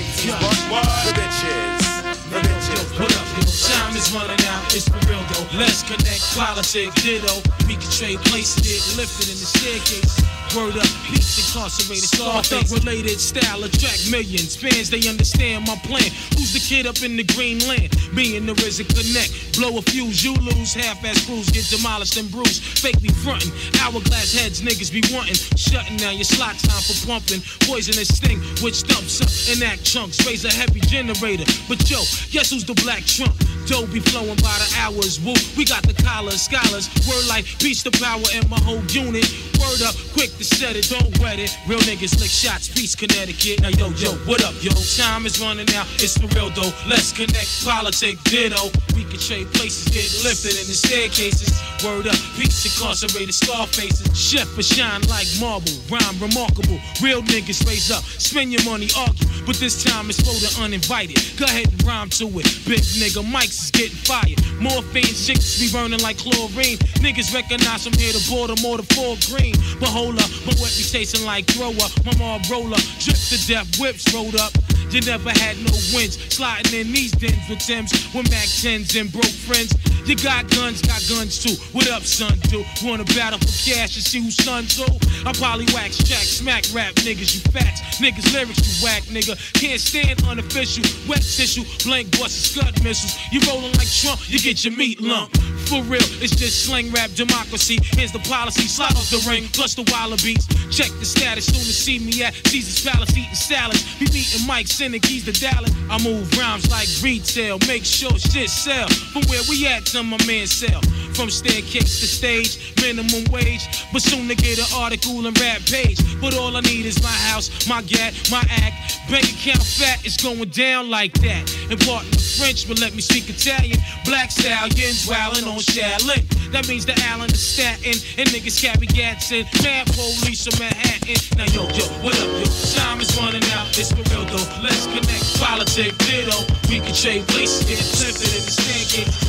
Time 3.72 3.96
is 3.96 4.12
running 4.12 4.46
out, 4.48 4.76
it's 4.76 4.90
for 4.90 5.00
real 5.08 5.24
though. 5.32 5.58
Let's 5.58 5.82
connect, 5.84 6.36
politics, 6.36 6.96
ditto. 7.02 7.42
We 7.68 7.76
can 7.76 7.90
trade 7.90 8.20
places, 8.28 8.60
get 8.68 8.98
lifted 8.98 9.30
in 9.32 9.38
the 9.40 9.48
staircase. 9.48 10.31
Word 10.56 10.76
up, 10.76 10.92
peace 11.08 11.40
incarcerated, 11.40 12.10
Scarface 12.12 12.74
related 12.74 13.22
style 13.22 13.64
attract 13.64 14.12
millions. 14.12 14.54
Fans, 14.56 14.90
they 14.90 15.08
understand 15.08 15.66
my 15.66 15.76
plan. 15.88 16.12
Who's 16.36 16.52
the 16.52 16.60
kid 16.60 16.86
up 16.86 17.02
in 17.04 17.16
the 17.16 17.24
green 17.24 17.60
land? 17.72 17.96
Me 18.12 18.36
and 18.36 18.50
the 18.50 18.54
Risen 18.56 18.86
connect. 18.92 19.32
Blow 19.56 19.78
a 19.78 19.82
fuse, 19.82 20.24
you 20.26 20.34
lose. 20.44 20.74
Half-ass 20.74 21.26
crews 21.26 21.50
get 21.52 21.64
demolished 21.72 22.18
and 22.18 22.30
bruised. 22.30 22.64
Fake 22.84 23.02
be 23.02 23.08
frontin'. 23.24 23.48
Hourglass 23.80 24.36
heads, 24.36 24.62
niggas 24.62 24.92
be 24.92 25.00
wantin'. 25.16 25.40
Shutting 25.56 25.96
down 25.96 26.16
your 26.16 26.28
slot 26.28 26.60
time 26.60 26.84
for 26.84 27.00
pumping. 27.08 27.40
Poisonous 27.64 28.12
sting, 28.12 28.44
which 28.60 28.84
dumps 28.84 29.24
up 29.24 29.32
and 29.56 29.64
act 29.64 29.86
chunks. 29.86 30.20
Raise 30.28 30.44
a 30.44 30.52
heavy 30.52 30.82
generator. 30.82 31.48
But 31.70 31.80
yo, 31.90 32.04
guess 32.36 32.52
who's 32.52 32.66
the 32.66 32.76
black 32.84 33.08
trump? 33.08 33.40
Dough 33.72 33.88
be 33.88 34.04
flowing 34.04 34.36
by 34.44 34.58
the 34.60 34.68
hours. 34.84 35.16
Woo, 35.24 35.38
we 35.56 35.64
got 35.64 35.84
the 35.88 35.96
collars, 36.04 36.42
scholars. 36.42 36.92
Word 37.08 37.24
like 37.30 37.46
peace 37.60 37.84
to 37.84 37.92
power 37.92 38.28
in 38.36 38.44
my 38.50 38.60
whole 38.60 38.84
unit. 38.92 39.24
Word 39.56 39.82
up, 39.88 39.96
quick 40.12 40.34
to 40.44 40.78
it, 40.78 40.90
don't 40.90 41.20
wet 41.20 41.40
it. 41.40 41.56
Real 41.68 41.80
niggas 41.80 42.20
lick 42.20 42.30
shots, 42.30 42.70
peace, 42.70 42.96
Connecticut. 42.96 43.62
Now 43.62 43.70
yo, 43.70 43.90
yo, 43.98 44.12
what 44.26 44.44
up, 44.44 44.54
yo? 44.62 44.72
Time 44.98 45.26
is 45.26 45.40
running 45.40 45.70
out, 45.76 45.88
it's 46.02 46.18
for 46.18 46.28
real 46.36 46.50
though. 46.50 46.72
Let's 46.88 47.12
connect, 47.12 47.64
politics, 47.64 48.22
ditto. 48.24 48.72
We 48.96 49.04
can 49.06 49.20
trade 49.20 49.48
places, 49.54 49.88
get 49.94 50.08
lifted 50.24 50.58
in 50.58 50.68
the 50.68 50.78
staircases. 50.78 51.54
Word 51.84 52.08
up, 52.08 52.18
peace, 52.38 52.66
incarcerated, 52.66 53.34
scar 53.34 53.68
faces. 53.68 54.08
Chef 54.18 54.48
for 54.48 54.64
shine 54.64 55.02
like 55.08 55.28
marble, 55.40 55.74
rhyme 55.90 56.18
remarkable. 56.20 56.80
Real 57.02 57.22
niggas 57.24 57.66
raise 57.68 57.92
up, 57.92 58.04
spend 58.04 58.52
your 58.52 58.64
money, 58.66 58.90
argue. 58.98 59.28
But 59.46 59.58
this 59.58 59.84
time 59.84 60.10
it's 60.10 60.22
for 60.22 60.34
the 60.38 60.64
uninvited. 60.64 61.18
Go 61.38 61.46
ahead 61.46 61.68
and 61.68 61.84
rhyme 61.84 62.10
to 62.22 62.26
it. 62.40 62.46
Big 62.66 62.86
nigga, 63.02 63.24
mics 63.26 63.66
is 63.66 63.72
getting 63.72 63.98
fired. 64.06 64.40
Morphine 64.62 65.04
chicks 65.04 65.60
be 65.60 65.72
burning 65.72 66.02
like 66.02 66.18
chlorine. 66.18 66.78
Niggas 67.02 67.34
recognize 67.34 67.84
from 67.84 67.94
here 67.94 68.14
to 68.14 68.22
Baltimore 68.30 68.78
to 68.78 68.86
Fort 68.94 69.20
Greene. 69.30 69.56
But 69.80 69.90
hold 69.90 70.20
up, 70.20 70.31
my 70.46 70.54
reputation 70.60 71.26
like 71.26 71.46
thrower. 71.48 71.90
My 72.06 72.16
mom 72.18 72.42
roller, 72.50 72.82
drip 73.00 73.18
to 73.32 73.38
death, 73.48 73.80
whips 73.80 74.14
rolled 74.14 74.36
up. 74.36 74.54
You 74.92 75.00
never 75.02 75.30
had 75.32 75.56
no 75.64 75.72
wins. 75.96 76.20
Sliding 76.36 76.78
in 76.78 76.92
these 76.92 77.12
dens 77.14 77.48
with 77.48 77.60
Timbs, 77.60 77.92
with 78.14 78.30
Mac 78.30 78.44
10s 78.44 79.00
and 79.00 79.12
broke 79.12 79.24
friends. 79.48 79.72
You 80.06 80.16
got 80.18 80.50
guns, 80.52 80.82
got 80.82 81.00
guns 81.08 81.40
too. 81.40 81.56
What 81.72 81.90
up, 81.90 82.04
son? 82.04 82.38
Do 82.50 82.66
wanna 82.84 83.06
battle 83.16 83.40
for 83.40 83.46
cash 83.46 83.96
and 83.96 84.04
see 84.04 84.20
who's 84.20 84.36
son 84.36 84.66
too? 84.66 84.84
I 85.26 85.32
probably 85.34 85.66
wax 85.74 85.98
jack, 85.98 86.26
smack 86.26 86.66
rap 86.74 86.94
niggas, 87.06 87.36
you 87.36 87.42
facts. 87.52 88.02
Niggas 88.02 88.34
lyrics, 88.34 88.60
you 88.66 88.86
whack 88.86 89.04
nigga. 89.04 89.38
Can't 89.54 89.80
stand 89.80 90.22
unofficial, 90.28 90.84
wet 91.08 91.22
tissue, 91.22 91.64
blank 91.86 92.12
busts, 92.20 92.52
scud 92.52 92.84
missiles. 92.84 93.16
You 93.32 93.40
rolling 93.48 93.72
like 93.74 93.88
Trump, 93.88 94.20
you 94.28 94.40
get 94.40 94.66
your 94.66 94.76
meat 94.76 95.00
lump. 95.00 95.32
For 95.70 95.84
real, 95.84 96.04
it's 96.20 96.36
just 96.36 96.66
slang 96.66 96.92
rap 96.92 97.12
democracy. 97.12 97.80
Here's 97.96 98.12
the 98.12 98.20
policy, 98.28 98.68
slide 98.68 98.98
off 98.98 99.10
the 99.10 99.24
ring, 99.30 99.48
plus 99.54 99.76
the 99.76 99.84
wallabies. 100.22 100.48
Check 100.72 100.92
the 101.00 101.06
status, 101.06 101.46
soon 101.46 101.60
to 101.60 101.74
see 101.74 102.00
me 102.00 102.24
at 102.24 102.34
Caesar's 102.48 102.86
Palace 102.86 103.12
eating 103.18 103.36
salads. 103.36 103.84
Be 104.00 104.06
meeting 104.06 104.48
Mike, 104.48 104.68
sending 104.68 105.02
keys 105.02 105.26
to 105.26 105.32
Dallas. 105.34 105.72
I 105.90 106.02
move 106.04 106.32
rhymes 106.38 106.70
like 106.72 106.88
retail, 107.04 107.60
make 107.68 107.84
sure 107.84 108.18
shit 108.18 108.50
sell. 108.50 108.88
From 109.12 109.24
where 109.24 109.42
we 109.50 109.68
at 109.68 109.86
to 109.88 110.04
my 110.04 110.18
man 110.26 110.48
sell. 110.48 110.82
From 111.14 111.30
staircase 111.30 112.00
to 112.00 112.08
stage, 112.08 112.74
minimum 112.82 113.26
wage. 113.32 113.68
But 113.92 114.02
soon 114.02 114.28
to 114.30 114.36
get 114.36 114.60
an 114.60 114.70
article 114.76 115.26
and 115.26 115.38
rap 115.40 115.60
page. 115.66 116.00
But 116.22 116.36
all 116.38 116.56
I 116.56 116.62
need 116.62 116.86
is 116.86 117.02
my 117.04 117.18
house, 117.30 117.68
my 117.68 117.82
gat, 117.82 118.14
my 118.32 118.44
act. 118.50 119.00
Bank 119.10 119.26
account 119.26 119.64
fat, 119.64 120.06
it's 120.06 120.22
going 120.22 120.50
down 120.50 120.90
like 120.90 121.14
that. 121.20 121.44
Part 121.86 122.06
French, 122.38 122.68
but 122.68 122.80
let 122.80 122.94
me 122.94 123.02
speak 123.02 123.28
Italian. 123.30 123.80
Black 124.06 124.32
stallions 124.32 125.08
wildin' 125.08 125.48
on 125.48 125.60
Shaolin. 125.60 126.24
That 126.52 126.68
means 126.68 126.86
the 126.86 126.98
Allen 127.08 127.32
is 127.32 127.42
statin. 127.42 127.96
And 128.18 128.30
niggas 128.30 128.62
carry 128.62 128.88
gats 128.88 129.32
in. 129.32 129.46
Mad 129.64 129.88
police 130.20 130.48
from 130.48 130.60
Manhattan. 130.60 131.16
Now 131.38 131.46
yo, 131.54 131.64
yo, 131.72 131.86
what 132.04 132.16
up, 132.20 132.28
yo? 132.28 132.46
Time 132.76 133.02
is 133.02 133.12
running 133.18 133.44
out, 133.56 133.68
it's 133.78 133.92
for 133.92 134.04
real 134.12 134.26
though. 134.26 134.62
Let's 134.62 134.86
connect, 134.88 135.40
politics, 135.40 135.98
ditto. 136.06 136.38
We 136.70 136.80
can 136.80 136.94
trade 136.94 137.28
places, 137.28 137.64
get 137.68 137.80
lifted 138.00 138.32
in 138.36 138.44
the 138.46 139.21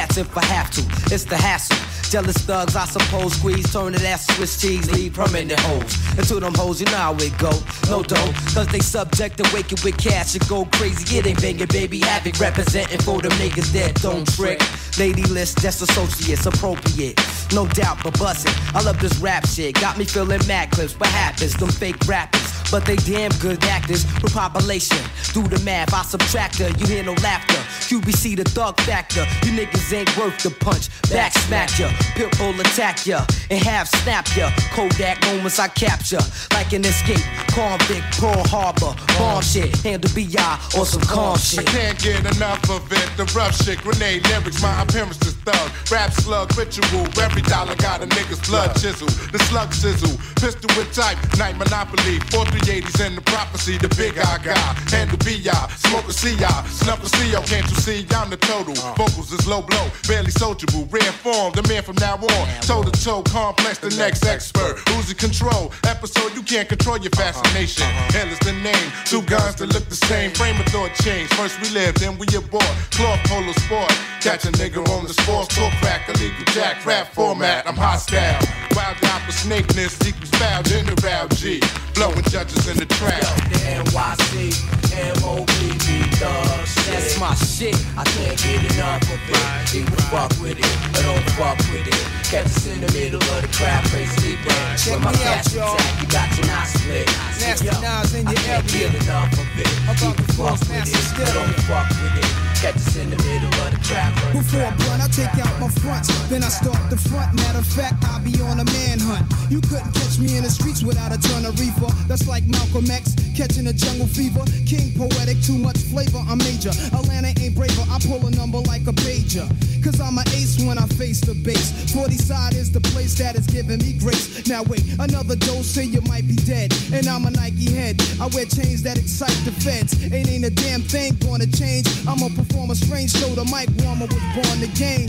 the 0.00 0.06
gas 0.06 0.16
if 0.16 0.36
I 0.36 0.44
have 0.46 0.70
to. 0.72 1.14
It's 1.14 1.24
the 1.24 1.36
hassle. 1.36 1.76
Jealous 2.10 2.38
thugs, 2.38 2.74
I 2.74 2.86
suppose, 2.86 3.34
squeeze, 3.34 3.72
turn 3.72 3.94
it 3.94 4.02
ass 4.02 4.26
Swiss 4.34 4.60
cheese, 4.60 4.90
leave 4.90 5.14
permanent 5.14 5.60
holes. 5.60 5.94
Into 6.18 6.40
them 6.40 6.54
hoes, 6.54 6.80
you 6.80 6.86
know 6.86 6.96
how 6.96 7.14
it 7.14 7.36
go. 7.38 7.52
No 7.88 8.02
dough, 8.02 8.32
cause 8.52 8.66
they 8.68 8.80
subject 8.80 9.36
to 9.38 9.48
waking 9.54 9.78
with 9.84 9.96
cash 9.96 10.34
and 10.34 10.46
go 10.48 10.64
crazy. 10.72 11.18
It 11.18 11.26
ain't 11.26 11.40
banging, 11.40 11.68
baby, 11.68 12.00
havoc 12.00 12.40
representing 12.40 13.00
for 13.00 13.20
them 13.20 13.30
niggas 13.32 13.72
that 13.72 13.94
don't 14.02 14.26
trick. 14.34 14.60
Lady 14.98 15.22
list, 15.24 15.62
that's 15.62 15.80
associates, 15.82 16.46
appropriate. 16.46 17.14
No 17.52 17.66
doubt, 17.68 17.98
but 18.02 18.18
bustin'. 18.18 18.52
I 18.74 18.82
love 18.82 18.98
this 18.98 19.16
rap 19.18 19.46
shit. 19.46 19.80
Got 19.80 19.96
me 19.96 20.04
feeling 20.04 20.40
mad 20.48 20.72
clips. 20.72 20.98
What 20.98 21.10
happens? 21.10 21.54
Them 21.54 21.70
fake 21.70 22.00
rappers. 22.08 22.42
But 22.70 22.84
they 22.84 22.96
damn 22.96 23.30
good 23.38 23.62
actors 23.64 24.04
with 24.22 24.34
population. 24.34 24.98
Do 25.32 25.46
the 25.46 25.60
math, 25.64 25.94
I 25.94 26.02
subtract 26.02 26.58
her. 26.58 26.70
You 26.70 26.86
hear 26.86 27.04
no 27.04 27.12
laughter. 27.22 27.59
QBC 27.90 28.36
the 28.36 28.44
thug 28.44 28.80
factor. 28.82 29.26
You 29.42 29.50
niggas 29.50 29.92
ain't 29.92 30.16
worth 30.16 30.40
the 30.44 30.50
punch. 30.50 30.86
Back 31.10 31.32
smack 31.32 31.76
ya. 31.76 31.88
Pitbull 32.14 32.54
attack 32.60 33.04
ya. 33.04 33.26
And 33.50 33.58
half 33.58 33.88
snap 33.88 34.28
ya. 34.36 34.48
Kodak 34.70 35.20
moments 35.26 35.58
I 35.58 35.66
capture. 35.66 36.22
Like 36.54 36.72
an 36.72 36.84
escape. 36.84 37.26
Convict, 37.50 38.06
Pearl 38.14 38.46
Harbor. 38.46 38.94
Bomb 39.18 39.42
shit. 39.42 39.74
Handle 39.82 40.08
BI 40.14 40.38
or 40.78 40.86
some 40.86 41.02
calm 41.02 41.34
I 41.58 41.64
can't 41.64 41.98
get 41.98 42.20
enough 42.36 42.62
of 42.70 42.86
it. 42.92 43.10
The 43.16 43.26
rough 43.34 43.58
shit, 43.58 43.82
grenade 43.82 44.22
lyrics, 44.28 44.62
my 44.62 44.82
appearance 44.82 45.18
is 45.26 45.34
thug. 45.42 45.70
Rap 45.90 46.12
slug, 46.12 46.56
ritual. 46.56 47.10
Every 47.18 47.42
dollar 47.42 47.74
got 47.74 48.02
a 48.02 48.06
nigga's 48.06 48.38
blood 48.48 48.70
chisel. 48.78 49.08
The 49.34 49.40
slug 49.50 49.74
sizzle, 49.74 50.14
pistol 50.40 50.70
with 50.76 50.90
type, 50.92 51.18
night 51.36 51.56
monopoly. 51.58 52.18
4380s 52.32 53.06
and 53.06 53.16
the 53.16 53.20
prophecy, 53.22 53.76
the 53.76 53.88
big 53.94 54.18
I 54.18 54.40
got. 54.42 54.56
Handle 54.88 55.18
BI, 55.18 55.52
smoke 55.76 56.08
a 56.08 56.14
CI, 56.16 56.48
snuff 56.72 57.04
a 57.04 57.08
CO. 57.12 57.42
Can't 57.44 57.68
you 57.68 57.76
see? 57.76 58.06
I'm 58.16 58.30
the 58.30 58.38
total. 58.38 58.74
Vocals 58.96 59.32
is 59.32 59.46
low 59.46 59.62
blow, 59.62 59.86
barely 60.08 60.30
sociable. 60.30 60.88
Rare 60.90 61.12
form, 61.20 61.52
the 61.52 61.62
man 61.68 61.82
from 61.82 61.96
now 62.00 62.16
on. 62.16 62.46
Toe 62.62 62.82
to 62.82 62.90
toe, 63.04 63.22
complex, 63.22 63.78
the 63.78 63.90
next 64.00 64.24
expert. 64.24 64.78
Who's 64.88 65.10
in 65.10 65.16
control? 65.16 65.72
Episode, 65.84 66.34
you 66.34 66.42
can't 66.42 66.68
control 66.68 66.98
your 66.98 67.12
fascination. 67.12 67.84
Hell 68.16 68.28
is 68.28 68.38
the 68.40 68.52
name. 68.64 68.88
Two 69.04 69.22
guns 69.22 69.56
that 69.56 69.68
look 69.72 69.84
the 69.88 70.00
same. 70.08 70.30
Frame 70.32 70.58
of 70.58 70.66
thought 70.66 70.94
change. 71.04 71.28
First 71.34 71.60
we 71.60 71.68
live, 71.70 71.94
then 71.96 72.16
we 72.16 72.26
abort. 72.34 72.72
Cloth 72.90 73.20
polo 73.28 73.52
sport. 73.52 73.92
Catch 74.20 74.44
a 74.44 74.52
nigga 74.52 74.86
on 74.88 75.06
the 75.06 75.14
sports 75.14 75.54
talk 75.54 75.72
crack, 75.80 76.08
illegal 76.08 76.44
jack, 76.52 76.84
rap 76.86 77.12
format. 77.12 77.66
I'm 77.66 77.76
hostile. 77.76 78.40
Wild 78.76 78.96
out 79.04 79.22
for 79.22 79.32
snakeness 79.32 79.98
foul 80.40 80.64
in 80.72 80.86
the 80.88 80.96
row 81.04 81.28
G. 81.36 81.60
Blowing 81.94 82.24
judges 82.32 82.64
in 82.68 82.76
the 82.80 82.86
trap. 82.96 83.20
The 83.52 83.60
NYC, 83.76 84.56
M-O-B-B 84.96 85.88
thugs. 86.16 86.72
That's 86.88 87.20
my 87.20 87.34
shit. 87.36 87.76
I 87.96 88.04
can't 88.16 88.38
get 88.40 88.64
enough 88.72 89.04
of 89.04 89.20
it. 89.28 89.76
Either 89.76 90.00
fuck 90.08 90.32
with 90.40 90.56
it 90.56 90.72
or 90.96 91.02
don't 91.04 91.26
fuck 91.36 91.58
with 91.68 91.84
it. 91.86 92.00
Catch 92.24 92.46
us 92.46 92.66
in 92.66 92.80
the 92.80 92.90
middle 92.96 93.20
of 93.20 93.42
the 93.44 93.50
crowd, 93.52 93.84
crazy 93.92 94.08
sleeping. 94.16 94.56
Check 94.80 94.96
When 94.96 95.02
my 95.04 95.10
out, 95.12 95.44
cash 95.44 95.54
y'all. 95.54 95.74
attack, 95.76 96.00
you 96.00 96.08
got 96.08 96.28
your 96.38 96.46
knot 96.48 96.66
split. 96.66 97.06
Nasty 97.40 97.66
Yo, 97.66 97.80
Nas 97.84 98.14
in 98.14 98.26
I 98.26 98.34
can't 98.34 98.64
area. 98.74 98.88
get 98.90 99.02
enough 99.04 99.32
of 99.36 99.48
it. 99.60 99.68
Either 99.92 100.22
fuck 100.40 100.60
with 100.72 100.88
it 100.88 101.20
or 101.20 101.32
don't 101.36 101.56
fuck 101.68 101.88
with 102.00 102.16
it. 102.24 102.49
Catch 102.60 102.76
us 102.76 102.96
in 102.96 103.08
the 103.08 103.16
middle 103.16 103.48
of 103.48 103.70
the 103.72 103.80
crowd, 103.88 104.12
Before 104.34 104.60
I 104.60 104.76
blunt, 104.76 105.02
I 105.02 105.08
take 105.08 105.32
out 105.40 105.58
my 105.58 105.68
fronts, 105.80 106.12
then 106.28 106.44
I 106.44 106.48
start 106.48 106.90
the 106.90 106.96
front. 106.98 107.34
Matter 107.34 107.58
of 107.58 107.66
fact, 107.66 108.04
I'll 108.04 108.20
be 108.20 108.38
on 108.42 108.60
a 108.60 108.64
manhunt. 108.64 109.24
You 109.48 109.62
couldn't 109.62 109.90
catch 109.94 110.18
me 110.18 110.36
in 110.36 110.44
the 110.44 110.50
streets 110.50 110.84
without 110.84 111.10
a 111.10 111.16
ton 111.16 111.46
of 111.46 111.58
reefer. 111.58 111.88
That's 112.06 112.28
like 112.28 112.44
Malcolm 112.44 112.90
X 112.90 113.16
catching 113.40 113.68
a 113.68 113.72
jungle 113.72 114.06
fever. 114.06 114.44
King 114.68 114.92
poetic, 114.92 115.40
too 115.40 115.56
much 115.56 115.78
flavor. 115.88 116.20
I'm 116.28 116.36
major. 116.44 116.68
Atlanta 116.92 117.32
ain't 117.40 117.56
braver. 117.56 117.84
I 117.88 117.96
pull 118.04 118.20
a 118.26 118.30
number 118.36 118.58
like 118.68 118.84
a 118.84 118.92
pager. 118.92 119.48
Cause 119.82 119.98
I'm 119.98 120.18
an 120.18 120.28
ace 120.36 120.60
when 120.60 120.76
I 120.76 120.84
face 121.00 121.22
the 121.22 121.32
base. 121.32 121.72
40 121.94 122.16
side 122.16 122.52
is 122.52 122.70
the 122.70 122.82
place 122.92 123.16
that 123.16 123.36
is 123.36 123.46
giving 123.46 123.78
me 123.78 123.94
grace. 123.94 124.46
Now 124.46 124.62
wait, 124.64 124.84
another 125.00 125.36
dose, 125.36 125.64
say 125.64 125.84
you 125.84 126.02
might 126.02 126.28
be 126.28 126.36
dead. 126.36 126.76
And 126.92 127.08
I'm 127.08 127.24
a 127.24 127.30
Nike 127.30 127.72
head. 127.72 127.96
I 128.20 128.28
wear 128.28 128.44
chains 128.44 128.82
that 128.82 128.98
excite 128.98 129.40
the 129.48 129.52
feds. 129.52 129.96
Ain't 130.12 130.28
ain't 130.28 130.44
a 130.44 130.50
damn 130.50 130.82
thing 130.82 131.16
gonna 131.24 131.46
change. 131.46 131.88
I'ma 132.06 132.28
perform 132.36 132.70
a 132.70 132.74
strange, 132.74 133.10
show, 133.10 133.32
the 133.32 133.48
mic 133.48 133.72
warmer 133.80 134.04
was 134.04 134.24
born 134.36 134.60
the 134.60 134.68
game. 134.76 135.08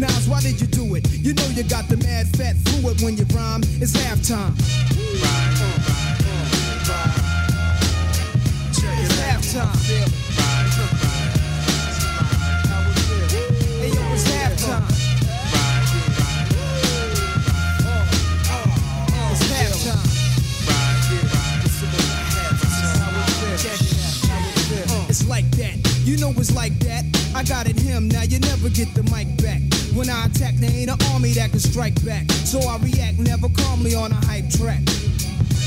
Nas, 0.00 0.28
why 0.28 0.40
did 0.40 0.60
you 0.60 0.66
do 0.66 0.94
it? 0.94 1.04
You 1.12 1.34
know 1.34 1.46
you 1.52 1.64
got 1.64 1.88
the 1.88 1.98
mad 1.98 2.24
fat 2.36 2.56
fluid 2.64 3.02
when 3.02 3.18
you 3.18 3.24
rhyme. 3.36 3.60
It's 3.84 3.92
halftime. 3.92 4.56
It's 4.56 5.95
it's 14.12 14.28
halftime. 14.28 14.84
It's 19.32 19.42
halftime. 19.48 20.02
It's 25.08 25.26
like 25.26 25.50
that. 25.52 25.76
You 26.04 26.18
know 26.18 26.30
it's 26.36 26.54
like 26.54 26.78
that. 26.80 27.04
I 27.34 27.42
got 27.42 27.66
it 27.66 27.78
him, 27.78 28.08
now 28.08 28.22
you 28.22 28.38
never 28.40 28.68
get 28.68 28.94
the 28.94 29.02
mic 29.04 29.36
back. 29.42 29.62
When 29.94 30.10
I 30.10 30.26
attack, 30.26 30.56
there 30.56 30.70
ain't 30.70 30.90
an 30.90 30.98
army 31.12 31.32
that 31.32 31.50
can 31.50 31.60
strike 31.60 32.04
back. 32.04 32.30
So 32.44 32.60
I 32.60 32.76
react 32.78 33.18
never 33.18 33.48
calmly 33.48 33.94
on 33.94 34.12
a 34.12 34.16
hype 34.26 34.50
track. 34.50 34.82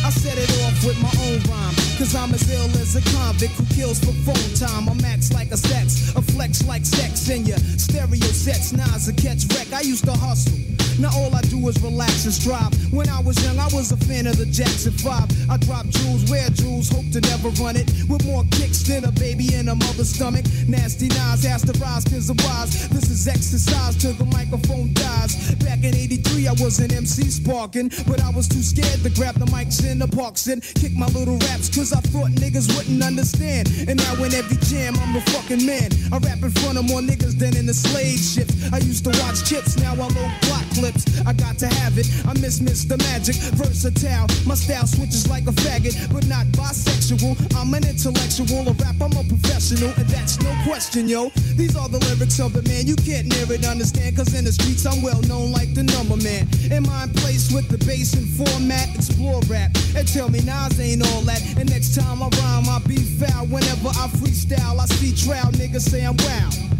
I 0.05 0.09
set 0.09 0.37
it 0.37 0.49
off 0.63 0.85
with 0.85 0.99
my 1.01 1.11
own 1.27 1.39
rhyme. 1.51 1.75
Cause 1.97 2.15
I'm 2.15 2.33
as 2.33 2.49
ill 2.49 2.69
as 2.79 2.95
a 2.95 3.01
convict 3.17 3.53
who 3.53 3.65
kills 3.75 3.99
for 3.99 4.13
phone 4.23 4.53
time. 4.55 4.87
I'm 4.89 5.01
max 5.01 5.33
like 5.33 5.51
a 5.51 5.57
sex, 5.57 6.15
a 6.15 6.21
flex 6.21 6.65
like 6.65 6.85
sex 6.85 7.29
in 7.29 7.45
your 7.45 7.57
stereo 7.77 8.31
sets. 8.31 8.71
Now 8.73 8.95
as 8.95 9.07
a 9.07 9.13
catch 9.13 9.45
wreck, 9.55 9.73
I 9.73 9.81
used 9.81 10.05
to 10.05 10.13
hustle. 10.13 10.68
Now 10.99 11.15
all 11.15 11.33
I 11.33 11.39
do 11.47 11.57
is 11.69 11.81
relax 11.81 12.25
and 12.25 12.33
strive. 12.33 12.75
When 12.91 13.07
I 13.07 13.21
was 13.21 13.39
young, 13.45 13.57
I 13.57 13.71
was 13.71 13.93
a 13.93 13.97
fan 13.97 14.27
of 14.27 14.35
the 14.35 14.45
Jackson 14.45 14.91
5. 14.91 15.49
I 15.49 15.55
drop 15.57 15.87
jewels, 15.87 16.29
wear 16.29 16.49
jewels, 16.49 16.89
hope 16.89 17.07
to 17.15 17.21
never 17.21 17.47
run 17.63 17.77
it. 17.77 17.87
With 18.11 18.25
more 18.25 18.43
kicks 18.51 18.83
than 18.83 19.05
a 19.05 19.11
baby 19.11 19.55
in 19.55 19.69
a 19.69 19.75
mother's 19.75 20.09
stomach. 20.11 20.43
Nasty 20.67 21.07
Nas 21.07 21.47
has 21.47 21.63
to 21.63 21.71
rise 21.79 22.03
cause 22.03 22.29
I'm 22.29 22.35
wise. 22.43 22.89
This 22.89 23.09
is 23.09 23.29
exercise 23.29 23.95
till 23.95 24.11
the 24.11 24.25
microphone 24.25 24.91
dies. 24.91 25.55
Back 25.63 25.87
in 25.87 25.95
83, 25.95 26.47
I 26.47 26.51
was 26.59 26.79
an 26.79 26.91
MC 26.91 27.31
sparking. 27.31 27.89
But 28.05 28.19
I 28.21 28.29
was 28.31 28.49
too 28.49 28.61
scared 28.61 28.99
to 29.03 29.09
grab 29.15 29.35
the 29.35 29.47
mics 29.47 29.79
in 29.89 29.99
the 29.99 30.07
parks 30.07 30.47
and 30.47 30.61
kick 30.61 30.91
my 30.99 31.07
little 31.15 31.37
raps 31.47 31.71
cause 31.73 31.93
I 31.93 32.01
thought 32.11 32.31
niggas 32.35 32.75
wouldn't 32.75 33.01
understand. 33.01 33.71
And 33.87 33.95
now 34.03 34.19
in 34.19 34.33
every 34.35 34.59
jam, 34.67 34.99
I'm 34.99 35.13
the 35.13 35.23
fucking 35.31 35.65
man. 35.65 35.95
I 36.11 36.19
rap 36.19 36.43
in 36.43 36.51
front 36.59 36.77
of 36.77 36.83
more 36.83 36.99
niggas 36.99 37.39
than 37.39 37.55
in 37.55 37.65
the 37.65 37.73
slave 37.73 38.19
ships. 38.19 38.51
I 38.73 38.79
used 38.83 39.07
to 39.07 39.15
watch 39.23 39.47
chips, 39.47 39.79
now 39.79 39.95
I 39.95 40.11
load 40.11 40.35
block 40.43 40.67
clips. 40.75 40.88
I 41.25 41.33
got 41.33 41.57
to 41.59 41.67
have 41.67 41.97
it. 41.97 42.07
I 42.25 42.33
miss 42.39 42.59
Mr. 42.59 42.97
Magic, 42.97 43.35
versatile. 43.55 44.27
My 44.45 44.55
style 44.55 44.87
switches 44.87 45.27
like 45.27 45.43
a 45.47 45.51
faggot, 45.51 45.95
but 46.11 46.25
not 46.27 46.45
bisexual. 46.57 47.35
I'm 47.55 47.73
an 47.73 47.85
intellectual, 47.85 48.67
a 48.67 48.73
rap, 48.73 48.95
I'm 49.01 49.13
a 49.13 49.23
professional, 49.23 49.91
and 49.97 50.07
that's 50.07 50.39
no 50.41 50.51
question, 50.63 51.07
yo. 51.07 51.29
These 51.55 51.75
are 51.75 51.89
the 51.89 51.99
lyrics 51.99 52.39
of 52.39 52.53
the 52.53 52.63
man. 52.63 52.87
You 52.87 52.95
can't 52.95 53.27
near 53.27 53.51
it, 53.51 53.65
understand, 53.65 54.17
cause 54.17 54.33
in 54.33 54.45
the 54.45 54.51
streets 54.51 54.85
I'm 54.85 55.01
well 55.01 55.21
known 55.23 55.51
like 55.51 55.73
the 55.73 55.83
number 55.83 56.17
man. 56.17 56.47
In 56.71 56.83
my 56.83 57.07
place 57.21 57.51
with 57.51 57.67
the 57.69 57.77
bass 57.85 58.13
and 58.13 58.27
format, 58.27 58.89
explore 58.95 59.41
rap. 59.47 59.71
And 59.95 60.07
tell 60.07 60.29
me 60.29 60.41
Nas 60.41 60.79
ain't 60.79 61.05
all 61.13 61.21
that. 61.29 61.41
And 61.57 61.69
next 61.69 61.95
time 61.95 62.23
I 62.23 62.29
rhyme, 62.41 62.69
I'll 62.69 62.79
be 62.87 62.97
foul. 62.97 63.45
Whenever 63.47 63.89
I 63.89 64.07
freestyle, 64.19 64.79
I 64.79 64.85
see 64.85 65.13
trial 65.13 65.51
niggas 65.53 65.89
say 65.89 66.05
I'm 66.05 66.17
wow. 66.17 66.78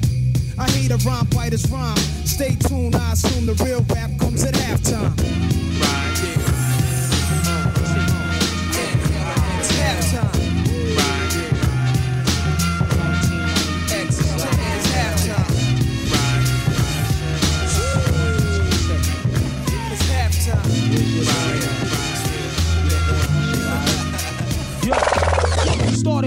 I 0.59 0.69
hate 0.71 0.91
a 0.91 0.97
rhyme 0.97 1.25
fighter's 1.27 1.69
rhyme. 1.71 1.97
Stay 2.25 2.55
tuned, 2.55 2.95
I 2.95 3.13
assume 3.13 3.45
the 3.45 3.53
real 3.63 3.81
rap 3.95 4.11
comes 4.19 4.43
at 4.43 4.53
halftime. 4.55 5.13
It's 6.21 6.58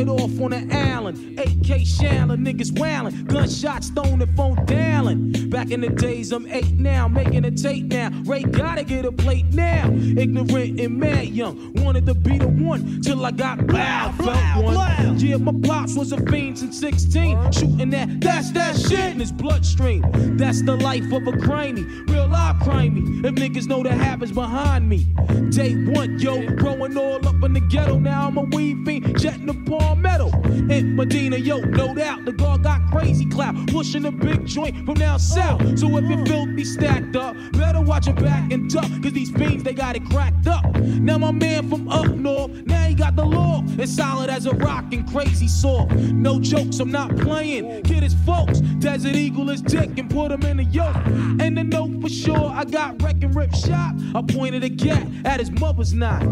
started 0.03 0.23
off 0.23 0.41
on 0.41 0.53
an 0.53 0.73
island, 0.73 1.39
AK 1.39 1.87
Shannon, 1.87 2.45
niggas 2.45 2.79
wailing, 2.79 3.25
gunshots 3.25 3.91
thrown 3.91 4.21
and 4.21 4.37
phone 4.37 4.65
dialing. 4.67 5.51
Back 5.51 5.71
in 5.71 5.81
the 5.81 5.91
days, 5.91 6.33
I'm 6.33 6.47
eight 6.47 6.73
now, 6.73 7.09
making 7.09 7.45
a 7.45 7.51
tape 7.51 7.87
now. 7.87 8.11
Ray 8.25 8.43
gotta 8.43 8.85
get 8.85 9.05
a 9.05 9.13
plate 9.13 9.47
now. 9.53 9.91
Ignorant 9.93 10.81
and 10.81 10.99
mad 10.99 11.29
young, 11.29 11.73
wanted 11.75 12.07
to 12.07 12.15
be 12.15 12.39
the 12.39 12.49
one 12.49 13.01
till 13.03 13.25
I 13.25 13.31
got 13.31 13.67
loud, 13.67 14.17
felt 14.17 14.65
one. 14.65 15.19
Yeah, 15.19 15.37
my 15.37 15.53
pops 15.67 15.95
was 15.97 16.13
a 16.13 16.21
fiend 16.27 16.59
since 16.59 16.81
16, 16.81 17.53
shooting 17.53 17.91
that, 17.91 18.21
that's 18.21 18.51
that 18.53 18.77
shit 18.77 19.13
in 19.13 19.21
his 19.21 19.33
bloodstream. 19.33 20.03
That's 20.37 20.63
the 20.63 20.77
life 20.77 21.05
of 21.13 21.27
a 21.27 21.33
crimey, 21.33 22.09
real 22.09 22.29
life 22.29 22.57
crimey. 22.57 23.25
If 23.25 23.35
niggas 23.35 23.67
know 23.67 23.83
the 23.83 23.93
habits 23.93 24.33
behind 24.33 24.89
me. 24.89 25.07
Day 25.51 25.75
one, 25.75 26.19
yo, 26.19 26.49
growing 26.57 26.97
all 26.97 27.27
up 27.27 27.43
in 27.43 27.53
the 27.53 27.61
ghetto. 27.61 27.99
Now 27.99 28.29
I'm 28.29 28.37
a 28.37 28.43
weed 28.43 28.85
fiend, 28.85 29.19
jetting 29.21 29.47
the 29.47 29.55
palmetto. 29.93 30.31
In 30.71 30.97
Medina, 30.97 31.37
yo, 31.37 31.59
no 31.59 31.95
doubt, 31.95 32.25
the 32.25 32.33
guard 32.33 32.63
got 32.63 32.81
crazy 32.91 33.27
clout, 33.27 33.55
pushing 33.69 34.05
a 34.07 34.13
big 34.13 34.47
joint 34.47 34.87
from 34.87 34.95
down 34.95 35.19
south. 35.19 35.79
So 35.79 35.97
if 35.97 36.05
you're 36.09 36.25
filthy 36.25 36.65
stacked 36.65 37.17
up, 37.17 37.37
better 37.53 37.81
watch 37.81 38.07
your 38.07 38.17
back 38.17 38.53
and 38.53 38.71
duck, 38.71 38.91
cause 39.03 39.13
these 39.13 39.31
fiends, 39.31 39.63
they 39.63 39.75
got 39.75 39.97
it 39.97 40.05
cracked 40.09 40.47
up. 40.47 40.75
Now 40.77 41.19
my 41.19 41.31
man 41.31 41.69
from 41.69 41.89
up 41.89 42.09
north, 42.09 42.51
now 42.67 42.85
he 42.85 42.95
got 42.95 43.17
the 43.17 43.25
law. 43.25 43.63
It's 43.79 43.95
solid 43.95 44.31
as 44.31 44.47
a 44.47 44.55
rock 44.55 44.93
and 44.93 45.11
crazy 45.11 45.49
soft. 45.49 45.93
No 45.93 46.41
jokes, 46.41 46.81
I'm 46.81 46.91
not 46.91 47.17
playing. 47.17 47.83
Kid 47.83 48.03
is 48.03 48.15
folks, 48.27 48.61
Desert 48.61 49.15
Eagle 49.15 49.51
is 49.51 49.63
dick 49.63 49.99
and 49.99 50.11
put 50.11 50.31
him 50.31 50.43
in 50.43 50.61
a 50.61 50.65
yoke. 50.65 50.97
And 51.41 51.57
the 51.57 51.65
note 51.65 52.01
for 52.01 52.09
sure, 52.09 52.51
I 52.51 52.65
got 52.65 53.03
wreck 53.03 53.23
and 53.23 53.35
rip 53.35 53.55
shot. 53.55 53.95
I 54.15 54.23
pointed 54.23 54.65
a 54.65 54.69
gat 54.69 55.07
at 55.25 55.41
his 55.41 55.51
mother's 55.51 55.93
knot. 55.93 56.25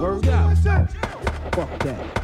Word 0.00 0.28
out. 0.28 1.29
Fuck 1.52 1.78
that. 1.80 2.20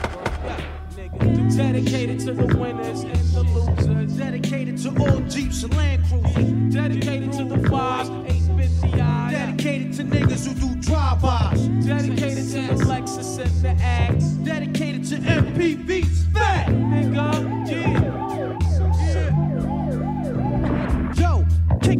Dedicated 1.56 2.20
to 2.20 2.32
the 2.32 2.56
winners 2.56 3.02
and 3.02 3.16
the 3.34 3.42
losers. 3.42 4.16
Dedicated 4.16 4.78
to 4.78 4.88
all 5.00 5.20
Jeeps 5.20 5.62
and 5.64 5.76
Land 5.76 6.04
Cruisers. 6.08 6.74
Dedicated 6.74 7.32
to 7.32 7.44
the 7.44 7.68
fives, 7.68 8.08
850i. 8.08 9.30
Dedicated 9.30 9.92
to 9.94 10.04
niggas 10.04 10.46
who 10.46 10.54
do 10.54 10.80
drive-bys. 10.80 11.68
Dedicated 11.84 12.48
to 12.50 12.60
the 12.74 12.84
Lexus 12.84 13.38
and 13.38 13.62
the 13.62 13.82
Axe. 13.82 14.24
Dedicated 14.24 15.04
to 15.06 15.16
MPVs. 15.16 16.32
Fat. 16.32 16.68
Nigga, 16.68 17.70
yeah. 17.70 17.85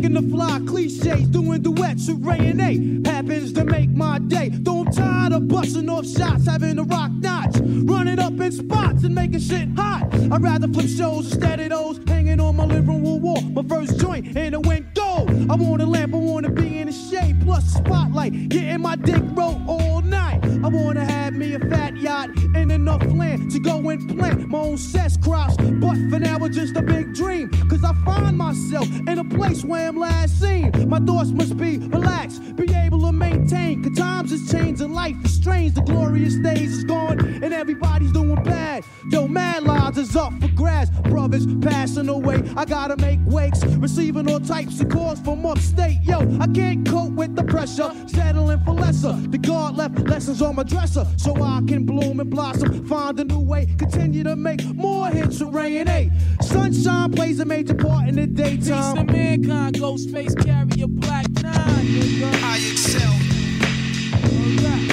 The 0.02 0.22
fly 0.30 0.60
cliches, 0.66 1.26
doing 1.28 1.60
duets 1.60 2.08
with 2.08 2.24
Ray 2.24 2.48
and 2.48 2.60
A. 2.60 3.10
Happens 3.10 3.52
to 3.52 3.64
make 3.64 3.90
my 3.90 4.18
day. 4.18 4.48
Though 4.50 4.80
I'm 4.80 4.90
tired 4.90 5.32
of 5.34 5.48
busting 5.48 5.90
off 5.90 6.06
shots, 6.06 6.46
having 6.46 6.76
to 6.76 6.84
rock 6.84 7.10
knots, 7.10 7.60
running 7.60 8.18
up 8.18 8.40
in 8.40 8.50
spots 8.52 9.04
and 9.04 9.14
making 9.14 9.40
shit 9.40 9.68
hot. 9.76 10.08
I'd 10.32 10.42
rather 10.42 10.68
flip 10.68 10.88
shows 10.88 11.30
instead 11.32 11.60
of 11.60 11.68
those 11.68 12.00
hanging 12.08 12.40
on 12.40 12.56
my 12.56 12.64
living 12.64 13.04
room 13.04 13.20
wall. 13.20 13.42
My 13.42 13.62
first 13.62 13.98
joint 13.98 14.34
in 14.36 14.62
went 14.62 14.94
gold. 14.94 15.28
I 15.50 15.54
want 15.54 15.82
a 15.82 15.86
lamp, 15.86 16.14
I 16.14 16.18
want 16.18 16.46
to 16.46 16.52
be 16.52 16.78
in 16.78 16.86
the 16.86 16.92
shade, 16.92 17.42
plus 17.42 17.64
spotlight, 17.74 18.48
getting 18.48 18.80
my 18.80 18.96
dick 18.96 19.22
rolled 19.34 19.68
all 19.68 20.00
night. 20.00 20.42
I 20.44 20.68
want 20.68 20.96
to 20.96 21.04
have 21.04 21.34
me 21.34 21.54
a 21.54 21.58
fat 21.58 21.94
yacht 21.96 22.30
and 22.54 22.55
enough 22.86 23.12
land 23.12 23.50
to 23.50 23.58
go 23.58 23.88
and 23.90 24.16
plant 24.16 24.48
my 24.48 24.58
own 24.58 24.78
cess 24.78 25.16
crops. 25.16 25.56
But 25.56 25.96
for 26.08 26.20
now, 26.20 26.36
it's 26.44 26.56
just 26.56 26.76
a 26.76 26.82
big 26.82 27.14
dream. 27.14 27.50
Cause 27.68 27.82
I 27.82 27.92
find 28.04 28.38
myself 28.38 28.86
in 29.08 29.18
a 29.18 29.24
place 29.24 29.64
where 29.64 29.88
I'm 29.88 29.96
last 29.96 30.40
seen. 30.40 30.70
My 30.88 31.00
thoughts 31.00 31.30
must 31.30 31.56
be 31.56 31.78
relaxed, 31.78 32.54
be 32.54 32.72
able 32.72 33.00
to 33.02 33.12
maintain. 33.12 33.82
Cause 33.82 33.96
times 33.96 34.30
is 34.30 34.50
changing, 34.52 34.92
life 34.92 35.16
is 35.24 35.34
strange. 35.34 35.74
The 35.74 35.80
glorious 35.82 36.36
days 36.36 36.72
is 36.72 36.84
gone, 36.84 37.18
and 37.42 37.52
everybody's 37.52 38.12
doing 38.12 38.42
bad. 38.44 38.84
Yo, 39.10 39.26
mad 39.26 39.64
lives 39.64 39.98
is 39.98 40.14
up 40.14 40.32
for 40.40 40.48
grabs. 40.48 40.90
Brothers 41.10 41.46
passing 41.62 42.08
away, 42.08 42.42
I 42.56 42.64
gotta 42.64 42.96
make 42.98 43.18
wakes. 43.24 43.64
Receiving 43.64 44.30
all 44.30 44.40
types 44.40 44.80
of 44.80 44.88
calls 44.90 45.18
from 45.20 45.44
upstate. 45.44 46.02
Yo, 46.02 46.18
I 46.40 46.46
can't 46.46 46.88
cope 46.88 47.12
with 47.12 47.34
the 47.34 47.42
pressure, 47.42 47.90
settling 48.06 48.62
for 48.64 48.74
lesser. 48.74 49.12
The 49.12 49.38
God 49.38 49.76
left 49.76 49.98
lessons 50.08 50.40
on 50.40 50.54
my 50.54 50.62
dresser, 50.62 51.04
so 51.16 51.34
I 51.42 51.62
can 51.66 51.84
bloom 51.84 52.20
and 52.20 52.30
blossom. 52.30 52.75
Find 52.84 53.18
a 53.20 53.24
new 53.24 53.40
way, 53.40 53.66
continue 53.78 54.22
to 54.24 54.36
make 54.36 54.64
more 54.74 55.08
hits 55.08 55.40
with 55.40 55.54
Ray 55.54 55.78
and 55.78 55.88
A. 55.88 56.10
Sunshine 56.42 57.12
plays 57.12 57.40
a 57.40 57.44
major 57.44 57.74
part 57.74 58.08
in 58.08 58.16
the 58.16 58.26
daytime. 58.26 58.56
Peace 58.56 58.66
to 58.68 59.04
daytime. 59.04 59.06
mankind, 59.06 59.76
Ghostface 59.76 60.44
carry 60.44 60.82
a 60.82 60.88
black 60.88 61.28
nine, 61.42 61.86
nigga. 61.86 62.30
I 62.42 62.56
excel. 62.56 63.12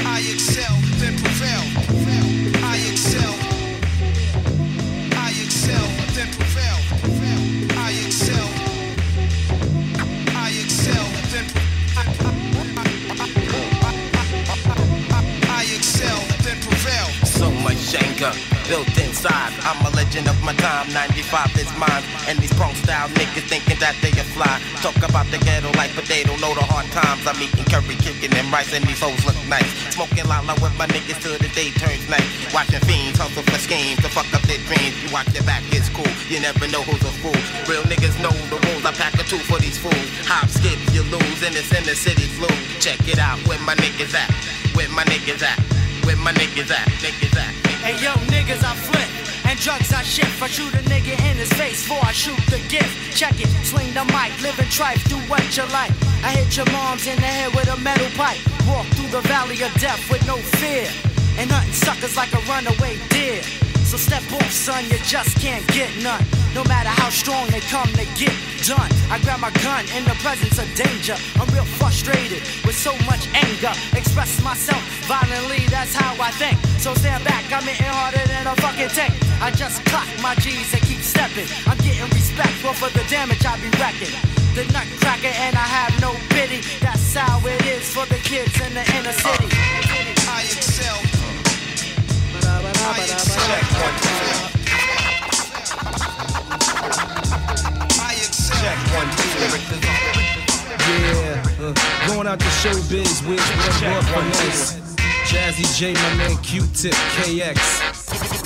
I 0.06 0.20
excel, 0.20 0.76
then 1.00 1.18
prevail. 1.20 1.93
Anger 18.24 18.40
built 18.68 18.88
inside. 18.98 19.52
I'm 19.68 19.80
a 19.86 19.92
legend 19.96 20.28
of 20.28 20.40
my 20.44 20.54
time. 20.56 20.92
95 20.94 21.52
is 21.60 21.70
mine. 21.78 22.04
And 22.28 22.40
these 22.40 22.54
punk 22.54 22.76
style 22.78 23.10
niggas 23.20 23.48
thinking 23.52 23.78
that 23.80 23.96
they 24.02 24.12
are 24.16 24.30
fly. 24.36 24.62
Talk 24.80 24.98
about 25.04 25.28
the 25.32 25.38
ghetto 25.44 25.72
life, 25.76 25.92
but 25.96 26.06
they 26.06 26.24
don't 26.24 26.40
know 26.40 26.54
the 26.56 26.64
hard 26.64 26.88
times. 26.96 27.28
I'm 27.28 27.40
eating 27.42 27.66
curry 27.68 27.96
chicken 28.00 28.32
and 28.34 28.48
rice, 28.52 28.74
and 28.74 28.84
these 28.86 29.00
hoes 29.00 29.20
look 29.26 29.36
nice. 29.48 29.68
Smoking 29.94 30.28
lala 30.28 30.56
with 30.64 30.76
my 30.80 30.88
niggas 30.88 31.20
till 31.22 31.38
the 31.38 31.52
day 31.52 31.72
turns 31.76 32.08
night. 32.08 32.26
Watching 32.54 32.80
fiends 32.88 33.20
hustle 33.20 33.44
for 33.44 33.60
schemes 33.60 34.00
to 34.02 34.10
fuck 34.10 34.30
up 34.32 34.42
their 34.48 34.62
dreams. 34.72 34.96
You 35.04 35.12
watch 35.12 35.30
your 35.36 35.44
back, 35.44 35.64
it's 35.76 35.90
cool. 35.90 36.08
You 36.32 36.40
never 36.40 36.68
know 36.72 36.84
who's 36.88 37.04
a 37.04 37.14
fool. 37.20 37.36
Real 37.68 37.84
niggas 37.84 38.16
know 38.24 38.34
the 38.48 38.60
rules. 38.72 38.86
I 38.88 38.96
pack 38.96 39.20
a 39.20 39.24
two 39.28 39.44
for 39.44 39.60
these 39.60 39.78
fools. 39.78 40.08
Hop, 40.32 40.48
skip, 40.48 40.80
you 40.96 41.04
lose, 41.12 41.40
and 41.44 41.56
it's 41.56 41.72
in 41.76 41.84
the 41.84 41.96
city 41.96 42.28
flu. 42.40 42.48
Check 42.80 43.04
it 43.08 43.20
out, 43.20 43.40
where 43.48 43.60
my 43.68 43.76
niggas 43.76 44.16
at? 44.16 44.32
Where 44.76 44.90
my 44.90 45.04
niggas 45.04 45.44
at? 45.44 45.73
Where 46.06 46.18
my 46.18 46.34
niggas 46.34 46.72
at? 46.72 46.88
Niggas 47.00 47.36
at? 47.36 47.54
Hey 47.84 47.96
yo, 48.04 48.12
niggas, 48.32 48.64
I 48.64 48.76
flip. 48.76 49.10
And 49.50 49.60
drugs 49.60 49.92
I 49.94 50.04
shift. 50.04 50.42
I 50.42 50.48
shoot 50.48 50.74
a 50.74 50.84
nigga 50.90 51.14
in 51.30 51.38
his 51.38 51.52
face 51.54 51.84
before 51.84 52.04
I 52.04 52.12
shoot 52.12 52.40
the 52.48 52.60
gift. 52.70 53.16
Check 53.16 53.40
it, 53.40 53.48
swing 53.64 53.94
the 53.94 54.04
mic, 54.06 54.32
live 54.42 54.58
and 54.60 54.68
trife, 54.68 55.04
do 55.10 55.18
what 55.32 55.44
you 55.56 55.64
like. 55.72 55.92
I 56.24 56.32
hit 56.36 56.56
your 56.58 56.70
moms 56.72 57.08
in 57.08 57.16
the 57.18 57.28
head 57.28 57.54
with 57.56 57.68
a 57.68 57.78
metal 57.80 58.10
pipe. 58.16 58.40
Walk 58.68 58.86
through 58.96 59.10
the 59.10 59.22
valley 59.28 59.62
of 59.64 59.74
death 59.80 60.02
with 60.10 60.26
no 60.28 60.38
fear. 60.60 60.88
And 61.38 61.52
hunting 61.52 61.74
suckers 61.74 62.16
like 62.16 62.34
a 62.34 62.42
runaway 62.52 62.98
deer. 63.10 63.42
So 63.94 64.00
step 64.00 64.26
off, 64.34 64.50
son, 64.50 64.90
you 64.90 64.98
just 65.06 65.38
can't 65.38 65.62
get 65.68 65.86
none. 66.02 66.26
No 66.56 66.64
matter 66.64 66.90
how 66.90 67.14
strong 67.14 67.46
they 67.54 67.60
come, 67.70 67.86
they 67.94 68.10
get 68.18 68.34
done. 68.66 68.90
I 69.14 69.22
grab 69.22 69.38
my 69.38 69.54
gun 69.62 69.86
in 69.94 70.02
the 70.02 70.18
presence 70.18 70.58
of 70.58 70.66
danger. 70.74 71.14
I'm 71.38 71.46
real 71.54 71.70
frustrated 71.78 72.42
with 72.66 72.74
so 72.74 72.98
much 73.06 73.30
anger. 73.38 73.70
Express 73.94 74.42
myself 74.42 74.82
violently, 75.06 75.70
that's 75.70 75.94
how 75.94 76.18
I 76.18 76.32
think. 76.42 76.58
So 76.82 76.96
stand 76.96 77.24
back, 77.24 77.46
I'm 77.54 77.62
hitting 77.70 77.86
harder 77.86 78.26
than 78.26 78.48
a 78.48 78.56
fucking 78.66 78.90
tank. 78.98 79.14
I 79.38 79.52
just 79.52 79.86
clock 79.86 80.10
my 80.26 80.34
G's 80.42 80.74
and 80.74 80.82
keep 80.82 81.06
stepping. 81.06 81.46
I'm 81.70 81.78
getting 81.86 82.10
respectful 82.18 82.74
for 82.74 82.90
the 82.98 83.06
damage 83.14 83.46
I 83.46 83.62
be 83.62 83.70
wrecking. 83.78 84.18
The 84.58 84.66
nutcracker 84.74 85.38
and 85.38 85.54
I 85.54 85.70
have 85.70 85.94
no 86.02 86.18
pity. 86.34 86.66
That's 86.82 87.14
how 87.14 87.46
it 87.46 87.62
is 87.70 87.94
for 87.94 88.10
the 88.10 88.18
kids 88.26 88.58
in 88.58 88.74
the 88.74 88.82
inner 88.98 89.14
city. 89.14 89.54
I 89.54 90.42
excel. 90.50 91.13
I 92.76 93.06
accept. 93.12 93.74
Yeah, 100.86 101.44
uh, 101.60 102.08
going 102.08 102.28
out 102.28 102.40
to 102.40 102.46
showbiz 102.46 103.28
with 103.28 103.40
one 103.40 103.92
more 103.94 104.04
finesse. 104.04 104.83
Jazzy 105.34 105.66
J, 105.76 105.94
my 105.94 106.16
man 106.16 106.38
Q-Tip 106.44 106.94
KX. 106.94 107.58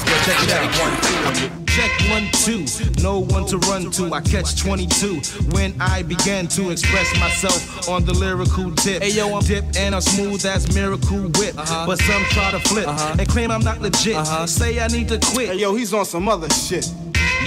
Yo, 0.07 0.15
check 0.23 0.43
it 0.43 0.51
out. 0.53 1.67
Check 1.67 1.91
one, 2.09 2.29
two. 2.31 2.65
No 3.03 3.19
one 3.19 3.45
to 3.47 3.57
run 3.69 3.91
to. 3.91 4.13
I 4.13 4.21
catch 4.21 4.57
22 4.57 5.19
when 5.51 5.75
I 5.81 6.01
began 6.01 6.47
to 6.47 6.69
express 6.69 7.13
myself 7.19 7.89
on 7.89 8.05
the 8.05 8.13
lyrical 8.13 8.73
tip. 8.75 9.03
Hey, 9.03 9.11
yo, 9.11 9.35
I'm 9.35 9.43
dip 9.43 9.65
and 9.75 9.93
I'm 9.93 10.01
smooth 10.01 10.45
as 10.45 10.73
miracle 10.73 11.23
whip. 11.37 11.57
Uh-huh. 11.57 11.85
But 11.85 11.99
some 11.99 12.23
try 12.31 12.51
to 12.51 12.59
flip 12.59 12.87
uh-huh. 12.87 13.17
and 13.19 13.27
claim 13.27 13.51
I'm 13.51 13.63
not 13.63 13.81
legit. 13.81 14.15
Uh-huh. 14.15 14.47
Say 14.47 14.79
I 14.79 14.87
need 14.87 15.09
to 15.09 15.19
quit. 15.19 15.49
Hey, 15.49 15.57
yo, 15.57 15.75
he's 15.75 15.93
on 15.93 16.05
some 16.05 16.29
other 16.29 16.49
shit. 16.49 16.89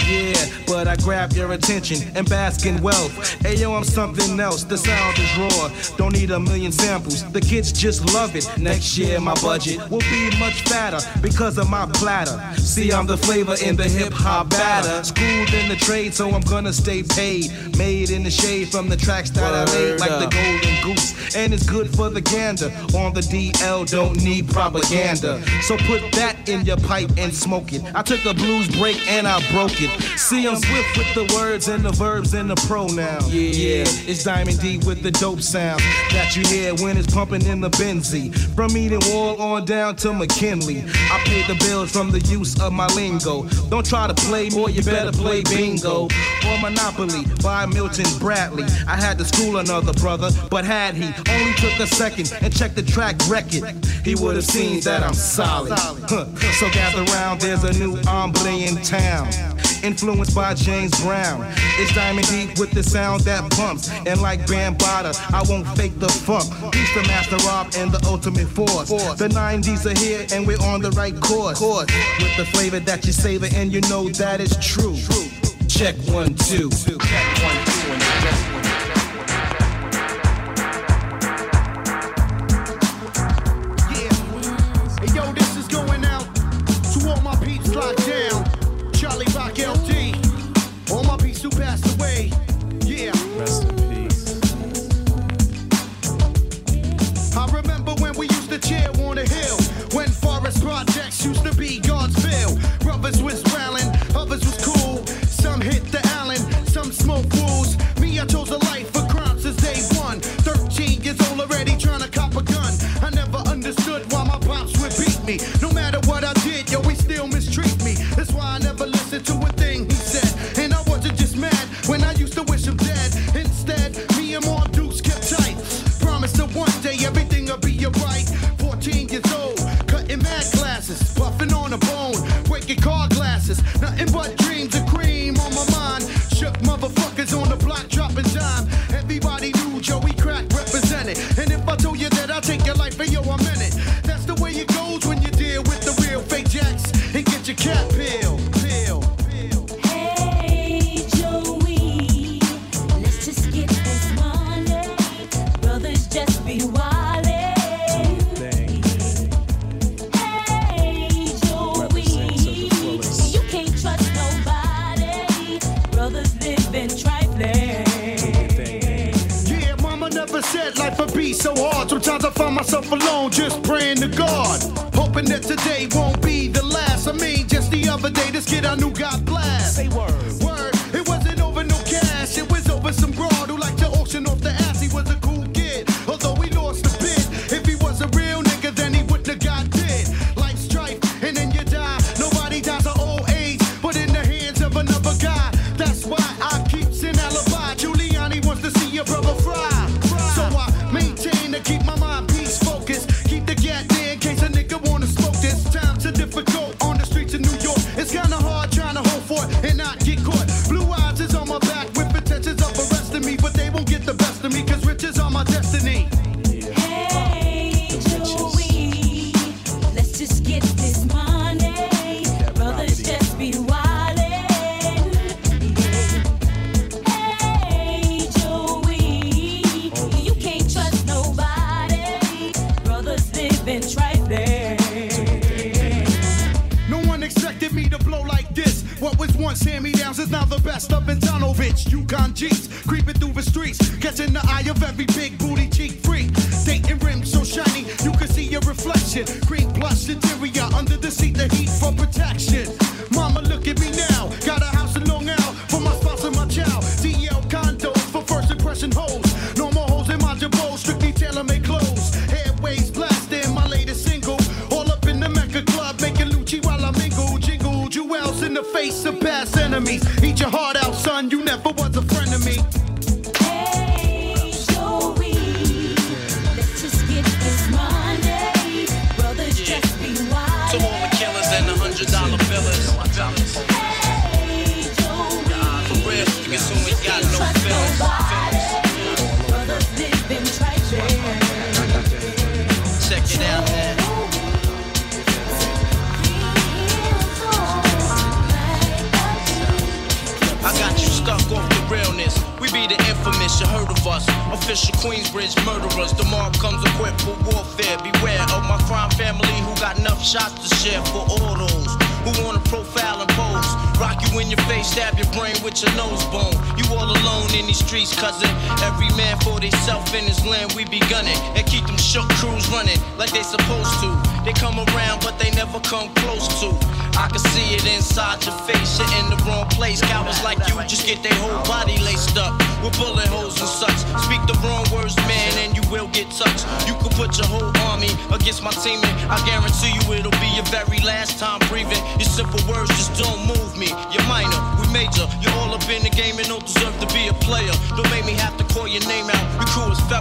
Yeah, 0.07 0.45
but 0.67 0.87
I 0.87 0.95
grab 0.97 1.33
your 1.33 1.51
attention 1.53 1.97
and 2.15 2.29
bask 2.29 2.65
in 2.65 2.81
wealth. 2.81 3.11
Ayo, 3.43 3.75
I'm 3.75 3.83
something 3.83 4.39
else. 4.39 4.63
The 4.63 4.77
sound 4.77 5.17
is 5.19 5.37
raw. 5.37 5.97
Don't 5.97 6.13
need 6.13 6.31
a 6.31 6.39
million 6.39 6.71
samples. 6.71 7.29
The 7.31 7.41
kids 7.41 7.71
just 7.71 8.13
love 8.13 8.35
it. 8.35 8.47
Next 8.57 8.97
year, 8.97 9.19
my 9.19 9.33
budget 9.41 9.77
will 9.89 9.99
be 9.99 10.39
much 10.39 10.61
fatter 10.63 10.99
because 11.21 11.57
of 11.57 11.69
my 11.69 11.85
platter. 11.93 12.39
See, 12.57 12.91
I'm 12.91 13.07
the 13.07 13.17
flavor 13.17 13.55
in 13.63 13.75
the 13.75 13.83
hip 13.83 14.13
hop 14.13 14.49
batter. 14.49 15.03
Schooled 15.03 15.53
in 15.53 15.69
the 15.69 15.75
trade, 15.75 16.13
so 16.13 16.29
I'm 16.31 16.41
gonna 16.41 16.73
stay 16.73 17.03
paid. 17.03 17.51
Made 17.77 18.09
in 18.09 18.23
the 18.23 18.31
shade 18.31 18.69
from 18.69 18.89
the 18.89 18.97
tracks 18.97 19.29
that 19.31 19.53
I 19.53 19.63
laid, 19.73 19.99
like 19.99 20.09
the 20.09 20.29
golden 20.29 20.83
goose. 20.83 21.35
And 21.35 21.53
it's 21.53 21.65
good 21.65 21.93
for 21.95 22.09
the 22.09 22.21
gander. 22.21 22.71
On 22.95 23.13
the 23.13 23.21
DL, 23.21 23.89
don't 23.89 24.21
need 24.23 24.49
propaganda. 24.49 25.41
So 25.61 25.77
put 25.77 26.01
that 26.13 26.49
in 26.49 26.65
your 26.65 26.77
pipe 26.77 27.09
and 27.17 27.33
smoke 27.33 27.73
it. 27.73 27.81
I 27.95 28.01
took 28.01 28.25
a 28.25 28.33
blues 28.33 28.67
break 28.77 28.97
and 29.07 29.27
I 29.27 29.39
broke 29.51 29.81
it. 29.81 29.90
See, 30.31 30.47
I'm 30.47 30.55
swift 30.55 30.97
with 30.97 31.13
the 31.13 31.33
words 31.35 31.67
and 31.67 31.83
the 31.83 31.91
verbs 31.91 32.33
and 32.33 32.49
the 32.49 32.55
pronouns. 32.67 33.33
Yeah, 33.33 33.83
it's 34.07 34.23
Diamond 34.23 34.59
D 34.59 34.77
with 34.77 35.01
the 35.01 35.11
dope 35.11 35.41
sound 35.41 35.81
that 36.11 36.35
you 36.35 36.43
hear 36.47 36.73
when 36.75 36.95
it's 36.95 37.13
pumping 37.13 37.45
in 37.45 37.59
the 37.59 37.69
Benzie. 37.71 38.33
From 38.55 38.69
Edenwald 38.69 39.39
on 39.39 39.65
down 39.65 39.97
to 39.97 40.13
McKinley, 40.13 40.85
I 41.11 41.21
paid 41.25 41.47
the 41.47 41.55
bills 41.65 41.91
from 41.91 42.11
the 42.11 42.19
use 42.19 42.59
of 42.61 42.71
my 42.71 42.87
lingo. 42.95 43.43
Don't 43.69 43.85
try 43.85 44.07
to 44.07 44.13
play 44.13 44.49
more, 44.51 44.69
you 44.69 44.81
better 44.83 45.11
play 45.11 45.41
bingo 45.43 46.07
or 46.47 46.57
Monopoly 46.61 47.25
by 47.43 47.65
Milton 47.65 48.05
Bradley. 48.19 48.63
I 48.87 48.95
had 48.95 49.17
to 49.17 49.25
school 49.25 49.57
another 49.57 49.93
brother, 49.93 50.29
but 50.49 50.63
had 50.63 50.95
he 50.95 51.11
only 51.29 51.53
took 51.55 51.77
a 51.79 51.87
second 51.87 52.33
and 52.41 52.55
checked 52.55 52.75
the 52.75 52.83
track 52.83 53.15
record, 53.27 53.75
he 54.05 54.15
would 54.15 54.35
have 54.35 54.45
seen 54.45 54.79
that 54.81 55.03
I'm 55.03 55.13
solid. 55.13 55.73
Huh. 55.73 56.25
So 56.59 56.69
gather 56.71 57.03
round, 57.11 57.41
there's 57.41 57.63
a 57.63 57.73
new 57.73 57.97
hombre 58.03 58.51
in 58.51 58.77
town 58.83 59.29
influenced 59.83 60.35
by 60.35 60.53
James 60.53 60.91
Brown. 61.01 61.45
It's 61.77 61.93
Diamond 61.93 62.27
D 62.27 62.47
with 62.59 62.71
the 62.71 62.83
sound 62.83 63.21
that 63.21 63.49
pumps, 63.51 63.89
and 64.05 64.21
like 64.21 64.45
Bambaataa, 64.45 65.33
I 65.33 65.43
won't 65.49 65.67
fake 65.77 65.97
the 65.99 66.09
funk. 66.09 66.45
He's 66.73 66.93
the 66.93 67.03
master 67.07 67.37
Rob 67.47 67.71
and 67.77 67.91
the 67.91 68.05
ultimate 68.07 68.47
force. 68.47 68.89
The 68.89 69.27
90s 69.27 69.85
are 69.85 69.97
here, 69.99 70.25
and 70.33 70.45
we're 70.45 70.61
on 70.61 70.81
the 70.81 70.91
right 70.91 71.19
course. 71.19 71.59
With 71.61 72.37
the 72.37 72.45
flavor 72.53 72.79
that 72.79 73.05
you 73.05 73.11
savor, 73.11 73.47
and 73.55 73.71
you 73.71 73.81
know 73.81 74.09
that 74.09 74.41
is 74.41 74.55
true. 74.57 74.95
Check 75.67 75.95
one, 76.13 76.35
two. 76.35 76.69
Check 76.69 77.43
one, 77.43 77.65
two. 77.65 77.80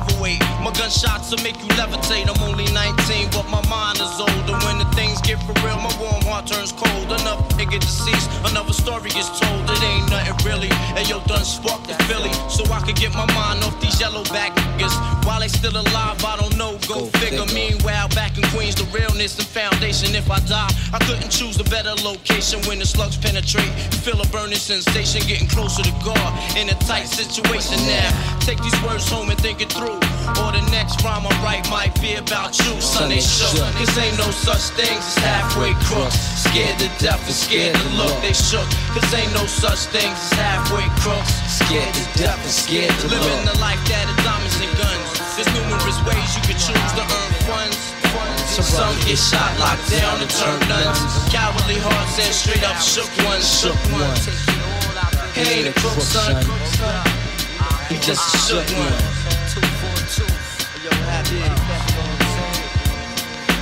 Crew 0.00 0.19
is. 0.34 0.50
My 0.60 0.70
gunshots 0.72 1.30
will 1.30 1.42
make 1.42 1.56
you 1.58 1.70
levitate. 1.74 2.28
I'm 2.28 2.42
only 2.42 2.68
19, 2.72 3.30
but 3.32 3.48
my 3.48 3.62
mind 3.68 3.98
is 3.98 4.12
older. 4.20 4.54
When 4.66 4.78
the 4.78 4.88
things 4.94 5.20
get 5.22 5.40
for 5.42 5.54
real, 5.64 5.80
my 5.80 5.92
warm 5.98 6.22
heart 6.22 6.46
turns 6.46 6.72
cold. 6.72 7.06
Another 7.10 7.42
nigga 7.56 7.80
deceased, 7.80 8.28
another 8.44 8.72
story 8.72 9.10
gets 9.10 9.32
told. 9.40 9.64
It 9.70 9.82
ain't 9.82 10.10
nothing 10.10 10.36
really. 10.46 10.70
And 10.94 11.08
yo, 11.08 11.20
done 11.24 11.44
sparked 11.44 11.88
the 11.88 11.96
Philly, 12.04 12.32
so 12.48 12.62
I 12.72 12.80
could 12.84 12.96
get 12.96 13.12
my 13.14 13.26
mind 13.34 13.64
off 13.64 13.80
these 13.80 13.98
yellow 14.00 14.24
back 14.24 14.54
niggas. 14.54 14.94
While 15.24 15.40
they 15.40 15.48
still 15.48 15.74
alive, 15.74 16.22
I 16.24 16.36
don't 16.36 16.56
know. 16.56 16.78
Go, 16.86 17.06
figure. 17.18 17.46
Meanwhile, 17.54 18.08
back 18.10 18.36
in 18.36 18.44
Queens, 18.52 18.74
the 18.74 18.84
realness 18.92 19.38
and 19.38 19.48
foundation. 19.48 20.14
If 20.14 20.30
I 20.30 20.40
die, 20.40 20.70
I 20.92 20.98
couldn't 21.06 21.30
choose 21.30 21.58
a 21.58 21.64
better 21.64 21.94
location 22.02 22.60
when 22.68 22.78
the 22.78 22.86
slugs 22.86 23.16
penetrate. 23.16 23.72
Feel 24.04 24.20
a 24.20 24.26
burning 24.28 24.58
sensation, 24.58 25.22
getting 25.26 25.48
closer 25.48 25.82
to 25.82 25.94
God 26.04 26.30
in 26.56 26.68
a 26.68 26.74
tight 26.86 27.08
situation 27.08 27.78
now. 27.86 28.10
Take 28.40 28.60
these 28.62 28.76
words 28.82 29.08
home 29.08 29.30
and 29.30 29.40
think 29.40 29.60
it 29.60 29.72
through. 29.72 30.00
Or 30.40 30.52
the 30.52 30.64
next 30.70 31.02
rhyme 31.02 31.26
I 31.26 31.32
write 31.42 31.68
might 31.70 31.94
be 32.00 32.14
about 32.16 32.58
you, 32.58 32.80
son. 32.80 33.08
They 33.08 33.20
shook. 33.20 33.56
Cause 33.76 33.96
ain't 33.98 34.18
no 34.18 34.30
such 34.30 34.74
things 34.76 35.00
as 35.00 35.18
halfway 35.24 35.72
crooks. 35.88 36.16
Scared 36.44 36.78
to 36.80 36.88
death 36.98 37.22
and 37.24 37.34
scared 37.34 37.76
to 37.76 37.88
look. 37.96 38.14
They 38.20 38.32
shook. 38.32 38.66
Cause 38.92 39.08
ain't 39.14 39.32
no 39.32 39.46
such 39.46 39.88
things 39.94 40.16
as 40.16 40.32
halfway 40.36 40.86
crooks. 41.00 41.32
Scared 41.48 41.92
to 41.94 42.04
death 42.18 42.40
and 42.40 42.52
scared 42.52 42.94
to 43.00 43.08
look. 43.08 43.22
Living 43.22 43.46
the 43.46 43.58
life 43.58 43.80
that 43.88 44.06
is 44.08 44.18
diamonds 44.24 44.58
and 44.60 44.72
guns. 44.76 45.08
There's 45.36 45.50
numerous 45.56 45.98
ways 46.04 46.28
you 46.36 46.42
can 46.44 46.58
choose 46.60 46.92
to 46.98 47.02
earn 47.02 47.32
funds. 47.48 47.90
Some 48.60 48.94
get 49.06 49.16
shot, 49.16 49.56
locked 49.58 49.88
down, 49.90 50.20
and 50.20 50.28
turn 50.28 50.58
nuns. 50.68 51.00
Cowardly 51.30 51.78
hearts 51.78 52.18
and 52.18 52.34
straight 52.34 52.64
up 52.64 52.76
shook 52.82 53.08
ones. 53.24 53.46
Shook 53.46 53.78
ones. 53.92 54.26
He 55.34 55.40
ain't 55.40 55.68
a 55.68 55.72
crook, 55.80 56.00
son. 56.00 56.36
He 57.88 57.96
just 57.96 58.20
ah, 58.20 58.34
a 58.34 58.38
shook 58.46 58.78
one. 58.78 59.19
I 61.20 61.22
did. 61.24 61.59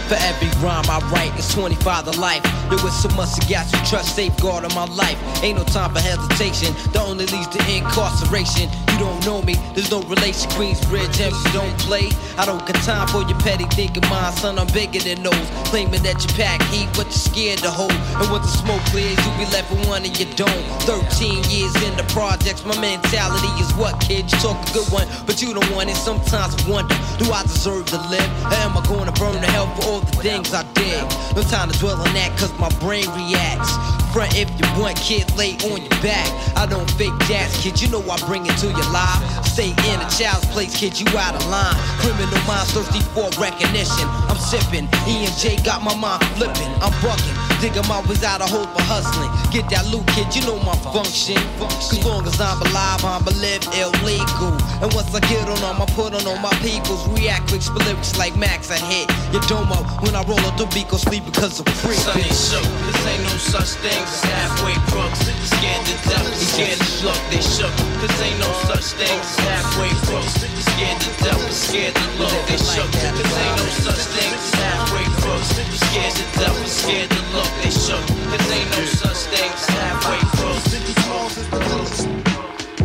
For 0.09 0.17
every 0.25 0.49
rhyme 0.65 0.89
I 0.89 1.01
write, 1.13 1.37
it's 1.37 1.53
25 1.53 2.11
to 2.11 2.19
life. 2.19 2.43
There 2.73 2.81
was 2.83 2.97
so 2.97 3.11
much 3.11 3.29
I 3.37 3.45
got 3.45 3.71
you 3.71 3.79
trust 3.85 4.17
safeguard 4.17 4.65
in 4.65 4.75
my 4.75 4.87
life. 4.87 5.21
Ain't 5.45 5.59
no 5.59 5.65
time 5.65 5.93
for 5.93 6.01
hesitation. 6.01 6.73
The 6.93 7.01
only 7.03 7.27
leads 7.27 7.49
to 7.49 7.61
incarceration. 7.69 8.71
You 8.89 8.99
don't 8.99 9.21
know 9.27 9.43
me, 9.43 9.55
there's 9.75 9.91
no 9.91 10.01
relation. 10.09 10.49
Queensbridge, 10.57 11.21
and 11.21 11.37
you 11.37 11.53
don't 11.53 11.77
play. 11.85 12.09
I 12.39 12.47
don't 12.47 12.65
got 12.65 12.81
time 12.89 13.07
for 13.09 13.21
your 13.29 13.39
petty 13.41 13.65
thinking, 13.77 14.09
mind, 14.09 14.35
son. 14.41 14.59
I'm 14.59 14.67
bigger 14.73 14.99
than 14.99 15.23
those. 15.23 15.49
Claiming 15.69 16.03
that 16.03 16.25
you 16.25 16.29
pack 16.41 16.63
heat, 16.73 16.89
but 16.97 17.05
you're 17.13 17.29
scared 17.29 17.59
to 17.61 17.71
hold. 17.71 17.93
And 17.93 18.33
when 18.33 18.41
the 18.41 18.49
smoke 18.49 18.81
clears, 18.89 19.19
you 19.21 19.31
be 19.37 19.45
left 19.53 19.69
with 19.71 19.87
one 19.87 20.09
and 20.09 20.19
you 20.19 20.25
don't. 20.41 20.65
13 20.89 21.45
years 21.53 21.77
in 21.85 21.93
the 22.01 22.07
projects, 22.17 22.65
my 22.65 22.81
mentality 22.81 23.53
is 23.61 23.69
what, 23.77 24.01
kid? 24.01 24.25
You 24.33 24.39
talk 24.41 24.57
a 24.57 24.73
good 24.73 24.89
one, 24.89 25.07
but 25.27 25.43
you 25.43 25.53
don't 25.53 25.69
want 25.77 25.91
it. 25.91 25.97
Sometimes 26.01 26.57
I 26.57 26.71
wonder, 26.71 26.97
do 27.21 27.29
I 27.29 27.43
deserve 27.45 27.85
to 27.93 28.01
live? 28.09 28.29
Or 28.49 28.57
am 28.65 28.73
I 28.73 28.83
going 28.89 29.05
to 29.05 29.13
burn 29.13 29.37
to 29.37 29.51
hell 29.53 29.69
for 29.77 29.85
all 29.85 29.98
the 30.01 30.23
things 30.23 30.55
I 30.55 30.63
did? 30.75 31.03
No 31.37 31.43
time 31.43 31.71
to 31.71 31.79
dwell 31.79 31.97
on 31.97 32.13
that, 32.15 32.37
cause 32.39 32.53
my 32.59 32.69
brain 32.81 33.07
reacts. 33.15 33.73
Front 34.13 34.33
if 34.37 34.49
you 34.57 34.67
want, 34.81 34.97
kid, 34.97 35.29
lay 35.37 35.55
on 35.69 35.85
your 35.85 35.99
back. 36.01 36.27
I 36.57 36.67
don't 36.67 36.91
fake 36.93 37.13
jazz, 37.29 37.53
kid, 37.61 37.81
you 37.81 37.89
know 37.89 38.01
I 38.09 38.17
bring 38.27 38.47
it 38.47 38.57
to 38.65 38.69
your 38.69 38.91
life. 38.91 39.21
Stay 39.45 39.71
in 39.71 39.97
a 40.01 40.09
child's 40.09 40.47
place, 40.55 40.73
kid, 40.77 40.99
you 40.99 41.07
out 41.19 41.35
of 41.35 41.45
line. 41.49 41.77
Criminal 42.01 42.41
minds 42.47 42.73
thirsty 42.73 43.01
for 43.13 43.29
recognition. 43.41 44.07
I'm 44.29 44.39
sipping, 44.39 44.89
E 45.07 45.27
and 45.27 45.37
J 45.37 45.57
got 45.63 45.83
my 45.83 45.95
mind 45.97 46.25
flipping. 46.37 46.73
I'm 46.81 46.95
bucking, 47.03 47.37
digging 47.61 47.87
my 47.89 48.01
ways 48.07 48.25
out 48.25 48.41
of 48.41 48.49
hope 48.49 48.71
for 48.73 48.85
hustling. 48.85 49.29
Get 49.53 49.69
that 49.71 49.85
loot, 49.93 50.07
kid, 50.15 50.33
you 50.35 50.43
know 50.49 50.59
my 50.65 50.77
function. 50.93 51.37
Cause 51.59 52.05
long 52.05 52.27
as 52.27 52.41
I'm 52.41 52.61
alive, 52.63 53.05
I'ma 53.05 53.33
live 53.41 53.65
illegal. 53.77 54.57
And 54.81 54.93
once 54.95 55.13
I 55.15 55.21
get 55.29 55.49
on 55.49 55.61
them, 55.61 55.81
I 55.81 55.87
put 55.97 56.15
on 56.15 56.27
all 56.27 56.39
my 56.41 56.53
peoples. 56.65 57.07
React 57.09 57.49
quick, 57.49 57.63
spit 57.63 57.85
lyrics 57.85 58.17
like 58.19 58.37
Max, 58.37 58.71
I 58.71 58.79
hit 58.79 59.09
your 59.33 59.43
domo. 59.49 59.88
When 60.01 60.15
I 60.15 60.23
roll 60.25 60.39
up 60.47 60.57
the 60.57 60.67
beat, 60.75 60.89
go 60.89 60.97
sleep 60.97 61.25
because 61.25 61.59
I'm 61.59 61.67
free. 61.83 61.97
Son, 61.97 62.15
they 62.15 62.31
shook. 62.31 62.63
This 62.87 63.01
ain't 63.07 63.23
no 63.25 63.35
such 63.37 63.77
thing 63.83 63.99
as 63.99 64.23
halfway 64.25 64.77
crooks. 64.89 65.27
Scared 65.27 65.83
to 65.87 65.97
death, 66.09 66.29
scared 66.39 66.79
to 66.79 66.91
look. 67.05 67.21
They 67.31 67.43
shook. 67.43 67.75
This 68.01 68.15
ain't 68.23 68.39
no 68.39 68.51
such 68.71 68.95
thing 68.95 69.19
as 69.19 69.37
halfway 69.43 69.91
crooks. 70.07 70.39
Scared 70.71 70.99
to 71.03 71.11
death, 71.25 71.43
scared 71.53 71.95
to 71.95 72.07
look. 72.21 72.33
They 72.47 72.61
shook. 72.63 72.91
This 72.95 73.33
ain't 73.37 73.57
no 73.59 73.67
such 73.83 74.05
thing 74.15 74.31
as 74.33 74.49
halfway 74.55 75.07
crooks. 75.19 75.51
Scared 75.57 76.15
to 76.15 76.25
death, 76.39 76.59
scared 76.69 77.11
to 77.11 77.21
look. 77.35 77.51
They 77.61 77.73
shook. 77.75 78.05
This 78.31 78.47
ain't 78.55 78.71
no 78.71 78.83
such 78.87 79.21
thing 79.35 79.51
as 79.51 79.67
halfway 79.67 80.21
crooks. 80.37 80.79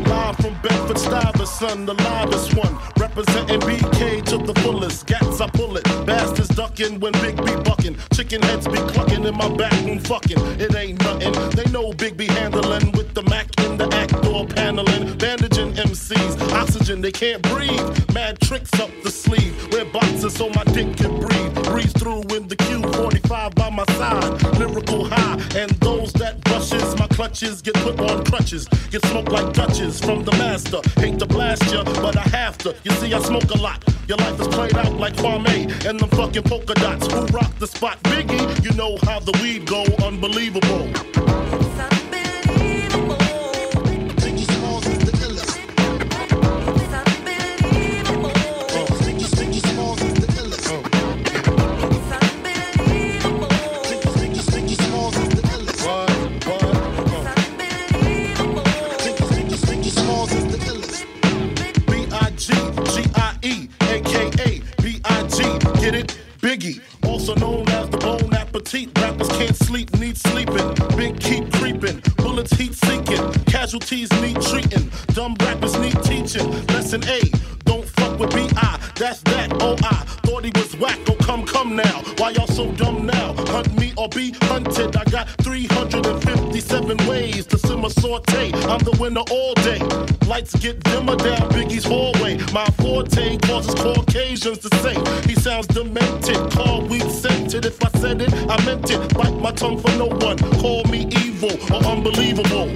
Live 0.08 0.36
from 0.38 0.54
Bedford 0.62 0.98
Stuyvesant, 0.98 1.86
the 1.86 1.94
loudest 1.94 2.56
one. 2.56 2.78
Representing 2.98 3.60
BK 3.62 4.24
to 4.26 4.38
the 4.38 4.54
fullest. 4.62 5.06
Gats, 5.08 5.42
I 5.42 5.48
pull 5.50 5.78
it. 5.78 5.84
Bastards 6.06 6.50
ducking 6.50 7.00
when 7.00 7.14
Big 7.14 7.38
B 7.38 7.56
bucking. 7.64 7.98
Chicken 8.14 8.42
heads 8.42 8.68
be 8.68 8.78
clucking 8.94 9.24
in 9.26 9.36
my 9.38 9.50
back 9.56 9.74
room 9.86 10.00
fucking. 10.00 10.40
It 10.60 10.76
ain't 10.76 11.02
nothing. 11.04 11.34
They 11.52 11.70
know 11.72 11.94
Big 11.94 12.18
B 12.18 12.26
handling 12.26 12.92
with 12.94 13.14
the 13.14 13.24
Mac 13.24 13.48
in 13.62 13.78
the 13.78 13.88
act 13.94 14.22
door 14.24 14.46
paneling. 14.48 15.18
Bandaging 15.18 15.74
MCs. 15.74 16.52
Oxygen, 16.54 17.02
they 17.02 17.12
can't 17.12 17.42
breathe. 17.44 18.14
Mad 18.14 18.40
tricks 18.42 18.74
up 18.80 18.90
the 19.04 19.12
sleeve. 19.12 19.54
Wear 19.72 19.86
boxes 19.86 20.34
so 20.34 20.50
my 20.50 20.64
dick 20.66 20.98
can 20.98 21.20
breathe. 21.20 21.54
Breeze 21.64 21.94
through 21.94 22.22
in 22.36 22.48
the 22.48 22.56
Q45 22.56 23.56
by 23.56 23.70
my 23.70 23.86
side. 23.96 24.58
Lyrical 24.58 25.06
high. 25.06 25.42
And 25.56 25.72
those 25.82 26.12
that 26.14 26.43
my 26.98 27.08
clutches 27.08 27.62
get 27.62 27.76
put 27.76 28.00
on 28.00 28.24
crutches. 28.26 28.68
Get 28.92 29.06
smoked 29.06 29.32
like 29.32 29.54
Dutches 29.54 30.00
from 30.00 30.24
the 30.24 30.32
master. 30.34 30.80
Hate 31.00 31.20
to 31.20 31.26
blast 31.26 31.72
ya, 31.72 31.84
but 31.84 32.18
I 32.18 32.28
have 32.38 32.58
to. 32.60 32.76
You 32.84 32.92
see, 32.92 33.14
I 33.14 33.20
smoke 33.22 33.50
a 33.52 33.58
lot. 33.58 33.84
Your 34.08 34.18
life 34.18 34.40
is 34.40 34.48
played 34.48 34.76
out 34.76 34.94
like 34.94 35.16
Kwame 35.16 35.86
and 35.86 36.00
them 36.00 36.10
fucking 36.10 36.44
polka 36.44 36.74
dots. 36.76 37.12
Who 37.12 37.26
rock 37.28 37.58
the 37.60 37.68
spot? 37.68 38.02
Biggie, 38.04 38.64
you 38.64 38.72
know 38.78 38.98
how 39.04 39.20
the 39.20 39.32
weed 39.42 39.66
go. 39.66 39.84
Unbelievable. 40.06 41.73
Aka 64.24 64.62
B-I-G, 64.82 65.60
get 65.82 65.96
it? 65.96 66.18
Biggie, 66.40 66.82
also 67.08 67.36
known 67.36 67.68
as 67.70 67.90
the 67.90 67.98
Bone 67.98 68.34
Appetit. 68.34 68.90
Rappers 69.00 69.30
can't 69.30 69.56
sleep, 69.56 69.94
need 69.98 70.18
sleeping. 70.18 70.74
Big 70.98 71.20
keep 71.20 71.52
creeping, 71.54 72.02
bullets 72.18 72.52
heat 72.52 72.74
seeking. 72.74 73.32
Casualties 73.46 74.12
need 74.22 74.42
treating. 74.42 74.90
Dumb 75.14 75.36
rappers 75.40 75.78
need 75.80 75.98
teaching. 76.04 76.50
Lesson 76.68 77.04
A, 77.08 77.22
don't 77.64 77.88
fuck 77.88 78.20
with 78.20 78.34
B-I. 78.36 78.83
That's 78.96 79.22
that, 79.22 79.52
oh 79.62 79.76
I 79.84 80.06
thought 80.26 80.46
he 80.46 80.52
was 80.56 80.76
whack. 80.78 81.00
Oh 81.10 81.16
come, 81.16 81.46
come 81.46 81.76
now. 81.76 82.04
Why 82.18 82.30
y'all 82.32 82.48
so 82.48 82.72
dumb 82.74 83.06
now? 83.06 83.34
Hunt 83.48 83.74
me 83.80 83.92
or 83.98 84.08
be 84.10 84.34
hunted. 84.44 84.96
I 84.96 85.04
got 85.06 85.28
357 85.42 87.08
ways 87.08 87.46
to 87.48 87.58
simmer 87.58 87.90
saute. 87.90 88.52
I'm 88.54 88.80
the 88.80 88.96
winner 89.00 89.24
all 89.32 89.54
day. 89.56 89.80
Lights 90.28 90.56
get 90.58 90.84
dimmer 90.84 91.16
down 91.16 91.50
Biggie's 91.50 91.86
hallway. 91.86 92.38
My 92.54 92.66
forte 92.82 93.38
causes 93.40 93.74
Caucasians 93.76 94.60
to 94.60 94.70
say 94.78 94.96
he 95.28 95.36
sounds 95.36 95.68
demented. 95.68 96.52
Call 96.52 96.82
weed 96.84 97.10
scented. 97.10 97.66
If 97.66 97.84
I 97.84 97.90
said 98.00 98.22
it, 98.22 98.32
I 98.48 98.64
meant 98.64 98.90
it. 98.92 99.14
Bite 99.16 99.40
my 99.40 99.52
tongue 99.52 99.80
for 99.80 99.92
no 99.98 100.06
one. 100.06 100.38
Call 100.62 100.84
me 100.86 101.08
evil 101.24 101.52
or 101.74 101.84
unbelievable. 101.84 102.70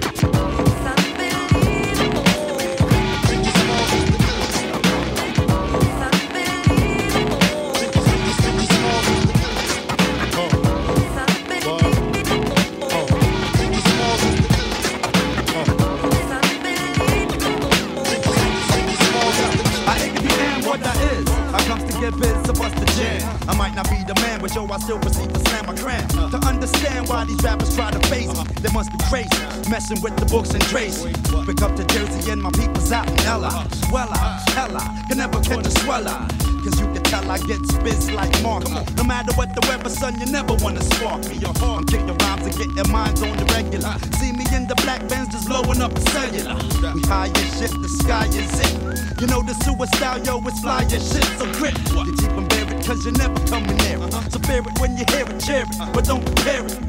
These 27.28 27.44
rappers 27.44 27.76
try 27.76 27.91
to 27.91 27.99
face 28.08 28.32
me. 28.34 28.44
They 28.62 28.72
must 28.72 28.91
be 28.91 28.98
crazy, 29.10 29.30
messing 29.70 30.02
with 30.02 30.16
the 30.18 30.26
books 30.26 30.52
and 30.54 30.64
Tracy. 30.64 31.12
Pick 31.45 31.62
up 31.62 31.76
the 31.76 31.86
Jersey 31.91 32.32
and 32.32 32.41
my 32.41 32.52
people's 32.52 32.91
out 32.91 33.08
in 33.10 33.20
Ella. 33.28 33.68
Swella, 33.86 34.18
hella, 34.56 34.82
can 35.08 35.18
never 35.18 35.40
catch 35.41 35.66
a 35.66 35.72
sweller. 35.84 36.28
Cause 36.64 36.80
you 36.80 36.88
can 36.91 37.04
tell 37.04 37.30
I 37.30 37.38
get 37.40 37.64
spits 37.68 38.12
like 38.12 38.32
Mark. 38.41 38.64
No 38.95 39.04
matter 39.04 39.34
what 39.36 39.54
the 39.54 39.66
weather, 39.68 39.90
son, 39.90 40.20
you 40.20 40.26
never 40.26 40.56
wanna 40.56 40.82
spark 40.82 41.22
me. 41.30 41.40
I'm 41.45 41.86
kicking 41.86 42.08
rhymes 42.08 42.45
and 42.48 42.58
get 42.58 42.76
getting 42.76 42.91
minds 42.91 43.22
on 43.22 43.38
the 43.38 43.45
regular. 43.54 43.94
See 44.20 44.32
me 44.32 44.45
in 44.56 44.68
the 44.68 44.76
black 44.84 45.08
bands 45.08 45.32
just 45.32 45.48
blowing 45.48 45.82
up 45.82 45.94
the 45.94 46.02
cellular. 46.12 46.56
We 46.95 47.02
high 47.08 47.30
as 47.30 47.60
shit, 47.60 47.72
the 47.72 47.90
sky 47.90 48.26
is 48.28 48.52
it. 48.60 49.22
You 49.22 49.28
know 49.28 49.41
the 49.41 49.54
suicide, 49.64 50.26
yo, 50.26 50.41
it's 50.45 50.60
fly 50.60 50.84
as 50.84 50.91
shit, 50.91 51.24
so 51.40 51.45
grip. 51.54 51.78
You 52.06 52.16
keep 52.16 52.32
them 52.36 52.48
buried 52.48 52.86
cause 52.86 53.06
you 53.06 53.12
never 53.14 53.40
coming 53.48 53.78
near 53.78 53.99
it. 54.04 54.14
So 54.32 54.40
bear 54.40 54.60
it 54.60 54.80
when 54.80 54.98
you 54.98 55.06
hear 55.10 55.26
it, 55.28 55.40
cheer 55.40 55.64
it, 55.64 55.94
but 55.94 56.06
don't 56.06 56.26
compare 56.26 56.66
it. 56.66 56.86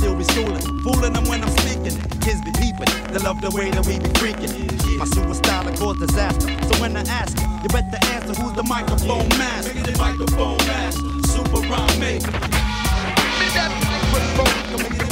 Still 0.00 0.16
be 0.16 0.24
schooling, 0.24 0.64
fooling 0.80 1.12
them 1.12 1.24
when 1.28 1.44
I'm 1.44 1.50
speaking. 1.58 1.92
Kids 2.24 2.40
be 2.40 2.50
peeping, 2.56 2.88
they 3.12 3.20
love 3.20 3.42
the 3.42 3.50
way 3.52 3.68
that 3.70 3.84
we 3.84 3.98
be 3.98 4.08
freaking. 4.16 4.48
My 4.96 5.04
suicide 5.04 5.66
will 5.66 5.76
cause 5.76 5.98
disaster. 5.98 6.48
So 6.72 6.80
when 6.80 6.96
I 6.96 7.02
ask 7.02 7.36
you, 7.36 7.44
you 7.60 7.68
better 7.68 8.00
answer 8.08 8.32
who's 8.40 8.54
the 8.56 8.62
microphone 8.62 9.28
master. 9.36 9.74
The 9.76 9.92
microphone 9.98 10.56
master, 10.64 11.04
super 11.28 11.60
rhyme 11.68 12.00
maker. 12.00 12.32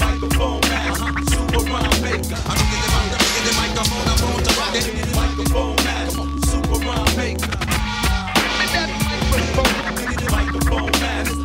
Microphone 0.01 0.61
master, 0.73 1.13
super 1.37 1.69
rhyme 1.69 2.01
maker. 2.01 2.41
I'm 2.49 2.57
the 3.13 3.53
microphone, 3.61 4.09
I'm 4.09 4.25
on 4.25 4.41
to 4.41 4.53
rock 4.57 4.73
it. 4.73 4.89
Microphone 5.13 5.77
master, 5.85 6.25
super 6.49 6.81
rhyme 6.81 7.13
maker. 7.13 7.45
Microphone 10.33 10.91
master, 10.97 11.38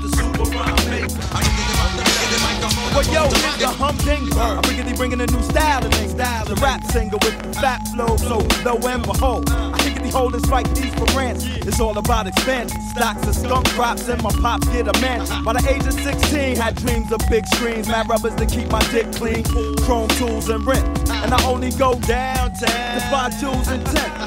yo, 3.11 3.27
nigga, 3.27 3.73
humdinger. 3.75 4.39
I'm 4.39 4.61
bringing, 4.61 4.95
bringing 4.95 5.21
a 5.21 5.27
new 5.27 5.41
style 5.43 5.85
of 5.85 5.93
things. 5.93 6.13
The 6.13 6.55
rap 6.61 6.83
singer 6.91 7.17
with 7.23 7.41
the 7.41 7.53
fat 7.53 7.87
flow, 7.89 8.17
so 8.17 8.37
lo 8.63 8.77
and 8.87 9.03
behold. 9.03 9.49
I 9.49 9.77
think 9.79 10.01
the 10.01 10.09
holding 10.09 10.43
strike 10.43 10.71
these 10.75 10.93
for 10.93 11.05
grants. 11.07 11.45
It's 11.45 11.79
all 11.79 11.97
about 11.97 12.27
expansion. 12.27 12.79
Stocks 12.81 13.27
of 13.27 13.35
skunk 13.35 13.67
crops 13.69 14.07
and 14.07 14.21
my 14.21 14.31
pops 14.41 14.67
get 14.69 14.87
a 14.87 14.99
mansion. 15.01 15.43
By 15.43 15.53
the 15.53 15.65
age 15.69 15.85
of 15.87 15.93
16, 15.93 16.55
had 16.55 16.75
dreams 16.75 17.11
of 17.11 17.21
big 17.29 17.47
screens, 17.47 17.87
mad 17.87 18.09
rubbers 18.09 18.35
to 18.35 18.45
keep 18.45 18.69
my 18.69 18.81
dick 18.91 19.11
clean, 19.13 19.43
chrome 19.83 20.09
tools 20.09 20.49
and 20.49 20.65
rims. 20.65 21.09
And 21.09 21.33
I 21.33 21.43
only 21.45 21.71
go 21.71 21.99
downtown 21.99 22.99
to 22.99 23.07
buy 23.09 23.29
jewels 23.39 23.67
and 23.69 23.85
tents. 23.85 24.22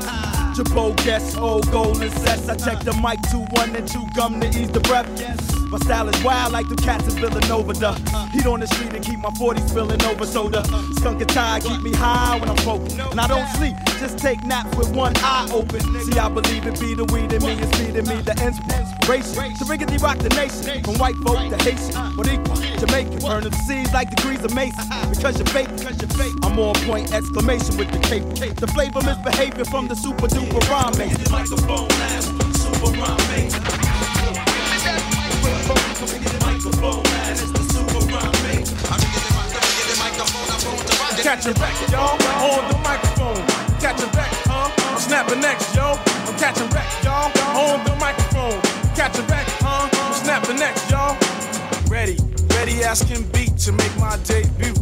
Jabot 0.57 0.97
guess 1.05 1.37
old 1.37 1.71
golden 1.71 2.11
sets. 2.11 2.49
I 2.49 2.57
check 2.57 2.81
the 2.81 2.95
mic, 2.95 3.21
two 3.31 3.45
one 3.61 3.77
and 3.77 3.87
two 3.87 4.07
gum 4.15 4.41
to 4.41 4.49
ease 4.49 4.71
the 4.71 4.81
breath. 4.81 5.07
My 5.71 5.77
style 5.79 6.09
is 6.09 6.25
wild 6.25 6.53
like 6.55 6.67
the 6.69 6.77
cats 6.77 7.13
in 7.13 7.21
Villanova. 7.21 7.75
The 7.75 7.93
heat 8.33 8.47
on 8.47 8.61
the 8.61 8.67
street 8.67 8.95
and 8.95 9.05
keep 9.05 9.19
my 9.19 9.31
40 9.33 9.61
spilling 9.69 10.03
over. 10.05 10.25
So 10.25 10.49
the 10.49 10.63
skunk 10.95 11.21
and 11.21 11.29
tie 11.29 11.61
keep 11.61 11.83
me 11.83 11.93
high 11.93 12.39
when 12.41 12.49
I'm 12.49 12.57
focused. 12.57 12.99
And 12.99 13.21
I 13.21 13.27
don't 13.27 13.47
sleep, 13.57 13.77
just 13.99 14.19
take 14.19 14.45
naps 14.45 14.75
with 14.77 14.95
one 14.95 15.13
eye 15.17 15.49
open. 15.53 15.81
See, 15.81 16.19
I 16.19 16.29
believe 16.29 16.67
it 16.67 16.79
be 16.81 16.95
the 16.95 17.05
weed 17.07 17.33
in 17.33 17.43
me, 17.45 17.55
it's 17.61 17.79
feeding 17.79 18.07
me 18.07 18.21
the 18.23 18.33
inspiration. 18.43 19.55
To 19.57 19.65
riggedy 19.65 20.01
rock 20.03 20.19
the 20.19 20.29
nation, 20.31 20.83
from 20.85 20.99
white 20.99 21.17
folk 21.17 21.39
to 21.39 21.57
Haitian, 21.65 21.95
equal 22.29 22.57
Jamaican. 22.79 23.19
Burn 23.21 23.45
the 23.45 23.53
seas 23.67 23.93
like 23.93 24.11
degrees 24.15 24.43
of 24.45 24.55
Mason. 24.55 24.85
Because 25.11 25.39
you're 25.39 25.47
fake, 25.49 25.69
I'm 26.43 26.59
on 26.59 26.75
point, 26.87 27.13
exclamation 27.13 27.77
with 27.77 27.91
the 27.91 27.99
cape. 28.01 28.25
The 28.57 28.67
flavor 28.69 29.01
misbehavior 29.03 29.65
from 29.65 29.89
the 29.89 29.97
super 29.97 30.27
duper 30.27 30.63
rhyme 30.69 30.97
maker. 30.99 31.31
Microphone 31.31 31.89
master, 31.89 32.53
super 32.59 32.93
rhyme 32.99 33.29
maker. 33.31 33.87
Catch 40.17 40.56
a 41.25 41.53
wreck, 41.61 41.91
yo, 41.91 41.99
on 41.99 42.69
the 42.71 42.79
microphone. 42.85 43.41
Catch 43.81 44.03
a 44.03 44.07
wreck, 44.17 44.29
huh? 44.45 44.71
I'm 44.93 45.01
snapping 45.01 45.41
next, 45.41 45.75
yo. 45.75 45.97
I'm 46.27 46.37
catching 46.39 46.69
wreck, 46.69 46.87
y'all, 47.03 47.33
on 47.57 47.85
the 47.85 47.97
microphone. 47.97 48.61
Catch 48.95 49.19
a 49.19 49.23
wreck, 49.23 49.47
huh? 49.61 49.89
I'm 49.93 50.15
snapping 50.15 50.57
next, 50.57 50.91
y'all. 50.91 51.17
Ready, 51.89 52.19
ready 52.55 52.83
as 52.85 53.03
can 53.03 53.23
be 53.33 53.47
to 53.65 53.73
make 53.73 53.97
my 53.99 54.19
debut 54.25 54.75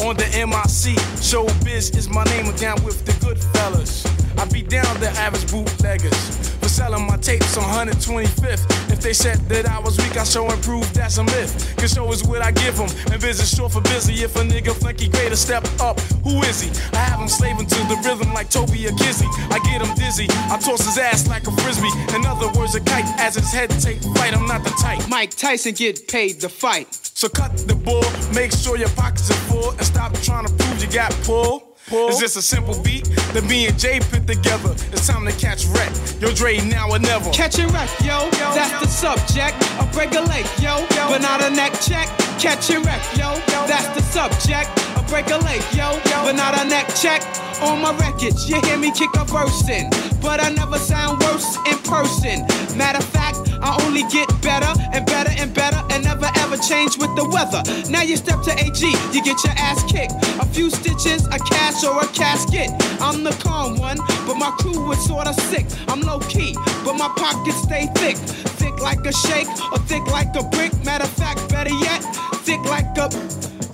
on 0.00 0.16
the 0.16 0.28
MIC. 0.32 0.96
Showbiz 1.20 1.96
is 1.96 2.08
my 2.08 2.24
name, 2.24 2.46
I'm 2.46 2.56
down 2.56 2.82
with 2.82 3.04
the 3.04 3.12
good 3.24 3.38
fellas. 3.38 4.04
I 4.38 4.44
be 4.46 4.62
down 4.62 5.00
the 5.00 5.08
average 5.10 5.50
bootleggers 5.50 6.54
for 6.60 6.68
selling 6.68 7.06
my 7.06 7.16
tapes 7.16 7.56
on 7.56 7.64
125th. 7.64 8.92
If 8.92 9.00
they 9.00 9.12
said 9.12 9.38
that 9.48 9.66
I 9.68 9.78
was 9.78 9.96
weak, 9.98 10.16
I 10.16 10.24
show 10.24 10.48
and 10.50 10.62
prove 10.62 10.92
that's 10.92 11.18
a 11.18 11.24
myth. 11.24 11.74
Cause 11.76 11.92
show 11.92 12.10
is 12.12 12.24
what 12.24 12.42
I 12.42 12.50
give 12.50 12.76
them, 12.76 12.88
and 13.12 13.20
visit 13.20 13.46
short 13.46 13.72
for 13.72 13.80
busy. 13.82 14.24
If 14.24 14.36
a 14.36 14.40
nigga 14.40 14.74
he 15.00 15.08
greater, 15.08 15.36
step 15.36 15.64
up. 15.80 16.00
Who 16.24 16.42
is 16.42 16.60
he? 16.60 16.70
I 16.92 17.00
have 17.00 17.20
him 17.20 17.28
slaving 17.28 17.66
to 17.66 17.80
the 17.88 17.96
rhythm 18.04 18.32
like 18.32 18.50
Toby 18.50 18.86
or 18.86 18.92
Gizzy. 18.92 19.28
I 19.50 19.58
get 19.60 19.80
him 19.80 19.94
dizzy, 19.94 20.26
I 20.50 20.58
toss 20.58 20.84
his 20.84 20.98
ass 20.98 21.28
like 21.28 21.46
a 21.46 21.52
frisbee. 21.62 21.92
In 22.14 22.26
other 22.26 22.48
words, 22.58 22.74
a 22.74 22.80
kite 22.80 23.06
as 23.18 23.34
his 23.34 23.52
head 23.52 23.70
take 23.80 24.00
flight. 24.02 24.34
I'm 24.34 24.46
not 24.46 24.64
the 24.64 24.70
type. 24.82 25.08
Mike 25.08 25.30
Tyson 25.30 25.74
get 25.74 26.08
paid 26.08 26.40
to 26.40 26.48
fight. 26.48 26.92
So 26.92 27.28
cut 27.28 27.56
the 27.56 27.74
bull, 27.74 28.04
make 28.34 28.52
sure 28.52 28.76
your 28.76 28.90
pockets 28.90 29.30
are 29.30 29.40
full, 29.48 29.70
and 29.70 29.84
stop 29.84 30.12
trying 30.20 30.46
to 30.46 30.52
prove 30.52 30.82
you 30.82 30.90
got 30.90 31.12
pull. 31.24 31.65
Is 31.92 32.18
this 32.18 32.34
a 32.34 32.42
simple 32.42 32.74
beat 32.82 33.04
that 33.32 33.44
me 33.44 33.68
and 33.68 33.78
Jay 33.78 34.00
put 34.00 34.26
together? 34.26 34.72
It's 34.90 35.06
time 35.06 35.24
to 35.24 35.32
catch 35.32 35.66
wreck. 35.66 35.92
Yo, 36.20 36.34
Dre, 36.34 36.58
now 36.58 36.90
or 36.90 36.98
never. 36.98 37.30
Catch 37.30 37.60
a 37.60 37.66
wreck, 37.68 37.88
yo, 38.00 38.28
that's 38.30 38.72
the 38.82 38.88
subject. 38.88 39.54
I 39.78 39.88
break 39.92 40.12
a 40.14 40.20
leg, 40.20 40.46
yo, 40.58 40.80
yo. 40.80 41.08
but 41.08 41.22
not 41.22 41.44
a 41.44 41.50
neck 41.50 41.74
check. 41.80 42.08
Catch 42.40 42.70
a 42.70 42.80
wreck, 42.80 43.02
yo, 43.16 43.38
that's 43.70 43.86
the 43.94 44.02
subject. 44.02 44.95
Break 45.08 45.30
a 45.30 45.38
leg, 45.38 45.62
yo, 45.72 45.98
but 46.24 46.32
not 46.32 46.58
a 46.58 46.68
neck 46.68 46.88
check. 47.00 47.22
On 47.62 47.80
my 47.80 47.96
records, 47.96 48.50
you 48.50 48.60
hear 48.62 48.76
me 48.76 48.90
kick 48.90 49.10
a 49.14 49.24
verse 49.24 49.68
in, 49.68 49.88
but 50.20 50.42
I 50.42 50.50
never 50.50 50.78
sound 50.78 51.20
worse 51.20 51.56
in 51.66 51.78
person. 51.78 52.44
Matter 52.76 52.98
of 52.98 53.04
fact, 53.04 53.38
I 53.62 53.80
only 53.86 54.02
get 54.12 54.28
better 54.42 54.68
and 54.92 55.06
better 55.06 55.30
and 55.38 55.54
better 55.54 55.80
and 55.90 56.04
never 56.04 56.28
ever 56.36 56.56
change 56.58 56.98
with 56.98 57.14
the 57.16 57.24
weather. 57.24 57.62
Now 57.90 58.02
you 58.02 58.16
step 58.16 58.42
to 58.42 58.52
AG, 58.52 58.82
you 59.12 59.22
get 59.22 59.42
your 59.44 59.54
ass 59.56 59.82
kicked. 59.90 60.12
A 60.40 60.44
few 60.46 60.70
stitches, 60.70 61.26
a 61.28 61.38
cash 61.38 61.82
or 61.84 62.02
a 62.02 62.06
casket. 62.08 62.70
I'm 63.00 63.24
the 63.24 63.32
calm 63.40 63.78
one, 63.78 63.98
but 64.26 64.34
my 64.34 64.50
crew 64.58 64.92
is 64.92 65.02
sorta 65.06 65.32
sick. 65.48 65.66
I'm 65.88 66.00
low 66.00 66.18
key, 66.20 66.54
but 66.84 66.94
my 66.94 67.08
pockets 67.16 67.62
stay 67.62 67.86
thick. 67.94 68.16
Thick 68.58 68.78
like 68.80 69.06
a 69.06 69.12
shake 69.12 69.48
or 69.72 69.78
thick 69.86 70.04
like 70.08 70.34
a 70.36 70.42
brick. 70.42 70.72
Matter 70.84 71.04
of 71.04 71.10
fact, 71.10 71.48
better 71.48 71.72
yet, 71.72 72.02
thick 72.44 72.60
like 72.64 72.98
a. 72.98 73.08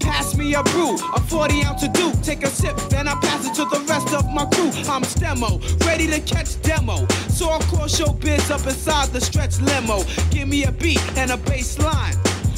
Pass 0.03 0.37
me 0.37 0.55
a 0.55 0.63
brew, 0.65 0.97
a 1.15 1.21
40 1.21 1.63
ounce 1.65 1.83
of 1.85 1.93
do. 1.93 2.13
Take 2.23 2.43
a 2.43 2.49
sip, 2.49 2.77
then 2.91 3.09
I 3.09 3.15
pass 3.15 3.47
it 3.47 3.55
to 3.55 3.65
the 3.65 3.81
rest 3.89 4.13
of 4.13 4.31
my 4.31 4.45
crew. 4.47 4.71
I'm 4.91 5.03
Stemo, 5.03 5.61
ready 5.87 6.07
to 6.09 6.21
catch 6.21 6.61
demo. 6.63 7.07
So 7.29 7.51
of 7.51 7.67
course 7.69 7.99
your 7.99 8.13
biz 8.15 8.51
up 8.51 8.67
inside 8.67 9.09
the 9.11 9.21
stretch 9.21 9.61
limo. 9.61 10.03
Give 10.31 10.49
me 10.49 10.65
a 10.65 10.73
beat 10.73 11.03
and 11.17 11.31
a 11.31 11.37
bass 11.37 11.79
line. 11.79 12.15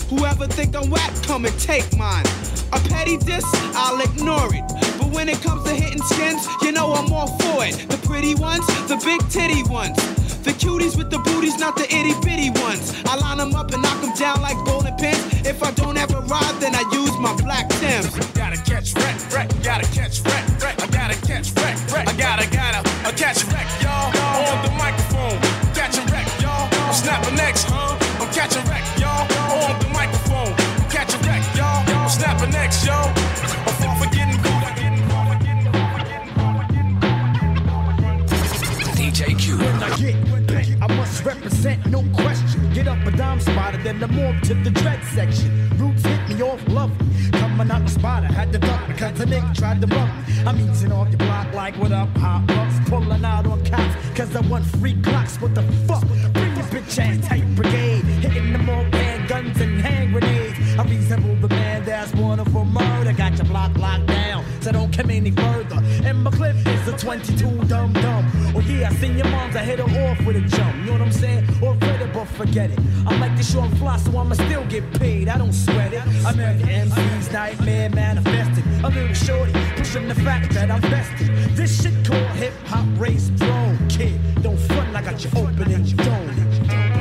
Whoever 0.08 0.46
think 0.46 0.74
I'm 0.76 0.90
whack, 0.90 1.12
come 1.22 1.44
and 1.44 1.58
take 1.58 1.96
mine. 1.96 2.24
A 2.72 2.80
petty 2.88 3.16
diss, 3.16 3.44
I'll 3.74 4.00
ignore 4.00 4.54
it. 4.54 5.03
When 5.14 5.28
it 5.28 5.40
comes 5.40 5.62
to 5.62 5.70
hitting 5.70 6.02
skins, 6.02 6.44
you 6.60 6.72
know 6.72 6.92
I'm 6.92 7.10
all 7.12 7.28
for 7.38 7.64
it. 7.64 7.74
The 7.88 7.96
pretty 8.06 8.34
ones, 8.34 8.66
the 8.88 8.98
big 8.98 9.22
titty 9.30 9.62
ones. 9.70 9.96
The 10.42 10.50
cuties 10.50 10.98
with 10.98 11.08
the 11.08 11.18
booties, 11.18 11.56
not 11.56 11.76
the 11.76 11.86
itty 11.86 12.12
bitty 12.20 12.50
ones. 12.60 12.92
I 13.06 13.16
line 13.16 13.38
them 13.38 13.54
up 13.54 13.72
and 13.72 13.80
knock 13.80 14.02
them 14.02 14.12
down 14.18 14.42
like 14.42 14.58
bowling 14.66 14.96
pins. 14.96 15.22
If 15.46 15.62
I 15.62 15.70
don't 15.70 15.96
ever 15.96 16.20
ride, 16.26 16.56
then 16.58 16.74
I 16.74 16.82
use 16.92 17.16
my 17.16 17.32
black 17.40 17.70
Timbs. 17.80 18.10
Gotta 18.34 18.58
catch 18.68 18.92
wreck, 18.98 19.16
wreck, 19.32 19.48
gotta 19.62 19.86
catch 19.94 20.20
wreck, 20.26 20.44
wreck. 20.60 20.82
I 20.82 20.86
gotta 20.88 21.16
catch 21.24 21.54
wreck, 21.56 21.78
wreck. 21.94 22.08
I 22.08 22.12
gotta, 22.18 22.46
gotta, 22.50 22.80
I 23.06 23.12
catch 23.12 23.46
wreck, 23.48 23.70
y'all. 23.80 24.10
On 24.12 24.58
the 24.66 24.72
microphone, 24.76 25.38
catch 25.78 25.96
wreck, 26.10 26.26
y'all. 26.42 26.68
I'm 26.84 26.92
snapping 26.92 27.36
next, 27.36 27.64
huh? 27.70 27.96
I'm 28.20 28.28
catching 28.34 28.66
wreck, 28.66 28.84
y'all. 28.98 29.24
On 29.62 29.78
the 29.78 29.88
microphone, 29.94 30.52
catch 30.90 31.14
wreck, 31.24 31.40
y'all. 31.54 31.86
I'm 31.86 32.10
snapping 32.10 32.50
next, 32.50 32.84
y'all. 32.84 33.23
percent, 41.64 41.86
no 41.86 42.04
question. 42.14 42.72
Get 42.74 42.88
up 42.88 43.06
a 43.06 43.10
dime 43.10 43.40
spotter, 43.40 43.78
then 43.78 44.02
I 44.02 44.06
move 44.06 44.40
to 44.42 44.54
the 44.54 44.70
dread 44.70 45.02
section. 45.14 45.70
Roots 45.78 46.04
hit 46.04 46.28
me 46.28 46.42
off 46.42 46.60
lovely. 46.68 47.06
Coming 47.32 47.70
out 47.70 47.82
the 47.84 47.90
spotter, 47.90 48.26
had 48.26 48.52
to 48.52 48.58
duck 48.58 48.86
because 48.86 49.18
the 49.18 49.24
nigga 49.24 49.54
tried 49.54 49.80
to 49.80 49.86
bump 49.86 50.12
me. 50.28 50.34
I'm 50.46 50.58
eating 50.60 50.92
off 50.92 51.08
your 51.08 51.18
block 51.18 51.52
like 51.54 51.76
what 51.78 51.92
up, 51.92 52.14
hot 52.18 52.46
bucks. 52.46 52.88
Pulling 52.90 53.24
out 53.24 53.46
on 53.46 53.64
cops, 53.64 53.94
cause 54.14 54.36
I 54.36 54.40
want 54.40 54.66
free 54.66 55.00
clocks. 55.02 55.40
What 55.40 55.54
the 55.54 55.62
fuck? 55.86 56.06
Bring 56.34 56.54
your 56.56 56.66
bitch 56.66 56.98
ass 56.98 57.28
tight 57.28 57.46
brigade. 57.54 58.04
Hitting 58.24 58.52
them 58.52 58.68
all 58.68 58.84
bad 58.90 59.28
guns 59.28 59.60
and 59.60 59.80
hand 59.80 60.12
grenades. 60.12 60.58
I 60.78 60.82
resemble 60.84 61.36
the 61.36 61.48
man 61.48 61.84
that's 61.84 62.12
wanted 62.14 62.50
for 62.52 62.64
murder. 62.66 63.12
Got 63.12 63.36
your 63.38 63.46
block 63.46 63.76
locked 63.78 64.06
down, 64.06 64.44
so 64.60 64.72
don't 64.72 64.92
come 64.92 65.10
any 65.10 65.30
further. 65.30 65.80
And 66.04 66.24
my 66.24 66.30
clip 66.30 66.56
is 66.66 66.88
a 66.88 66.96
22 66.98 67.64
dum 67.64 67.92
dum. 67.94 68.43
Yeah, 68.74 68.90
I 68.90 68.94
seen 68.94 69.16
your 69.16 69.28
moms, 69.28 69.54
I 69.54 69.62
hit 69.62 69.78
her 69.78 69.84
off 69.84 70.20
with 70.26 70.36
a 70.36 70.40
jump. 70.40 70.76
You 70.78 70.86
know 70.86 70.92
what 70.92 71.02
I'm 71.02 71.12
saying? 71.12 71.46
Or 71.62 71.74
read 71.74 72.02
it, 72.02 72.12
but 72.12 72.24
forget 72.24 72.70
it. 72.70 72.78
I 73.06 73.16
like 73.18 73.36
to 73.36 73.42
show 73.44 73.62
fly, 73.78 73.96
so 73.98 74.18
I'ma 74.18 74.34
still 74.34 74.64
get 74.66 74.84
paid. 74.94 75.28
I 75.28 75.38
don't 75.38 75.52
sweat 75.52 75.92
it. 75.92 76.02
American 76.26 76.68
MC's 76.68 77.32
nightmare 77.32 77.90
manifested. 77.90 78.64
A 78.82 78.88
little 78.88 79.14
shorty, 79.14 79.52
pushing 79.76 80.08
the 80.08 80.14
fact 80.16 80.52
that 80.54 80.70
I'm 80.72 80.80
vested. 80.80 81.28
This 81.56 81.82
shit 81.82 81.94
called 82.04 82.36
hip 82.42 82.54
hop 82.66 82.86
race 82.98 83.30
throne. 83.36 83.78
Kid, 83.88 84.18
don't 84.42 84.58
front 84.58 84.92
like 84.92 85.06
I 85.06 85.12
got 85.12 85.22
your 85.22 85.46
opening 85.46 85.84
dome. 85.96 86.93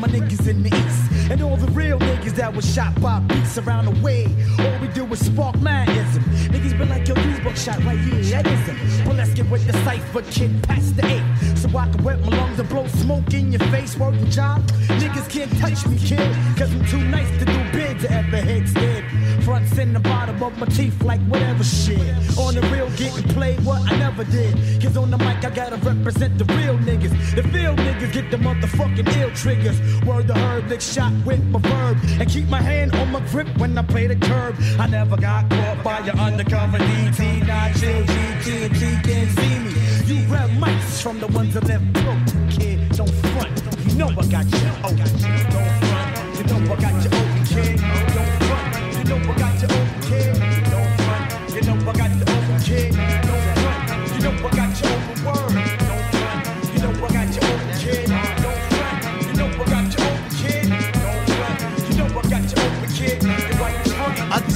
My 0.00 0.08
niggas 0.08 0.46
in 0.48 0.62
the 0.62 0.68
east. 0.68 1.30
And 1.30 1.42
all 1.42 1.56
the 1.56 1.70
real 1.72 1.98
niggas 1.98 2.36
that 2.36 2.54
was 2.54 2.64
shot 2.72 2.98
by 3.00 3.20
beats 3.20 3.58
around 3.58 3.86
the 3.86 4.02
way. 4.02 4.26
All 4.58 4.78
we 4.80 4.88
do 4.88 5.04
is 5.12 5.24
spark 5.24 5.56
manism. 5.56 6.22
Niggas 6.52 6.76
been 6.78 6.88
like, 6.88 7.06
yo, 7.06 7.14
these 7.14 7.40
buckshot 7.40 7.82
right 7.84 7.98
here, 7.98 8.22
that 8.32 8.46
is 8.46 8.60
him. 8.66 9.06
Well, 9.06 9.16
let's 9.16 9.34
get 9.34 9.48
with 9.50 9.66
the 9.66 9.72
cipher, 9.84 10.22
kid, 10.22 10.62
past 10.62 10.96
the 10.96 11.06
eight. 11.06 11.58
So 11.58 11.68
I 11.76 11.88
can 11.90 12.02
wet 12.02 12.20
my 12.20 12.28
lungs 12.36 12.58
and 12.58 12.68
blow 12.68 12.86
smoke 12.86 13.32
in 13.34 13.52
your 13.52 13.60
face, 13.72 13.96
working 13.96 14.30
job. 14.30 14.62
Niggas 15.02 15.28
can't 15.28 15.52
touch 15.58 15.86
me, 15.86 15.98
kid, 15.98 16.34
cause 16.56 16.72
I'm 16.72 16.84
too 16.86 17.00
nice 17.00 17.30
to 17.38 17.44
do 17.44 17.72
bids 17.72 18.04
at 18.04 18.30
the 18.30 18.38
head 18.38 18.68
scared. 18.68 19.04
Fronts 19.48 19.78
in 19.78 19.94
the 19.94 20.00
bottom 20.00 20.42
of 20.42 20.58
my 20.58 20.66
teeth, 20.66 21.02
like 21.02 21.22
whatever 21.22 21.64
shit. 21.64 21.98
On 22.36 22.54
the 22.54 22.60
real, 22.70 22.90
getting 22.98 23.26
played 23.32 23.58
what 23.64 23.80
I 23.90 23.96
never 23.96 24.22
did. 24.24 24.52
Cause 24.82 24.94
on 24.98 25.10
the 25.10 25.16
mic, 25.16 25.42
I 25.42 25.48
gotta 25.48 25.76
represent 25.76 26.36
the 26.36 26.44
real 26.56 26.76
niggas. 26.76 27.12
The 27.34 27.42
field 27.44 27.78
niggas 27.78 28.12
get 28.12 28.30
the 28.30 28.36
motherfucking 28.36 29.08
ill 29.16 29.30
triggers. 29.30 29.80
Word 30.04 30.26
the 30.26 30.34
herb, 30.34 30.68
lick 30.68 30.82
shot 30.82 31.14
with 31.24 31.42
my 31.46 31.60
verb. 31.60 31.96
And 32.20 32.28
keep 32.28 32.46
my 32.48 32.60
hand 32.60 32.94
on 32.96 33.10
my 33.10 33.20
grip 33.30 33.48
when 33.56 33.78
I 33.78 33.82
play 33.84 34.06
the 34.06 34.16
curb. 34.16 34.54
I 34.78 34.86
never 34.86 35.16
got 35.16 35.48
caught 35.48 35.82
by 35.82 36.00
your 36.00 36.16
undercover 36.16 36.76
DT. 36.76 37.46
Not 37.46 37.74
chill, 37.76 38.02
GT, 38.04 38.66
and 38.66 38.74
G 38.74 38.80
can't 39.02 39.30
see 39.30 39.58
me. 39.64 39.72
You 40.04 40.26
grab 40.28 40.50
mics 40.60 41.00
from 41.00 41.20
the 41.20 41.26
ones 41.28 41.54
that 41.54 41.64
live 41.64 41.90
broke, 41.94 42.50
kid. 42.50 42.86
Don't 42.90 43.08
front, 43.32 43.62
you 43.86 43.94
know 43.94 44.08
I 44.08 44.26
got 44.26 44.44
you. 44.44 44.70
Oh, 44.84 44.94
don't 44.94 45.08
front, 45.54 46.36
you 46.36 46.44
know 46.44 46.74
I 46.74 46.80
got 46.82 46.92
you 46.92 46.97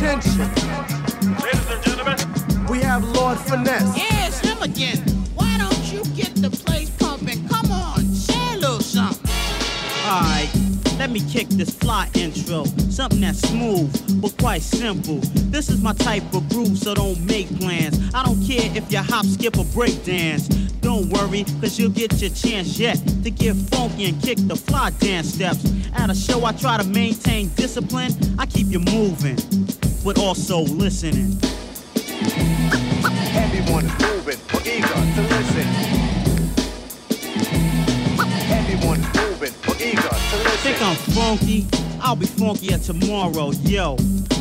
Attention. 0.03 0.41
Ladies 1.39 1.71
and 1.71 1.85
gentlemen. 1.85 2.67
We 2.69 2.81
have 2.81 3.05
Lord 3.05 3.39
Finesse. 3.39 3.97
Yes, 3.97 4.41
him 4.41 4.61
again. 4.61 4.99
Why 5.37 5.57
don't 5.59 5.93
you 5.93 6.03
get 6.17 6.35
the 6.35 6.51
place 6.51 6.91
pumping? 6.91 7.47
Come 7.49 7.71
on, 7.71 8.01
say 8.07 8.55
a 8.55 8.59
little 8.59 8.81
something. 8.81 9.31
Alright, 10.05 10.51
let 10.99 11.11
me 11.11 11.21
kick 11.31 11.47
this 11.51 11.73
fly 11.73 12.11
intro. 12.15 12.65
Something 12.91 13.21
that's 13.21 13.43
smooth, 13.49 14.21
but 14.21 14.37
quite 14.39 14.63
simple. 14.63 15.21
This 15.53 15.69
is 15.69 15.81
my 15.81 15.93
type 15.93 16.35
of 16.35 16.49
groove, 16.49 16.79
so 16.79 16.95
don't 16.95 17.25
make 17.25 17.47
plans. 17.61 17.97
I 18.13 18.25
don't 18.25 18.45
care 18.45 18.77
if 18.77 18.91
you 18.91 18.99
hop, 18.99 19.25
skip, 19.25 19.57
or 19.57 19.67
break 19.67 20.05
dance. 20.05 20.49
Don't 20.83 21.11
worry, 21.11 21.45
cause 21.61 21.79
you'll 21.79 21.91
get 21.91 22.21
your 22.21 22.31
chance 22.31 22.77
yet 22.77 22.97
to 23.23 23.31
get 23.31 23.55
funky 23.55 24.07
and 24.07 24.21
kick 24.21 24.39
the 24.49 24.57
fly 24.57 24.91
dance 24.99 25.35
steps. 25.35 25.65
At 25.95 26.11
a 26.11 26.15
show, 26.15 26.45
I 26.45 26.51
try 26.53 26.77
to 26.77 26.85
maintain 26.85 27.51
discipline. 27.55 28.13
I 28.37 28.47
keep 28.47 28.67
you 28.67 28.81
moving, 28.81 29.37
but 30.05 30.19
also 30.19 30.61
listening. 30.61 31.39
Everyone 33.35 33.85
is 33.85 34.01
moving, 34.01 34.39
but 34.51 34.67
eager 34.67 34.89
to 34.89 35.23
listen. 35.23 35.67
Everyone 38.51 39.01
is 39.01 39.15
moving, 39.17 39.55
but 39.65 39.81
eager 39.81 40.03
to 40.03 40.37
listen. 40.39 40.59
Think 40.63 40.83
I'm 40.83 40.97
funky? 40.97 41.67
I'll 42.01 42.17
be 42.17 42.27
funkier 42.27 42.85
tomorrow, 42.85 43.53
yo. 43.63 43.97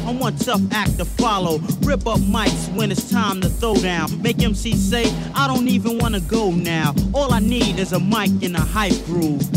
I'm 0.07 0.17
one 0.17 0.35
tough 0.37 0.61
act 0.71 0.97
to 0.97 1.05
follow. 1.05 1.59
Rip 1.81 2.07
up 2.07 2.19
mics 2.19 2.73
when 2.75 2.91
it's 2.91 3.11
time 3.11 3.39
to 3.41 3.49
throw 3.49 3.75
down. 3.75 4.19
Make 4.21 4.41
MC 4.41 4.75
say, 4.75 5.05
I 5.35 5.47
don't 5.47 5.67
even 5.67 5.99
wanna 5.99 6.21
go 6.21 6.49
now. 6.51 6.95
All 7.13 7.33
I 7.33 7.39
need 7.39 7.77
is 7.77 7.93
a 7.93 7.99
mic 7.99 8.31
and 8.43 8.55
a 8.55 8.61
hype 8.61 9.05
groove. 9.05 9.47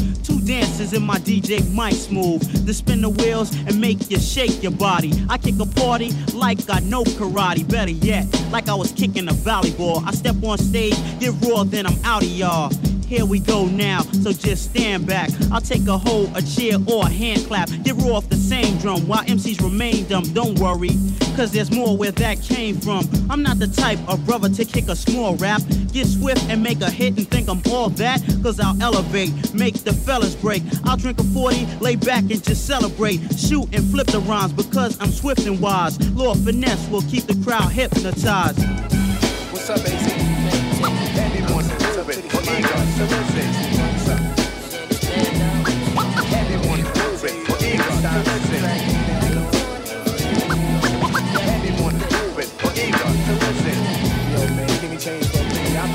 Dances 0.44 0.92
in 0.92 1.02
my 1.02 1.16
DJ 1.18 1.60
mic 1.72 2.10
move 2.12 2.42
to 2.66 2.74
spin 2.74 3.00
the 3.00 3.08
wheels 3.08 3.54
and 3.66 3.80
make 3.80 4.10
you 4.10 4.18
shake 4.18 4.62
your 4.62 4.72
body. 4.72 5.12
I 5.30 5.38
kick 5.38 5.54
a 5.58 5.64
party 5.64 6.10
like 6.34 6.58
I 6.68 6.80
know 6.80 7.02
karate. 7.04 7.66
Better 7.66 7.92
yet, 7.92 8.26
like 8.50 8.68
I 8.68 8.74
was 8.74 8.92
kicking 8.92 9.28
a 9.28 9.32
volleyball. 9.32 10.06
I 10.06 10.10
step 10.10 10.36
on 10.44 10.58
stage, 10.58 10.96
get 11.18 11.32
raw, 11.42 11.64
then 11.64 11.86
I'm 11.86 11.98
out 12.04 12.22
of 12.22 12.28
y'all. 12.28 12.70
Here 13.06 13.26
we 13.26 13.38
go 13.38 13.66
now, 13.66 14.00
so 14.00 14.32
just 14.32 14.70
stand 14.70 15.06
back. 15.06 15.30
I'll 15.52 15.60
take 15.60 15.86
a 15.86 15.96
hold, 15.96 16.36
a 16.36 16.42
cheer, 16.42 16.78
or 16.86 17.04
a 17.04 17.10
hand 17.10 17.46
clap. 17.46 17.68
Get 17.82 17.96
raw 17.96 18.16
off 18.16 18.28
the 18.28 18.36
same 18.36 18.78
drum 18.78 19.06
while 19.06 19.22
MCs 19.24 19.62
remain 19.62 20.06
dumb. 20.08 20.24
Don't 20.32 20.58
worry, 20.58 20.90
cause 21.36 21.52
there's 21.52 21.70
more 21.70 21.96
where 21.96 22.12
that 22.12 22.40
came 22.40 22.76
from. 22.76 23.08
I'm 23.28 23.42
not 23.42 23.58
the 23.58 23.66
type 23.68 23.98
of 24.08 24.24
brother 24.24 24.48
to 24.48 24.64
kick 24.64 24.88
a 24.88 24.96
small 24.96 25.36
rap. 25.36 25.62
Get 25.92 26.06
swift 26.06 26.44
and 26.48 26.62
make 26.62 26.80
a 26.80 26.90
hit 26.90 27.16
and 27.18 27.30
think 27.30 27.48
I'm 27.48 27.62
all 27.70 27.90
that. 27.90 28.22
Cause 28.42 28.58
I'll 28.58 28.80
elevate, 28.82 29.54
make 29.54 29.74
the 29.84 29.92
fellas 29.92 30.33
break. 30.34 30.62
I'll 30.84 30.96
drink 30.96 31.18
a 31.18 31.24
40, 31.24 31.66
lay 31.80 31.96
back 31.96 32.22
and 32.22 32.42
just 32.42 32.66
celebrate. 32.66 33.20
Shoot 33.38 33.74
and 33.74 33.84
flip 33.90 34.06
the 34.06 34.20
rhymes 34.20 34.52
because 34.52 35.00
I'm 35.00 35.10
swift 35.10 35.46
and 35.46 35.60
wise. 35.60 35.98
Lord 36.14 36.38
Finesse 36.38 36.88
will 36.88 37.02
keep 37.02 37.24
the 37.24 37.40
crowd 37.44 37.70
hypnotized. 37.72 38.58
What's 39.52 39.70
up, 39.70 39.78
AC? 39.80 40.34
But 40.74 42.50
eager 42.50 42.66
to 42.66 43.04
but 52.62 52.78
eager 52.78 52.98
to 52.98 53.24
to 53.24 53.32
listen. 53.32 53.78
Yo, 54.32 54.38
man, 54.54 54.66
give 54.80 54.90
me 54.90 54.96
change 54.96 55.26
for 55.26 55.42
me. 55.42 55.54
To 55.54 55.88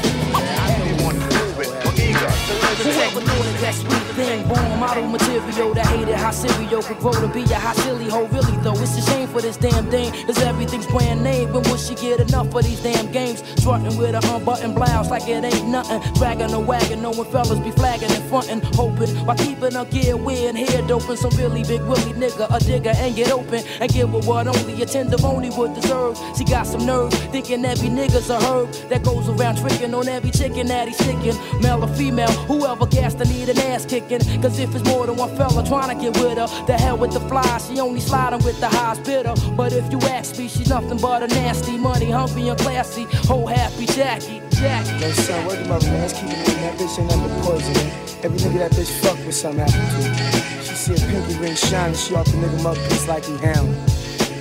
listen. 2.53 2.91
Whoever 2.91 3.21
know 3.21 3.43
that 3.43 3.59
that 3.61 3.75
sweet 3.75 4.08
thing, 4.19 4.47
born 4.47 4.79
model 4.79 5.07
material 5.07 5.73
that 5.73 5.85
hated 5.87 6.15
how 6.15 6.31
cereal 6.31 6.81
could 6.83 6.97
grow 6.97 7.13
to 7.13 7.27
be 7.27 7.43
a 7.43 7.55
hot 7.55 7.75
silly 7.77 8.09
hoe. 8.09 8.27
Really 8.27 8.57
though, 8.63 8.79
it's 8.83 8.97
a 8.97 9.01
shame 9.09 9.27
for 9.27 9.41
this 9.41 9.57
damn 9.57 9.85
thing, 9.89 10.11
cause 10.25 10.41
everything's 10.41 10.87
brand 10.87 11.23
name. 11.23 11.51
When 11.53 11.63
will 11.63 11.77
she 11.77 11.95
get 11.95 12.19
enough 12.19 12.53
of 12.53 12.63
these 12.63 12.81
damn 12.83 13.11
games? 13.11 13.43
Strutting 13.57 13.97
with 13.97 14.15
a 14.15 14.21
unbuttoned 14.35 14.75
blouse 14.75 15.09
like 15.09 15.27
it 15.27 15.43
ain't 15.43 15.67
nothing. 15.67 16.01
Dragging 16.15 16.53
a 16.53 16.59
wagon, 16.59 17.01
knowing 17.01 17.29
fellas 17.31 17.59
be 17.59 17.71
flagging 17.71 18.11
and 18.11 18.23
fronting, 18.29 18.61
hoping 18.73 19.09
while 19.25 19.37
keeping 19.37 19.73
her 19.73 19.85
gear 19.85 20.17
weird 20.17 20.55
hair 20.55 20.81
doping. 20.87 21.15
Some 21.15 21.35
really 21.37 21.63
big 21.63 21.81
willy 21.81 22.13
nigga, 22.13 22.45
a 22.53 22.59
digger, 22.59 22.93
and 22.95 23.15
get 23.15 23.31
open 23.31 23.63
and 23.79 23.91
give 23.91 24.09
her 24.09 24.19
what 24.19 24.47
only 24.47 24.81
a 24.81 24.85
tenderoni 24.85 25.55
would 25.57 25.73
deserve. 25.75 26.17
She 26.37 26.43
got 26.43 26.67
some 26.67 26.85
nerve, 26.85 27.13
thinking 27.31 27.63
every 27.63 27.89
nigga's 27.89 28.29
a 28.29 28.39
herb 28.41 28.71
that 28.89 29.03
goes 29.03 29.29
around 29.29 29.57
tricking 29.57 29.93
on 29.93 30.07
every 30.07 30.31
chicken 30.31 30.67
that 30.67 30.87
he's 30.87 30.97
sticking. 30.97 31.37
Male 31.61 31.83
or 31.83 31.93
female, 31.95 32.31
whoever 32.51 32.85
gas 32.85 33.13
to 33.15 33.25
need 33.25 33.47
an 33.49 33.59
ass 33.59 33.85
Cause 34.09 34.57
if 34.57 34.73
it's 34.73 34.83
more 34.85 35.05
than 35.05 35.15
one 35.15 35.35
fella 35.37 35.63
trying 35.65 35.95
to 35.95 36.01
get 36.01 36.17
with 36.19 36.37
her, 36.37 36.47
the 36.65 36.73
hell 36.73 36.97
with 36.97 37.11
the 37.11 37.19
fly, 37.21 37.57
she 37.59 37.79
only 37.79 37.99
sliding 37.99 38.43
with 38.43 38.59
the 38.59 38.67
highest 38.67 39.03
bidder. 39.03 39.33
But 39.55 39.71
if 39.73 39.91
you 39.91 39.99
ask 40.09 40.37
me, 40.39 40.47
she's 40.47 40.69
nothing 40.69 40.97
but 40.97 41.21
a 41.21 41.27
nasty, 41.27 41.77
money 41.77 42.09
hungry 42.09 42.47
and 42.47 42.59
classy, 42.59 43.03
whole 43.27 43.45
happy 43.45 43.85
Jackie. 43.85 44.41
Jackie. 44.51 45.05
Yo, 45.05 45.11
son, 45.11 45.47
them 45.47 45.71
up, 45.71 45.83
man. 45.83 46.01
Let's 46.01 46.13
keep 46.13 46.23
moving. 46.23 46.61
That 46.61 46.77
bitch 46.77 46.99
ain't 46.99 47.07
nothing 47.07 47.41
poison. 47.43 47.75
Every 48.23 48.39
nigga 48.39 48.59
that 48.59 48.71
bitch 48.71 48.91
fuck 49.01 49.17
with 49.25 49.35
something 49.35 49.65
happen 49.65 50.01
to. 50.01 50.63
She 50.63 50.75
see 50.75 50.93
a 50.93 51.07
pinky 51.07 51.37
ring 51.39 51.55
shining, 51.55 51.95
she 51.95 52.15
off 52.15 52.25
the 52.25 52.33
nigga 52.33 52.63
mug 52.63 52.77
piece 52.89 53.07
like 53.07 53.25
he 53.25 53.37
hound. 53.37 53.98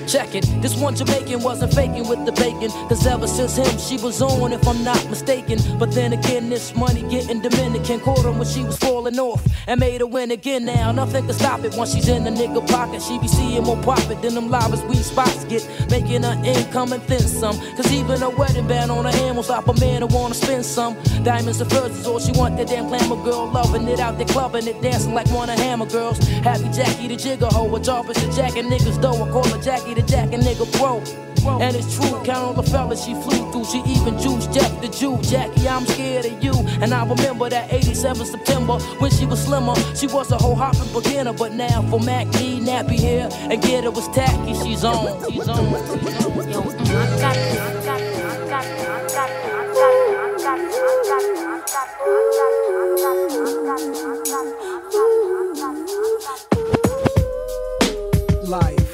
Check 0.09 0.35
it. 0.35 0.47
This 0.63 0.75
one 0.75 0.97
Jamaican 0.97 1.43
wasn't 1.43 1.75
faking 1.75 2.09
with 2.09 2.25
the 2.25 2.33
bacon. 2.33 2.71
Cause 2.89 3.07
ever 3.07 3.27
since 3.27 3.57
him, 3.57 3.79
she 3.79 4.03
was 4.03 4.23
on, 4.23 4.55
if 4.55 4.67
I'm 4.67 4.83
not 4.83 5.05
mistaken. 5.11 5.59
But 5.79 5.93
then 5.93 6.15
again, 6.15 6.49
this 6.49 6.75
money 6.75 7.03
getting 7.11 7.43
Dominican. 7.43 8.01
Caught 8.01 8.25
her 8.25 8.33
when 8.33 8.47
she 8.47 8.65
was 8.65 8.79
falling 8.79 9.19
off 9.19 9.45
and 9.67 9.79
made 9.79 10.01
her 10.01 10.07
win 10.07 10.31
again 10.31 10.65
now. 10.65 10.93
Nothing 10.93 11.27
can 11.27 11.35
stop 11.35 11.63
it 11.63 11.75
once 11.77 11.93
she's 11.95 12.09
in 12.09 12.25
the 12.25 12.31
nigga 12.31 12.67
pocket. 12.69 13.03
She 13.03 13.19
be 13.19 13.29
seeing 13.29 13.63
more 13.65 13.77
profit 13.83 14.23
than 14.23 14.35
them 14.35 14.49
livest 14.49 14.87
we 14.87 14.97
spots 14.97 15.45
get. 15.45 15.69
Making 15.91 16.23
her 16.23 16.41
income 16.43 16.95
and 16.95 17.03
then 17.03 17.21
some. 17.21 17.59
Cause 17.77 17.93
even 17.93 18.23
a 18.23 18.31
wedding 18.31 18.67
band 18.67 18.91
on 18.91 19.05
her 19.05 19.13
hand 19.13 19.37
will 19.37 19.43
stop 19.43 19.69
a 19.69 19.79
man 19.79 20.01
who 20.01 20.09
wanna 20.09 20.35
spend 20.35 20.65
some. 20.65 20.97
Diamonds 21.23 21.61
and 21.61 21.71
furs 21.71 21.95
is 21.99 22.07
all 22.07 22.19
she 22.19 22.33
want. 22.33 22.57
That 22.57 22.69
damn 22.69 22.89
glamour 22.89 23.23
girl 23.23 23.51
loving 23.51 23.87
it 23.87 24.01
out 24.01 24.17
there 24.17 24.27
clubbing 24.27 24.67
it, 24.69 24.81
dancing 24.81 25.13
like 25.13 25.29
one 25.31 25.51
of 25.51 25.59
hammer 25.59 25.85
girls. 25.85 26.17
Happy 26.49 26.71
Jackie 26.71 27.09
the 27.09 27.17
jigger 27.17 27.47
hoe, 27.47 27.77
a 27.77 27.79
job 27.79 28.09
is 28.09 28.17
the 28.25 28.33
jacking 28.33 28.71
niggas 28.71 29.03
though. 29.03 29.23
I 29.23 29.31
call 29.31 29.47
her 29.49 29.63
Jackie 29.63 29.98
to 29.99 30.07
jack 30.07 30.33
a 30.33 30.39
nigga 30.39 30.67
broke. 30.79 31.07
And 31.61 31.75
it's 31.75 31.97
true, 31.97 32.23
count 32.25 32.51
on 32.51 32.57
the 32.57 32.63
fellas 32.63 33.05
she 33.05 33.15
flew 33.15 33.51
through. 33.51 33.65
She 33.65 33.79
even 33.91 34.19
juiced 34.19 34.53
Jeff 34.53 34.81
the 34.83 34.89
Jew. 34.89 35.19
Jackie, 35.23 35.67
I'm 35.69 35.87
scared 35.87 36.27
of 36.27 36.45
you. 36.45 36.53
And 36.83 36.93
I 36.93 37.07
remember 37.09 37.49
that 37.49 37.73
87 37.73 38.27
September 38.27 38.79
when 38.99 39.11
she 39.11 39.25
was 39.25 39.43
slimmer. 39.45 39.75
She 39.95 40.07
was 40.09 40.31
a 40.31 40.37
whole 40.37 40.55
hopping 40.55 40.93
beginner. 40.93 41.33
But 41.33 41.55
now 41.55 41.83
for 41.89 42.01
Mac 42.01 42.31
D, 42.33 42.61
nappy 42.61 42.99
hair, 43.01 43.29
and 43.33 43.63
get 43.63 43.85
it 43.85 43.93
was 43.93 44.09
tacky. 44.09 44.55
She's 44.63 44.85
on. 44.85 45.31
She's 45.31 45.49
on. 45.49 45.75
I 58.51 58.88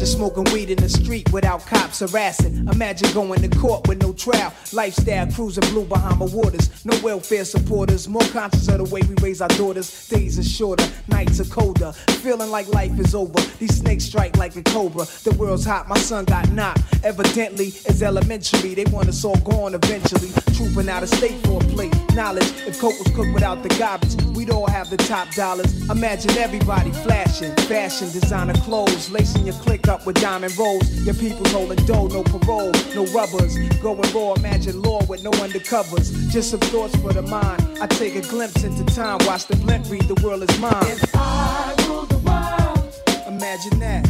Imagine 0.00 0.16
smoking 0.16 0.54
weed 0.54 0.70
in 0.70 0.78
the 0.78 0.88
street 0.88 1.30
without 1.30 1.66
cops 1.66 1.98
harassing. 1.98 2.66
Imagine 2.68 3.12
going 3.12 3.42
to 3.42 3.58
court 3.58 3.86
with 3.86 4.00
no 4.00 4.14
trial. 4.14 4.50
Lifestyle 4.72 5.30
cruising 5.30 5.68
blue 5.68 5.84
Bahama 5.84 6.24
waters. 6.24 6.86
No 6.86 6.98
welfare 7.02 7.44
supporters. 7.44 8.08
More 8.08 8.24
conscious 8.32 8.66
of 8.68 8.78
the 8.78 8.84
way 8.84 9.02
we 9.02 9.14
raise 9.20 9.42
our 9.42 9.48
daughters. 9.48 10.08
Days 10.08 10.38
are 10.38 10.42
shorter, 10.42 10.88
nights 11.08 11.38
are 11.38 11.44
colder. 11.44 11.92
Feeling 12.22 12.50
like 12.50 12.66
life 12.68 12.98
is 12.98 13.14
over. 13.14 13.38
These 13.58 13.76
snakes 13.76 14.04
strike 14.04 14.38
like 14.38 14.56
a 14.56 14.62
cobra. 14.62 15.04
The 15.04 15.36
world's 15.38 15.66
hot, 15.66 15.86
my 15.86 15.98
son 15.98 16.24
got 16.24 16.50
knocked. 16.50 16.80
Evidently, 17.04 17.66
it's 17.66 18.00
elementary. 18.00 18.72
They 18.72 18.84
want 18.84 19.08
us 19.08 19.22
all 19.22 19.36
gone 19.40 19.74
eventually. 19.74 20.30
Trooping 20.54 20.88
out 20.88 21.02
of 21.02 21.10
state 21.10 21.38
for 21.44 21.62
a 21.62 21.64
plate. 21.66 21.94
Knowledge, 22.14 22.50
if 22.66 22.80
Coke 22.80 22.98
was 22.98 23.14
cooked 23.14 23.34
without 23.34 23.62
the 23.62 23.68
garbage, 23.78 24.16
we'd 24.34 24.50
all 24.50 24.66
have 24.66 24.88
the 24.88 24.96
top 24.96 25.30
dollars. 25.34 25.90
Imagine 25.90 26.30
everybody 26.38 26.90
flashing. 26.90 27.54
Fashion, 27.68 28.10
designer 28.12 28.54
clothes. 28.54 29.10
Lacing 29.10 29.44
your 29.44 29.56
click 29.56 29.88
up 29.90 30.06
with 30.06 30.20
diamond 30.20 30.56
rolls. 30.56 30.88
Your 31.04 31.14
people's 31.14 31.50
holding 31.52 31.84
dough, 31.84 32.06
no 32.06 32.22
parole, 32.22 32.72
no 32.94 33.04
rubbers. 33.06 33.58
Going 33.80 34.00
raw, 34.14 34.34
imagine 34.34 34.80
law 34.80 35.04
with 35.06 35.22
no 35.24 35.30
undercovers. 35.32 36.30
Just 36.30 36.50
some 36.50 36.60
thoughts 36.60 36.94
for 36.96 37.12
the 37.12 37.22
mind. 37.22 37.60
I 37.80 37.86
take 37.88 38.14
a 38.14 38.22
glimpse 38.22 38.62
into 38.62 38.84
time, 38.94 39.18
watch 39.26 39.46
the 39.46 39.56
blimp 39.56 39.90
read, 39.90 40.02
the 40.02 40.14
world 40.22 40.48
is 40.48 40.58
mine. 40.60 40.74
If 40.82 41.10
I 41.14 41.74
rule 41.88 42.06
the 42.06 42.18
world, 42.18 42.94
imagine 43.26 43.80
that. 43.80 44.08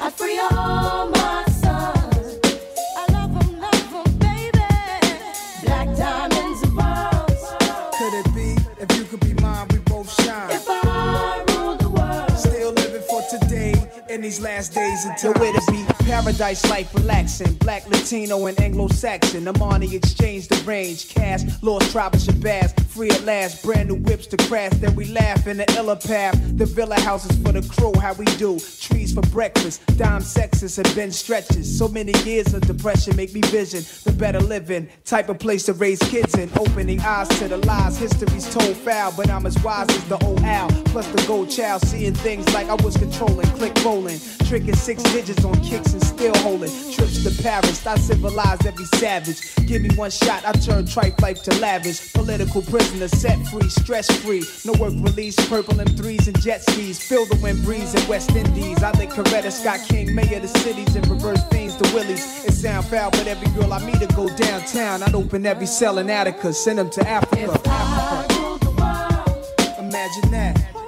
I 0.00 0.10
free 0.10 0.38
all 0.38 1.08
my 1.10 1.49
in 14.20 14.24
these 14.24 14.40
last 14.40 14.74
days 14.74 15.06
until 15.06 15.32
where 15.34 15.52
to 15.52 15.72
be. 15.72 15.82
Paradise 16.04 16.68
life 16.68 16.94
relaxing. 16.94 17.54
Black, 17.54 17.88
Latino, 17.88 18.46
and 18.46 18.60
Anglo 18.60 18.88
Saxon. 18.88 19.44
Armani 19.44 19.94
exchange 19.94 20.48
the 20.48 20.56
range. 20.64 21.08
Cash, 21.08 21.42
lost 21.62 21.90
tribe 21.92 22.14
of 22.14 22.20
Shabazz. 22.20 22.78
Free 22.86 23.10
at 23.10 23.24
last. 23.24 23.62
Brand 23.62 23.88
new 23.88 23.94
whips 23.94 24.26
to 24.26 24.36
crash. 24.48 24.72
Then 24.74 24.94
we 24.94 25.06
laugh 25.06 25.46
in 25.46 25.56
the 25.56 25.72
illa 25.76 25.96
path. 25.96 26.36
The 26.58 26.66
villa 26.66 27.00
houses 27.00 27.34
for 27.42 27.52
the 27.52 27.62
crew. 27.62 27.92
How 27.98 28.12
we 28.14 28.26
do. 28.36 28.58
Trees 28.80 29.14
for 29.14 29.22
breakfast. 29.30 29.80
Dime 29.96 30.20
sexes 30.20 30.76
and 30.78 30.94
Ben 30.94 31.12
stretches. 31.12 31.78
So 31.78 31.88
many 31.88 32.12
years 32.24 32.52
of 32.52 32.62
depression 32.62 33.16
make 33.16 33.32
me 33.32 33.40
vision 33.42 33.84
the 34.04 34.12
better 34.12 34.40
living. 34.40 34.88
Type 35.04 35.28
of 35.28 35.38
place 35.38 35.64
to 35.66 35.72
raise 35.72 36.00
kids 36.00 36.34
in. 36.36 36.50
Opening 36.58 37.00
eyes 37.00 37.28
to 37.38 37.48
the 37.48 37.58
lies. 37.58 37.96
History's 37.96 38.52
told 38.52 38.76
foul. 38.76 39.14
But 39.16 39.30
I'm 39.30 39.46
as 39.46 39.62
wise 39.62 39.88
as 39.88 40.04
the 40.08 40.18
old 40.24 40.42
owl. 40.42 40.70
Plus 40.86 41.06
the 41.08 41.24
gold 41.26 41.50
child. 41.50 41.82
Seeing 41.82 42.14
things 42.14 42.52
like 42.52 42.68
I 42.68 42.74
was 42.74 42.96
controlling. 42.96 43.46
Click 43.58 43.72
rolling. 43.84 44.09
Tricking 44.48 44.74
six 44.74 45.02
digits 45.04 45.44
on 45.44 45.54
kicks 45.60 45.92
and 45.92 46.02
still 46.02 46.34
holding. 46.38 46.70
Trips 46.92 47.22
to 47.24 47.42
Paris. 47.42 47.86
I 47.86 47.96
civilized 47.96 48.66
every 48.66 48.86
savage. 48.86 49.54
Give 49.66 49.82
me 49.82 49.90
one 49.96 50.10
shot. 50.10 50.44
I 50.44 50.52
turn 50.52 50.86
tripe 50.86 51.20
life 51.20 51.42
to 51.44 51.54
lavish. 51.60 52.12
Political 52.12 52.62
prisoner 52.62 53.08
set 53.08 53.38
free. 53.48 53.68
Stress 53.68 54.10
free. 54.22 54.44
No 54.64 54.72
work 54.80 54.94
release. 54.96 55.36
Purple 55.48 55.74
M3s 55.74 56.26
and 56.26 56.40
jet 56.40 56.62
skis. 56.62 56.98
Feel 56.98 57.26
the 57.26 57.36
wind 57.42 57.62
breeze 57.64 57.94
in 57.94 58.08
West 58.08 58.30
Indies. 58.34 58.82
I 58.82 58.90
lick 58.98 59.10
Coretta 59.10 59.52
Scott 59.52 59.80
King. 59.88 60.14
Mayor 60.14 60.36
of 60.36 60.42
the 60.42 60.58
cities 60.60 60.94
and 60.96 61.06
reverse 61.08 61.42
things 61.48 61.76
to 61.76 61.94
Willies. 61.94 62.44
It 62.44 62.52
sound 62.52 62.86
foul, 62.86 63.10
but 63.10 63.26
every 63.26 63.48
girl 63.52 63.72
I 63.72 63.84
meet 63.84 64.00
to 64.00 64.06
go 64.14 64.28
downtown. 64.36 65.02
I'd 65.02 65.14
open 65.14 65.46
every 65.46 65.66
cell 65.66 65.98
in 65.98 66.10
Attica. 66.10 66.52
Send 66.52 66.78
them 66.78 66.90
to 66.90 67.08
Africa. 67.08 67.60
Africa. 67.68 68.40
Imagine 69.78 70.30
that. 70.30 70.79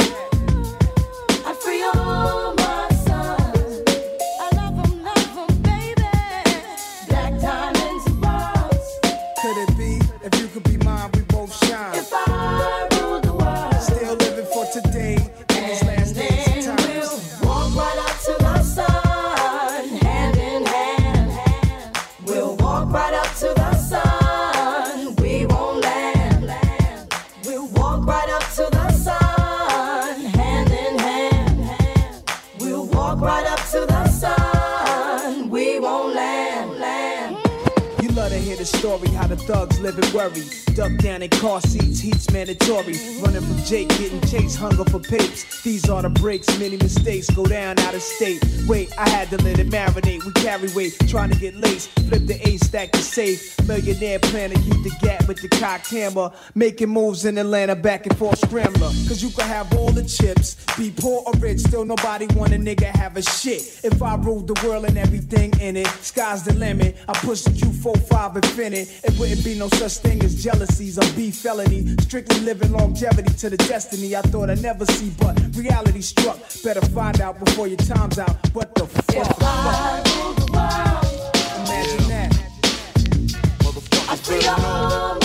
The 38.63 38.79
story 38.79 39.09
how 39.09 39.27
the 39.27 39.37
thugs 39.37 39.81
live 39.81 39.99
in 39.99 40.15
worry. 40.15 40.45
Duck 40.75 40.97
down 40.99 41.21
in 41.21 41.31
car 41.31 41.61
seats, 41.61 41.99
heat's 41.99 42.31
mandatory. 42.31 42.95
Running 43.21 43.43
from 43.43 43.59
Jake, 43.65 43.89
getting 43.89 44.21
chased, 44.23 44.57
hunger 44.57 44.85
for 44.85 45.01
papes. 45.01 45.63
These 45.63 45.91
are 45.91 46.01
the 46.01 46.11
breaks, 46.11 46.47
many 46.61 46.77
mistakes 46.77 47.29
go 47.31 47.45
down 47.45 47.79
out 47.81 47.95
of 47.95 48.03
state. 48.03 48.41
Wait, 48.69 48.97
I 48.97 49.09
had 49.09 49.31
to 49.31 49.39
let 49.43 49.59
it 49.59 49.69
marinate. 49.69 50.25
We 50.25 50.33
carry 50.33 50.73
weight, 50.75 50.97
trying 51.09 51.31
to 51.31 51.39
get 51.39 51.57
laced. 51.57 51.91
Flip 52.09 52.25
the 52.27 52.39
A 52.49 52.57
stack 52.59 52.93
to 52.93 52.99
safe. 52.99 53.59
Millionaire 53.67 54.21
plan 54.21 54.51
to 54.51 54.57
keep 54.57 54.83
the 54.85 54.97
gap 55.01 55.27
with 55.27 55.43
the 55.43 55.49
cocked 55.49 55.91
hammer. 55.91 56.31
Making 56.55 56.91
moves 56.91 57.25
in 57.25 57.39
Atlanta, 57.39 57.75
back 57.75 58.07
and 58.07 58.17
forth 58.17 58.39
scrambler. 58.39 58.93
Cause 59.09 59.23
you 59.23 59.31
can 59.31 59.47
have 59.49 59.75
all 59.77 59.91
the 59.91 60.05
chips, 60.05 60.57
be 60.79 60.93
poor 60.97 61.25
or 61.27 61.33
rich, 61.41 61.59
still 61.59 61.85
nobody 61.85 62.27
want 62.37 62.53
a 62.53 62.57
nigga 62.57 62.87
have 62.87 63.17
a 63.17 63.23
shit. 63.23 63.81
If 63.83 64.01
I 64.03 64.15
ruled 64.15 64.47
the 64.47 64.67
world 64.67 64.85
and 64.85 64.97
everything 64.97 65.53
in 65.61 65.77
it, 65.77 65.89
sky's 66.01 66.45
the 66.45 66.55
limit. 66.55 66.97
I 67.09 67.13
push 67.15 67.43
the 67.43 67.51
Q45 67.51 68.37
Infiniti. 68.53 69.05
It 69.05 69.19
wouldn't 69.19 69.45
be 69.45 69.59
no 69.59 69.69
such 69.69 69.99
thing 69.99 70.23
as 70.23 70.43
jealousies 70.43 70.99
or 70.99 71.17
beef 71.17 71.37
felony. 71.37 71.97
Strictly 72.03 72.41
living 72.41 72.73
longevity 72.73 73.33
to 73.35 73.51
the 73.51 73.57
destiny 73.57 74.15
I 74.15 74.23
thought 74.23 74.51
I'd 74.51 74.63
never 74.63 74.85
see, 74.87 75.11
but 75.19 75.41
reality 75.57 76.03
struck. 76.03 76.39
Better 76.63 76.81
find 76.87 77.21
out 77.21 77.43
before 77.43 77.67
your 77.67 77.79
time's 77.79 78.19
out. 78.19 78.37
What 78.55 78.75
the 78.75 78.87
fuck? 78.87 79.39
Imagine 81.67 82.09
that. 82.09 82.39
I 84.09 84.17
free 84.17 84.47
all 84.47 85.22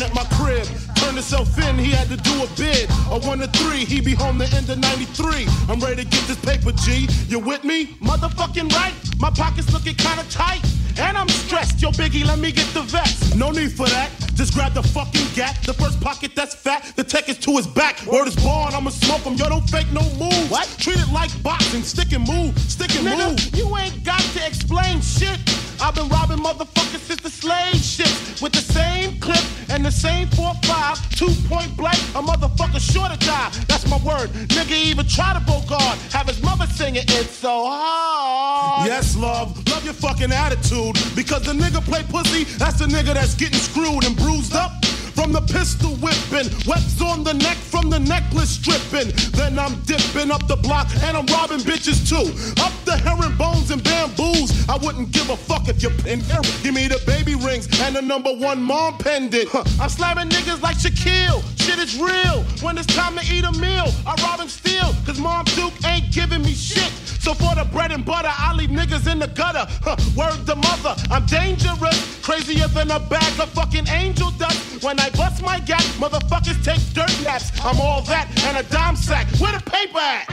nine 0.00 0.08
at 0.08 0.14
my 0.14 0.24
crib. 0.36 0.66
Turned 0.96 1.14
himself 1.14 1.56
in, 1.58 1.78
he 1.78 1.90
had 1.90 2.08
to 2.08 2.16
do 2.16 2.42
a 2.42 2.46
bid. 2.56 2.88
A 3.10 3.18
one 3.26 3.38
to 3.38 3.48
three, 3.48 3.84
he 3.84 4.00
be 4.00 4.14
home 4.14 4.38
the 4.38 4.46
end 4.54 4.68
of 4.68 4.78
93. 4.78 5.46
I'm 5.68 5.80
ready 5.80 6.04
to 6.04 6.08
get 6.08 6.26
this 6.26 6.38
paper, 6.40 6.72
G. 6.72 7.08
You 7.28 7.38
with 7.38 7.64
me? 7.64 7.86
Motherfucking 8.00 8.72
right. 8.72 8.94
My 9.18 9.30
pockets 9.30 9.72
looking 9.72 9.94
kinda 9.94 10.24
tight. 10.30 10.64
And 10.98 11.16
I'm 11.16 11.28
stressed. 11.28 11.80
Yo, 11.80 11.90
Biggie, 11.90 12.26
let 12.26 12.38
me 12.38 12.52
get 12.52 12.66
the 12.74 12.82
vest. 12.82 13.36
No 13.36 13.50
need 13.50 13.72
for 13.72 13.88
that. 13.88 14.10
Just 14.34 14.54
grab 14.54 14.74
the 14.74 14.82
fucking 14.82 15.26
gap. 15.34 15.56
The 15.62 15.72
first 15.72 16.00
pocket 16.00 16.32
that's 16.34 16.54
fat. 16.54 16.92
The 16.96 17.04
tech 17.04 17.28
is 17.28 17.38
to 17.38 17.56
his 17.56 17.66
back. 17.66 18.04
Word 18.06 18.26
is 18.28 18.36
born, 18.36 18.74
I'ma 18.74 18.90
smoke 18.90 19.20
him. 19.20 19.34
Yo, 19.34 19.48
don't 19.48 19.68
fake 19.70 19.90
no 19.92 20.02
moves. 20.18 20.50
What? 20.50 20.68
Treat 20.78 20.98
it 20.98 21.10
like 21.12 21.30
boxing. 21.42 21.82
Stick 21.82 22.12
and 22.12 22.26
move. 22.26 22.58
Stick 22.58 22.94
and 22.96 23.06
Nigga, 23.06 23.30
move. 23.30 23.56
You 23.56 23.76
ain't 23.76 24.04
got 24.04 24.20
to 24.20 24.46
explain 24.46 25.00
shit. 25.00 25.38
I've 25.82 25.94
been 25.94 26.08
robbing 26.08 26.38
motherfuckers 26.38 27.00
since 27.00 27.22
the 27.22 27.30
slave 27.30 27.76
ship 27.76 28.42
with 28.42 28.52
the 28.52 28.60
same 28.60 29.18
clip 29.18 29.42
And 29.70 29.84
the 29.84 29.90
same 29.90 30.26
4-5, 30.28 31.16
two 31.16 31.32
point 31.48 31.76
blank, 31.76 31.98
a 32.14 32.22
motherfucker 32.22 32.80
sure 32.80 33.08
to 33.08 33.16
die. 33.24 33.50
That's 33.68 33.88
my 33.88 33.98
word. 33.98 34.30
Nigga 34.50 34.72
even 34.72 35.06
try 35.06 35.32
to 35.32 35.40
bogart. 35.40 35.96
Have 36.12 36.26
his 36.26 36.42
mother 36.42 36.66
singing 36.66 37.04
It's 37.06 37.30
So 37.30 37.66
Hard. 37.66 38.86
Yes, 38.86 39.16
love, 39.16 39.56
love 39.68 39.84
your 39.84 39.94
fucking 39.94 40.32
attitude. 40.32 40.96
Because 41.14 41.44
the 41.44 41.52
nigga 41.52 41.80
play 41.84 42.02
pussy, 42.02 42.44
that's 42.58 42.78
the 42.78 42.86
nigga 42.86 43.14
that's 43.14 43.34
getting 43.34 43.58
screwed 43.58 44.04
and 44.04 44.16
bruised 44.16 44.54
up. 44.54 44.72
From 45.20 45.32
the 45.32 45.42
pistol 45.42 45.90
whipping, 45.96 46.48
webs 46.66 47.02
on 47.02 47.24
the 47.24 47.34
neck 47.34 47.58
from 47.58 47.90
the 47.90 47.98
necklace 47.98 48.48
stripping. 48.48 49.12
Then 49.32 49.58
I'm 49.58 49.78
dipping 49.82 50.30
up 50.30 50.46
the 50.46 50.56
block 50.56 50.88
and 51.02 51.14
I'm 51.14 51.26
robbing 51.26 51.58
bitches 51.58 52.08
too. 52.08 52.32
Up 52.64 52.72
the 52.86 52.96
herringbones 52.96 53.70
and 53.70 53.84
bamboos. 53.84 54.66
I 54.66 54.78
wouldn't 54.78 55.12
give 55.12 55.28
a 55.28 55.36
fuck 55.36 55.68
if 55.68 55.82
you 55.82 55.90
pin 55.90 56.20
here. 56.20 56.40
Give 56.62 56.72
me 56.72 56.88
the 56.88 57.02
baby 57.04 57.34
rings 57.34 57.68
and 57.82 57.96
the 57.96 58.00
number 58.00 58.32
one 58.32 58.62
mom 58.62 58.96
pendant. 58.96 59.50
Huh. 59.50 59.64
I'm 59.78 59.90
slamming 59.90 60.30
niggas 60.30 60.62
like 60.62 60.76
Shaquille. 60.76 61.44
Shit 61.60 61.78
is 61.78 62.00
real. 62.00 62.42
When 62.62 62.78
it's 62.78 62.86
time 62.96 63.14
to 63.18 63.22
eat 63.30 63.44
a 63.44 63.52
meal, 63.60 63.92
I 64.06 64.14
rob 64.22 64.40
and 64.40 64.48
steal. 64.48 64.94
Cause 65.04 65.20
Mom 65.20 65.44
Duke 65.56 65.74
ain't 65.84 66.10
giving 66.10 66.40
me 66.40 66.54
shit. 66.54 66.90
So 67.20 67.34
for 67.34 67.54
the 67.54 67.68
bread 67.70 67.92
and 67.92 68.02
butter, 68.02 68.32
I 68.32 68.54
leave 68.54 68.70
niggas 68.70 69.06
in 69.12 69.18
the 69.18 69.28
gutter. 69.28 69.66
Huh. 69.84 69.96
Word 70.16 70.46
the 70.46 70.56
mother, 70.56 70.96
I'm 71.10 71.26
dangerous. 71.26 72.18
Crazier 72.22 72.68
than 72.68 72.90
a 72.90 72.98
bag 72.98 73.38
of 73.38 73.50
fucking 73.50 73.86
angel 73.88 74.30
dust. 74.32 74.82
When 74.82 74.98
I 74.98 75.09
bust 75.16 75.42
my 75.42 75.58
gap, 75.60 75.82
motherfuckers 75.98 76.62
take 76.64 76.80
dirt 76.94 77.12
naps. 77.24 77.52
I'm 77.64 77.80
all 77.80 78.02
that 78.02 78.28
and 78.46 78.56
a 78.56 78.62
dime 78.70 78.96
sack. 78.96 79.26
Where 79.38 79.52
the 79.52 79.62
paper 79.70 79.98
at? 79.98 80.26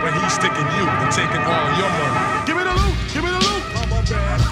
But 0.00 0.14
he's 0.14 0.32
sticking 0.32 0.68
you 0.76 0.84
and 0.88 1.10
taking 1.12 1.42
all 1.44 1.68
your 1.78 1.90
money. 1.90 2.46
Give 2.46 2.56
me 2.56 2.64
the 2.64 2.74
loot, 2.74 2.96
give 3.12 3.24
me 3.24 3.30
the 3.30 3.38
loot. 3.38 4.49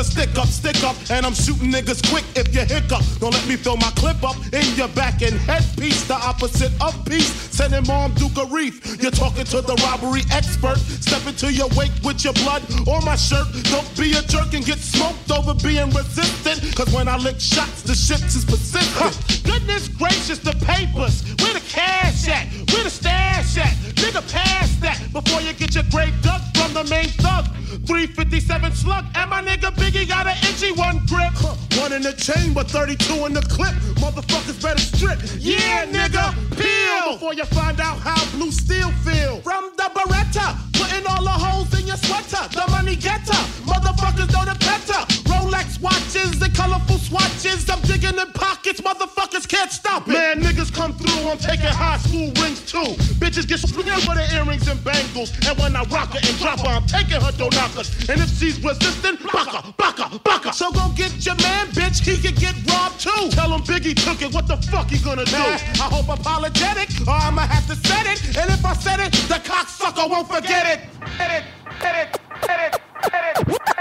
A 0.00 0.04
stick 0.04 0.38
up, 0.38 0.46
stick 0.46 0.82
up, 0.82 0.96
and 1.10 1.26
I'm 1.26 1.34
shooting 1.34 1.70
niggas 1.70 2.00
quick 2.10 2.24
if 2.34 2.54
you 2.54 2.64
hiccup. 2.64 3.04
Don't 3.20 3.32
let 3.32 3.46
me 3.46 3.56
fill 3.56 3.76
my 3.76 3.90
clip 3.96 4.22
up 4.24 4.36
in 4.52 4.64
your 4.74 4.88
back 4.88 5.20
and 5.20 5.34
headpiece, 5.34 6.04
the 6.08 6.14
opposite 6.14 6.72
of 6.80 6.94
peace. 7.04 7.28
Sending 7.52 7.86
mom 7.86 8.14
Duke 8.14 8.36
a 8.38 8.46
reef. 8.46 8.80
You're 9.02 9.10
talking 9.10 9.44
to 9.44 9.60
the 9.60 9.74
robbery 9.84 10.22
expert. 10.32 10.78
Step 10.78 11.26
into 11.26 11.52
your 11.52 11.68
wake 11.76 11.92
with 12.02 12.24
your 12.24 12.32
blood 12.32 12.62
or 12.88 13.00
my 13.02 13.16
shirt. 13.16 13.46
Don't 13.64 13.88
be 13.98 14.16
a 14.16 14.22
jerk 14.22 14.54
and 14.54 14.64
get 14.64 14.78
smoked 14.78 15.30
over 15.30 15.52
being 15.54 15.90
resistant. 15.90 16.74
Cause 16.74 16.88
when 16.94 17.06
I 17.06 17.18
lick 17.18 17.38
shots, 17.38 17.82
the 17.82 17.94
shit 17.94 18.24
is 18.24 18.44
persistent. 18.44 19.44
Goodness 19.44 19.88
gracious, 19.88 20.38
the 20.38 20.56
papers. 20.64 21.24
Where 21.42 21.52
the 21.52 21.64
cash 21.68 22.26
at? 22.28 22.48
Where 22.72 22.84
the 22.84 22.90
stash 22.90 23.58
at? 23.58 23.74
Nigga, 24.00 24.24
pass 24.32 24.74
that 24.80 24.98
before 25.12 25.42
you 25.42 25.52
get 25.52 25.74
your 25.74 25.84
grave 25.90 26.14
dug 26.22 26.40
from 26.56 26.72
the 26.72 26.84
main 26.84 27.08
thug. 27.20 27.44
357 27.86 28.72
slug, 28.74 29.04
and 29.14 29.30
my 29.30 29.42
nigga 29.42 29.74
Biggie 29.90 30.06
got 30.06 30.26
an 30.26 30.36
itchy 30.44 30.70
one 30.70 31.04
grip. 31.06 31.34
One 31.80 31.92
in 31.92 32.02
the 32.02 32.12
chamber, 32.12 32.62
32 32.62 33.26
in 33.26 33.32
the 33.32 33.42
clip. 33.42 33.74
Motherfuckers 33.98 34.62
better 34.62 34.78
strip. 34.78 35.18
Yeah, 35.38 35.84
nigga, 35.86 36.32
peel 36.56 37.14
Before 37.14 37.34
you 37.34 37.44
find 37.46 37.80
out 37.80 37.98
how 37.98 38.24
blue 38.30 38.52
steel 38.52 38.90
feel. 39.02 39.40
from 39.40 39.72
the 39.76 39.90
Beretta, 39.94 40.56
putting 40.74 41.04
all 41.06 41.24
the 41.24 41.30
holes 41.30 41.76
in 41.78 41.88
your 41.88 41.96
sweater. 41.96 42.46
The 42.52 42.70
money 42.70 42.94
getter, 42.94 43.40
motherfuckers 43.66 44.32
know 44.32 44.44
the 44.44 44.56
better. 44.60 45.19
Rolex 45.40 45.80
watches 45.80 46.40
and 46.42 46.54
colorful 46.54 46.98
swatches. 46.98 47.68
I'm 47.70 47.80
digging 47.82 48.18
in 48.18 48.32
pockets, 48.32 48.80
motherfuckers 48.80 49.48
can't 49.48 49.72
stop 49.72 50.06
it. 50.06 50.12
Man, 50.12 50.42
niggas 50.42 50.72
come 50.72 50.92
through, 50.92 51.30
I'm 51.30 51.38
taking 51.38 51.72
high 51.72 51.96
school 51.96 52.30
rings 52.42 52.60
too. 52.70 52.92
Bitches 53.16 53.48
get 53.48 53.60
split 53.60 53.86
for 54.04 54.14
the 54.14 54.26
earrings 54.34 54.68
and 54.68 54.82
bangles. 54.84 55.32
And 55.46 55.58
when 55.58 55.76
I 55.76 55.84
rock 55.84 56.12
her 56.12 56.20
and 56.22 56.36
drop 56.38 56.60
her, 56.60 56.68
I'm 56.68 56.86
taking 56.86 57.20
her 57.20 57.32
door 57.32 57.50
knockers. 57.52 57.88
And 58.08 58.20
if 58.20 58.28
she's 58.38 58.62
resistant, 58.62 59.22
baka, 59.32 59.72
baka, 59.78 60.20
baka. 60.24 60.52
So 60.52 60.70
go 60.72 60.92
get 60.94 61.12
your 61.24 61.36
man, 61.36 61.68
bitch. 61.68 62.04
He 62.04 62.20
could 62.20 62.36
get 62.36 62.54
robbed 62.68 63.00
too. 63.00 63.30
Tell 63.30 63.50
him 63.50 63.62
Biggie 63.62 63.96
took 63.96 64.20
it, 64.20 64.34
what 64.34 64.46
the 64.46 64.58
fuck 64.68 64.90
he 64.90 64.98
gonna 64.98 65.24
do? 65.24 65.36
I 65.80 65.88
hope 65.88 66.08
apologetic, 66.08 66.90
or 67.08 67.16
I'ma 67.16 67.42
have 67.42 67.66
to 67.68 67.76
set 67.88 68.04
it. 68.06 68.36
And 68.36 68.50
if 68.50 68.64
I 68.64 68.74
said 68.74 69.00
it, 69.00 69.12
the 69.32 69.40
cocksucker 69.40 70.08
won't 70.10 70.28
forget 70.28 70.66
it. 70.68 70.80
Get 71.16 71.30
it, 71.32 71.44
get 71.80 71.96
it, 71.96 72.20
get 72.46 72.74
it, 72.74 72.80
get 73.10 73.38
it, 73.38 73.79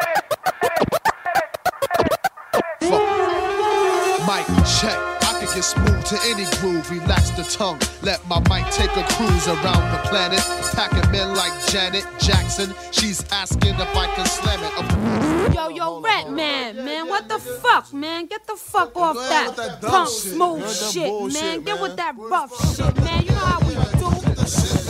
Mic 4.29 4.45
check. 4.79 4.93
I 5.25 5.39
could 5.39 5.55
get 5.55 5.63
smooth 5.63 6.05
to 6.05 6.19
any 6.25 6.45
groove. 6.57 6.87
Relax 6.91 7.31
the 7.31 7.41
tongue. 7.41 7.79
Let 8.03 8.21
my 8.27 8.37
mic 8.41 8.71
take 8.71 8.95
a 8.95 9.01
cruise 9.13 9.47
around 9.47 9.91
the 9.91 10.07
planet. 10.07 10.39
Packing 10.75 11.11
men 11.11 11.33
like 11.35 11.51
Janet 11.69 12.05
Jackson. 12.19 12.75
She's 12.91 13.25
asking 13.31 13.73
if 13.73 13.95
I 13.95 14.05
can 14.13 14.27
slam 14.27 14.59
it. 14.61 15.55
Yo, 15.55 15.69
yo, 15.69 15.99
Rat 16.01 16.29
Man, 16.29 16.75
man, 16.75 17.07
what 17.07 17.27
the 17.27 17.39
fuck, 17.39 17.91
man? 17.91 18.27
Get 18.27 18.45
the 18.45 18.55
fuck 18.55 18.95
off 18.95 19.15
that, 19.15 19.47
with 19.47 19.55
that 19.55 19.81
punk 19.81 20.09
shit. 20.09 20.33
smooth 20.33 20.59
Go 20.61 20.67
that 20.67 20.91
shit, 20.91 21.33
man. 21.33 21.61
Get 21.63 21.81
with 21.81 21.95
that 21.95 22.15
rough 22.15 22.75
shit, 22.75 22.95
man. 22.97 23.23
You 23.23 23.31
know 23.31 23.37
how 23.37 23.59
we 23.61 23.73
do. 23.73 24.09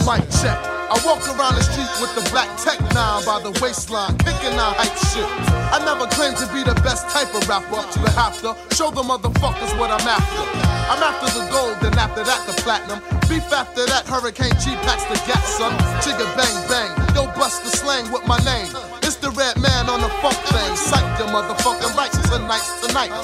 Mic 0.05 0.29
check. 0.41 0.88
I 0.99 1.05
walk 1.07 1.23
around 1.31 1.55
the 1.55 1.63
street 1.63 1.87
with 2.03 2.11
the 2.11 2.27
black 2.27 2.51
tech 2.59 2.75
nine 2.91 3.23
by 3.23 3.39
the 3.39 3.55
waistline, 3.63 4.19
kicking 4.19 4.51
out 4.59 4.75
hype 4.75 4.91
shit. 5.07 5.23
I 5.71 5.79
never 5.87 6.03
claimed 6.11 6.35
to 6.43 6.47
be 6.51 6.59
the 6.59 6.75
best 6.83 7.07
type 7.07 7.31
of 7.31 7.47
rapper, 7.47 7.79
but 8.03 8.11
have 8.19 8.35
to 8.43 8.51
show 8.75 8.91
the 8.91 8.99
motherfuckers 8.99 9.71
what 9.79 9.95
I'm 9.95 10.03
after. 10.03 10.43
I'm 10.91 10.99
after 10.99 11.31
the 11.39 11.47
gold, 11.55 11.79
then 11.79 11.95
after 11.95 12.27
that 12.27 12.43
the 12.43 12.51
platinum. 12.67 12.99
Beef 13.31 13.47
after 13.47 13.87
that, 13.87 14.11
Hurricane 14.11 14.51
G 14.59 14.75
packs 14.83 15.07
the 15.07 15.15
gas, 15.23 15.39
son. 15.55 15.71
Chigga 16.03 16.27
bang 16.35 16.57
bang, 16.67 16.91
yo 17.15 17.31
bust 17.31 17.63
the 17.63 17.71
slang 17.71 18.11
with 18.11 18.27
my 18.27 18.35
name. 18.43 18.67
It's 18.99 19.15
the 19.15 19.31
Redman 19.31 19.87
on 19.87 20.03
the 20.03 20.11
funk 20.19 20.35
thing. 20.51 20.75
Psych 20.75 21.07
the 21.15 21.31
motherfucking 21.31 21.95
right 21.95 22.11
tonight's 22.27 22.67
tonight. 22.83 23.15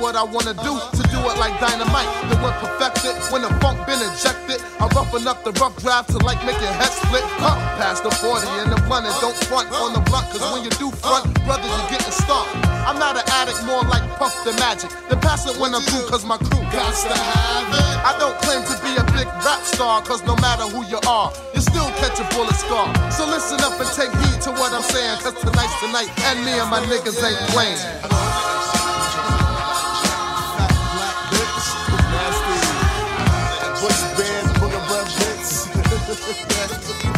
What 0.00 0.16
I 0.16 0.24
wanna 0.24 0.56
do, 0.64 0.72
to 0.80 1.02
do 1.12 1.20
it 1.28 1.36
like 1.36 1.52
dynamite. 1.60 2.08
Then 2.32 2.40
when 2.40 2.56
perfected, 2.56 3.12
when 3.28 3.44
the 3.44 3.52
funk 3.60 3.84
been 3.84 4.00
injected, 4.00 4.56
I 4.80 4.88
roughen 4.96 5.28
up 5.28 5.44
the 5.44 5.52
rough 5.60 5.76
draft 5.76 6.08
to 6.16 6.18
like 6.24 6.40
make 6.48 6.56
your 6.56 6.72
head 6.72 6.88
split. 6.88 7.20
Huh, 7.36 7.52
past 7.76 8.00
the 8.02 8.10
40 8.10 8.48
and 8.64 8.72
the 8.72 8.80
blunt 8.88 9.04
don't 9.20 9.36
front 9.44 9.68
on 9.76 9.92
the 9.92 10.00
blunt, 10.08 10.24
cause 10.32 10.40
when 10.56 10.64
you 10.64 10.72
do 10.80 10.88
front, 11.04 11.28
brother, 11.44 11.68
you 11.68 11.84
getting 11.92 12.16
stomped. 12.16 12.48
I'm 12.88 12.96
not 12.96 13.20
an 13.20 13.28
addict, 13.44 13.60
more 13.68 13.84
like 13.92 14.00
Puff 14.16 14.32
the 14.48 14.56
Magic. 14.56 14.88
The 15.12 15.20
pass 15.20 15.44
it 15.44 15.60
when 15.60 15.76
I'm 15.76 15.84
through, 15.84 16.08
cause 16.08 16.24
my 16.24 16.40
crew 16.40 16.64
got 16.72 16.96
to 16.96 17.12
have 17.12 17.68
it. 17.68 17.96
I 18.00 18.16
don't 18.16 18.40
claim 18.40 18.64
to 18.64 18.74
be 18.80 18.96
a 18.96 19.04
big 19.12 19.28
rap 19.44 19.60
star, 19.68 20.00
cause 20.00 20.24
no 20.24 20.32
matter 20.40 20.64
who 20.64 20.80
you 20.88 20.96
are, 21.04 21.28
you 21.52 21.60
still 21.60 21.92
catch 22.00 22.16
a 22.16 22.26
bullet 22.32 22.56
scar. 22.56 22.88
So 23.12 23.28
listen 23.28 23.60
up 23.60 23.76
and 23.76 23.90
take 23.92 24.08
heed 24.16 24.40
to 24.48 24.50
what 24.56 24.72
I'm 24.72 24.80
saying, 24.80 25.20
cause 25.20 25.36
tonight's 25.44 25.76
tonight, 25.84 26.08
and 26.32 26.40
me 26.40 26.56
and 26.56 26.72
my 26.72 26.80
niggas 26.88 27.20
ain't 27.20 27.36
playing. 27.52 28.79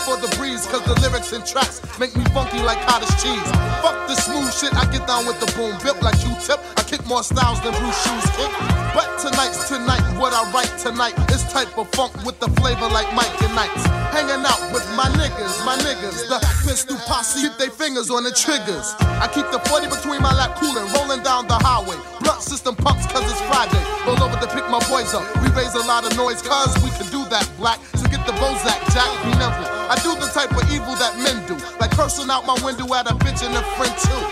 for 0.00 0.16
the 0.16 0.30
breeze, 0.36 0.66
cause 0.66 0.82
the 0.84 0.94
lyrics 1.00 1.32
and 1.32 1.44
tracks 1.44 1.80
make 1.98 2.16
me 2.16 2.24
funky 2.34 2.60
like 2.62 2.80
cottage 2.86 3.10
cheese. 3.22 3.48
Fuck 3.82 4.08
the 4.08 4.16
smooth 4.16 4.50
shit, 4.52 4.74
I 4.74 4.90
get 4.90 5.06
down 5.06 5.26
with 5.26 5.38
the 5.40 5.50
boom, 5.54 5.76
built 5.82 6.02
like 6.02 6.18
Q-tip. 6.18 6.58
I 6.76 6.82
kick 6.82 7.04
more 7.06 7.22
styles 7.22 7.60
than 7.62 7.72
Bruce 7.78 8.00
Shoes 8.02 8.26
kick. 8.36 8.52
But 8.94 9.06
tonight's 9.18 9.68
tonight, 9.68 10.02
what 10.18 10.32
I 10.32 10.46
write 10.52 10.70
tonight 10.78 11.14
is 11.30 11.42
type 11.52 11.76
of 11.78 11.90
funk 11.92 12.14
with 12.24 12.38
the 12.40 12.48
flavor 12.60 12.88
like 12.90 13.10
Mike 13.14 13.34
and 13.42 13.54
Knights. 13.54 13.84
Hanging 14.14 14.46
out 14.46 14.62
with 14.70 14.86
my 14.94 15.10
niggas, 15.18 15.64
my 15.66 15.76
niggas, 15.82 16.28
the 16.30 16.38
pistol 16.62 16.96
posse, 17.06 17.42
keep 17.42 17.58
their 17.58 17.70
fingers 17.70 18.10
on 18.10 18.22
the 18.22 18.30
triggers. 18.30 18.94
I 19.18 19.26
keep 19.32 19.46
the 19.50 19.58
40 19.66 19.88
between 19.88 20.22
my 20.22 20.34
lap 20.34 20.56
cooling, 20.58 20.86
rolling 20.94 21.22
down 21.22 21.46
the 21.48 21.58
highway. 21.58 21.98
Blunt 22.20 22.40
system 22.42 22.76
pumps 22.76 23.06
cause 23.10 23.26
it's 23.26 23.40
Friday. 23.50 23.82
Roll 24.06 24.22
over 24.22 24.38
to 24.38 24.48
pick 24.54 24.68
my 24.70 24.80
boys 24.88 25.14
up. 25.14 25.26
We 25.42 25.50
raise 25.58 25.74
a 25.74 25.84
lot 25.86 26.06
of 26.06 26.16
noise 26.16 26.42
cause 26.42 26.72
we 26.82 26.90
can 26.94 27.10
do 27.10 27.26
that 27.30 27.48
black. 27.58 27.80
So 27.98 28.06
get 28.06 28.24
the 28.26 28.32
Bozak, 28.38 28.78
Jack, 28.94 29.10
be 29.24 29.34
nimble. 29.38 29.83
I 29.90 29.96
do 30.00 30.16
the 30.16 30.26
type 30.32 30.50
of 30.56 30.64
evil 30.72 30.96
that 30.96 31.12
men 31.20 31.36
do, 31.46 31.54
like 31.78 31.92
cursing 31.92 32.30
out 32.30 32.46
my 32.46 32.56
window 32.64 32.88
at 32.94 33.10
a 33.10 33.14
bitch 33.14 33.44
and 33.44 33.52
a 33.52 33.62
friend 33.76 33.92
too. 34.00 34.22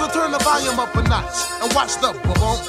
So 0.00 0.08
turn 0.08 0.32
the 0.32 0.40
volume 0.40 0.80
up 0.80 0.94
a 0.96 1.02
notch 1.04 1.36
and 1.60 1.68
watch 1.74 2.00
the 2.00 2.16
boom. 2.24 2.60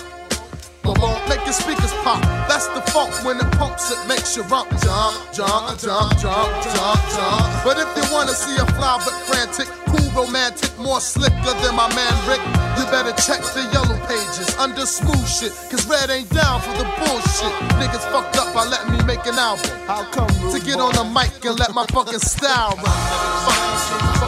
Boom, 0.84 1.16
make 1.32 1.40
your 1.48 1.56
speakers 1.56 1.94
pop. 2.04 2.20
That's 2.52 2.68
the 2.76 2.82
funk 2.92 3.16
when 3.24 3.40
it 3.40 3.50
pumps, 3.56 3.92
it 3.92 4.00
makes 4.08 4.36
you 4.36 4.44
rump, 4.52 4.70
jump, 4.84 5.16
jump, 5.32 5.80
jump, 5.80 6.12
jump, 6.20 6.52
jump, 6.60 7.02
jump. 7.16 7.48
But 7.64 7.80
if 7.80 7.88
you 7.96 8.04
wanna 8.12 8.36
see 8.36 8.56
a 8.60 8.66
fly 8.76 9.00
but 9.00 9.16
frantic, 9.24 9.68
cool 9.88 10.03
romantic, 10.16 10.72
more 10.80 11.00
slicker 11.00 11.54
than 11.62 11.76
my 11.76 11.88
man 11.96 12.14
Rick. 12.28 12.42
You 12.78 12.86
better 12.90 13.14
check 13.22 13.42
the 13.54 13.70
yellow 13.74 13.98
pages 14.08 14.56
under 14.58 14.86
smooth 14.86 15.28
shit, 15.28 15.52
cause 15.70 15.86
red 15.88 16.10
ain't 16.10 16.30
down 16.30 16.62
for 16.62 16.74
the 16.78 16.86
bullshit. 16.98 17.54
Niggas 17.78 18.06
fucked 18.12 18.38
up 18.38 18.54
by 18.54 18.66
letting 18.66 18.94
me 18.94 19.04
make 19.04 19.26
an 19.26 19.36
album. 19.36 19.70
How 19.88 20.04
come? 20.12 20.30
To 20.52 20.60
get 20.60 20.80
on 20.80 20.94
the 20.94 21.04
mic 21.04 21.44
and 21.46 21.60
let 21.60 21.74
my 21.74 21.86
fucking 21.88 22.20
style 22.20 22.76
run. 22.78 24.23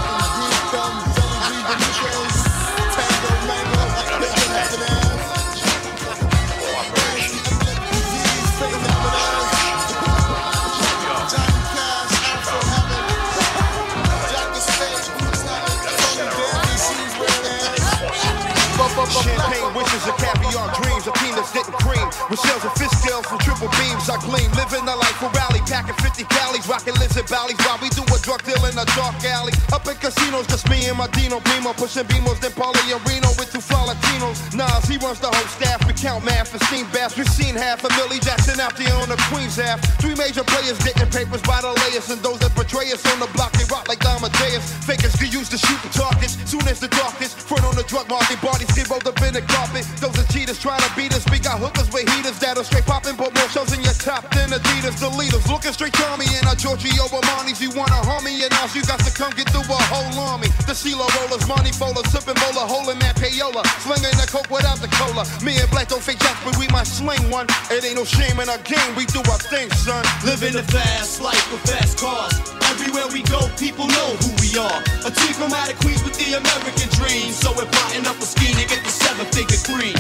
Of 21.38 21.48
peanuts 21.52 21.84
cream. 21.84 22.08
With 22.30 22.40
shells 22.40 22.64
and 22.64 22.74
fish 22.80 22.94
scales 23.00 23.26
from 23.28 23.40
triple 23.40 23.70
beams, 23.80 24.10
I 24.10 24.18
gleam. 24.24 24.50
Living 24.56 24.88
a 24.88 24.96
life 24.96 25.18
for 25.20 25.30
rally, 25.36 25.55
packing 25.66 25.98
50 25.98 26.24
calories, 26.30 26.68
rocking 26.68 26.94
lizard 26.96 27.26
Ballys 27.26 27.58
while 27.66 27.78
we 27.82 27.90
do 27.90 28.04
a 28.06 28.18
drug 28.22 28.42
deal 28.46 28.62
in 28.66 28.78
a 28.78 28.86
dark 28.98 29.18
alley. 29.26 29.54
Up 29.74 29.86
in 29.88 29.98
casinos, 29.98 30.48
just 30.48 30.70
me 30.70 30.86
and 30.86 30.98
my 30.98 31.08
Dino 31.14 31.40
Primo, 31.42 31.74
pushing 31.74 32.06
Beamos, 32.06 32.40
then 32.40 32.52
Paulie 32.52 32.82
and 32.90 33.02
Reno 33.08 33.30
with 33.38 33.52
two 33.52 33.62
Latinos. 33.62 34.38
Nas, 34.54 34.86
he 34.86 34.98
runs 34.98 35.20
the 35.20 35.30
whole 35.30 35.50
staff. 35.50 35.86
We 35.86 35.94
count 35.94 36.26
math 36.26 36.54
and 36.54 36.62
steam 36.70 36.86
baths. 36.94 37.18
We've 37.18 37.30
seen 37.30 37.56
half 37.56 37.84
a 37.84 37.90
Millie 37.98 38.20
Jackson 38.20 38.60
out 38.60 38.78
there 38.78 38.94
on 39.02 39.10
the 39.10 39.18
Queen's 39.30 39.58
half. 39.58 39.82
Three 40.02 40.16
major 40.16 40.44
players 40.44 40.78
getting 40.80 41.10
papers 41.10 41.42
by 41.42 41.62
the 41.62 41.74
layers, 41.86 42.10
and 42.10 42.22
those 42.22 42.40
that 42.40 42.54
betray 42.56 42.92
us 42.92 43.06
on 43.14 43.20
the 43.20 43.30
block, 43.34 43.52
they 43.54 43.66
rock 43.70 43.88
like 43.88 44.04
Amadeus. 44.06 44.64
Fakers 44.86 45.16
get 45.16 45.34
used 45.34 45.52
to 45.52 45.58
shooting 45.58 45.92
targets. 45.92 46.38
Soon 46.50 46.66
as 46.68 46.80
the 46.80 46.90
darkest, 46.90 47.38
front 47.38 47.66
on 47.66 47.76
the 47.76 47.84
drug 47.84 48.10
market, 48.10 48.42
bodies 48.42 48.72
get 48.74 48.90
rolled 48.90 49.08
up 49.08 49.20
in 49.22 49.34
the 49.34 49.42
carpet. 49.42 49.86
Those 50.02 50.18
are 50.18 50.28
cheaters 50.32 50.60
trying 50.60 50.82
to 50.82 50.92
beat 50.96 51.14
us. 51.14 51.26
We 51.30 51.40
got 51.40 51.60
hookers 51.60 51.90
with 51.92 52.10
heaters 52.10 52.38
that'll 52.40 52.64
straight 52.64 52.86
popping, 52.86 53.16
but 53.18 53.34
more 53.34 53.50
shows 53.50 53.74
in 53.74 53.82
your 53.82 53.98
top 53.98 54.30
than 54.34 54.50
Adidas. 54.50 55.00
The 55.00 55.10
leaders 55.10 55.46
looking 55.56 55.72
straight 55.72 55.96
to 55.96 56.04
me 56.20 56.28
and 56.36 56.44
our 56.52 56.58
Giorgio 56.60 57.08
Armani's. 57.08 57.64
You 57.64 57.72
wanna 57.72 58.04
harm 58.04 58.28
me 58.28 58.44
and 58.44 58.52
us, 58.60 58.76
you 58.76 58.84
got 58.84 59.00
to 59.08 59.12
come 59.16 59.32
get 59.40 59.48
through 59.56 59.64
a 59.64 59.82
whole 59.88 60.12
army. 60.28 60.52
The 60.68 60.76
CeeLo 60.76 61.08
rollers, 61.16 61.48
money 61.48 61.72
folders, 61.72 62.12
sipping 62.12 62.36
bowler, 62.44 62.68
holding 62.68 63.00
that 63.00 63.16
payola. 63.16 63.64
Slinging 63.80 64.20
the 64.20 64.28
coke 64.28 64.52
without 64.52 64.84
the 64.84 64.92
cola. 65.00 65.24
Me 65.48 65.56
and 65.56 65.72
Black 65.72 65.88
don't 65.88 66.04
fake 66.04 66.20
jacks, 66.20 66.44
but 66.44 66.60
we 66.60 66.68
might 66.76 66.88
sling 66.88 67.32
one. 67.32 67.48
It 67.72 67.88
ain't 67.88 67.96
no 67.96 68.04
shame 68.04 68.36
in 68.44 68.52
our 68.52 68.60
game, 68.68 68.92
we 69.00 69.08
do 69.16 69.24
our 69.32 69.40
thing, 69.48 69.72
son. 69.80 70.04
Living 70.28 70.60
the 70.60 70.66
fast 70.76 71.24
life 71.24 71.40
with 71.48 71.64
fast 71.64 72.04
cars. 72.04 72.36
Everywhere 72.76 73.08
we 73.16 73.24
go, 73.24 73.48
people 73.56 73.88
know 73.88 74.10
who 74.28 74.36
we 74.44 74.52
are. 74.60 74.80
A 75.08 75.12
team 75.16 75.34
from 75.40 75.56
out 75.56 75.72
of 75.72 75.80
Queens 75.80 76.04
with 76.04 76.20
the 76.20 76.36
American 76.36 76.90
dream. 77.00 77.32
So 77.32 77.56
we're 77.56 77.72
plotting 77.72 78.04
up 78.04 78.20
a 78.20 78.28
scheme 78.28 78.60
to 78.60 78.66
get 78.68 78.84
the 78.84 78.92
seven 78.92 79.24
figure 79.32 79.62
green. 79.64 79.96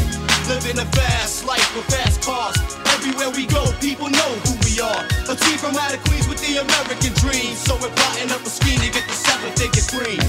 Living 0.51 0.83
a 0.83 0.87
fast 0.91 1.47
life 1.47 1.63
with 1.71 1.87
fast 1.87 2.19
cars. 2.21 2.59
Everywhere 2.91 3.31
we 3.31 3.47
go, 3.47 3.63
people 3.79 4.11
know 4.11 4.31
who 4.43 4.53
we 4.67 4.83
are. 4.83 4.84
A 5.29 5.35
team 5.35 5.57
from 5.57 5.75
out 5.75 5.93
of 5.93 6.03
Queens 6.05 6.27
with 6.27 6.39
the 6.45 6.61
American 6.61 7.13
dream. 7.17 7.55
So 7.55 7.75
we're 7.81 7.93
plotting 7.95 8.31
up 8.31 8.41
a 8.45 8.49
scheme 8.49 8.79
to 8.79 8.89
get 8.91 9.05
the 9.07 9.17
seven 9.17 9.51
figure 9.57 9.85
green. 9.89 10.21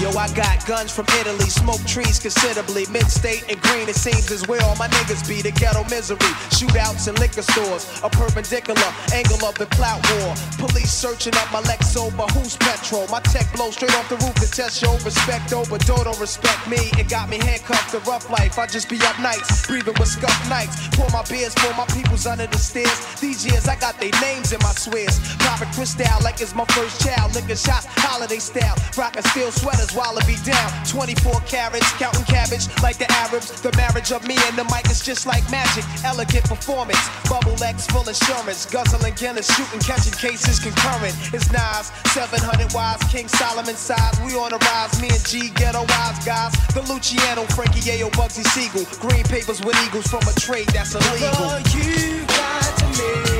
Yo, 0.00 0.10
I 0.18 0.26
got 0.34 0.66
guns 0.66 0.90
from 0.90 1.06
Italy, 1.20 1.46
smoke 1.46 1.82
trees 1.86 2.18
considerably. 2.18 2.86
Mid-state 2.90 3.46
and 3.48 3.60
green, 3.62 3.88
it 3.88 3.94
seems 3.94 4.30
is 4.30 4.46
where 4.48 4.60
all 4.62 4.76
my 4.76 4.88
niggas 4.88 5.26
be. 5.28 5.40
The 5.42 5.52
ghetto 5.52 5.84
misery, 5.88 6.18
shootouts 6.50 7.06
in 7.06 7.14
liquor 7.16 7.42
stores, 7.42 7.86
a 8.02 8.10
perpendicular 8.10 8.90
angle 9.14 9.44
of 9.46 9.54
the 9.56 9.66
clout 9.66 10.02
war. 10.18 10.34
Police 10.58 10.90
searching 10.90 11.34
up 11.36 11.50
my 11.52 11.62
Lexo, 11.62 12.10
but 12.16 12.30
who's 12.32 12.56
petrol? 12.56 13.06
My 13.08 13.20
tech 13.20 13.46
blow 13.54 13.70
straight 13.70 13.94
off 13.94 14.08
the 14.08 14.16
roof 14.16 14.34
to 14.42 14.50
test 14.50 14.82
your 14.82 14.98
respect, 15.06 15.52
oh, 15.54 15.64
but 15.70 15.86
don't 15.86 16.02
respect 16.18 16.66
me. 16.68 16.90
It 16.98 17.08
got 17.08 17.28
me 17.28 17.38
handcuffed 17.38 17.90
to 17.92 17.98
rough 18.10 18.28
life. 18.28 18.58
I 18.58 18.66
just 18.66 18.88
be 18.88 18.98
up 19.02 19.18
nights, 19.20 19.66
breathing 19.66 19.94
with 19.98 20.08
scuff 20.08 20.48
nights. 20.48 20.88
Pour 20.96 21.08
my 21.10 21.22
beers 21.30 21.54
for 21.54 21.72
my 21.74 21.86
peoples 21.86 22.26
under 22.26 22.46
the 22.46 22.58
stairs. 22.58 22.98
These 23.20 23.46
years 23.46 23.68
I 23.68 23.76
got 23.76 24.00
names 24.20 24.52
in 24.52 24.60
my 24.62 24.72
swears. 24.72 25.18
Popping 25.38 25.72
crystal 25.72 26.18
like 26.22 26.40
it's 26.40 26.54
my 26.54 26.64
first 26.76 27.00
child. 27.00 27.34
Liquor 27.34 27.56
shots, 27.56 27.86
holiday 27.88 28.38
style. 28.38 28.76
Rockin' 28.96 29.22
steel 29.30 29.50
sweaters 29.50 29.92
while 29.94 30.16
it 30.18 30.26
be 30.26 30.36
down. 30.44 30.68
24 30.86 31.40
carats, 31.46 31.92
counting 31.96 32.24
cabbage 32.24 32.66
like 32.82 32.98
the 32.98 33.10
Arabs. 33.24 33.60
The 33.60 33.72
marriage 33.76 34.12
of 34.12 34.26
me 34.26 34.36
and 34.48 34.56
the 34.56 34.64
mic 34.64 34.90
is 34.90 35.00
just 35.00 35.26
like 35.26 35.44
magic. 35.50 35.84
Elegant 36.04 36.44
performance, 36.44 37.02
bubble 37.28 37.56
X 37.62 37.86
full 37.86 38.06
insurance. 38.08 38.66
Guzzling 38.66 39.14
Guinness, 39.14 39.48
shooting, 39.54 39.80
catching 39.80 40.12
cases 40.12 40.58
concurrent. 40.58 41.14
It's 41.32 41.50
Nas, 41.52 41.92
700 42.12 42.72
wise, 42.74 43.02
King 43.10 43.28
Solomon 43.28 43.76
size. 43.76 44.18
We 44.24 44.34
on 44.34 44.50
the 44.50 44.58
rise, 44.58 45.00
me 45.00 45.08
and 45.08 45.24
G, 45.24 45.50
ghetto 45.54 45.84
wise 45.88 46.24
guys. 46.24 46.52
The 46.74 46.82
Luciano, 46.82 47.44
Frankie 47.54 47.80
Yayo, 47.80 48.10
Bugsy 48.12 48.44
Siegel. 48.52 48.84
Green 49.00 49.24
papers 49.24 49.60
with 49.62 49.76
eagles 49.86 50.06
from 50.06 50.22
a 50.28 50.32
trade 50.40 50.68
that's 50.68 50.94
illegal. 50.94 51.28
Oh, 51.32 51.58
you 51.74 52.24
got 52.26 52.78
to 52.78 52.86
make 52.98 53.31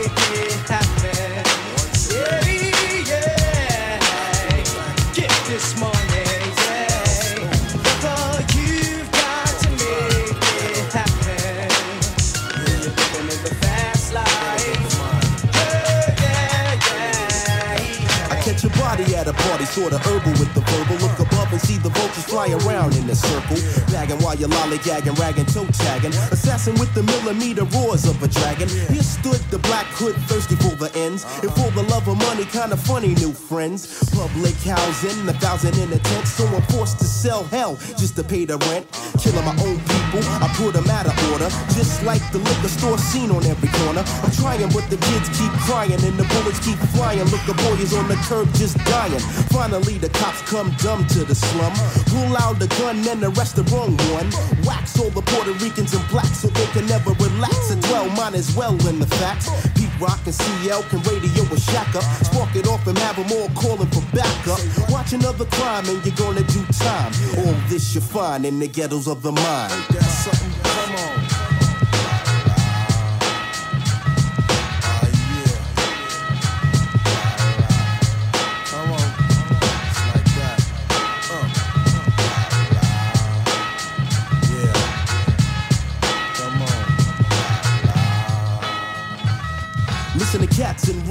at 19.22 19.28
a 19.28 19.32
party, 19.32 19.64
sorta 19.64 19.98
herbal 19.98 20.32
with 20.32 20.52
the 20.54 20.60
verbal. 20.60 20.96
Look 20.96 21.31
and 21.52 21.60
see 21.60 21.76
the 21.78 21.90
vultures 21.90 22.24
fly 22.24 22.48
around 22.64 22.96
in 22.96 23.08
a 23.08 23.14
circle. 23.14 23.56
Bagging 23.92 24.18
while 24.24 24.34
you're 24.34 24.48
lollygagging, 24.48 25.18
ragging, 25.18 25.46
toe 25.46 25.66
tagging. 25.66 26.12
Assassin 26.32 26.74
with 26.80 26.92
the 26.94 27.02
millimeter 27.02 27.64
roars 27.76 28.06
of 28.06 28.20
a 28.22 28.28
dragon. 28.28 28.68
Here 28.88 29.02
stood 29.02 29.40
the 29.50 29.58
black 29.58 29.86
hood, 30.00 30.16
thirsty 30.26 30.56
for 30.56 30.74
the 30.74 30.90
ends. 30.96 31.24
And 31.42 31.52
for 31.52 31.70
the 31.70 31.82
love 31.92 32.08
of 32.08 32.16
money, 32.16 32.44
kinda 32.46 32.76
funny, 32.76 33.14
new 33.14 33.32
friends. 33.32 34.10
Public 34.10 34.56
housing, 34.64 35.28
a 35.28 35.34
thousand 35.34 35.76
in 35.76 35.92
a 35.92 35.98
tent. 35.98 36.26
So 36.26 36.46
I'm 36.46 36.62
forced 36.72 36.98
to 37.00 37.04
sell 37.04 37.44
hell 37.44 37.76
just 38.00 38.16
to 38.16 38.24
pay 38.24 38.44
the 38.44 38.56
rent. 38.72 38.86
Killing 39.20 39.44
my 39.44 39.56
own 39.62 39.78
people, 39.92 40.22
I 40.40 40.48
put 40.56 40.72
them 40.72 40.88
out 40.88 41.06
of 41.06 41.14
order. 41.32 41.50
Just 41.76 42.02
like 42.02 42.24
the 42.32 42.38
liquor 42.38 42.68
store 42.68 42.98
scene 42.98 43.30
on 43.30 43.44
every 43.44 43.68
corner. 43.80 44.04
I'm 44.24 44.32
trying, 44.32 44.72
but 44.72 44.88
the 44.88 44.96
kids 44.96 45.28
keep 45.38 45.52
crying 45.68 46.00
and 46.00 46.16
the 46.16 46.24
bullets 46.32 46.60
keep 46.64 46.78
flying. 46.96 47.24
Look, 47.28 47.44
the 47.44 47.54
boy 47.54 47.76
is 47.76 47.92
on 47.92 48.08
the 48.08 48.16
curb 48.28 48.48
just 48.54 48.76
dying. 48.88 49.20
Finally, 49.52 49.98
the 49.98 50.08
cops 50.10 50.40
come 50.42 50.70
dumb 50.78 51.06
to 51.08 51.24
the 51.24 51.41
slum. 51.50 51.72
Pull 52.12 52.36
out 52.36 52.58
the 52.58 52.68
gun 52.78 53.06
and 53.08 53.22
arrest 53.24 53.56
the 53.56 53.64
wrong 53.74 53.96
one. 54.14 54.28
Wax 54.64 54.98
all 54.98 55.10
the 55.10 55.22
Puerto 55.22 55.52
Ricans 55.64 55.94
and 55.94 56.06
blacks 56.08 56.38
so 56.42 56.48
they 56.48 56.66
can 56.66 56.86
never 56.86 57.10
relax 57.12 57.70
and 57.70 57.82
dwell. 57.82 58.08
Mine 58.10 58.34
as 58.34 58.54
well 58.54 58.74
in 58.88 58.98
the 58.98 59.06
facts. 59.18 59.48
Pete 59.74 59.94
Rock 60.00 60.20
and 60.26 60.34
CL 60.34 60.82
can 60.84 61.00
radio 61.02 61.42
a 61.52 61.58
shack 61.60 61.94
up. 61.94 62.04
Spark 62.24 62.54
it 62.56 62.66
off 62.66 62.86
and 62.86 62.98
have 62.98 63.16
them 63.16 63.30
all 63.38 63.48
calling 63.50 63.88
for 63.88 64.04
backup. 64.14 64.60
Watch 64.90 65.12
another 65.12 65.46
crime 65.46 65.88
and 65.88 66.04
you're 66.04 66.16
gonna 66.16 66.44
do 66.44 66.64
time. 66.78 67.12
All 67.38 67.54
this 67.68 67.94
you 67.94 68.00
find 68.00 68.44
in 68.44 68.58
the 68.58 68.68
ghettos 68.68 69.06
of 69.08 69.22
the 69.22 69.32
mind. 69.32 69.72
That's 69.90 70.24
something, 70.24 70.52
Come 70.62 70.94
on. 70.96 71.31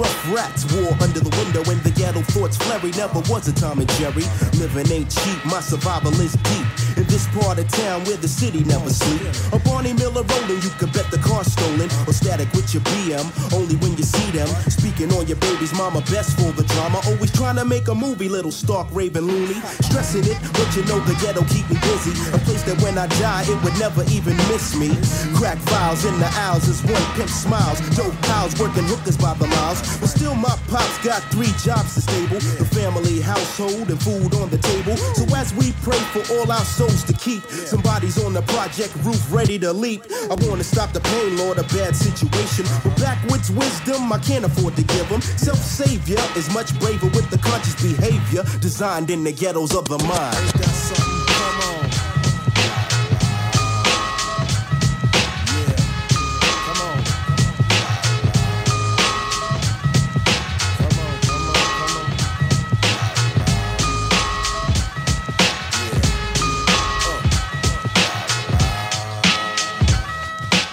Rough 0.02 0.34
rats 0.34 0.65
war 0.73 0.98
under 0.99 1.19
the 1.19 1.30
window 1.38 1.61
and 1.69 1.80
the 1.84 1.91
ghetto 1.91 2.22
thoughts 2.34 2.57
flurry. 2.57 2.91
Never 2.91 3.19
was 3.32 3.48
a 3.48 3.53
Tom 3.53 3.80
and 3.80 3.90
Jerry. 4.02 4.26
Living 4.57 4.90
ain't 4.91 5.11
cheap, 5.11 5.45
my 5.45 5.61
survival 5.61 6.11
is 6.19 6.34
deep. 6.34 6.90
This 7.11 7.27
part 7.35 7.59
of 7.59 7.67
town 7.67 8.05
where 8.05 8.15
the 8.15 8.27
city 8.29 8.63
never 8.63 8.89
sleep. 8.89 9.19
A 9.51 9.59
Barney 9.67 9.91
Miller 9.91 10.23
rolling, 10.23 10.63
you 10.63 10.71
can 10.79 10.88
bet 10.95 11.11
the 11.11 11.19
car 11.19 11.43
stolen. 11.43 11.91
Or 12.07 12.13
static 12.15 12.47
with 12.55 12.73
your 12.73 12.79
BM, 12.88 13.27
only 13.51 13.75
when 13.83 13.97
you 13.99 14.03
see 14.07 14.31
them. 14.31 14.47
Speaking 14.71 15.11
on 15.11 15.27
your 15.27 15.35
baby's 15.43 15.75
mama, 15.75 15.99
best 16.07 16.39
for 16.39 16.55
the 16.55 16.63
drama. 16.71 17.03
Always 17.03 17.35
trying 17.35 17.57
to 17.57 17.65
make 17.65 17.89
a 17.89 17.95
movie, 17.95 18.29
little 18.29 18.49
Stark, 18.49 18.88
Raven, 18.95 19.27
Looney. 19.27 19.59
Stressing 19.91 20.23
it, 20.23 20.39
but 20.55 20.71
you 20.71 20.88
know 20.88 21.03
the 21.03 21.11
ghetto 21.19 21.43
keep 21.51 21.67
me 21.67 21.75
busy. 21.83 22.15
A 22.31 22.39
place 22.47 22.63
that 22.63 22.79
when 22.79 22.97
I 22.97 23.07
die, 23.19 23.43
it 23.43 23.59
would 23.59 23.75
never 23.75 24.07
even 24.07 24.38
miss 24.47 24.71
me. 24.79 24.95
Crack 25.35 25.59
files 25.67 26.05
in 26.05 26.15
the 26.17 26.31
aisles 26.47 26.63
as 26.69 26.79
one 26.88 27.03
pimp 27.19 27.27
smiles. 27.27 27.83
Dope 27.91 28.15
pals 28.23 28.55
working 28.55 28.88
hookers 28.88 29.17
by 29.17 29.33
the 29.35 29.47
miles. 29.51 29.83
But 29.99 30.07
still, 30.07 30.35
my 30.35 30.55
pops 30.71 30.95
got 31.03 31.19
three 31.27 31.51
jobs 31.59 31.91
to 31.95 32.01
stable. 32.07 32.39
The 32.55 32.71
family, 32.71 33.19
household, 33.19 33.91
and 33.91 33.99
food 33.99 34.31
on 34.39 34.47
the 34.47 34.63
table. 34.63 34.95
So 35.19 35.27
as 35.35 35.51
we 35.59 35.75
pray 35.83 35.99
for 36.15 36.23
all 36.39 36.47
our 36.47 36.63
souls 36.63 37.01
to 37.03 37.14
keep. 37.14 37.44
Somebody's 37.44 38.23
on 38.23 38.34
the 38.34 38.41
project 38.44 38.95
roof 39.03 39.22
ready 39.32 39.57
to 39.60 39.72
leap. 39.73 40.03
I 40.30 40.36
wanna 40.48 40.64
stop 40.64 40.94
the 40.94 40.99
pain, 41.02 41.38
Lord, 41.38 41.57
a 41.57 41.64
bad 41.64 41.95
situation. 41.95 42.65
But 42.84 42.95
backwoods 42.98 43.52
wisdom, 43.52 44.11
I 44.11 44.19
can't 44.19 44.45
afford 44.45 44.76
to 44.76 44.84
give 44.84 45.07
them. 45.10 45.22
Self 45.22 45.57
savior 45.57 46.19
is 46.36 46.52
much 46.53 46.78
braver 46.80 47.07
with 47.07 47.30
the 47.30 47.38
conscious 47.38 47.76
behavior 47.82 48.44
designed 48.60 49.10
in 49.10 49.23
the 49.23 49.32
ghettos 49.32 49.76
of 49.76 49.88
the 49.88 49.98
mind. 49.99 51.10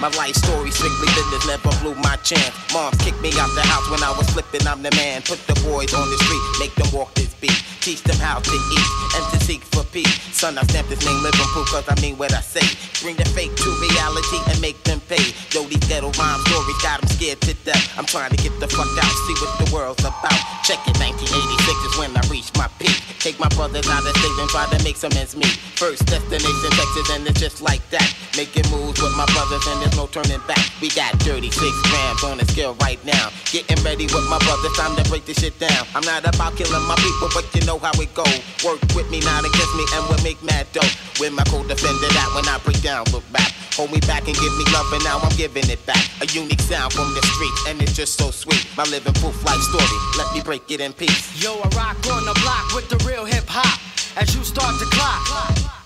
My 0.09 0.17
life 0.25 0.37
story 0.37 0.71
strictly 0.71 1.07
business 1.13 1.47
never 1.47 1.69
blew 1.85 1.95
my 2.01 2.17
chance. 2.25 2.57
Mom 2.73 2.93
kicked 3.05 3.21
me 3.21 3.29
out 3.37 3.53
the 3.53 3.61
house 3.61 3.91
when 3.91 4.03
I 4.03 4.09
was 4.17 4.25
flipping. 4.31 4.67
I'm 4.67 4.81
the 4.81 4.91
man. 4.97 5.21
Put 5.21 5.37
the 5.45 5.53
boys 5.69 5.93
on 5.93 6.09
the 6.09 6.17
street, 6.25 6.45
make 6.59 6.75
them 6.77 6.89
walk 6.97 7.13
this 7.13 7.35
beat. 7.35 7.53
Teach 7.85 8.03
them 8.05 8.17
how 8.17 8.41
to 8.41 8.57
eat 8.73 8.89
and 9.17 9.25
to 9.33 9.39
seek 9.45 9.61
for 9.69 9.85
peace. 9.85 10.09
Son, 10.33 10.57
I 10.57 10.63
stamp 10.65 10.89
this 10.89 11.05
name 11.05 11.21
living 11.21 11.49
proof 11.53 11.69
cause 11.69 11.85
I 11.89 12.01
mean 12.01 12.17
what 12.17 12.33
I 12.33 12.41
say. 12.41 12.65
Bring 13.05 13.17
the 13.17 13.29
fake 13.37 13.53
to 13.53 13.69
reality 13.85 14.41
and 14.49 14.57
make 14.65 14.83
them 14.85 15.01
pay. 15.13 15.21
Yo, 15.53 15.69
these 15.69 15.85
ghetto 15.85 16.09
rhyme 16.17 16.41
stories 16.49 16.81
got 16.81 17.01
them 17.01 17.09
scared 17.13 17.41
to 17.43 17.53
death. 17.69 17.85
I'm 17.99 18.07
trying 18.07 18.31
to 18.33 18.41
get 18.41 18.57
the 18.61 18.69
fuck 18.69 18.89
out, 18.89 19.13
see 19.29 19.37
what 19.45 19.53
the 19.61 19.69
world's 19.77 20.01
about. 20.01 20.41
Check 20.65 20.81
it, 20.89 20.97
1986 21.05 21.85
is 21.85 21.95
when 22.01 22.17
I 22.17 22.25
reached 22.33 22.57
my 22.57 22.69
peak. 22.81 22.97
Take 23.21 23.37
my 23.41 23.49
brothers 23.59 23.89
out 23.89 24.07
of 24.07 24.15
state 24.17 24.37
and 24.41 24.49
try 24.49 24.65
to 24.73 24.79
make 24.85 24.97
some 24.97 25.13
ends 25.19 25.37
meet. 25.37 25.59
First 25.77 26.07
destination 26.07 26.71
Texas 26.73 27.09
and 27.13 27.27
it's 27.27 27.41
just 27.41 27.61
like 27.61 27.83
that. 27.91 28.09
Making 28.37 28.71
moves 28.71 29.03
with 29.03 29.15
my 29.17 29.27
brothers 29.35 29.65
and 29.67 29.83
there's 29.83 29.98
no 29.99 30.07
turning 30.07 30.39
back. 30.47 30.63
We 30.81 30.95
got 30.95 31.11
36 31.27 31.51
grams 31.91 32.23
on 32.23 32.39
the 32.39 32.47
scale 32.47 32.79
right 32.87 33.03
now. 33.05 33.35
Getting 33.51 33.83
ready 33.83 34.07
with 34.07 34.27
my 34.31 34.39
brothers, 34.47 34.71
time 34.79 34.95
to 34.95 35.03
break 35.11 35.27
this 35.27 35.43
shit 35.43 35.59
down. 35.59 35.83
I'm 35.93 36.07
not 36.07 36.23
about 36.23 36.55
killing 36.55 36.87
my 36.87 36.95
people, 37.03 37.29
but 37.35 37.51
you 37.51 37.67
know 37.67 37.83
how 37.83 37.91
it 37.99 38.15
go. 38.15 38.23
Work 38.63 38.79
with 38.95 39.11
me, 39.11 39.19
not 39.27 39.43
against 39.43 39.75
me, 39.75 39.85
and 39.99 40.07
we'll 40.07 40.23
make 40.23 40.39
mad 40.47 40.71
dough. 40.71 40.87
With 41.19 41.35
my 41.35 41.43
co-defender 41.51 42.11
that 42.15 42.31
when 42.31 42.47
I 42.47 42.63
break 42.63 42.81
down, 42.81 43.11
look 43.11 43.27
back. 43.35 43.51
Hold 43.75 43.91
me 43.91 43.99
back 44.07 44.31
and 44.31 44.39
give 44.39 44.55
me 44.55 44.65
love, 44.71 44.87
and 44.95 45.03
now 45.03 45.19
I'm 45.19 45.35
giving 45.35 45.67
it 45.67 45.83
back. 45.85 46.05
A 46.23 46.27
unique 46.31 46.63
sound 46.63 46.93
from 46.95 47.11
the 47.19 47.23
street, 47.35 47.57
and 47.67 47.83
it's 47.83 47.95
just 47.99 48.15
so 48.15 48.31
sweet. 48.31 48.63
My 48.77 48.85
living 48.85 49.15
proof 49.19 49.35
life 49.43 49.63
story, 49.75 49.99
let 50.15 50.31
me 50.33 50.41
break 50.47 50.71
it 50.71 50.81
in 50.81 50.93
peace. 50.93 51.27
Yo, 51.43 51.59
I 51.59 51.69
rock 51.75 51.99
on 52.15 52.23
the 52.23 52.39
block 52.39 52.71
with 52.71 52.87
the 52.87 53.03
real 53.03 53.25
hip 53.25 53.47
hop. 53.49 53.83
As 54.15 54.35
you 54.35 54.45
start 54.45 54.79
to 54.79 54.87
clock 54.95 55.27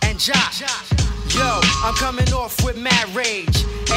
and 0.05 0.19
jock. 0.21 1.12
Yo, 1.35 1.61
I'm 1.83 1.95
coming 1.95 2.31
off 2.35 2.63
with 2.63 2.77
mad 2.77 3.09
rage. 3.17 3.65
18 3.89 3.97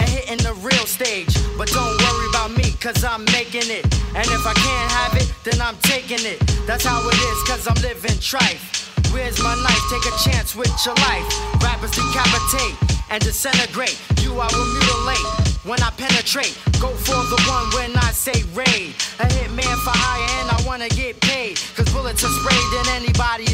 and 0.00 0.08
hitting 0.08 0.38
the 0.38 0.54
real 0.64 0.86
stage. 0.86 1.28
But 1.58 1.68
don't 1.68 1.96
worry 2.00 2.28
about 2.30 2.56
me, 2.56 2.72
cause 2.80 3.04
I'm 3.04 3.24
making 3.26 3.68
it. 3.68 3.84
And 4.16 4.24
if 4.24 4.46
I 4.46 4.54
can't 4.54 4.90
have 4.92 5.14
it, 5.20 5.28
then 5.44 5.60
I'm 5.60 5.76
taking 5.82 6.24
it. 6.24 6.40
That's 6.66 6.84
how 6.84 7.06
it 7.08 7.14
is, 7.14 7.38
cause 7.44 7.68
I'm 7.68 7.76
living 7.82 8.16
trife. 8.24 8.88
Where's 9.12 9.38
my 9.42 9.54
knife? 9.54 9.84
Take 9.92 10.06
a 10.08 10.16
chance 10.30 10.56
with 10.56 10.72
your 10.84 10.94
life. 10.94 11.28
Rappers 11.62 11.92
decapitate 11.92 12.76
and 13.10 13.22
disintegrate. 13.22 14.00
You 14.20 14.32
I 14.40 14.48
will 14.52 14.68
mutilate 14.76 15.46
when 15.64 15.82
I 15.82 15.90
penetrate. 15.90 16.56
Go 16.80 16.88
for 16.88 17.20
the 17.32 17.40
one 17.48 17.66
when 17.76 17.96
I 17.98 18.12
say 18.12 18.44
raid. 18.54 18.94
A 19.20 19.26
hitman 19.28 19.76
for 19.84 19.92
hire 19.92 20.28
and 20.40 20.50
I 20.50 20.58
wanna 20.66 20.88
get 20.88 21.20
paid. 21.20 21.58
Cause 21.76 21.88
bullets 21.92 22.24
are 22.24 22.32
sprayed 22.32 22.72
and 22.80 22.88
anybody 23.04 23.45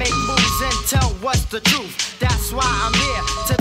make 0.00 0.16
moves 0.26 0.60
and 0.62 0.78
tell 0.88 1.10
what's 1.20 1.44
the 1.52 1.60
truth. 1.60 2.18
That's 2.18 2.52
why 2.54 2.64
I'm 2.64 2.94
here 3.04 3.24
to 3.48 3.59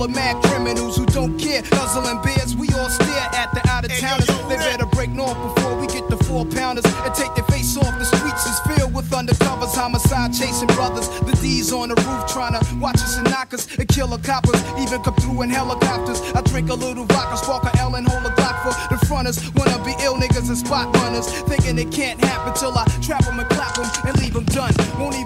full 0.00 0.08
of 0.08 0.14
mad 0.14 0.42
criminals 0.44 0.96
who 0.96 1.04
don't 1.06 1.36
care. 1.38 1.62
Nuzzling 1.72 2.22
beers, 2.22 2.56
we 2.56 2.68
all 2.78 2.88
stare 2.88 3.28
at 3.34 3.52
the 3.52 3.60
out 3.68 3.84
of 3.84 3.92
towners. 3.98 4.26
They 4.48 4.56
better 4.56 4.86
break 4.86 5.10
north 5.10 5.36
before 5.54 5.78
we 5.78 5.86
get 5.86 6.08
the 6.08 6.16
four 6.24 6.44
pounders 6.46 6.84
and 6.84 7.14
take 7.14 7.34
their 7.34 7.44
face 7.44 7.76
off. 7.76 7.98
The 7.98 8.04
streets 8.04 8.46
is 8.46 8.58
filled 8.60 8.94
with 8.94 9.10
undercovers, 9.10 9.74
homicide 9.74 10.32
chasing 10.32 10.68
brothers. 10.68 11.08
The 11.20 11.36
D's 11.42 11.72
on 11.72 11.90
the 11.90 11.96
roof 11.96 12.26
trying 12.28 12.58
to 12.58 12.62
watch 12.76 12.96
us 12.96 13.18
and 13.18 13.30
knock 13.30 13.52
us 13.52 13.66
and 13.76 13.86
kill 13.88 14.08
the 14.08 14.18
coppers. 14.18 14.60
Even 14.80 15.02
come 15.02 15.14
through 15.16 15.42
in 15.42 15.50
helicopters. 15.50 16.20
I 16.34 16.40
drink 16.42 16.70
a 16.70 16.74
little 16.74 17.04
vodka, 17.04 17.36
spark 17.36 17.64
a 17.64 17.78
L 17.78 17.94
and 17.94 18.08
hold 18.08 18.24
a 18.24 18.30
Glock 18.40 18.56
for 18.64 18.72
the 18.94 18.98
fronters. 19.06 19.38
Wanna 19.54 19.82
be 19.84 19.92
ill 20.02 20.14
niggas 20.14 20.48
and 20.48 20.56
spot 20.56 20.94
runners. 20.96 21.26
Thinking 21.44 21.78
it 21.78 21.92
can't 21.92 22.18
happen 22.24 22.54
till 22.54 22.72
I 22.76 22.84
trap 23.02 23.24
them 23.24 23.38
and 23.38 23.48
clap 23.50 23.74
them 23.74 23.88
and 24.06 24.16
leave 24.20 24.32
them 24.32 24.44
done. 24.44 24.72
Won't 24.98 25.19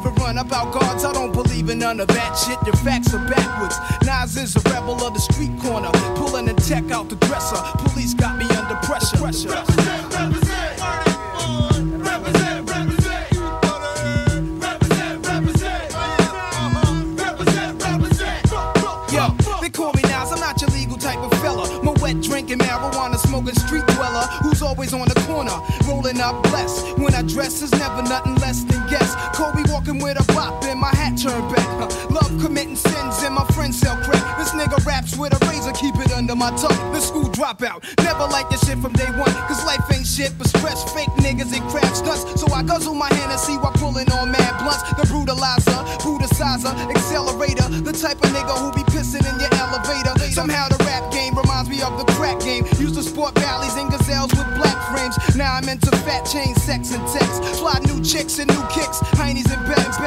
about 0.45 0.73
guards, 0.73 1.05
I 1.05 1.13
don't 1.13 1.33
believe 1.33 1.71
in 1.71 1.79
none 1.79 2.01
of 2.01 2.09
that 2.09 2.35
shit. 2.35 2.59
Your 2.67 2.77
facts 2.77 3.15
are 3.15 3.27
backwards. 3.29 3.77
Nas 4.05 4.37
is 4.37 4.57
a 4.57 4.61
rebel 4.71 5.03
of 5.05 5.15
the 5.15 5.21
street 5.21 5.59
corner. 5.61 5.91
Pulling 6.17 6.47
the 6.47 6.55
tech 6.55 6.91
out 6.91 7.09
the 7.09 7.17
dresser. 7.17 7.57
Police 7.79 8.15
got 8.15 8.37
me 8.39 8.45
under 8.57 8.77
pressure. 8.87 9.17
pressure. 9.17 9.49
Yo, 19.15 19.31
they 19.61 19.71
call 19.71 19.93
me 19.93 20.03
Nas, 20.03 20.33
I'm 20.33 20.41
not 20.41 20.61
your 20.61 20.71
legal 20.71 20.97
type 20.97 21.19
of 21.19 21.31
fella. 21.41 21.65
My 21.83 21.93
wet 22.03 22.21
drinking, 22.21 22.59
marijuana 22.59 23.17
smoking 23.17 23.55
street 23.55 23.87
dweller 23.87 24.27
who's 24.43 24.61
always 24.61 24.93
on 24.93 25.07
the 25.07 25.15
corner, 25.27 25.55
rolling 26.05 26.21
up 26.21 26.43
blessed. 26.45 26.99
When 26.99 27.15
I 27.15 27.23
dress 27.23 27.63
is 27.63 27.73
never 27.73 28.03
nothing 28.03 28.35
less 28.37 28.65
than 28.65 28.87
guess. 28.89 29.15
Kobe 29.35 29.63
walking 29.73 30.03
with 30.03 30.21
a 30.21 30.33
bop 30.33 30.63
and 30.65 30.81
my 30.81 30.91
hat 30.91 31.19
turned 31.19 31.55
back. 31.55 31.67
Love 32.11 32.31
committing 32.43 32.77
sins 32.77 33.23
and 33.23 33.35
my 33.35 33.45
friends 33.55 33.79
sell 33.79 33.97
crack. 34.05 34.39
This 34.39 34.51
nigga 34.51 34.85
raps 34.85 35.17
with 35.17 35.33
a 35.33 35.47
razor, 35.47 35.73
keep 35.73 35.95
it 35.97 36.13
under 36.13 36.37
my 36.37 36.51
tongue. 36.57 36.93
The 36.93 37.01
school 37.01 37.25
dropout, 37.25 37.85
never 38.03 38.27
like 38.27 38.49
this 38.51 38.67
shit 38.67 38.79
from 38.79 38.93
day 38.93 39.11
one. 39.17 39.33
Cause 39.49 39.65
life 39.65 39.85
shit 40.15 40.31
but 40.39 40.47
stress, 40.47 40.87
fake 40.95 41.11
niggas 41.19 41.51
and 41.51 41.65
crab 41.71 41.91
stunts. 41.95 42.41
So 42.41 42.47
I 42.55 42.63
guzzle 42.63 42.95
my 42.95 43.13
hand 43.15 43.33
and 43.33 43.41
see 43.41 43.57
while 43.59 43.73
pulling 43.73 44.11
on 44.13 44.31
mad 44.31 44.63
blunts. 44.63 44.83
The 44.95 45.03
brutalizer, 45.11 45.81
brutalizer, 45.99 46.71
accelerator. 46.95 47.67
The 47.83 47.93
type 47.93 48.23
of 48.23 48.31
nigga 48.31 48.55
who 48.63 48.71
be 48.73 48.85
pissing 48.95 49.27
in 49.27 49.41
your 49.41 49.51
elevator. 49.59 50.15
Somehow 50.31 50.69
the 50.69 50.79
rap 50.85 51.11
game 51.11 51.35
reminds 51.35 51.69
me 51.69 51.83
of 51.83 51.99
the 51.99 52.07
crack 52.15 52.39
game. 52.41 52.65
Used 52.79 52.95
to 52.95 53.03
sport 53.03 53.35
Ballys 53.35 53.77
and 53.81 53.91
gazelles 53.91 54.31
with 54.31 54.47
black 54.55 54.79
frames. 54.95 55.19
Now 55.37 55.55
I'm 55.55 55.69
into 55.69 55.91
fat 56.07 56.23
chain, 56.23 56.55
sex 56.55 56.95
and 56.95 57.03
text. 57.09 57.43
Fly 57.59 57.81
new 57.83 58.03
chicks 58.05 58.39
and 58.39 58.49
new 58.49 58.65
kicks, 58.71 58.99
heinies 59.19 59.51
and 59.51 59.67
bags, 59.67 59.99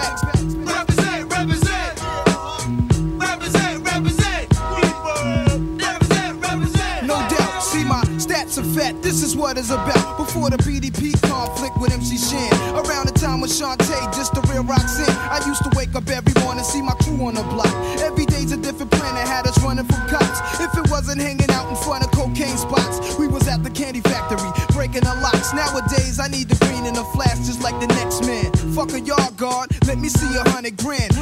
This 9.08 9.24
is 9.24 9.38
what 9.38 9.58
it's 9.58 9.70
about. 9.72 10.18
Before 10.18 10.50
the 10.50 10.58
BDP 10.58 11.16
conflict 11.32 11.80
with 11.80 11.94
MC 11.94 12.18
Shan. 12.18 12.52
Around 12.76 13.08
the 13.08 13.16
time 13.16 13.40
with 13.40 13.52
Shantae, 13.52 14.04
just 14.12 14.36
the 14.36 14.42
real 14.52 14.68
in. 14.68 15.14
I 15.32 15.40
used 15.48 15.64
to 15.64 15.72
wake 15.80 15.96
up 15.96 16.10
every 16.10 16.36
morning, 16.44 16.62
see 16.66 16.82
my 16.82 16.92
crew 17.00 17.16
on 17.26 17.36
the 17.36 17.44
block. 17.44 17.72
Every 18.04 18.26
day's 18.26 18.52
a 18.52 18.58
different 18.58 18.92
planet, 18.92 19.26
had 19.26 19.48
us 19.48 19.58
running 19.64 19.86
from 19.86 20.10
cops. 20.10 20.60
If 20.60 20.76
it 20.76 20.92
wasn't 20.92 21.22
hanging 21.22 21.50
out 21.52 21.70
in 21.70 21.78
front 21.78 22.04
of 22.04 22.12
cocaine 22.12 22.58
spots, 22.58 23.16
we 23.16 23.30
was 23.30 23.48
at 23.48 23.64
the 23.64 23.70
candy 23.70 24.02
factory, 24.02 24.52
breaking 24.76 25.08
the 25.08 25.16
locks. 25.24 25.54
Nowadays, 25.54 26.20
I 26.20 26.28
need 26.28 26.50
the 26.50 26.60
green 26.66 26.84
and 26.84 26.98
the 26.98 27.06
flash, 27.16 27.40
just 27.48 27.64
like 27.64 27.80
the 27.80 27.88
next 27.88 28.28
man. 28.28 28.52
Fuck 28.76 28.92
a 28.92 29.00
yard 29.00 29.38
guard, 29.38 29.72
let 29.88 30.00
me 30.00 30.10
see 30.10 30.36
a 30.36 30.44
hundred 30.50 30.76
grand. 30.76 31.16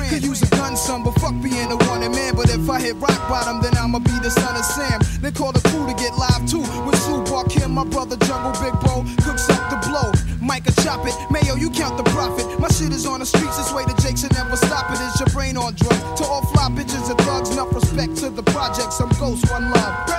Gun, 0.75 0.83
son, 0.83 1.03
but 1.03 1.15
fuck 1.21 1.35
being 1.41 1.71
a 1.71 1.77
wanted 1.87 2.11
man. 2.11 2.35
But 2.35 2.49
if 2.49 2.69
I 2.69 2.81
hit 2.81 2.95
rock 2.95 3.17
bottom, 3.29 3.61
then 3.61 3.77
I'ma 3.77 3.99
be 3.99 4.11
the 4.19 4.29
son 4.29 4.55
of 4.57 4.65
Sam. 4.65 4.99
They 5.21 5.31
call 5.31 5.53
the 5.53 5.61
crew 5.69 5.87
to 5.87 5.93
get 5.93 6.11
live 6.17 6.43
too. 6.49 6.59
With 6.83 6.99
Sue 6.99 7.23
Bark, 7.31 7.49
him, 7.49 7.71
my 7.71 7.85
brother 7.85 8.17
Jungle 8.17 8.51
Big 8.59 8.75
Bro, 8.83 9.05
cooks 9.23 9.49
up 9.49 9.63
the 9.71 9.79
blow. 9.87 10.11
Micah 10.41 10.75
chop 10.83 11.07
it, 11.07 11.15
Mayo, 11.31 11.55
you 11.55 11.69
count 11.69 11.95
the 11.95 12.03
profit. 12.11 12.59
My 12.59 12.67
shit 12.67 12.91
is 12.91 13.05
on 13.05 13.21
the 13.21 13.25
streets, 13.25 13.57
this 13.57 13.71
way 13.71 13.85
the 13.85 13.95
Jakes 14.01 14.21
should 14.21 14.33
never 14.33 14.57
stop 14.57 14.91
it. 14.91 14.99
Is 14.99 15.19
your 15.19 15.29
brain 15.29 15.55
on 15.55 15.75
drugs? 15.75 16.19
To 16.19 16.25
all 16.25 16.45
fly 16.51 16.67
bitches 16.67 17.09
and 17.09 17.19
thugs, 17.19 17.51
enough 17.51 17.73
respect 17.73 18.17
to 18.17 18.29
the 18.29 18.43
projects. 18.43 18.99
I'm 18.99 19.09
ghost, 19.17 19.49
one 19.49 19.71
love. 19.71 20.14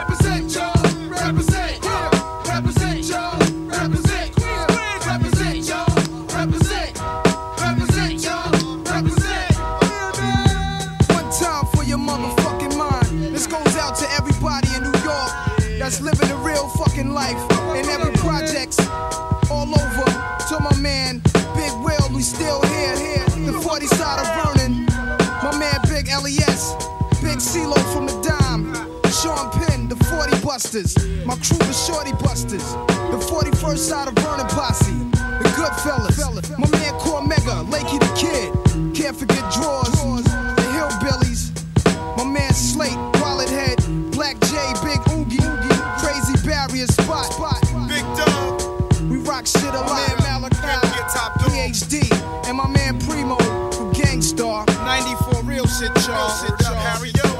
Busters. 30.46 30.94
My 31.26 31.34
crew 31.42 31.58
the 31.58 31.72
Shorty 31.72 32.12
Busters. 32.22 32.62
The 33.10 33.18
41st 33.18 33.78
side 33.78 34.06
of 34.06 34.14
Vernon 34.14 34.46
Posse. 34.46 34.94
The 35.42 35.50
Goodfellas. 35.58 36.56
My 36.56 36.70
man 36.70 36.94
Cormega, 37.02 37.66
Lakey 37.66 37.98
the 37.98 38.12
Kid. 38.14 38.54
Can't 38.94 39.16
forget 39.16 39.42
drawers. 39.52 39.90
The 39.90 40.62
Hillbillies. 40.70 41.50
My 42.16 42.22
man 42.24 42.54
Slate, 42.54 42.94
Wallet 43.20 43.50
Head. 43.50 43.82
Black 44.12 44.38
J, 44.46 44.54
Big 44.86 45.02
Oogie. 45.10 45.42
Crazy 45.98 46.38
Barrier 46.46 46.86
Spot. 46.86 47.26
Big 47.88 48.06
Dog. 48.14 48.62
We 49.10 49.16
rock 49.26 49.46
shit 49.48 49.64
a 49.64 49.82
lot. 49.82 49.98
Man 50.22 50.42
Malachi. 50.42 50.78
PhD. 51.42 52.46
And 52.46 52.56
my 52.56 52.68
man 52.68 53.00
Primo 53.00 53.36
from 53.72 53.92
Gang 53.92 54.22
Starr. 54.22 54.64
94 54.66 55.42
real 55.42 55.66
shit, 55.66 55.90
y'all. 56.06 56.30
Harry, 56.86 57.10
Fuck 57.10 57.35